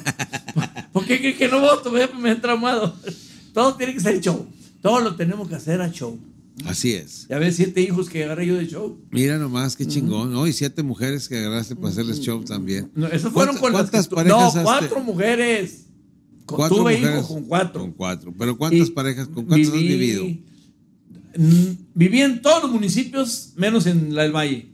¿Por 0.93 1.05
qué 1.05 1.19
crees 1.19 1.37
que 1.37 1.47
no 1.47 1.59
voto? 1.59 1.91
Me, 1.91 2.07
me 2.19 2.31
he 2.31 2.35
traumado. 2.35 2.95
Todo 3.53 3.75
tiene 3.75 3.93
que 3.93 3.99
ser 3.99 4.21
show. 4.21 4.45
Todo 4.81 4.99
lo 4.99 5.15
tenemos 5.15 5.47
que 5.47 5.55
hacer 5.55 5.81
a 5.81 5.89
show. 5.91 6.19
Así 6.63 6.93
es. 6.93 7.27
Ya 7.29 7.37
ves, 7.37 7.57
siete 7.57 7.81
hijos 7.81 8.09
que 8.09 8.23
agarré 8.23 8.47
yo 8.47 8.55
de 8.55 8.65
show. 8.67 8.97
Mira 9.11 9.37
nomás, 9.37 9.75
qué 9.75 9.85
chingón. 9.85 10.31
¿no? 10.31 10.47
Y 10.47 10.53
siete 10.53 10.83
mujeres 10.83 11.27
que 11.27 11.37
agarraste 11.39 11.75
para 11.75 11.89
hacerles 11.89 12.21
show 12.21 12.43
también. 12.45 12.89
No, 12.95 13.07
esos 13.07 13.33
fueron 13.33 13.57
¿Cuántas- 13.57 13.89
con 13.89 13.97
las 13.99 14.07
que 14.07 14.15
parejas 14.15 14.37
No, 14.55 14.59
has 14.61 14.63
cuatro 14.63 14.99
mujeres. 15.01 15.81
Con- 16.45 16.57
Cuatro 16.57 16.77
tuve 16.77 16.93
mujeres. 16.97 17.15
hijos 17.17 17.27
con 17.27 17.43
cuatro. 17.43 17.81
Con 17.81 17.91
cuatro. 17.91 18.33
Pero 18.37 18.57
¿cuántas 18.57 18.87
Y 18.87 18.91
parejas? 18.91 19.27
¿Con 19.27 19.45
cuántas 19.45 19.69
has 19.69 19.75
viví- 19.75 19.87
vivido? 19.97 20.25
Mm, 21.37 21.75
Viví 21.93 22.21
en 22.21 22.41
todos 22.41 22.63
los 22.63 22.71
municipios, 22.71 23.51
menos 23.57 23.85
en 23.87 24.15
la 24.15 24.23
del 24.23 24.31
Valle. 24.31 24.67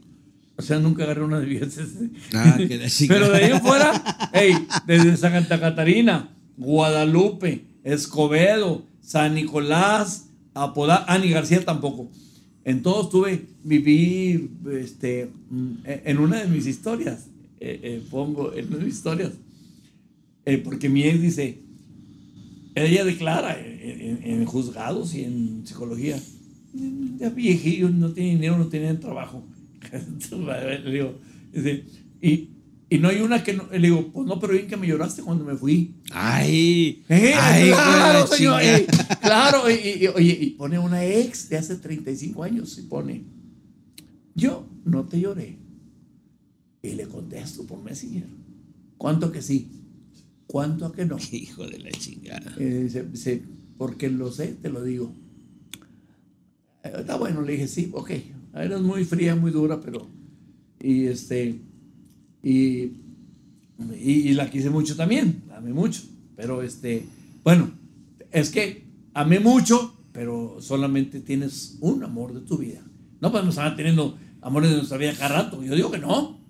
O 0.56 0.62
sea, 0.62 0.78
nunca 0.78 1.02
agarré 1.04 1.24
una 1.24 1.40
de 1.40 1.50
ellas. 1.56 1.76
Ah. 2.34 2.56
Pero 3.08 3.30
de 3.30 3.36
ahí 3.36 3.60
fuera, 3.60 4.30
hey, 4.32 4.54
desde 4.86 5.16
Santa 5.16 5.58
Catarina, 5.58 6.32
Guadalupe, 6.56 7.64
Escobedo, 7.82 8.84
San 9.00 9.34
Nicolás, 9.34 10.26
Apodá, 10.54 11.04
Ani 11.08 11.30
García 11.30 11.64
tampoco. 11.64 12.10
En 12.64 12.82
todos 12.82 13.10
tuve, 13.10 13.46
viví 13.64 14.50
este, 14.72 15.30
mm, 15.50 15.72
en 15.84 16.18
una 16.18 16.42
de 16.42 16.48
mis 16.48 16.66
historias, 16.66 17.26
eh, 17.58 17.80
eh, 17.82 18.02
pongo 18.10 18.54
en 18.54 18.68
una 18.68 18.78
de 18.78 18.84
mis 18.84 18.94
historias, 18.94 19.32
eh, 20.44 20.58
porque 20.58 20.88
mi 20.88 21.02
ex 21.02 21.20
dice, 21.20 21.58
ella 22.74 23.04
declara 23.04 23.56
en, 23.58 24.44
juzgados 24.44 25.14
y 25.14 25.24
en 25.24 25.66
psicología, 25.66 26.20
ya 27.18 27.30
viejillo, 27.30 27.90
no 27.90 28.12
tiene 28.12 28.30
dinero, 28.30 28.58
no 28.58 28.68
tienen 28.68 29.00
trabajo. 29.00 29.44
Y, 32.24 32.50
y 32.94 32.98
no 32.98 33.08
hay 33.08 33.20
una 33.20 33.42
que 33.42 33.52
no, 33.54 33.66
le 33.70 33.78
digo, 33.78 34.10
pues 34.12 34.26
no, 34.26 34.38
pero 34.40 34.52
bien 34.52 34.66
que 34.66 34.76
me 34.76 34.86
lloraste 34.86 35.22
cuando 35.22 35.44
me 35.44 35.56
fui. 35.56 35.94
¡Ay! 36.12 37.02
Eh, 37.08 37.32
¡Ay, 37.36 37.70
claro, 37.70 38.26
señor, 38.26 38.62
eh, 38.62 38.86
claro, 39.20 39.70
y, 39.70 39.74
y- 39.74 40.04
y- 40.04 40.08
oye, 40.08 40.38
y 40.40 40.50
pone 40.50 40.78
una 40.78 41.04
ex 41.04 41.48
de 41.48 41.56
hace 41.58 41.76
35 41.76 42.42
años 42.42 42.76
y 42.78 42.82
pone, 42.82 43.22
yo 44.34 44.66
no 44.84 45.04
te 45.04 45.20
lloré. 45.20 45.56
Y 46.82 46.94
le 46.94 47.06
contesto 47.06 47.64
por 47.66 47.80
Messenger, 47.82 48.26
¿cuánto 48.98 49.30
que 49.30 49.40
sí? 49.42 49.68
¿Cuánto 50.46 50.90
que 50.92 51.06
no? 51.06 51.16
Hijo 51.32 51.66
de 51.66 51.78
la 51.78 51.90
chingada. 51.92 52.54
Eh, 52.58 52.80
dice, 52.84 53.04
dice, 53.04 53.42
porque 53.78 54.10
lo 54.10 54.30
sé, 54.32 54.48
te 54.60 54.68
lo 54.68 54.82
digo. 54.82 55.12
Eh, 56.84 56.92
Está 56.98 57.16
bueno, 57.16 57.42
le 57.42 57.52
dije, 57.52 57.68
sí, 57.68 57.90
ok. 57.92 58.10
Eres 58.54 58.80
muy 58.82 59.04
fría, 59.04 59.34
muy 59.36 59.50
dura, 59.50 59.80
pero. 59.80 60.08
Y 60.80 61.06
este. 61.06 61.60
Y, 62.42 62.92
y, 63.98 64.12
y 64.28 64.34
la 64.34 64.50
quise 64.50 64.70
mucho 64.70 64.96
también, 64.96 65.42
la 65.48 65.58
amé 65.58 65.72
mucho. 65.72 66.02
Pero 66.36 66.62
este. 66.62 67.06
Bueno, 67.44 67.70
es 68.30 68.50
que 68.50 68.84
amé 69.14 69.40
mucho, 69.40 69.94
pero 70.12 70.58
solamente 70.60 71.20
tienes 71.20 71.78
un 71.80 72.02
amor 72.04 72.34
de 72.34 72.40
tu 72.40 72.58
vida. 72.58 72.82
No 73.20 73.30
podemos 73.30 73.54
estar 73.54 73.76
teniendo 73.76 74.18
amores 74.40 74.70
de 74.70 74.76
nuestra 74.76 74.98
vida 74.98 75.14
cada 75.14 75.42
rato. 75.42 75.62
Yo 75.62 75.74
digo 75.74 75.90
que 75.90 75.98
no. 75.98 76.40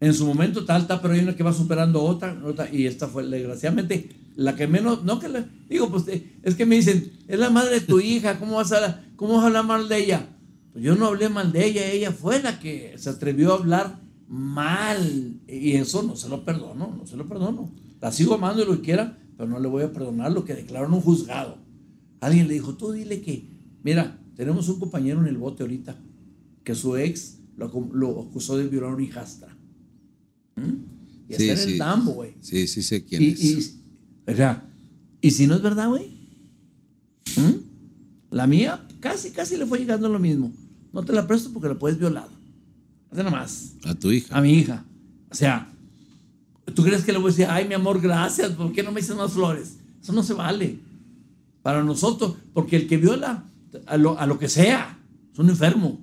En 0.00 0.12
su 0.12 0.26
momento 0.26 0.64
tal, 0.64 0.86
tal, 0.86 1.00
pero 1.00 1.14
hay 1.14 1.20
una 1.20 1.36
que 1.36 1.42
va 1.42 1.52
superando 1.52 2.02
otra, 2.02 2.38
otra, 2.44 2.68
y 2.70 2.86
esta 2.86 3.08
fue 3.08 3.26
desgraciadamente 3.26 4.10
la 4.36 4.56
que 4.56 4.66
menos, 4.66 5.04
no 5.04 5.18
que 5.20 5.28
la, 5.28 5.46
digo, 5.68 5.90
pues 5.90 6.06
eh, 6.08 6.26
es 6.42 6.54
que 6.56 6.66
me 6.66 6.76
dicen, 6.76 7.12
es 7.28 7.38
la 7.38 7.50
madre 7.50 7.80
de 7.80 7.86
tu 7.86 8.00
hija, 8.00 8.38
¿cómo 8.38 8.56
vas 8.56 8.72
a, 8.72 9.04
cómo 9.16 9.34
vas 9.34 9.44
a 9.44 9.46
hablar 9.46 9.64
mal 9.64 9.88
de 9.88 9.98
ella? 9.98 10.26
Pues 10.72 10.84
yo 10.84 10.96
no 10.96 11.06
hablé 11.06 11.28
mal 11.28 11.52
de 11.52 11.64
ella, 11.64 11.86
ella 11.86 12.10
fue 12.10 12.42
la 12.42 12.58
que 12.58 12.94
se 12.96 13.10
atrevió 13.10 13.52
a 13.52 13.58
hablar 13.58 14.00
mal, 14.28 15.40
y 15.48 15.72
eso 15.72 16.02
no 16.02 16.16
se 16.16 16.28
lo 16.28 16.44
perdono, 16.44 16.94
no 16.98 17.06
se 17.06 17.16
lo 17.16 17.28
perdono. 17.28 17.70
La 18.00 18.12
sigo 18.12 18.34
amando 18.34 18.62
y 18.62 18.66
lo 18.66 18.76
que 18.76 18.82
quiera, 18.82 19.18
pero 19.36 19.48
no 19.48 19.58
le 19.60 19.68
voy 19.68 19.82
a 19.82 19.92
perdonar 19.92 20.32
lo 20.32 20.44
que 20.44 20.54
declaró 20.54 20.86
en 20.86 20.94
un 20.94 21.00
juzgado. 21.00 21.58
Alguien 22.20 22.48
le 22.48 22.54
dijo, 22.54 22.74
tú 22.74 22.92
dile 22.92 23.20
que, 23.20 23.48
mira, 23.82 24.18
tenemos 24.36 24.68
un 24.68 24.78
compañero 24.80 25.20
en 25.20 25.26
el 25.26 25.36
bote 25.36 25.62
ahorita, 25.62 25.96
que 26.62 26.74
su 26.74 26.96
ex 26.96 27.38
lo, 27.56 27.70
acu- 27.70 27.92
lo 27.92 28.20
acusó 28.22 28.56
de 28.56 28.66
violar 28.68 28.90
a 28.90 28.94
una 28.94 29.04
hijastra. 29.04 29.56
¿Mm? 30.56 31.30
Y 31.30 31.34
Sí, 31.34 31.48
en 31.50 31.56
sí. 31.58 31.72
el 31.72 31.78
tambo, 31.78 32.12
güey. 32.12 32.34
Sí, 32.40 32.66
sí 32.66 32.82
sé 32.82 33.04
quién 33.04 33.22
Y, 33.22 33.26
es. 33.28 33.42
y, 33.44 33.80
o 34.30 34.34
sea, 34.34 34.68
y 35.20 35.30
si 35.30 35.46
no 35.46 35.54
es 35.54 35.62
verdad, 35.62 35.88
güey. 35.88 36.08
¿Mm? 37.36 38.30
La 38.30 38.46
mía 38.46 38.86
casi, 39.00 39.30
casi 39.30 39.56
le 39.56 39.66
fue 39.66 39.78
llegando 39.78 40.08
lo 40.08 40.18
mismo. 40.18 40.52
No 40.92 41.02
te 41.04 41.12
la 41.12 41.26
presto 41.26 41.50
porque 41.52 41.68
la 41.68 41.78
puedes 41.78 41.98
violar. 41.98 42.28
Hace 43.14 43.22
nada 43.22 43.36
más. 43.36 43.74
A 43.84 43.94
tu 43.94 44.10
hija. 44.10 44.36
A 44.36 44.40
mi 44.40 44.54
hija. 44.54 44.84
O 45.30 45.34
sea, 45.36 45.70
¿tú 46.74 46.82
crees 46.82 47.04
que 47.04 47.12
le 47.12 47.18
voy 47.18 47.28
a 47.28 47.30
decir, 47.30 47.46
ay, 47.48 47.68
mi 47.68 47.74
amor, 47.74 48.00
gracias, 48.00 48.50
¿por 48.50 48.72
qué 48.72 48.82
no 48.82 48.90
me 48.90 49.00
dices 49.00 49.14
más 49.14 49.32
flores? 49.32 49.76
Eso 50.02 50.12
no 50.12 50.24
se 50.24 50.34
vale. 50.34 50.80
Para 51.62 51.84
nosotros, 51.84 52.34
porque 52.52 52.74
el 52.74 52.88
que 52.88 52.96
viola 52.96 53.44
a 53.86 53.96
lo, 53.96 54.18
a 54.18 54.26
lo 54.26 54.36
que 54.36 54.48
sea, 54.48 54.98
es 55.32 55.38
un 55.38 55.48
enfermo. 55.48 56.00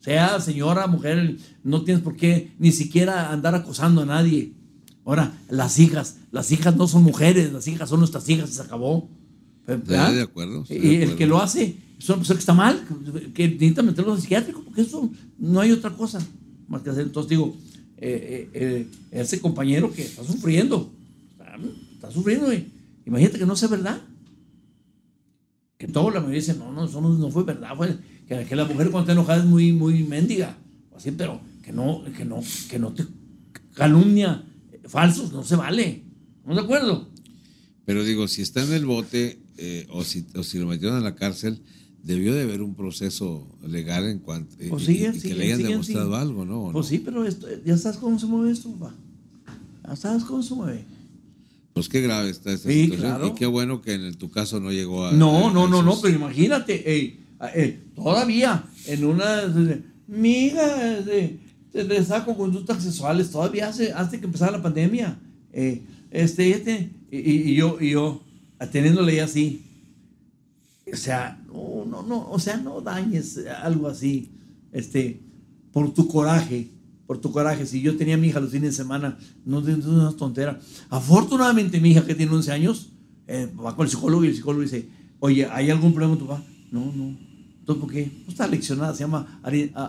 Sea 0.00 0.40
señora, 0.40 0.86
mujer, 0.86 1.36
no 1.62 1.84
tienes 1.84 2.02
por 2.02 2.16
qué 2.16 2.54
ni 2.58 2.72
siquiera 2.72 3.30
andar 3.30 3.54
acosando 3.54 4.00
a 4.00 4.06
nadie. 4.06 4.54
Ahora, 5.04 5.38
las 5.50 5.78
hijas, 5.78 6.20
las 6.32 6.50
hijas 6.52 6.74
no 6.74 6.88
son 6.88 7.02
mujeres, 7.02 7.52
las 7.52 7.68
hijas 7.68 7.90
son 7.90 7.98
nuestras 7.98 8.26
hijas 8.30 8.48
y 8.48 8.54
se 8.54 8.62
acabó. 8.62 9.10
¿Verdad? 9.66 10.14
de 10.14 10.22
acuerdo, 10.22 10.64
Y 10.70 10.78
de 10.78 11.02
el 11.02 11.16
que 11.16 11.26
lo 11.26 11.38
hace 11.38 11.76
es 11.98 12.08
una 12.08 12.16
persona 12.16 12.38
que 12.38 12.40
está 12.40 12.54
mal, 12.54 12.82
que 13.34 13.46
necesita 13.48 13.82
meterlo 13.82 14.14
en 14.14 14.22
psiquiátrico, 14.22 14.62
porque 14.62 14.80
eso 14.80 15.10
no 15.38 15.60
hay 15.60 15.72
otra 15.72 15.90
cosa 15.90 16.26
más 16.68 16.82
que 16.82 16.90
hacer. 16.90 17.04
Entonces 17.04 17.30
digo, 17.30 17.56
eh, 17.98 18.50
eh, 18.52 18.86
eh, 19.12 19.20
ese 19.22 19.40
compañero 19.40 19.92
que 19.92 20.02
está 20.02 20.24
sufriendo. 20.24 20.92
Está, 21.94 22.10
sufriendo. 22.10 22.52
Imagínate 23.06 23.38
que 23.38 23.46
no 23.46 23.56
sea 23.56 23.68
verdad. 23.68 24.00
Que 25.78 25.88
todo 25.88 26.10
la 26.10 26.20
mayoría 26.20 26.40
dice, 26.40 26.54
no, 26.54 26.72
no, 26.72 26.84
eso 26.84 27.00
no, 27.00 27.10
no 27.10 27.30
fue 27.30 27.44
verdad. 27.44 27.74
Que, 28.28 28.44
que 28.44 28.56
la 28.56 28.64
mujer 28.64 28.90
cuando 28.90 29.00
está 29.00 29.12
enojada 29.12 29.40
es 29.40 29.46
muy, 29.46 29.72
muy 29.72 30.04
mendiga. 30.04 30.56
Así, 30.94 31.10
pero 31.10 31.40
que 31.62 31.72
no, 31.72 32.04
que 32.16 32.24
no, 32.24 32.40
que 32.70 32.78
no 32.78 32.92
te 32.92 33.04
calumnia 33.74 34.44
falsos, 34.84 35.32
no 35.32 35.44
se 35.44 35.56
vale. 35.56 36.02
¿Estamos 36.36 36.56
de 36.56 36.62
acuerdo? 36.62 37.08
Pero 37.84 38.04
digo, 38.04 38.28
si 38.28 38.42
está 38.42 38.62
en 38.62 38.72
el 38.72 38.86
bote 38.86 39.38
o, 39.90 40.04
si, 40.04 40.26
o 40.34 40.42
si 40.42 40.58
lo 40.58 40.66
metieron 40.66 40.98
en 40.98 41.04
la 41.04 41.14
cárcel, 41.14 41.60
debió 42.06 42.32
de 42.34 42.42
haber 42.42 42.62
un 42.62 42.74
proceso 42.74 43.46
legal 43.66 44.04
en 44.08 44.20
cuanto 44.20 44.54
Pues 44.70 44.82
y- 44.84 44.86
siguen, 44.86 45.10
y, 45.10 45.14
que 45.14 45.20
siguen, 45.20 45.38
le 45.38 45.44
hayan 45.44 45.56
siguen, 45.58 45.70
demostrado 45.72 46.16
algo, 46.16 46.44
¿no? 46.44 46.60
¿O 46.66 46.72
Pues 46.72 46.86
no? 46.86 46.90
sí, 46.90 46.98
pero 47.04 47.24
esto, 47.24 47.48
ya 47.64 47.76
sabes 47.76 47.98
cómo 47.98 48.18
se 48.18 48.26
mueve 48.26 48.52
esto, 48.52 48.70
papá. 48.72 48.94
Ya 49.88 49.96
sabes 49.96 50.24
cómo 50.24 50.42
se 50.42 50.54
mueve. 50.54 50.84
Pues 51.74 51.88
qué 51.88 52.00
grave 52.00 52.30
está 52.30 52.52
esta 52.52 52.68
Sí, 52.70 52.84
situación. 52.84 53.10
claro. 53.10 53.26
Y 53.28 53.32
qué 53.34 53.46
bueno 53.46 53.82
que 53.82 53.94
en 53.94 54.02
el- 54.02 54.16
tu 54.16 54.30
caso 54.30 54.60
no 54.60 54.70
llegó 54.72 55.04
a. 55.06 55.12
No, 55.12 55.48
a- 55.48 55.52
no, 55.52 55.66
a 55.66 55.68
no, 55.68 55.82
no, 55.82 56.00
pero 56.00 56.14
imagínate, 56.16 56.82
eh, 57.54 57.80
todavía 57.94 58.64
en 58.86 59.04
una, 59.04 59.42
mi 60.06 60.46
hija 60.46 60.98
eh, 61.00 61.38
se 61.72 61.84
le 61.84 62.02
saco 62.04 62.36
conductas 62.36 62.82
sexuales, 62.82 63.30
todavía 63.30 63.68
hace, 63.68 63.92
antes 63.92 64.18
que 64.20 64.26
empezara 64.26 64.52
la 64.52 64.62
pandemia, 64.62 65.18
eh, 65.52 65.82
este, 66.10 66.50
este, 66.50 66.90
y, 67.10 67.18
y- 67.50 67.54
yo, 67.56 67.76
y 67.80 67.90
yo, 67.90 68.22
teniéndole 68.72 69.20
así, 69.20 69.62
o 70.92 70.96
sea, 70.96 71.42
no, 71.48 71.84
no, 71.84 72.02
no, 72.02 72.30
o 72.30 72.38
sea, 72.38 72.56
no 72.56 72.80
dañes 72.80 73.40
algo 73.62 73.88
así, 73.88 74.30
este, 74.72 75.20
por 75.72 75.92
tu 75.92 76.06
coraje, 76.06 76.70
por 77.06 77.18
tu 77.18 77.32
coraje. 77.32 77.66
Si 77.66 77.80
yo 77.80 77.96
tenía 77.96 78.14
a 78.14 78.18
mi 78.18 78.28
hija 78.28 78.40
los 78.40 78.50
fines 78.50 78.70
de 78.70 78.76
semana, 78.76 79.18
no 79.44 79.60
no 79.60 79.68
es 79.68 79.84
una 79.84 80.12
tontera. 80.12 80.60
Afortunadamente, 80.88 81.80
mi 81.80 81.90
hija 81.90 82.06
que 82.06 82.14
tiene 82.14 82.32
11 82.32 82.52
años, 82.52 82.92
eh, 83.26 83.48
va 83.58 83.74
con 83.74 83.86
el 83.86 83.90
psicólogo 83.90 84.24
y 84.24 84.28
el 84.28 84.36
psicólogo 84.36 84.62
dice, 84.62 84.88
oye, 85.18 85.46
¿hay 85.50 85.70
algún 85.70 85.92
problema 85.92 86.16
con 86.16 86.18
tu 86.20 86.28
papá? 86.28 86.44
No, 86.70 86.92
no. 86.92 87.16
Entonces, 87.58 87.84
¿por 87.84 87.92
qué? 87.92 88.12
No 88.24 88.30
está 88.30 88.46
leccionada, 88.46 88.94
se 88.94 89.00
llama 89.00 89.40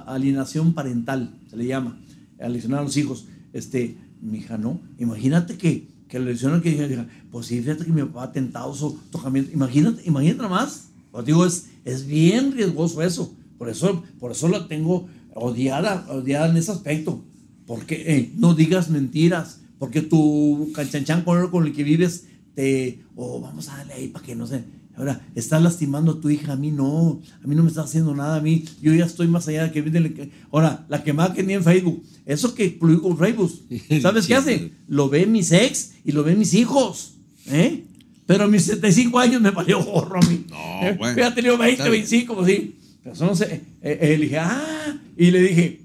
alienación 0.08 0.74
parental, 0.74 1.40
se 1.48 1.58
le 1.58 1.68
llama, 1.68 2.00
aleccionar 2.40 2.80
a 2.80 2.84
los 2.84 2.98
hijos. 2.98 3.26
Este, 3.54 3.96
mi 4.20 4.40
hija, 4.40 4.58
no. 4.58 4.80
Imagínate 4.98 5.58
que, 5.58 5.88
que 6.08 6.20
le 6.20 6.26
leccionan 6.26 6.62
que 6.62 6.72
diga, 6.72 7.08
pues 7.30 7.46
sí, 7.46 7.62
fíjate 7.62 7.86
que 7.86 7.92
mi 7.92 8.02
papá 8.02 8.24
ha 8.24 8.32
tentado 8.32 8.74
su 8.74 8.98
tocamiento. 9.12 9.52
Imagínate, 9.54 10.02
imagínate 10.06 10.42
nada 10.42 10.50
más. 10.50 10.87
Os 11.18 11.26
digo, 11.26 11.48
es, 11.48 11.66
es 11.84 12.06
bien 12.06 12.52
riesgoso 12.52 13.02
eso. 13.02 13.34
Por 13.58 13.70
eso, 13.70 14.04
por 14.20 14.32
eso 14.32 14.48
la 14.50 14.68
tengo 14.68 15.08
odiada, 15.34 16.06
odiada 16.10 16.48
en 16.48 16.58
ese 16.58 16.72
aspecto. 16.72 17.24
Porque 17.66 18.04
eh, 18.06 18.32
no 18.38 18.54
digas 18.54 18.92
mentiras. 18.92 19.62
Porque 19.80 20.04
tu 20.04 20.70
canchanchan 20.76 21.24
con 21.24 21.42
el, 21.42 21.50
con 21.50 21.66
el 21.66 21.74
que 21.74 21.84
vives 21.84 22.26
te. 22.54 23.04
O 23.16 23.42
vamos 23.42 23.68
a 23.68 23.78
darle 23.78 23.94
ahí 23.94 24.08
para 24.10 24.24
que 24.24 24.36
no 24.36 24.46
se. 24.46 24.64
Ahora, 24.96 25.28
estás 25.34 25.60
lastimando 25.64 26.12
a 26.12 26.22
tu 26.22 26.30
hija. 26.30 26.54
A 26.54 26.56
mí 26.56 26.70
no. 26.70 27.20
A 27.44 27.48
mí 27.48 27.56
no 27.56 27.64
me 27.64 27.70
está 27.70 27.82
haciendo 27.82 28.14
nada. 28.14 28.36
A 28.38 28.42
mí, 28.42 28.64
yo 28.80 28.94
ya 28.94 29.06
estoy 29.06 29.28
más 29.28 29.48
allá 29.48 29.64
de 29.64 29.72
que 29.72 29.82
viene. 29.82 30.32
Ahora, 30.52 30.86
la 30.88 31.04
quemada 31.04 31.34
que 31.34 31.42
tenía 31.42 31.58
en 31.58 31.64
Facebook. 31.64 32.04
Eso 32.28 32.54
que 32.54 32.70
publicó 32.70 33.10
en 33.10 33.18
Facebook. 33.18 33.52
¿Sabes 34.04 34.28
qué 34.28 34.36
hace? 34.36 34.72
Lo 34.88 35.10
ve 35.10 35.26
mis 35.26 35.52
ex 35.52 35.94
y 36.06 36.12
lo 36.12 36.24
ven 36.24 36.38
mis 36.38 36.54
hijos. 36.54 37.16
¿Eh? 37.48 37.86
Pero 38.28 38.44
a 38.44 38.48
mis 38.48 38.64
75 38.66 39.18
años 39.20 39.42
me 39.42 39.50
valió 39.52 39.84
gorro 39.84 40.20
a 40.22 40.26
mí. 40.28 40.46
No, 40.50 40.56
¿Eh? 40.88 40.96
bueno. 40.98 41.34
Tenía 41.34 41.52
20, 41.58 41.72
Está 41.72 41.84
bien. 41.86 41.92
25, 42.04 42.36
pues 42.36 42.48
sí. 42.48 42.76
Pero 43.02 43.16
eso 43.16 43.26
no 43.26 43.36
sé. 43.36 43.62
Eh, 43.82 43.98
eh, 44.02 44.18
le 44.18 44.26
dije, 44.26 44.38
ah, 44.38 45.00
y 45.18 45.32
le 45.32 45.42
dije, 45.42 45.82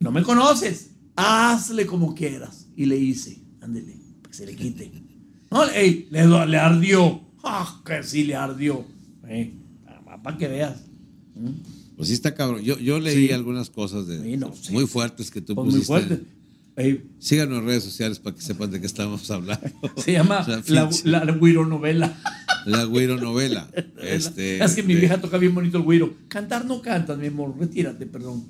no 0.00 0.10
me 0.10 0.22
conoces, 0.22 0.90
hazle 1.16 1.86
como 1.86 2.14
quieras. 2.14 2.66
Y 2.76 2.86
le 2.86 2.96
hice, 2.98 3.38
ándele, 3.60 3.96
para 4.22 4.30
que 4.30 4.36
se 4.36 4.46
le 4.46 4.56
quite. 4.56 4.90
No, 5.50 5.68
ey, 5.68 6.08
le, 6.10 6.26
le 6.46 6.56
ardió. 6.58 7.20
Ah, 7.44 7.82
que 7.84 8.02
sí 8.02 8.24
le 8.24 8.34
ardió. 8.34 8.84
Eh, 9.28 9.52
para 10.22 10.38
que 10.38 10.48
veas. 10.48 10.80
¿Mm? 11.34 11.50
Pues 11.96 12.08
sí 12.08 12.14
está 12.14 12.34
cabrón. 12.34 12.62
Yo, 12.62 12.78
yo 12.78 12.98
leí 12.98 13.26
Sí. 13.28 13.32
algunas 13.32 13.68
cosas 13.70 14.06
de, 14.06 14.22
Sí, 14.22 14.36
no, 14.36 14.54
sí. 14.54 14.72
muy 14.72 14.86
fuertes 14.86 15.30
que 15.30 15.40
tú 15.42 15.54
Pues 15.54 15.66
muy 15.74 15.80
pusiste. 15.84 16.22
Síganos 17.18 17.58
en 17.58 17.66
redes 17.66 17.84
sociales 17.84 18.18
para 18.18 18.34
que 18.34 18.42
sepan 18.42 18.70
de 18.70 18.80
qué 18.80 18.86
estamos 18.86 19.30
hablando. 19.30 19.68
se 19.96 20.12
llama 20.12 20.40
O 20.40 20.44
sea, 20.44 20.62
la, 21.04 21.24
la, 21.24 21.32
Guiro 21.32 21.66
novela. 21.66 22.16
La 22.66 22.84
güiro 22.84 23.18
novela. 23.18 23.68
Este, 24.02 24.62
es 24.62 24.74
que 24.74 24.82
mi 24.82 24.94
vieja 24.94 25.20
toca 25.20 25.38
bien 25.38 25.54
bonito 25.54 25.78
el 25.78 25.84
güiro. 25.84 26.14
Cantar 26.28 26.64
no 26.64 26.80
cantas, 26.82 27.18
mi 27.18 27.28
amor. 27.28 27.54
Retírate, 27.58 28.06
perdón. 28.06 28.46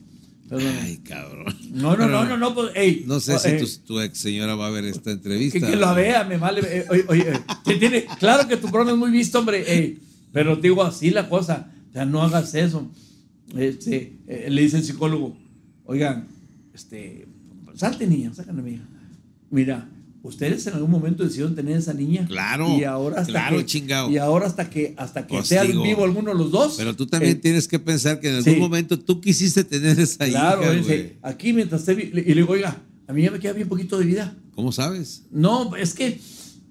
Perdón. 0.48 0.72
Ay, 0.82 0.98
cabrón. 0.98 1.54
No, 1.72 1.96
no, 1.96 2.08
no, 2.08 2.24
no, 2.24 2.36
no, 2.36 2.54
pues, 2.54 2.72
No 3.06 3.20
sé 3.20 3.34
oh, 3.34 3.38
si 3.38 3.48
eh, 3.48 3.58
tu, 3.58 3.66
tu 3.94 4.00
ex 4.00 4.18
señora 4.18 4.54
va 4.54 4.68
a 4.68 4.70
ver 4.70 4.84
esta 4.84 5.10
entrevista. 5.10 5.58
que, 5.60 5.66
que 5.66 5.76
lo 5.76 5.94
vea, 5.94 6.24
me 6.24 6.36
vale. 6.36 6.60
eh, 6.64 6.86
oye, 6.90 7.04
oye, 7.08 7.32
eh, 7.32 7.40
que 7.64 7.74
tiene, 7.74 8.06
claro 8.18 8.46
que 8.48 8.56
tu 8.56 8.68
programa 8.68 8.92
es 8.92 8.98
muy 8.98 9.10
visto, 9.10 9.38
hombre, 9.38 9.98
pero 10.32 10.56
te 10.56 10.68
digo 10.68 10.82
así 10.82 11.10
la 11.10 11.28
cosa, 11.28 11.70
o 11.90 11.92
sea, 11.92 12.04
no 12.04 12.22
hagas 12.22 12.54
eso. 12.54 12.90
Este, 13.56 14.18
eh, 14.26 14.48
le 14.50 14.62
dice 14.62 14.78
el 14.78 14.84
psicólogo, 14.84 15.36
oigan, 15.84 16.26
este, 16.74 17.26
salte 17.74 18.06
niña, 18.06 18.32
sácame 18.34 18.60
a 18.60 18.64
mi 18.64 18.70
hija. 18.72 18.84
Mira, 19.50 19.88
ustedes 20.22 20.66
en 20.66 20.74
algún 20.74 20.90
momento 20.90 21.24
decidieron 21.24 21.54
tener 21.54 21.76
esa 21.76 21.92
niña. 21.92 22.26
Claro, 22.26 22.68
y 22.78 22.84
ahora 22.84 23.20
hasta 23.20 23.32
claro, 23.32 23.58
que, 23.58 23.66
chingao. 23.66 24.10
Y 24.10 24.18
ahora 24.18 24.46
hasta 24.46 24.70
que, 24.70 24.94
hasta 24.96 25.26
que 25.26 25.34
Pues 25.36 25.48
sea 25.48 25.64
vivo 25.64 26.04
alguno 26.04 26.30
de 26.30 26.36
los 26.38 26.50
dos. 26.50 26.74
Pero 26.76 26.94
tú 26.96 27.06
también 27.06 27.36
eh, 27.36 27.40
tienes 27.40 27.68
que 27.68 27.78
pensar 27.78 28.20
que 28.20 28.28
en 28.28 28.36
algún 28.36 28.54
sí. 28.54 28.60
momento 28.60 28.98
tú 28.98 29.20
quisiste 29.20 29.64
tener 29.64 29.98
esa 29.98 30.26
Claro, 30.26 30.62
hija, 30.74 30.82
güey. 30.86 31.12
aquí 31.22 31.52
mientras 31.52 31.86
esté 31.86 32.02
y 32.04 32.10
le 32.12 32.34
digo, 32.34 32.52
oiga, 32.52 32.76
a 33.06 33.12
mí 33.12 33.22
ya 33.22 33.30
me 33.30 33.38
queda 33.38 33.52
bien 33.52 33.68
poquito 33.68 33.98
de 33.98 34.06
vida. 34.06 34.36
¿Cómo 34.54 34.70
sabes? 34.72 35.24
No, 35.30 35.74
es 35.76 35.94
que 35.94 36.20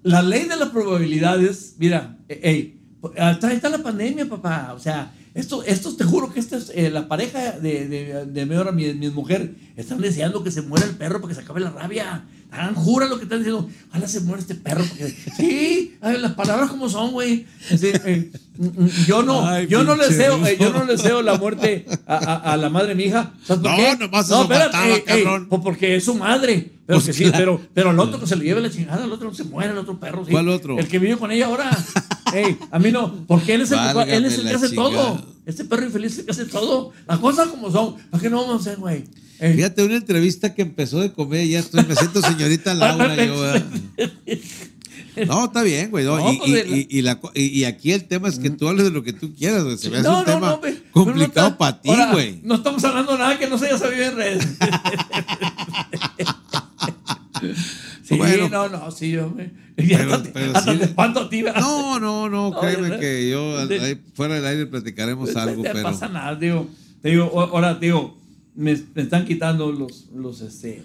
la 0.02 0.22
ley 0.22 0.48
de 0.48 0.56
las 0.56 0.70
probabilidades, 0.70 1.76
mira, 1.78 2.18
eh, 2.28 2.40
ey, 2.42 2.80
ahí 3.18 3.54
está 3.56 3.68
la 3.68 3.82
pandemia, 3.82 4.28
papá. 4.28 4.72
O 4.74 4.78
sea, 4.78 5.12
esto, 5.34 5.62
esto 5.64 5.96
te 5.96 6.04
juro 6.04 6.32
que 6.32 6.40
esta 6.40 6.56
es 6.58 6.70
eh, 6.74 6.90
la 6.90 7.08
pareja 7.08 7.52
de, 7.52 7.88
de, 7.88 8.26
de 8.26 8.46
mi, 8.46 8.54
hora, 8.56 8.72
mi, 8.72 8.92
mi 8.94 9.08
mujer. 9.10 9.54
Están 9.76 10.00
deseando 10.00 10.44
que 10.44 10.50
se 10.50 10.62
muera 10.62 10.86
el 10.86 10.94
perro 10.96 11.20
para 11.20 11.28
que 11.30 11.34
se 11.34 11.40
acabe 11.40 11.60
la 11.60 11.70
rabia. 11.70 12.24
Están, 12.44 12.74
jura 12.74 13.06
lo 13.08 13.16
que 13.16 13.22
están 13.24 13.38
diciendo. 13.38 13.66
Ojalá 13.88 14.06
se 14.08 14.20
muera 14.20 14.40
este 14.42 14.54
perro. 14.54 14.84
Porque, 14.86 15.14
sí, 15.36 15.96
las 16.02 16.32
palabras 16.32 16.68
como 16.70 16.88
son, 16.90 17.12
güey. 17.12 17.46
Sí, 17.66 17.90
eh, 18.04 18.30
mm, 18.58 18.66
mm, 18.84 18.88
yo 19.06 19.22
no, 19.22 19.46
Ay, 19.48 19.66
yo 19.68 19.84
no 19.84 19.96
deseo, 19.96 20.46
eh, 20.46 20.58
yo 20.60 20.70
no 20.70 20.84
le 20.84 20.92
deseo 20.92 21.22
la 21.22 21.38
muerte 21.38 21.86
a, 22.06 22.16
a- 22.16 22.52
a 22.52 22.56
la 22.58 22.68
madre 22.68 22.88
de 22.88 22.94
mi 22.96 23.04
hija. 23.04 23.32
¿Sabes 23.44 23.62
por 23.62 23.70
No, 23.70 23.96
nomás 23.96 24.26
eso 24.26 24.46
faltaba, 24.46 25.00
cabrón. 25.06 25.46
pues 25.48 25.62
porque 25.62 25.96
es 25.96 26.04
su 26.04 26.14
madre. 26.14 26.72
Pero 26.84 26.98
Pues 26.98 27.06
que 27.06 27.12
sí, 27.24 27.30
pero, 27.32 27.58
pero 27.72 27.92
el 27.92 27.98
otro 27.98 28.20
que 28.20 28.26
se 28.26 28.36
le 28.36 28.44
lleve 28.44 28.60
la 28.60 28.68
chingada, 28.70 29.04
el 29.04 29.12
otro 29.12 29.32
se 29.32 29.44
muere, 29.44 29.70
el 29.72 29.78
otro 29.78 29.98
perro. 29.98 30.24
sí. 30.26 30.30
¿Cuál 30.32 30.48
otro? 30.50 30.78
El 30.78 30.88
que 30.88 30.98
vive 30.98 31.16
con 31.16 31.30
ella 31.32 31.46
ahora. 31.46 31.70
Ey, 32.32 32.58
a 32.70 32.78
mí 32.78 32.90
no, 32.92 33.26
porque 33.26 33.54
él 33.54 33.62
es 33.62 33.70
el, 33.72 33.78
él 34.08 34.24
es 34.24 34.38
el 34.38 34.48
que 34.48 34.54
hace 34.54 34.70
chingada. 34.70 34.90
todo. 34.90 35.26
Este 35.44 35.64
perro 35.64 35.84
infeliz 35.84 36.12
es 36.12 36.18
el 36.20 36.24
que 36.24 36.30
hace 36.30 36.44
todo. 36.46 36.92
Las 37.06 37.18
cosas 37.18 37.48
como 37.48 37.70
son. 37.70 37.96
¿Para 38.10 38.22
qué 38.22 38.30
no 38.30 38.40
vamos 38.42 38.54
a 38.66 38.70
hacer, 38.70 38.78
güey? 38.78 39.04
Ey, 39.40 39.54
Fíjate, 39.54 39.82
una 39.82 39.96
entrevista 39.96 40.54
que 40.54 40.62
empezó 40.62 41.00
de 41.00 41.12
comer, 41.12 41.46
ya 41.48 41.58
estoy, 41.58 41.84
me 41.84 41.96
siento 41.96 42.22
señorita 42.22 42.74
Laura. 42.76 43.16
yo, 43.24 43.34
no, 45.26 45.44
está 45.46 45.62
bien, 45.62 45.90
güey. 45.90 46.04
no, 46.04 46.16
No, 46.16 46.32
y, 46.32 46.38
pues, 46.38 47.04
la 47.04 47.20
aquí 47.68 47.92
el 47.92 48.04
tema 48.04 48.28
es 48.28 48.38
que 48.38 48.50
tú 48.50 48.68
hables 48.68 48.84
de 48.84 48.90
lo 48.92 49.02
que 49.02 49.12
tú 49.12 49.34
quieras, 49.34 49.64
güey. 49.64 49.76
Se 49.76 49.90
me 49.90 49.98
hace 49.98 50.08
no, 50.08 50.20
un 50.20 50.24
tema 50.24 50.60
complicado 50.92 51.58
para 51.58 51.80
ti, 51.80 51.90
güey. 52.12 52.40
No 52.44 52.54
estamos 52.56 52.82
hablando 52.84 53.18
nada 53.18 53.38
que 53.38 53.48
no 53.48 53.58
se 53.58 53.66
haya 53.66 53.78
sabido 53.78 54.04
en 54.04 54.16
redes. 54.16 54.48
sí, 58.12 58.18
Bueno. 58.18 58.48
no, 58.48 58.68
no, 58.68 58.90
sí, 58.90 59.10
yo 59.10 59.30
me. 59.30 59.50
Ya 59.76 59.98
Pero- 59.98 60.12
hasta, 60.14 60.22
te- 60.24 60.30
pero 60.30 60.56
hasta 60.56 60.72
sí. 60.72 60.78
te. 61.30 61.42
No, 61.60 61.98
no, 61.98 62.28
no, 62.28 62.50
No, 62.50 62.60
créeme 62.60 62.98
que 62.98 63.30
yo 63.30 63.58
al- 63.58 63.68
de- 63.68 63.80
ahí 63.80 64.00
fuera 64.14 64.34
del 64.34 64.44
aire 64.46 64.66
platicaremos 64.66 65.34
algo, 65.36 65.62
no 65.62 65.70
pero 65.72 65.82
pasa 65.82 66.08
nada, 66.08 66.34
digo. 66.36 66.68
Te 67.00 67.10
digo, 67.10 67.24
ahora, 67.40 67.74
digo, 67.76 68.16
me, 68.54 68.78
me 68.94 69.02
están 69.02 69.24
quitando 69.24 69.72
los, 69.72 70.08
los, 70.14 70.40
este, 70.42 70.82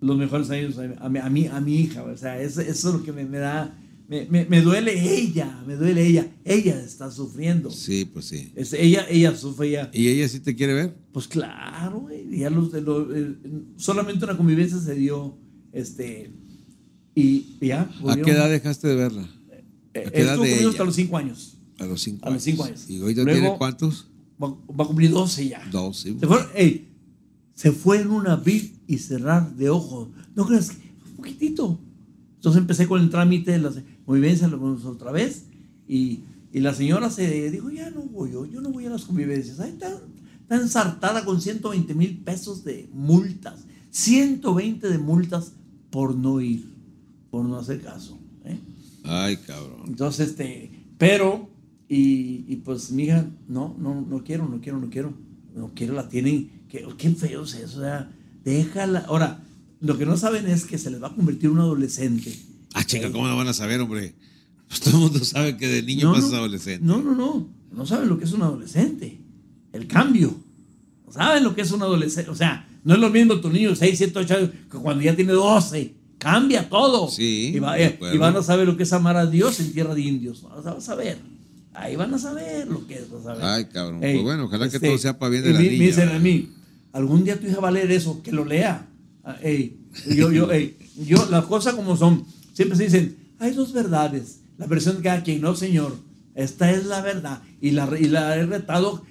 los 0.00 0.16
mejores 0.16 0.48
años 0.50 0.76
a 1.00 1.08
mi, 1.08 1.18
a 1.18 1.28
mi, 1.30 1.46
a 1.46 1.60
mi 1.60 1.76
hija. 1.80 2.02
O 2.04 2.16
sea, 2.16 2.40
eso, 2.40 2.60
eso 2.60 2.88
es 2.88 2.94
lo 2.94 3.02
que 3.02 3.12
me, 3.12 3.24
me 3.24 3.38
da. 3.38 3.74
Me, 4.08 4.24
me, 4.30 4.44
me 4.44 4.60
duele 4.60 4.92
ella, 5.18 5.60
me 5.66 5.74
duele 5.74 6.06
ella. 6.06 6.28
Ella 6.44 6.78
está 6.80 7.10
sufriendo. 7.10 7.70
sí, 7.72 8.04
pues 8.04 8.26
sí. 8.26 8.52
Es- 8.54 8.72
ella, 8.74 9.04
ella 9.10 9.34
sufre, 9.34 9.68
ella. 9.70 9.90
¿Y 9.92 10.06
ella 10.08 10.28
sí 10.28 10.38
te 10.38 10.54
quiere 10.54 10.74
ver? 10.74 10.94
Pues 11.10 11.26
claro, 11.26 12.00
güey. 12.00 12.38
Ya 12.38 12.48
los, 12.50 12.70
de 12.70 12.82
lo- 12.82 13.12
eh, 13.16 13.34
solamente 13.76 14.24
una 14.24 14.36
convivencia 14.36 14.78
se 14.78 14.94
dio. 14.94 15.36
Este. 15.72 16.30
Y 17.16 17.56
ya. 17.60 17.90
¿A 18.06 18.16
qué 18.16 18.30
edad 18.30 18.48
dejaste 18.48 18.86
de 18.86 18.94
verla? 18.94 19.28
eh, 19.94 20.04
¿A 20.06 20.10
qué 20.10 20.20
edad 20.20 20.38
de 20.38 20.58
ella? 20.60 20.68
hasta 20.68 20.84
los 20.84 20.94
cinco 20.94 21.16
años. 21.16 21.56
A 21.78 21.86
los 21.86 22.00
cinco 22.02 22.26
A 22.26 22.30
los 22.30 22.42
cinco 22.42 22.62
años. 22.64 22.88
¿Y 22.88 23.00
ahorita 23.00 23.22
Luego- 23.24 23.40
tiene 23.40 23.58
cuántos? 23.58 24.06
Va, 24.42 24.48
va 24.48 24.84
a 24.84 24.86
cumplir 24.86 25.10
12 25.10 25.48
ya. 25.48 25.66
Dos, 25.72 25.98
sí. 26.00 26.16
Se 26.20 26.26
fue, 26.26 26.38
ey, 26.54 26.88
se 27.54 27.72
fue 27.72 28.00
en 28.02 28.10
un 28.10 28.26
abrir 28.28 28.76
y 28.86 28.98
cerrar 28.98 29.56
de 29.56 29.70
ojos. 29.70 30.10
No 30.34 30.46
creas 30.46 30.70
que 30.70 30.76
un 31.10 31.16
poquitito. 31.16 31.80
Entonces 32.36 32.60
empecé 32.60 32.86
con 32.86 33.00
el 33.00 33.08
trámite 33.10 33.50
de 33.52 33.58
la 33.58 33.72
convivencia 34.04 34.46
lo 34.46 34.58
vimos 34.58 34.84
otra 34.84 35.10
vez 35.10 35.46
y, 35.88 36.20
y 36.52 36.60
la 36.60 36.74
señora 36.74 37.08
se 37.10 37.50
dijo, 37.50 37.70
ya 37.70 37.90
no 37.90 38.02
voy 38.02 38.32
yo, 38.32 38.44
yo 38.46 38.60
no 38.60 38.70
voy 38.70 38.84
a 38.84 38.90
las 38.90 39.04
convivencias. 39.06 39.58
Ahí 39.58 39.70
está, 39.70 39.90
está 40.42 40.56
ensartada 40.56 41.24
con 41.24 41.40
120 41.40 41.94
mil 41.94 42.18
pesos 42.18 42.62
de 42.62 42.88
multas. 42.92 43.64
120 43.90 44.86
de 44.88 44.98
multas 44.98 45.52
por 45.90 46.14
no 46.14 46.40
ir, 46.42 46.68
por 47.30 47.44
no 47.44 47.58
hacer 47.58 47.80
caso. 47.80 48.18
¿eh? 48.44 48.58
Ay, 49.04 49.36
cabrón. 49.38 49.82
Entonces, 49.86 50.30
este, 50.30 50.70
pero, 50.98 51.48
y, 51.88 52.44
y 52.48 52.56
pues 52.64 52.90
mi 52.90 53.04
hija, 53.04 53.26
no, 53.48 53.76
no, 53.78 54.00
no 54.00 54.24
quiero, 54.24 54.48
no 54.48 54.60
quiero, 54.60 54.78
no 54.78 54.90
quiero, 54.90 55.14
no 55.54 55.72
quiero, 55.74 55.94
la 55.94 56.08
tienen, 56.08 56.64
que, 56.68 56.86
qué 56.98 57.10
feo 57.10 57.44
es 57.44 57.54
eso, 57.54 57.78
o 57.78 57.82
sea, 57.82 58.10
déjala. 58.44 59.00
Ahora, 59.08 59.42
lo 59.80 59.98
que 59.98 60.06
no 60.06 60.16
saben 60.16 60.46
es 60.48 60.64
que 60.64 60.78
se 60.78 60.90
les 60.90 61.02
va 61.02 61.08
a 61.08 61.14
convertir 61.14 61.46
en 61.46 61.52
un 61.52 61.60
adolescente. 61.60 62.36
Ah, 62.74 62.84
chica, 62.84 63.10
¿cómo 63.10 63.26
no 63.26 63.36
van 63.36 63.48
a 63.48 63.52
saber, 63.52 63.80
hombre? 63.80 64.14
Pues 64.68 64.80
todo 64.80 64.94
el 64.96 65.00
mundo 65.00 65.24
sabe 65.24 65.56
que 65.56 65.68
de 65.68 65.82
niño 65.82 66.08
No, 66.08 66.14
pasas 66.14 66.30
no, 66.30 66.36
adolescente. 66.38 66.84
No, 66.84 67.00
no, 67.00 67.14
no, 67.14 67.48
no 67.72 67.86
saben 67.86 68.08
lo 68.08 68.18
que 68.18 68.24
es 68.24 68.32
un 68.32 68.42
adolescente, 68.42 69.20
el 69.72 69.86
cambio. 69.86 70.36
No 71.06 71.12
saben 71.12 71.44
lo 71.44 71.54
que 71.54 71.62
es 71.62 71.70
un 71.70 71.82
adolescente, 71.82 72.30
o 72.30 72.34
sea, 72.34 72.68
no 72.82 72.94
es 72.94 73.00
lo 73.00 73.10
mismo 73.10 73.40
tu 73.40 73.50
niño 73.50 73.70
de 73.70 73.76
6, 73.76 73.98
7, 73.98 74.18
8 74.18 74.36
años 74.36 74.50
que 74.70 74.78
cuando 74.78 75.02
ya 75.02 75.14
tiene 75.14 75.32
12. 75.32 75.95
Cambia 76.18 76.68
todo. 76.68 77.08
Sí, 77.08 77.52
Y, 77.54 77.58
va- 77.58 77.78
eh, 77.78 77.98
y 78.12 78.16
van 78.18 78.36
a 78.36 78.42
saber 78.42 78.66
lo 78.66 78.76
que 78.76 78.84
es 78.84 78.92
amar 78.92 79.16
a 79.16 79.26
Dios 79.26 79.60
en 79.60 79.72
tierra 79.72 79.94
de 79.94 80.00
indios. 80.02 80.42
Vas 80.42 80.66
a- 80.66 80.80
saber. 80.80 81.18
Ahí 81.74 81.94
van 81.94 82.12
a 82.14 82.18
saber 82.18 82.66
lo 82.68 82.86
que 82.86 82.94
es. 82.94 83.10
vas 83.10 83.26
a 83.26 83.34
ver. 83.34 83.44
Ay, 83.44 83.64
cabrón. 83.66 84.02
Ey, 84.02 84.14
pues 84.14 84.24
bueno, 84.24 84.44
ojalá 84.44 84.68
que 84.70 84.76
este, 84.76 84.88
todo 84.88 84.98
sea 84.98 85.18
para 85.18 85.30
bien 85.30 85.42
de 85.44 85.52
la 85.52 85.58
me, 85.58 85.64
niña. 85.66 85.78
Me 85.78 85.86
dicen 85.86 86.08
a 86.08 86.18
mí, 86.18 86.50
algún 86.92 87.22
día 87.24 87.38
tu 87.38 87.46
hija 87.46 87.60
va 87.60 87.68
a 87.68 87.72
leer 87.72 87.90
eso, 87.92 88.22
que 88.22 88.32
lo 88.32 88.44
lea. 88.46 88.88
Ah, 89.22 89.36
ey, 89.42 89.76
yo, 90.14 90.32
yo, 90.32 90.50
ey, 90.52 90.76
yo, 91.04 91.26
las 91.30 91.44
cosas 91.44 91.74
como 91.74 91.96
son, 91.96 92.24
siempre 92.54 92.78
se 92.78 92.84
dicen, 92.84 93.16
hay 93.38 93.50
dos 93.52 93.72
verdades, 93.74 94.40
la 94.56 94.66
versión 94.66 94.96
de 94.96 95.02
cada 95.02 95.22
quien, 95.22 95.42
no 95.42 95.54
señor, 95.54 95.96
esta 96.34 96.70
es 96.70 96.86
la 96.86 97.02
verdad. 97.02 97.42
Y 97.60 97.72
la, 97.72 97.90
y 97.98 98.04
la 98.06 98.36
he 98.36 98.46
retado. 98.46 99.02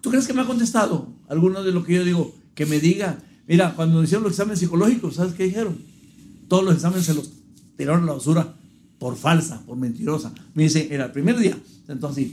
¿Tú 0.00 0.10
crees 0.10 0.26
que 0.26 0.32
me 0.32 0.40
ha 0.42 0.46
contestado 0.46 1.08
alguno 1.28 1.62
de 1.64 1.72
lo 1.72 1.84
que 1.84 1.94
yo 1.94 2.04
digo? 2.04 2.34
Que 2.54 2.64
me 2.64 2.80
diga, 2.80 3.18
mira, 3.46 3.74
cuando 3.74 4.02
hicieron 4.02 4.22
los 4.24 4.32
exámenes 4.32 4.60
psicológicos, 4.60 5.16
¿sabes 5.16 5.34
qué 5.34 5.44
dijeron? 5.44 5.78
Todos 6.48 6.64
los 6.64 6.74
exámenes 6.74 7.06
se 7.06 7.14
los 7.14 7.30
tiraron 7.76 8.04
a 8.04 8.06
la 8.06 8.12
basura 8.14 8.54
por 8.98 9.16
falsa, 9.16 9.62
por 9.66 9.76
mentirosa. 9.76 10.32
Me 10.54 10.64
dice, 10.64 10.88
era 10.92 11.06
el 11.06 11.12
primer 11.12 11.38
día, 11.38 11.58
entonces 11.88 12.32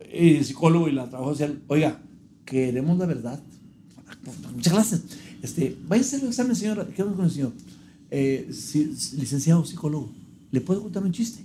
el 0.00 0.44
psicólogo 0.44 0.88
y 0.88 0.92
la 0.92 1.08
trabajo 1.08 1.32
social, 1.32 1.60
oiga, 1.68 2.00
queremos 2.44 2.98
la 2.98 3.06
verdad. 3.06 3.40
Muchas 4.54 4.72
gracias. 4.72 5.02
Este, 5.42 5.76
vaya 5.86 6.02
a 6.02 6.06
hacer 6.06 6.20
el 6.20 6.28
examen, 6.28 6.56
señora. 6.56 6.86
¿Qué 6.86 7.04
con 7.04 7.24
el 7.24 7.30
señor? 7.30 7.52
Eh, 8.10 8.50
licenciado 9.16 9.64
psicólogo, 9.64 10.10
¿le 10.50 10.60
puedo 10.60 10.82
contar 10.82 11.02
un 11.02 11.12
chiste? 11.12 11.44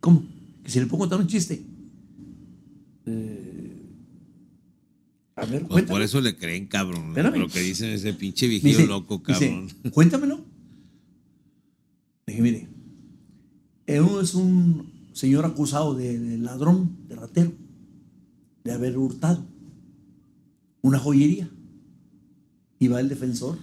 ¿Cómo? 0.00 0.24
Que 0.64 0.70
si 0.70 0.80
le 0.80 0.86
puedo 0.86 1.00
contar 1.00 1.20
un 1.20 1.26
chiste. 1.26 1.62
Eh, 3.06 3.49
a 5.40 5.46
ver, 5.46 5.66
Pues 5.66 5.84
por 5.84 6.02
eso 6.02 6.20
le 6.20 6.36
creen, 6.36 6.66
cabrón. 6.66 7.08
Espérame. 7.08 7.36
Lo 7.38 7.48
que 7.48 7.60
dicen 7.60 7.90
ese 7.90 8.12
pinche 8.14 8.46
vigío 8.46 8.70
dice- 8.70 8.86
loco, 8.86 9.22
me 9.26 9.34
dice, 9.34 9.46
cabrón. 9.48 9.68
Cuéntamelo. 9.92 10.44
Dije, 12.26 12.42
mire, 12.42 12.68
es 13.86 14.34
un 14.34 14.92
señor 15.12 15.44
acusado 15.46 15.94
de, 15.94 16.18
de 16.18 16.38
ladrón, 16.38 16.96
de 17.08 17.16
ratero, 17.16 17.52
de 18.64 18.72
haber 18.72 18.96
hurtado 18.98 19.44
una 20.82 20.98
joyería. 20.98 21.48
Y 22.78 22.88
va 22.88 23.00
el 23.00 23.08
defensor 23.10 23.58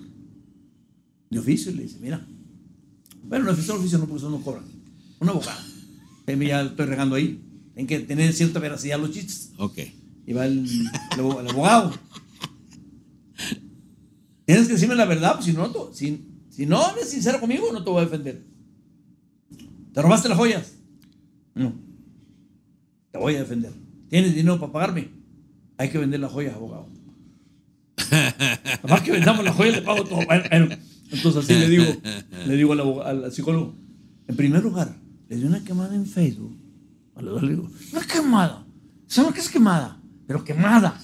de 1.29 1.39
oficio 1.39 1.71
y 1.71 1.75
le 1.75 1.83
dice, 1.83 1.97
mira, 1.99 2.25
bueno, 3.23 3.45
el 3.45 3.51
defensor 3.51 3.75
de 3.75 3.79
oficio 3.81 3.97
no, 3.97 4.05
porque 4.05 4.19
eso 4.19 4.29
no 4.29 4.41
cobran. 4.41 4.63
Un 5.19 5.29
abogado. 5.29 5.59
Ya 6.27 6.61
estoy 6.61 6.85
regando 6.85 7.15
ahí. 7.15 7.41
Tienen 7.73 7.87
que 7.87 7.99
tener 7.99 8.31
cierta 8.33 8.59
veracidad 8.59 8.99
los 8.99 9.11
chistes. 9.11 9.51
Ok. 9.57 9.79
Y 10.27 10.33
va 10.33 10.45
el, 10.45 10.59
el 10.67 11.19
abo- 11.19 11.39
el 11.39 11.47
abogado. 11.49 11.93
Tienes 14.45 14.67
que 14.67 14.73
decirme 14.73 14.95
la 14.95 15.05
verdad, 15.05 15.33
pues 15.35 15.45
si 15.45 15.53
no, 15.53 15.71
si, 15.93 16.65
no 16.65 16.91
eres 16.91 17.09
sincero 17.09 17.39
conmigo, 17.39 17.71
no 17.73 17.83
te 17.83 17.89
voy 17.89 18.01
a 18.01 18.05
defender. 18.05 18.45
¿Te 19.93 20.01
robaste 20.01 20.29
las 20.29 20.37
joyas? 20.37 20.73
No. 21.55 21.73
Te 23.11 23.17
voy 23.17 23.35
a 23.35 23.39
defender. 23.39 23.73
¿Tienes 24.09 24.35
dinero 24.35 24.59
para 24.59 24.71
pagarme? 24.71 25.09
Hay 25.77 25.89
que 25.89 25.97
vender 25.97 26.19
las 26.19 26.31
joyas, 26.31 26.55
abogado. 26.55 26.87
Además 28.83 29.01
que 29.01 29.11
vendamos 29.11 29.43
las 29.43 29.55
joyas, 29.55 29.75
le 29.77 29.81
pago 29.81 30.03
todo. 30.03 30.19
Entonces 30.21 31.35
así 31.37 31.53
le 31.53 31.69
digo, 31.69 31.85
le 32.47 32.55
digo 32.55 32.73
al, 32.73 32.79
abog- 32.79 33.03
al 33.05 33.31
psicólogo. 33.31 33.75
En 34.27 34.35
primer 34.35 34.63
lugar, 34.63 34.95
le 35.29 35.35
di 35.37 35.43
una 35.45 35.63
quemada 35.63 35.95
en 35.95 36.05
Facebook. 36.05 36.55
Le 37.21 37.49
digo, 37.49 37.69
una 37.91 38.01
quemada. 38.05 38.65
¿Sabes 39.07 39.33
qué 39.33 39.39
es 39.41 39.49
quemada? 39.49 39.96
Pero 40.27 40.43
quemada. 40.43 40.99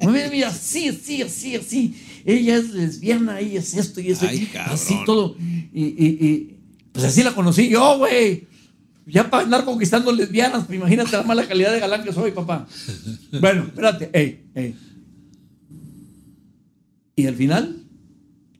Muy 0.00 0.14
bien, 0.14 0.30
mira, 0.30 0.48
así, 0.48 0.88
así, 0.88 1.22
así, 1.22 1.54
así. 1.54 1.94
Ella 2.24 2.56
es 2.56 2.70
lesbiana, 2.70 3.38
ella 3.38 3.60
es 3.60 3.74
esto 3.74 4.00
y 4.00 4.10
eso. 4.10 4.26
Ay, 4.28 4.50
así 4.66 4.96
todo. 5.06 5.36
Y, 5.38 5.84
y, 5.84 6.06
y, 6.20 6.58
pues 6.92 7.04
así 7.04 7.22
la 7.22 7.34
conocí 7.34 7.68
yo, 7.68 7.98
güey. 7.98 8.48
Ya 9.06 9.28
para 9.28 9.44
andar 9.44 9.64
conquistando 9.64 10.12
lesbianas, 10.12 10.64
pues 10.66 10.78
imagínate 10.78 11.12
la 11.12 11.22
mala 11.22 11.46
calidad 11.46 11.72
de 11.72 11.80
galán 11.80 12.04
que 12.04 12.12
soy, 12.12 12.30
papá. 12.30 12.66
Bueno, 13.40 13.64
espérate, 13.64 14.10
ey, 14.12 14.44
ey. 14.54 14.76
Y 17.16 17.26
al 17.26 17.34
final 17.34 17.84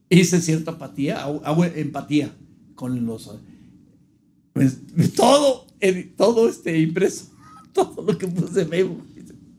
hice 0.09 0.40
cierta 0.40 0.73
empatía, 0.73 1.23
hago, 1.23 1.43
hago 1.44 1.65
empatía 1.65 2.35
con 2.74 3.07
los. 3.07 3.31
pues, 4.53 4.78
todo, 5.15 5.66
eh, 5.81 6.12
todo 6.16 6.49
este 6.49 6.78
impreso, 6.78 7.31
todo 7.73 8.03
lo 8.03 8.19
que 8.19 8.27
puse 8.27 8.62
en 8.62 8.69
Facebook, 8.69 9.05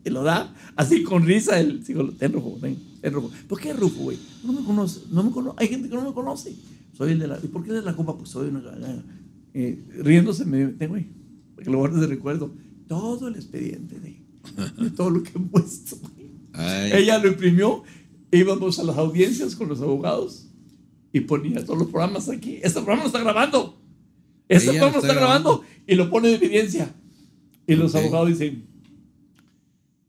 y 0.04 0.10
lo 0.10 0.22
da 0.22 0.54
así 0.76 1.02
con 1.02 1.24
risa 1.24 1.58
el 1.60 1.84
psicólogo. 1.84 2.12
Ten 2.18 2.32
rojo, 2.32 2.58
ten, 2.60 2.76
ten 3.00 3.12
rojo. 3.12 3.30
¿Por 3.48 3.60
qué 3.60 3.72
rojo, 3.72 3.96
güey? 4.00 4.18
No 4.44 4.52
me 4.52 4.62
conoce, 4.64 5.00
no 5.10 5.22
me 5.22 5.30
conoce, 5.30 5.56
hay 5.60 5.68
gente 5.68 5.88
que 5.88 5.94
no 5.94 6.02
me 6.02 6.12
conoce. 6.12 6.54
Soy 6.96 7.12
el 7.12 7.18
de 7.18 7.26
la. 7.28 7.38
¿Y 7.42 7.48
por 7.48 7.64
qué 7.64 7.72
de 7.72 7.82
la 7.82 7.94
copa? 7.96 8.16
Pues 8.16 8.30
soy 8.30 8.48
una. 8.48 8.62
eh, 9.54 9.82
riéndose 10.02 10.44
me 10.44 10.66
ten, 10.68 10.88
güey, 10.90 11.06
porque 11.54 11.70
lo 11.70 11.78
guardes 11.78 12.00
de 12.00 12.06
recuerdo. 12.06 12.54
Todo 12.86 13.28
el 13.28 13.36
expediente 13.36 13.98
de, 13.98 14.20
de 14.82 14.90
todo 14.90 15.10
lo 15.10 15.22
que 15.22 15.30
he 15.30 15.40
puesto. 15.40 15.96
Ay, 16.52 16.92
Ella 16.94 17.18
lo 17.18 17.28
imprimió, 17.28 17.82
íbamos 18.30 18.78
a 18.78 18.84
las 18.84 18.96
audiencias 18.98 19.56
con 19.56 19.68
los 19.68 19.80
abogados 19.80 20.48
y 21.12 21.20
ponía 21.20 21.64
todos 21.64 21.78
los 21.78 21.88
programas 21.88 22.28
aquí. 22.28 22.56
Este 22.62 22.74
programa 22.80 23.02
lo 23.02 23.06
está 23.06 23.20
grabando. 23.20 23.80
Este 24.48 24.70
Ella 24.70 24.80
programa 24.80 24.92
lo 24.96 25.00
está 25.00 25.08
está 25.12 25.20
grabando. 25.20 25.50
grabando. 25.60 25.74
y 25.86 25.94
lo 25.94 26.10
pone 26.10 26.28
de 26.28 26.34
evidencia. 26.34 26.94
Y 27.66 27.74
los 27.76 27.94
Ok. 27.94 28.00
abogados 28.02 28.28
dicen, 28.28 28.66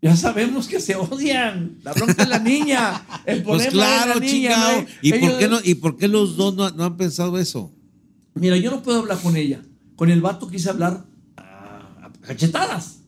ya 0.06 0.15
sabemos 0.15 0.68
que 0.68 0.80
se 0.80 0.95
odian. 0.95 1.77
La 1.84 1.91
bronca 1.94 2.23
es 2.23 2.30
la 2.30 2.40
niña. 2.40 3.03
El 3.26 3.41
pues 3.44 3.68
claro, 3.68 4.11
es 4.14 4.19
la 4.19 4.22
niña. 4.22 4.32
chingado. 4.32 4.82
¿no? 4.82 4.88
¿Y 5.02 5.10
por, 5.14 5.19
Ellos- 5.19 5.34
qué 5.40 5.48
no, 5.48 5.60
¿Y 5.64 5.76
por 5.76 5.98
qué 5.98 6.07
los 6.07 6.38
dos 6.38 6.56
no, 6.56 6.69
no 6.69 6.84
han 6.84 6.95
pensado 6.98 7.38
eso? 7.40 7.73
Mira, 8.36 8.56
yo 8.57 8.69
no 8.69 8.84
puedo 8.84 8.99
hablar 8.99 9.18
con 9.19 9.36
ella. 9.36 9.61
Con 9.95 10.11
el 10.11 10.22
vato 10.22 10.48
quise 10.48 10.69
hablar 10.69 11.06
a, 11.38 11.41
a 12.03 12.11
cachetadas. 12.22 12.99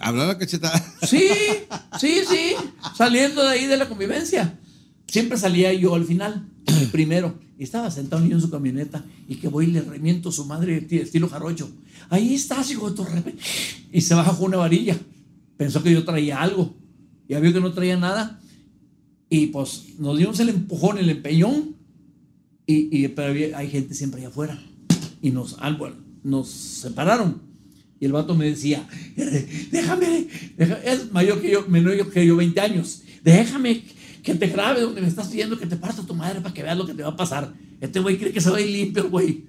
Hablar 0.00 0.26
la 0.28 0.38
cachetada. 0.38 0.82
Sí, 1.06 1.28
sí, 2.00 2.20
sí. 2.28 2.54
Saliendo 2.96 3.42
de 3.44 3.50
ahí 3.50 3.66
de 3.66 3.76
la 3.76 3.88
convivencia. 3.88 4.58
Siempre 5.06 5.38
salía 5.38 5.72
yo 5.72 5.94
al 5.94 6.04
final, 6.04 6.48
el 6.66 6.86
primero. 6.92 7.38
Y 7.58 7.64
estaba 7.64 7.90
sentado 7.90 8.24
yo 8.24 8.34
en 8.36 8.40
su 8.40 8.50
camioneta 8.50 9.04
y 9.28 9.36
que 9.36 9.48
voy 9.48 9.66
y 9.66 9.70
le 9.72 9.82
remiento 9.82 10.28
a 10.30 10.32
su 10.32 10.44
madre 10.46 10.86
estilo 10.90 11.28
jarocho. 11.28 11.68
Ahí 12.08 12.34
estás, 12.34 12.70
hijo 12.70 12.88
de 12.90 12.96
tu. 12.96 13.06
Y 13.92 14.00
se 14.00 14.14
baja 14.14 14.32
con 14.36 14.46
una 14.46 14.56
varilla. 14.58 14.96
Pensó 15.58 15.82
que 15.82 15.92
yo 15.92 16.04
traía 16.04 16.40
algo. 16.40 16.74
Ya 17.28 17.38
vio 17.40 17.52
que 17.52 17.60
no 17.60 17.72
traía 17.74 17.98
nada. 17.98 18.40
Y 19.28 19.48
pues 19.48 19.98
nos 19.98 20.16
dimos 20.16 20.40
el 20.40 20.48
empujón, 20.48 20.96
el 20.96 21.10
empeñón. 21.10 21.76
Y, 22.66 22.88
y- 23.04 23.08
pero 23.08 23.34
hay 23.56 23.68
gente 23.68 23.92
siempre 23.92 24.20
allá 24.20 24.28
afuera. 24.28 24.58
Y 25.20 25.30
nos, 25.30 25.56
nos 26.22 26.48
separaron. 26.48 27.42
Y 28.00 28.06
el 28.06 28.12
vato 28.12 28.34
me 28.36 28.46
decía, 28.48 28.88
"Eh, 29.16 29.68
déjame, 29.72 30.28
deja- 30.56 30.80
es 30.84 31.10
mayor 31.12 31.42
que 31.42 31.50
yo, 31.50 31.66
menor 31.68 32.10
que 32.10 32.24
yo, 32.24 32.36
20 32.36 32.60
años. 32.60 33.02
Déjame 33.24 33.82
que 34.22 34.34
te 34.36 34.46
grabe 34.46 34.80
donde 34.82 35.00
me 35.00 35.08
estás 35.08 35.28
pidiendo 35.28 35.58
que 35.58 35.66
te 35.66 35.76
parta 35.76 36.02
tu 36.06 36.14
madre 36.14 36.40
para 36.40 36.54
que 36.54 36.62
veas 36.62 36.78
lo 36.78 36.86
que 36.86 36.94
te 36.94 37.02
va 37.02 37.08
a 37.10 37.16
pasar. 37.16 37.52
Este 37.80 37.98
güey 38.00 38.16
cree 38.18 38.32
que 38.32 38.40
se 38.40 38.50
va 38.50 38.58
a 38.58 38.60
ir 38.60 38.70
limpio, 38.70 39.10
güey. 39.10 39.46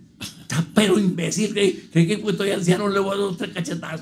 Pero 0.73 0.99
imbécil, 0.99 1.51
cree 1.53 2.07
que 2.07 2.17
pues, 2.17 2.33
estoy 2.33 2.51
anciano, 2.51 2.89
le 2.89 2.99
voy 2.99 3.09
a 3.09 3.11
dar 3.11 3.19
dos, 3.19 3.37
tres 3.37 3.51
cachetadas. 3.51 4.01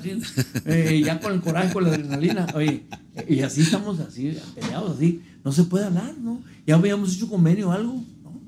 Eh, 0.64 1.02
ya 1.04 1.20
con 1.20 1.32
el 1.32 1.40
coraje, 1.40 1.72
con 1.72 1.84
la 1.84 1.90
adrenalina. 1.90 2.46
Oye, 2.54 2.86
y 3.28 3.40
así 3.40 3.62
estamos, 3.62 4.00
así, 4.00 4.36
peleados, 4.54 4.96
así. 4.96 5.22
No 5.44 5.52
se 5.52 5.64
puede 5.64 5.86
hablar, 5.86 6.16
¿no? 6.18 6.42
Ya 6.66 6.76
habíamos 6.76 7.14
hecho 7.14 7.28
convenio 7.28 7.68
o 7.68 7.72
algo, 7.72 8.02
¿no? 8.22 8.40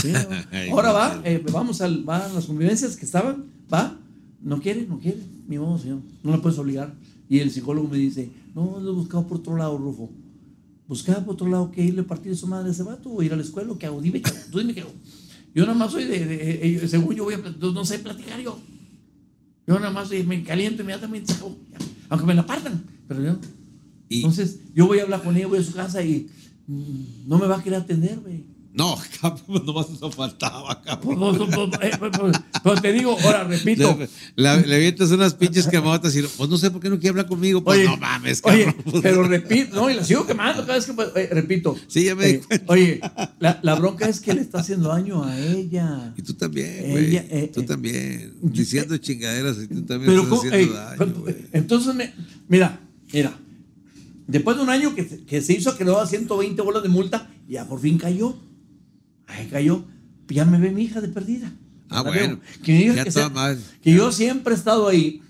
Sí, 0.00 0.12
Ahora 0.70 0.92
va, 0.92 1.20
eh, 1.24 1.42
vamos 1.52 1.80
al, 1.80 2.08
va 2.08 2.26
a 2.26 2.32
las 2.32 2.46
convivencias 2.46 2.96
que 2.96 3.04
estaban, 3.04 3.46
va, 3.72 3.98
no 4.40 4.60
quiere, 4.60 4.86
no 4.86 4.98
quiere, 4.98 5.18
mi 5.46 5.58
modo, 5.58 5.78
señor, 5.78 6.00
no 6.22 6.30
la 6.32 6.42
puedes 6.42 6.58
obligar. 6.58 6.94
Y 7.28 7.38
el 7.38 7.50
psicólogo 7.50 7.88
me 7.88 7.96
dice, 7.96 8.30
no, 8.54 8.78
lo 8.80 8.90
he 8.90 8.94
buscado 8.94 9.26
por 9.26 9.38
otro 9.38 9.56
lado, 9.56 9.78
Rufo. 9.78 10.10
Buscaba 10.86 11.24
por 11.24 11.34
otro 11.34 11.48
lado 11.48 11.70
que 11.70 11.82
irle 11.82 12.02
a 12.02 12.06
partir 12.06 12.32
de 12.32 12.36
su 12.36 12.46
madre 12.46 12.68
a 12.68 12.72
ese 12.72 12.82
vato 12.82 13.10
o 13.10 13.22
ir 13.22 13.32
a 13.32 13.36
la 13.36 13.42
escuela, 13.42 13.72
¿qué 13.78 13.86
hago? 13.86 14.00
Dime 14.00 14.20
qué 14.20 14.30
hago, 14.30 14.40
tú 14.50 14.58
dime 14.58 14.74
qué 14.74 14.82
hago. 14.82 14.92
Yo 15.54 15.64
nada 15.66 15.76
más 15.78 15.92
soy 15.92 16.04
de, 16.04 16.24
de- 16.24 16.76
eh, 16.76 16.88
según 16.88 17.14
yo 17.14 17.24
voy 17.24 17.34
a, 17.34 17.38
no 17.38 17.84
sé 17.84 17.98
platicar 17.98 18.40
yo. 18.40 18.58
Yo 19.66 19.74
nada 19.78 19.90
más 19.90 20.10
eh, 20.12 20.24
me 20.24 20.42
caliento 20.42 20.82
inmediatamente, 20.82 21.32
ya. 21.34 21.78
aunque 22.08 22.26
me 22.26 22.34
la 22.34 22.44
partan, 22.46 22.82
pero 23.06 23.22
yo, 23.22 23.36
Y- 24.08 24.16
Entonces, 24.18 24.58
yo 24.74 24.86
voy 24.86 24.98
a 24.98 25.02
hablar 25.04 25.22
con 25.22 25.36
ella, 25.36 25.46
voy 25.46 25.58
a 25.58 25.62
su 25.62 25.72
casa 25.72 26.02
y 26.02 26.28
mm, 26.66 27.28
no 27.28 27.38
me 27.38 27.46
va 27.46 27.58
a 27.58 27.62
querer 27.62 27.80
atender, 27.80 28.18
güey. 28.20 28.44
No, 28.74 28.96
cabrón, 29.20 29.66
nomás 29.66 29.90
eso 29.90 30.10
faltaba, 30.10 30.80
cabrón. 30.80 31.18
Pues, 31.36 31.50
pues, 31.54 31.68
pues, 31.68 31.92
eh, 31.92 31.98
pues, 31.98 32.32
Pero 32.62 32.80
te 32.80 32.92
digo, 32.92 33.16
ahora 33.22 33.44
repito. 33.44 33.98
Le, 34.34 34.48
avientas 34.48 35.10
unas 35.10 35.34
pinches 35.34 35.66
quemadotas 35.66 36.16
y 36.16 36.22
pues 36.22 36.48
no 36.48 36.56
sé 36.56 36.70
por 36.70 36.80
qué 36.80 36.88
no 36.88 36.96
quiere 36.96 37.10
hablar 37.10 37.26
conmigo. 37.26 37.62
Pues 37.62 37.80
Oye, 37.80 37.86
no 37.88 37.96
mames, 37.98 38.40
oye, 38.44 38.64
cabrón. 38.64 38.82
Pues, 38.90 39.02
pero 39.02 39.22
repito, 39.24 39.76
no, 39.76 39.90
y 39.90 39.94
la 39.94 40.02
sigo 40.04 40.26
quemando 40.26 40.62
cada 40.64 40.78
vez 40.78 40.86
que 40.86 40.92
eh, 41.20 41.28
repito. 41.32 41.76
Sí, 41.86 42.04
ya 42.04 42.14
me 42.14 42.30
Eh. 42.30 42.42
Oye, 42.66 43.00
la, 43.40 43.60
la 43.62 43.74
bronca 43.74 44.08
es 44.08 44.20
que 44.20 44.32
le 44.32 44.40
está 44.40 44.60
haciendo 44.60 44.88
daño 44.88 45.22
a 45.22 45.38
ella. 45.38 46.14
Y 46.16 46.22
tú 46.22 46.32
también, 46.32 46.90
güey. 46.92 47.06
Ella, 47.10 47.26
eh, 47.28 47.50
tú 47.52 47.60
eh, 47.60 47.64
también. 47.64 48.34
Diciendo 48.40 48.96
chingaderas 48.96 49.58
y 49.58 49.66
tú 49.68 49.82
también 49.82 50.10
Pero 50.10 50.22
estás 50.22 50.28
¿cómo? 50.38 50.42
haciendo 50.50 50.56
Ey, 50.56 50.86
daño, 50.98 51.14
güey. 51.20 51.36
entonces, 51.52 51.94
me- 51.94 52.14
mira, 52.48 52.80
mira. 53.12 53.36
Después 54.26 54.56
de 54.56 54.62
un 54.62 54.70
año 54.70 54.94
que, 54.94 55.04
se- 55.04 55.24
que 55.24 55.42
se 55.42 55.52
hizo 55.52 55.76
que 55.76 55.84
le 55.84 55.90
daba 55.90 56.06
120 56.06 56.62
bolas 56.62 56.82
de 56.82 56.88
multa, 56.88 57.30
ya 57.46 57.68
por 57.68 57.78
fin 57.78 57.98
cayó. 57.98 58.34
Ahí 59.32 59.46
cayó. 59.50 59.84
Ya 60.28 60.44
me 60.44 60.58
ve 60.58 60.70
mi 60.70 60.84
hija 60.84 61.00
de 61.00 61.08
perdida. 61.08 61.52
Ah, 61.88 62.02
bueno. 62.02 62.40
Que, 62.62 62.86
Ya 62.94 63.04
que, 63.04 63.10
sea- 63.10 63.30
que 63.82 63.92
yo 63.92 64.12
siempre 64.12 64.54
he 64.54 64.56
estado 64.56 64.88
ahí. 64.88 65.20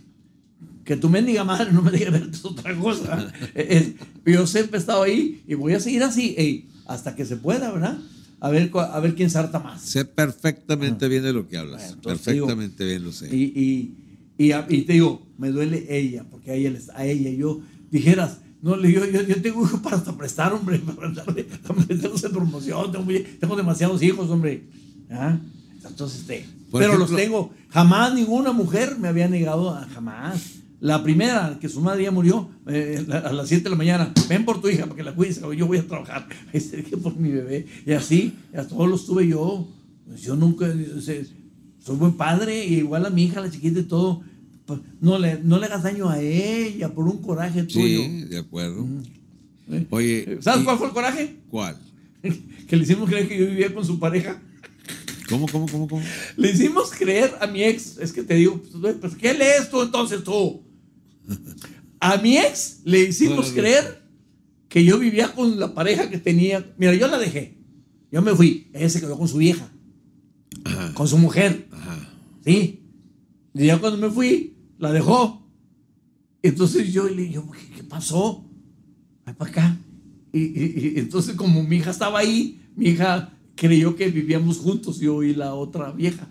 Que 0.85 0.97
tu 0.97 1.09
mendiga 1.09 1.45
madre 1.45 1.73
no 1.73 1.81
me 1.83 1.91
deje 1.91 2.11
ver 2.11 2.29
es 2.33 2.45
otra 2.45 2.75
cosa. 2.77 3.33
Eh, 3.55 3.95
eh, 4.25 4.33
yo 4.33 4.47
siempre 4.47 4.79
he 4.79 4.81
estado 4.81 5.03
ahí 5.03 5.43
y 5.47 5.55
voy 5.55 5.75
a 5.75 5.81
seguir 5.81 6.03
así 6.03 6.35
ey, 6.39 6.69
hasta 6.87 7.15
que 7.15 7.25
se 7.25 7.37
pueda, 7.37 7.71
¿verdad? 7.71 7.99
A 8.41 8.51
ver, 8.51 8.71
a 8.75 8.99
ver 9.01 9.15
quién 9.15 9.31
se 9.31 9.39
harta 9.39 9.61
más. 9.61 9.83
Sé 9.83 10.05
perfectamente 10.05 11.07
bien 11.09 11.23
de 11.23 11.33
lo 11.33 11.49
que 11.49 11.57
hablas. 11.59 11.83
Bueno, 11.83 12.03
perfectamente 12.03 12.85
bien 12.85 13.05
lo 13.05 13.13
sé. 13.13 13.35
Y, 13.35 13.43
y, 13.45 13.95
y, 14.39 14.53
y 14.69 14.83
te 14.83 14.95
digo, 14.95 15.25
me 15.39 15.51
duele 15.51 15.87
ella, 15.89 16.25
porque 16.29 16.51
a 16.51 16.55
ella, 16.55 16.73
a 16.95 17.07
ella 17.07 17.31
yo 17.31 17.61
dijeras, 17.93 18.39
no, 18.63 18.77
le 18.77 18.89
digo, 18.89 19.05
yo, 19.05 19.23
yo 19.23 19.43
tengo 19.43 19.65
hijos 19.65 19.81
para 19.81 19.97
hasta 19.97 20.17
prestar, 20.17 20.53
hombre, 20.55 20.79
para 20.97 21.11
darle- 21.13 21.47
meterlos 21.89 22.23
en 22.25 22.33
promoción, 22.33 22.93
tengo, 23.41 23.57
demasiados 23.57 24.03
hijos, 24.03 24.31
hombre. 24.31 24.65
¿Ah? 25.11 25.37
Entonces, 25.87 26.21
este, 26.21 26.47
Por 26.71 26.81
pero 26.81 26.95
ejemplo- 26.95 27.09
los 27.13 27.17
tengo. 27.21 27.51
Jamás 27.71 28.15
ninguna 28.15 28.53
mujer 28.53 28.97
me 28.99 29.09
había 29.09 29.29
negado, 29.29 29.71
a, 29.71 29.87
jamás. 29.89 30.41
La 30.81 31.03
primera, 31.05 31.59
que 31.61 31.69
su 31.69 31.81
madre 31.81 32.03
ya 32.05 32.11
murió 32.11 32.49
eh, 32.67 33.05
a 33.11 33.33
las 33.33 33.47
7 33.49 33.63
de 33.65 33.71
la 33.71 33.77
mañana, 33.77 34.13
ven 34.29 34.45
por 34.45 34.61
tu 34.61 34.69
hija 34.69 34.85
para 34.85 34.97
que 34.97 35.05
la 35.05 35.15
cuides, 35.15 35.41
yo 35.57 35.67
voy 35.67 35.79
a 35.79 35.87
trabajar. 35.87 36.27
Este, 36.53 36.83
que 36.83 36.97
por 36.97 37.17
mi 37.17 37.31
bebé. 37.31 37.67
Y 37.87 37.93
así, 37.93 38.35
a 38.57 38.65
todos 38.65 38.89
los 38.89 39.07
tuve 39.07 39.27
yo. 39.29 39.69
Yo 40.21 40.35
nunca, 40.37 40.67
soy 41.01 41.97
buen 41.97 42.13
padre, 42.13 42.65
y 42.67 42.75
igual 42.79 43.07
a 43.07 43.11
mi 43.11 43.25
hija, 43.25 43.41
la 43.41 43.51
chiquita 43.51 43.79
y 43.81 43.85
todo. 43.85 44.23
Pues, 44.67 44.81
No 45.01 45.19
le, 45.19 45.41
no 45.43 45.59
le 45.59 45.67
hagas 45.67 45.83
daño 45.83 46.09
a 46.09 46.21
ella 46.21 46.93
por 46.95 47.07
un 47.07 47.21
coraje 47.21 47.63
tuyo. 47.65 48.03
Sí, 48.03 48.25
de 48.29 48.39
acuerdo. 48.39 48.87
¿Eh? 49.71 49.87
Oye. 49.91 50.39
¿Sabes 50.41 50.63
y- 50.63 50.65
cuál 50.65 50.79
fue 50.79 50.87
el 50.89 50.93
coraje? 50.93 51.37
¿Cuál? 51.51 51.77
que 52.69 52.77
le 52.77 52.83
hicimos 52.85 53.09
creer 53.09 53.29
que 53.29 53.39
yo 53.39 53.47
vivía 53.47 53.75
con 53.75 53.85
su 53.85 53.99
pareja. 53.99 54.41
¿Cómo, 55.29 55.47
cómo, 55.49 55.67
cómo, 55.67 55.89
cómo? 55.89 56.03
Le 56.37 56.51
hicimos 56.51 56.91
creer 56.91 57.33
a 57.41 57.47
mi 57.47 57.63
ex, 57.63 57.97
es 57.99 58.13
que 58.13 58.23
te 58.23 58.35
digo, 58.35 58.61
pues, 58.81 58.97
pues, 59.01 59.15
¿qué 59.17 59.33
lees 59.35 59.71
tú 59.71 59.81
entonces 59.83 60.23
tú? 60.23 60.63
A 62.01 62.17
mi 62.19 62.37
ex 62.37 62.81
le 62.85 63.01
hicimos 63.05 63.37
No, 63.37 63.43
no, 63.43 63.49
no. 63.49 63.55
creer 63.55 64.03
que 64.69 64.85
yo 64.85 64.99
vivía 64.99 65.33
con 65.33 65.59
la 65.59 65.75
pareja 65.75 66.11
que 66.11 66.19
tenía. 66.19 66.67
Mira, 66.77 66.95
yo 66.95 67.07
la 67.07 67.19
dejé. 67.19 67.57
Yo 68.11 68.21
me 68.23 68.35
fui. 68.35 68.69
Ella 68.75 68.89
se 68.91 69.01
quedó 69.01 69.17
con 69.17 69.29
su 69.29 69.39
vieja, 69.39 69.71
Ajá. 70.65 70.93
con 70.95 71.09
su 71.09 71.17
mujer. 71.19 71.67
Ajá. 71.71 72.09
¿Sí? 72.45 72.82
Y 73.55 73.67
ya 73.67 73.79
cuando 73.79 73.99
me 73.99 74.13
fui, 74.13 74.55
la 74.79 74.93
dejó. 74.93 75.47
Entonces 76.43 76.93
yo 76.93 77.09
le 77.09 77.23
dije, 77.23 77.41
¿qué, 77.77 77.85
pasó? 77.85 78.45
Ven 79.27 79.35
para 79.35 79.51
acá. 79.51 79.77
Y, 80.33 80.41
y- 80.41 80.93
y 80.97 80.99
entonces 80.99 81.37
como 81.37 81.63
mi 81.63 81.77
hija 81.77 81.91
estaba 81.91 82.19
ahí, 82.19 82.61
mi 82.75 82.89
hija 82.91 83.33
creyó 83.55 83.95
que 83.95 84.09
vivíamos 84.09 84.59
juntos, 84.59 84.99
yo 84.99 85.23
y 85.23 85.35
la 85.35 85.55
otra 85.55 85.93
vieja. 85.93 86.29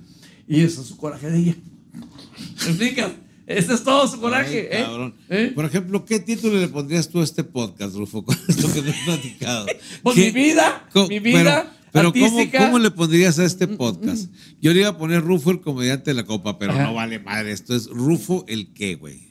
Y 0.47 0.61
eso 0.61 0.81
es 0.81 0.87
su 0.87 0.97
coraje 0.97 1.29
de 1.29 1.37
ella. 1.39 1.55
¿Me 1.93 2.69
explicas? 2.69 3.11
Ese 3.45 3.73
es 3.73 3.83
todo 3.83 4.07
su 4.07 4.19
coraje. 4.19 4.69
Ay, 4.71 4.77
¿eh? 4.79 4.83
cabrón. 4.83 5.15
¿Eh? 5.29 5.51
Por 5.53 5.65
ejemplo, 5.65 6.03
¿qué 6.05 6.19
título 6.19 6.57
le 6.59 6.67
pondrías 6.67 7.07
tú 7.09 7.19
a 7.19 7.23
este 7.23 7.43
podcast, 7.43 7.95
Rufo, 7.95 8.23
con 8.25 8.35
esto 8.47 8.71
que 8.73 8.81
me 8.81 8.89
has 8.91 9.05
platicado? 9.05 9.65
Pues 10.03 10.15
¿Qué- 10.15 10.25
mi 10.25 10.31
vida, 10.31 10.89
mi 11.09 11.19
vida 11.19 11.63
pero, 11.63 11.80
pero 11.91 12.11
¿cómo. 12.13 12.41
Mm, 12.43 12.49
cómo 12.57 12.79
le 12.79 12.91
pondrías 12.91 13.37
a 13.39 13.45
este 13.45 13.67
podcast? 13.67 14.31
Yo 14.61 14.73
le 14.73 14.79
iba 14.81 14.89
a 14.89 14.97
poner 14.97 15.21
Rufo, 15.23 15.51
el 15.51 15.61
comediante 15.61 16.11
de 16.11 16.15
la 16.15 16.25
copa, 16.25 16.57
pero 16.59 16.73
Ajá. 16.73 16.83
no 16.85 16.93
vale 16.93 17.19
madre. 17.19 17.51
Esto 17.51 17.75
es 17.75 17.87
Rufo, 17.87 18.45
el 18.47 18.73
qué, 18.73 18.95
güey. 18.95 19.29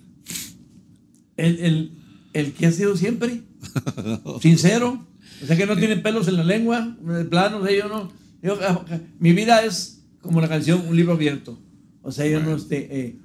El, 1.36 1.58
el, 1.60 1.92
el 2.32 2.52
que 2.52 2.66
ha 2.66 2.72
sido 2.72 2.96
siempre. 2.96 3.42
Sincero. 4.42 5.06
O 5.42 5.46
sea 5.46 5.56
que 5.56 5.66
no 5.66 5.76
tiene 5.76 5.96
pelos 5.96 6.28
en 6.28 6.36
la 6.36 6.44
lengua. 6.44 6.96
De 7.02 7.24
plano, 7.24 7.58
o 7.58 7.66
sea, 7.66 7.76
yo 7.76 7.88
no. 7.88 8.12
yo, 8.42 8.58
ah, 8.62 8.84
mi 9.18 9.32
vida 9.32 9.64
es 9.64 10.02
como 10.20 10.40
la 10.40 10.48
canción, 10.48 10.82
un 10.86 10.96
libro 10.96 11.12
abierto. 11.14 11.58
O 12.02 12.12
sea, 12.12 12.26
yo 12.26 12.40
no 12.40 12.54
este. 12.56 12.76
eh, 13.06 13.16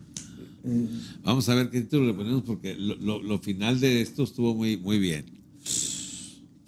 eh, 0.64 0.88
Vamos 1.24 1.48
a 1.50 1.56
ver 1.56 1.70
qué 1.70 1.82
título 1.82 2.08
le 2.08 2.14
ponemos 2.14 2.44
porque 2.44 2.76
lo, 2.76 2.96
lo- 2.96 3.22
lo 3.22 3.40
final 3.40 3.80
de 3.80 4.02
esto 4.02 4.24
estuvo 4.24 4.56
muy, 4.56 4.78
muy 4.78 4.98
bien. 5.00 5.26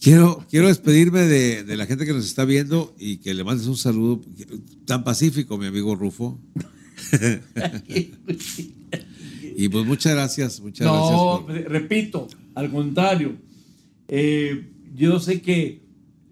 Quiero, 0.01 0.45
quiero 0.49 0.67
despedirme 0.67 1.21
de, 1.21 1.63
de 1.63 1.75
la 1.77 1.85
gente 1.85 2.05
que 2.05 2.13
nos 2.13 2.25
está 2.25 2.45
viendo 2.45 2.93
y 2.99 3.17
que 3.17 3.33
le 3.33 3.43
mandes 3.43 3.65
un 3.67 3.77
saludo 3.77 4.21
tan 4.85 5.03
pacífico, 5.03 5.57
mi 5.57 5.65
amigo 5.67 5.95
Rufo. 5.95 6.39
Y 9.59 9.69
pues 9.69 9.85
muchas 9.87 10.13
gracias, 10.13 10.59
muchas 10.59 10.85
no, 10.85 10.93
gracias. 10.93 11.19
por- 11.19 11.47
re- 11.47 11.79
repito, 11.79 12.27
al 12.53 12.69
contrario. 12.71 13.37
Eh, 14.07 14.69
yo 14.93 15.19
sé 15.19 15.41
que 15.41 15.81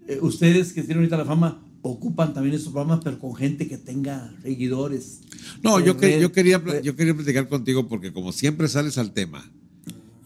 eh, 0.06 0.18
ustedes 0.22 0.72
que 0.72 0.82
tienen 0.82 0.98
ahorita 0.98 1.16
la 1.16 1.24
fama 1.24 1.60
ocupan 1.82 2.32
también 2.34 2.54
estos 2.54 2.72
programas, 2.72 3.00
pero 3.02 3.18
con 3.18 3.34
gente 3.34 3.66
que 3.66 3.78
tenga 3.78 4.32
seguidores. 4.42 5.22
No, 5.62 5.80
yo, 5.80 5.96
que- 5.96 6.20
yo, 6.20 6.30
quería, 6.30 6.62
yo 6.82 6.94
quería 6.94 7.14
platicar 7.16 7.48
contigo 7.48 7.88
porque 7.88 8.12
como 8.12 8.30
siempre 8.32 8.68
sales 8.68 8.96
al 8.96 9.12
tema 9.12 9.50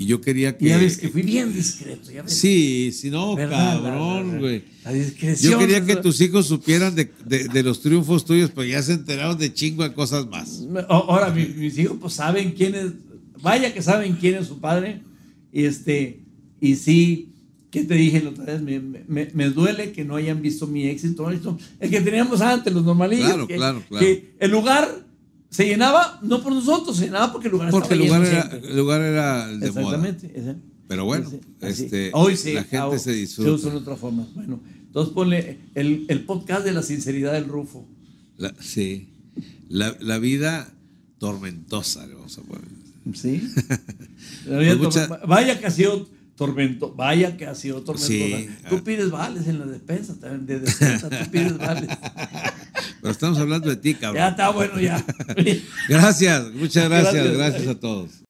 y 0.01 0.07
yo 0.07 0.21
quería 0.23 0.57
que... 0.57 0.65
Ya 0.65 0.79
ves 0.79 0.97
que 0.97 1.11
fui 1.11 1.21
bien 1.21 1.53
discreto. 1.53 2.11
Ya 2.11 2.23
ves. 2.23 2.33
Sí, 2.35 2.91
si 2.91 3.11
no, 3.11 3.37
¿Verdad? 3.37 3.75
cabrón, 3.83 4.27
La- 4.29 4.33
la- 4.35 4.39
güey. 4.41 4.65
la 4.83 4.93
discreción 4.93 5.53
Yo 5.53 5.59
quería 5.59 5.85
que 5.85 5.97
tus 5.97 6.19
hijos 6.23 6.47
supieran 6.47 6.95
de, 6.95 7.11
de- 7.27 7.49
de 7.49 7.63
los 7.63 7.83
triunfos 7.83 8.25
tuyos, 8.25 8.51
pero 8.55 8.67
ya 8.67 8.83
se 8.83 8.95
enteraron 8.95 9.37
de 9.37 9.53
chingo 9.53 9.83
de 9.83 9.93
cosas 9.93 10.27
más. 10.27 10.63
Ahora, 10.89 11.29
mi- 11.31 11.45
mis 11.49 11.77
hijos 11.79 11.99
pues 12.01 12.15
saben 12.15 12.53
quién 12.53 12.75
es, 12.75 12.93
vaya 13.43 13.75
que 13.75 13.83
saben 13.83 14.15
quién 14.15 14.37
es 14.37 14.47
su 14.47 14.59
padre. 14.59 15.03
Y 15.53 15.65
este, 15.65 16.21
y 16.63 16.77
sí, 16.77 17.29
¿qué 17.71 17.85
te 17.85 17.95
dije 17.95 18.23
la 18.23 18.31
otra 18.31 18.45
vez? 18.47 18.63
Me, 18.63 18.81
me- 18.81 19.29
me 19.35 19.51
duele 19.51 19.93
que 19.93 20.05
no 20.05 20.17
hayan 20.17 20.41
visto 20.41 20.67
mi 20.67 20.87
éxito. 20.87 21.29
El 21.79 21.91
que 21.91 22.01
teníamos 22.01 22.41
antes, 22.41 22.73
los 22.73 22.85
normalillos. 22.85 23.27
Claro, 23.27 23.47
que, 23.47 23.57
claro, 23.57 23.83
claro. 23.87 24.07
que 24.07 24.33
el 24.41 24.51
lugar 24.51 25.07
se 25.51 25.67
llenaba, 25.67 26.19
no 26.23 26.43
por 26.43 26.53
nosotros, 26.53 26.97
se 26.97 27.05
llenaba 27.07 27.33
porque 27.33 27.49
el 27.49 27.53
lugar 27.53 27.71
Porque 27.71 27.95
el 27.95 28.03
estaba 28.03 28.19
lugar 28.21 28.33
lleno 28.33 28.57
era, 28.61 28.69
el 28.71 28.77
lugar 28.77 29.01
era 29.03 29.47
de 29.49 29.71
moda. 29.73 30.07
Exactamente. 30.07 30.57
Pero 30.89 31.05
bueno, 31.05 31.27
así. 31.61 31.85
este, 31.85 32.11
Hoy 32.15 32.37
sí, 32.37 32.53
la 32.55 32.63
gente 32.65 32.79
ah, 32.97 32.99
se 32.99 33.13
disfruta. 33.13 33.53
usa 33.53 33.71
de 33.71 33.77
otra 33.77 33.97
forma. 33.97 34.27
Bueno, 34.35 34.61
entonces 34.87 35.13
ponle 35.15 35.59
el, 35.75 36.07
el 36.09 36.25
podcast 36.25 36.65
de 36.65 36.73
la 36.73 36.83
sinceridad 36.83 37.33
del 37.33 37.45
Rufo. 37.47 37.87
La- 38.39 38.55
sí. 38.61 39.09
La, 39.69 39.97
la 40.01 40.19
vida 40.19 40.73
tormentosa, 41.19 42.07
le 42.07 42.15
vamos 42.15 42.37
a 42.39 42.43
poner. 42.43 42.65
Sí. 43.15 43.49
La 44.47 44.59
vida 44.59 44.77
Pues 44.79 44.97
mucha- 44.97 45.07
Vaya 45.27 45.59
que 45.59 45.67
ha 45.67 45.71
sido 45.71 46.09
tormento, 46.37 46.93
vaya 46.95 47.37
que 47.37 47.47
ha 47.47 47.55
sido 47.55 47.83
tormentosa. 47.83 48.09
Sí. 48.09 48.49
Tú 48.69 48.83
pides 48.83 49.11
vales 49.11 49.47
en 49.47 49.59
la 49.59 49.67
despensa, 49.67 50.19
también 50.19 50.47
de 50.47 50.61
despensa, 50.61 51.09
tú 51.09 51.31
pides 51.31 51.57
vales. 51.59 51.89
Pero 53.01 53.13
estamos 53.13 53.39
hablando 53.39 53.69
de 53.69 53.77
ti, 53.77 53.95
cabrón. 53.95 54.17
Ya 54.23 54.29
está 54.29 54.51
bueno 54.51 54.79
ya. 54.79 55.05
Gracias, 55.89 56.53
muchas 56.53 56.89
gracias, 56.89 57.15
Gracias. 57.15 57.37
gracias 57.37 57.69
a 57.69 57.75
todos. 57.81 58.11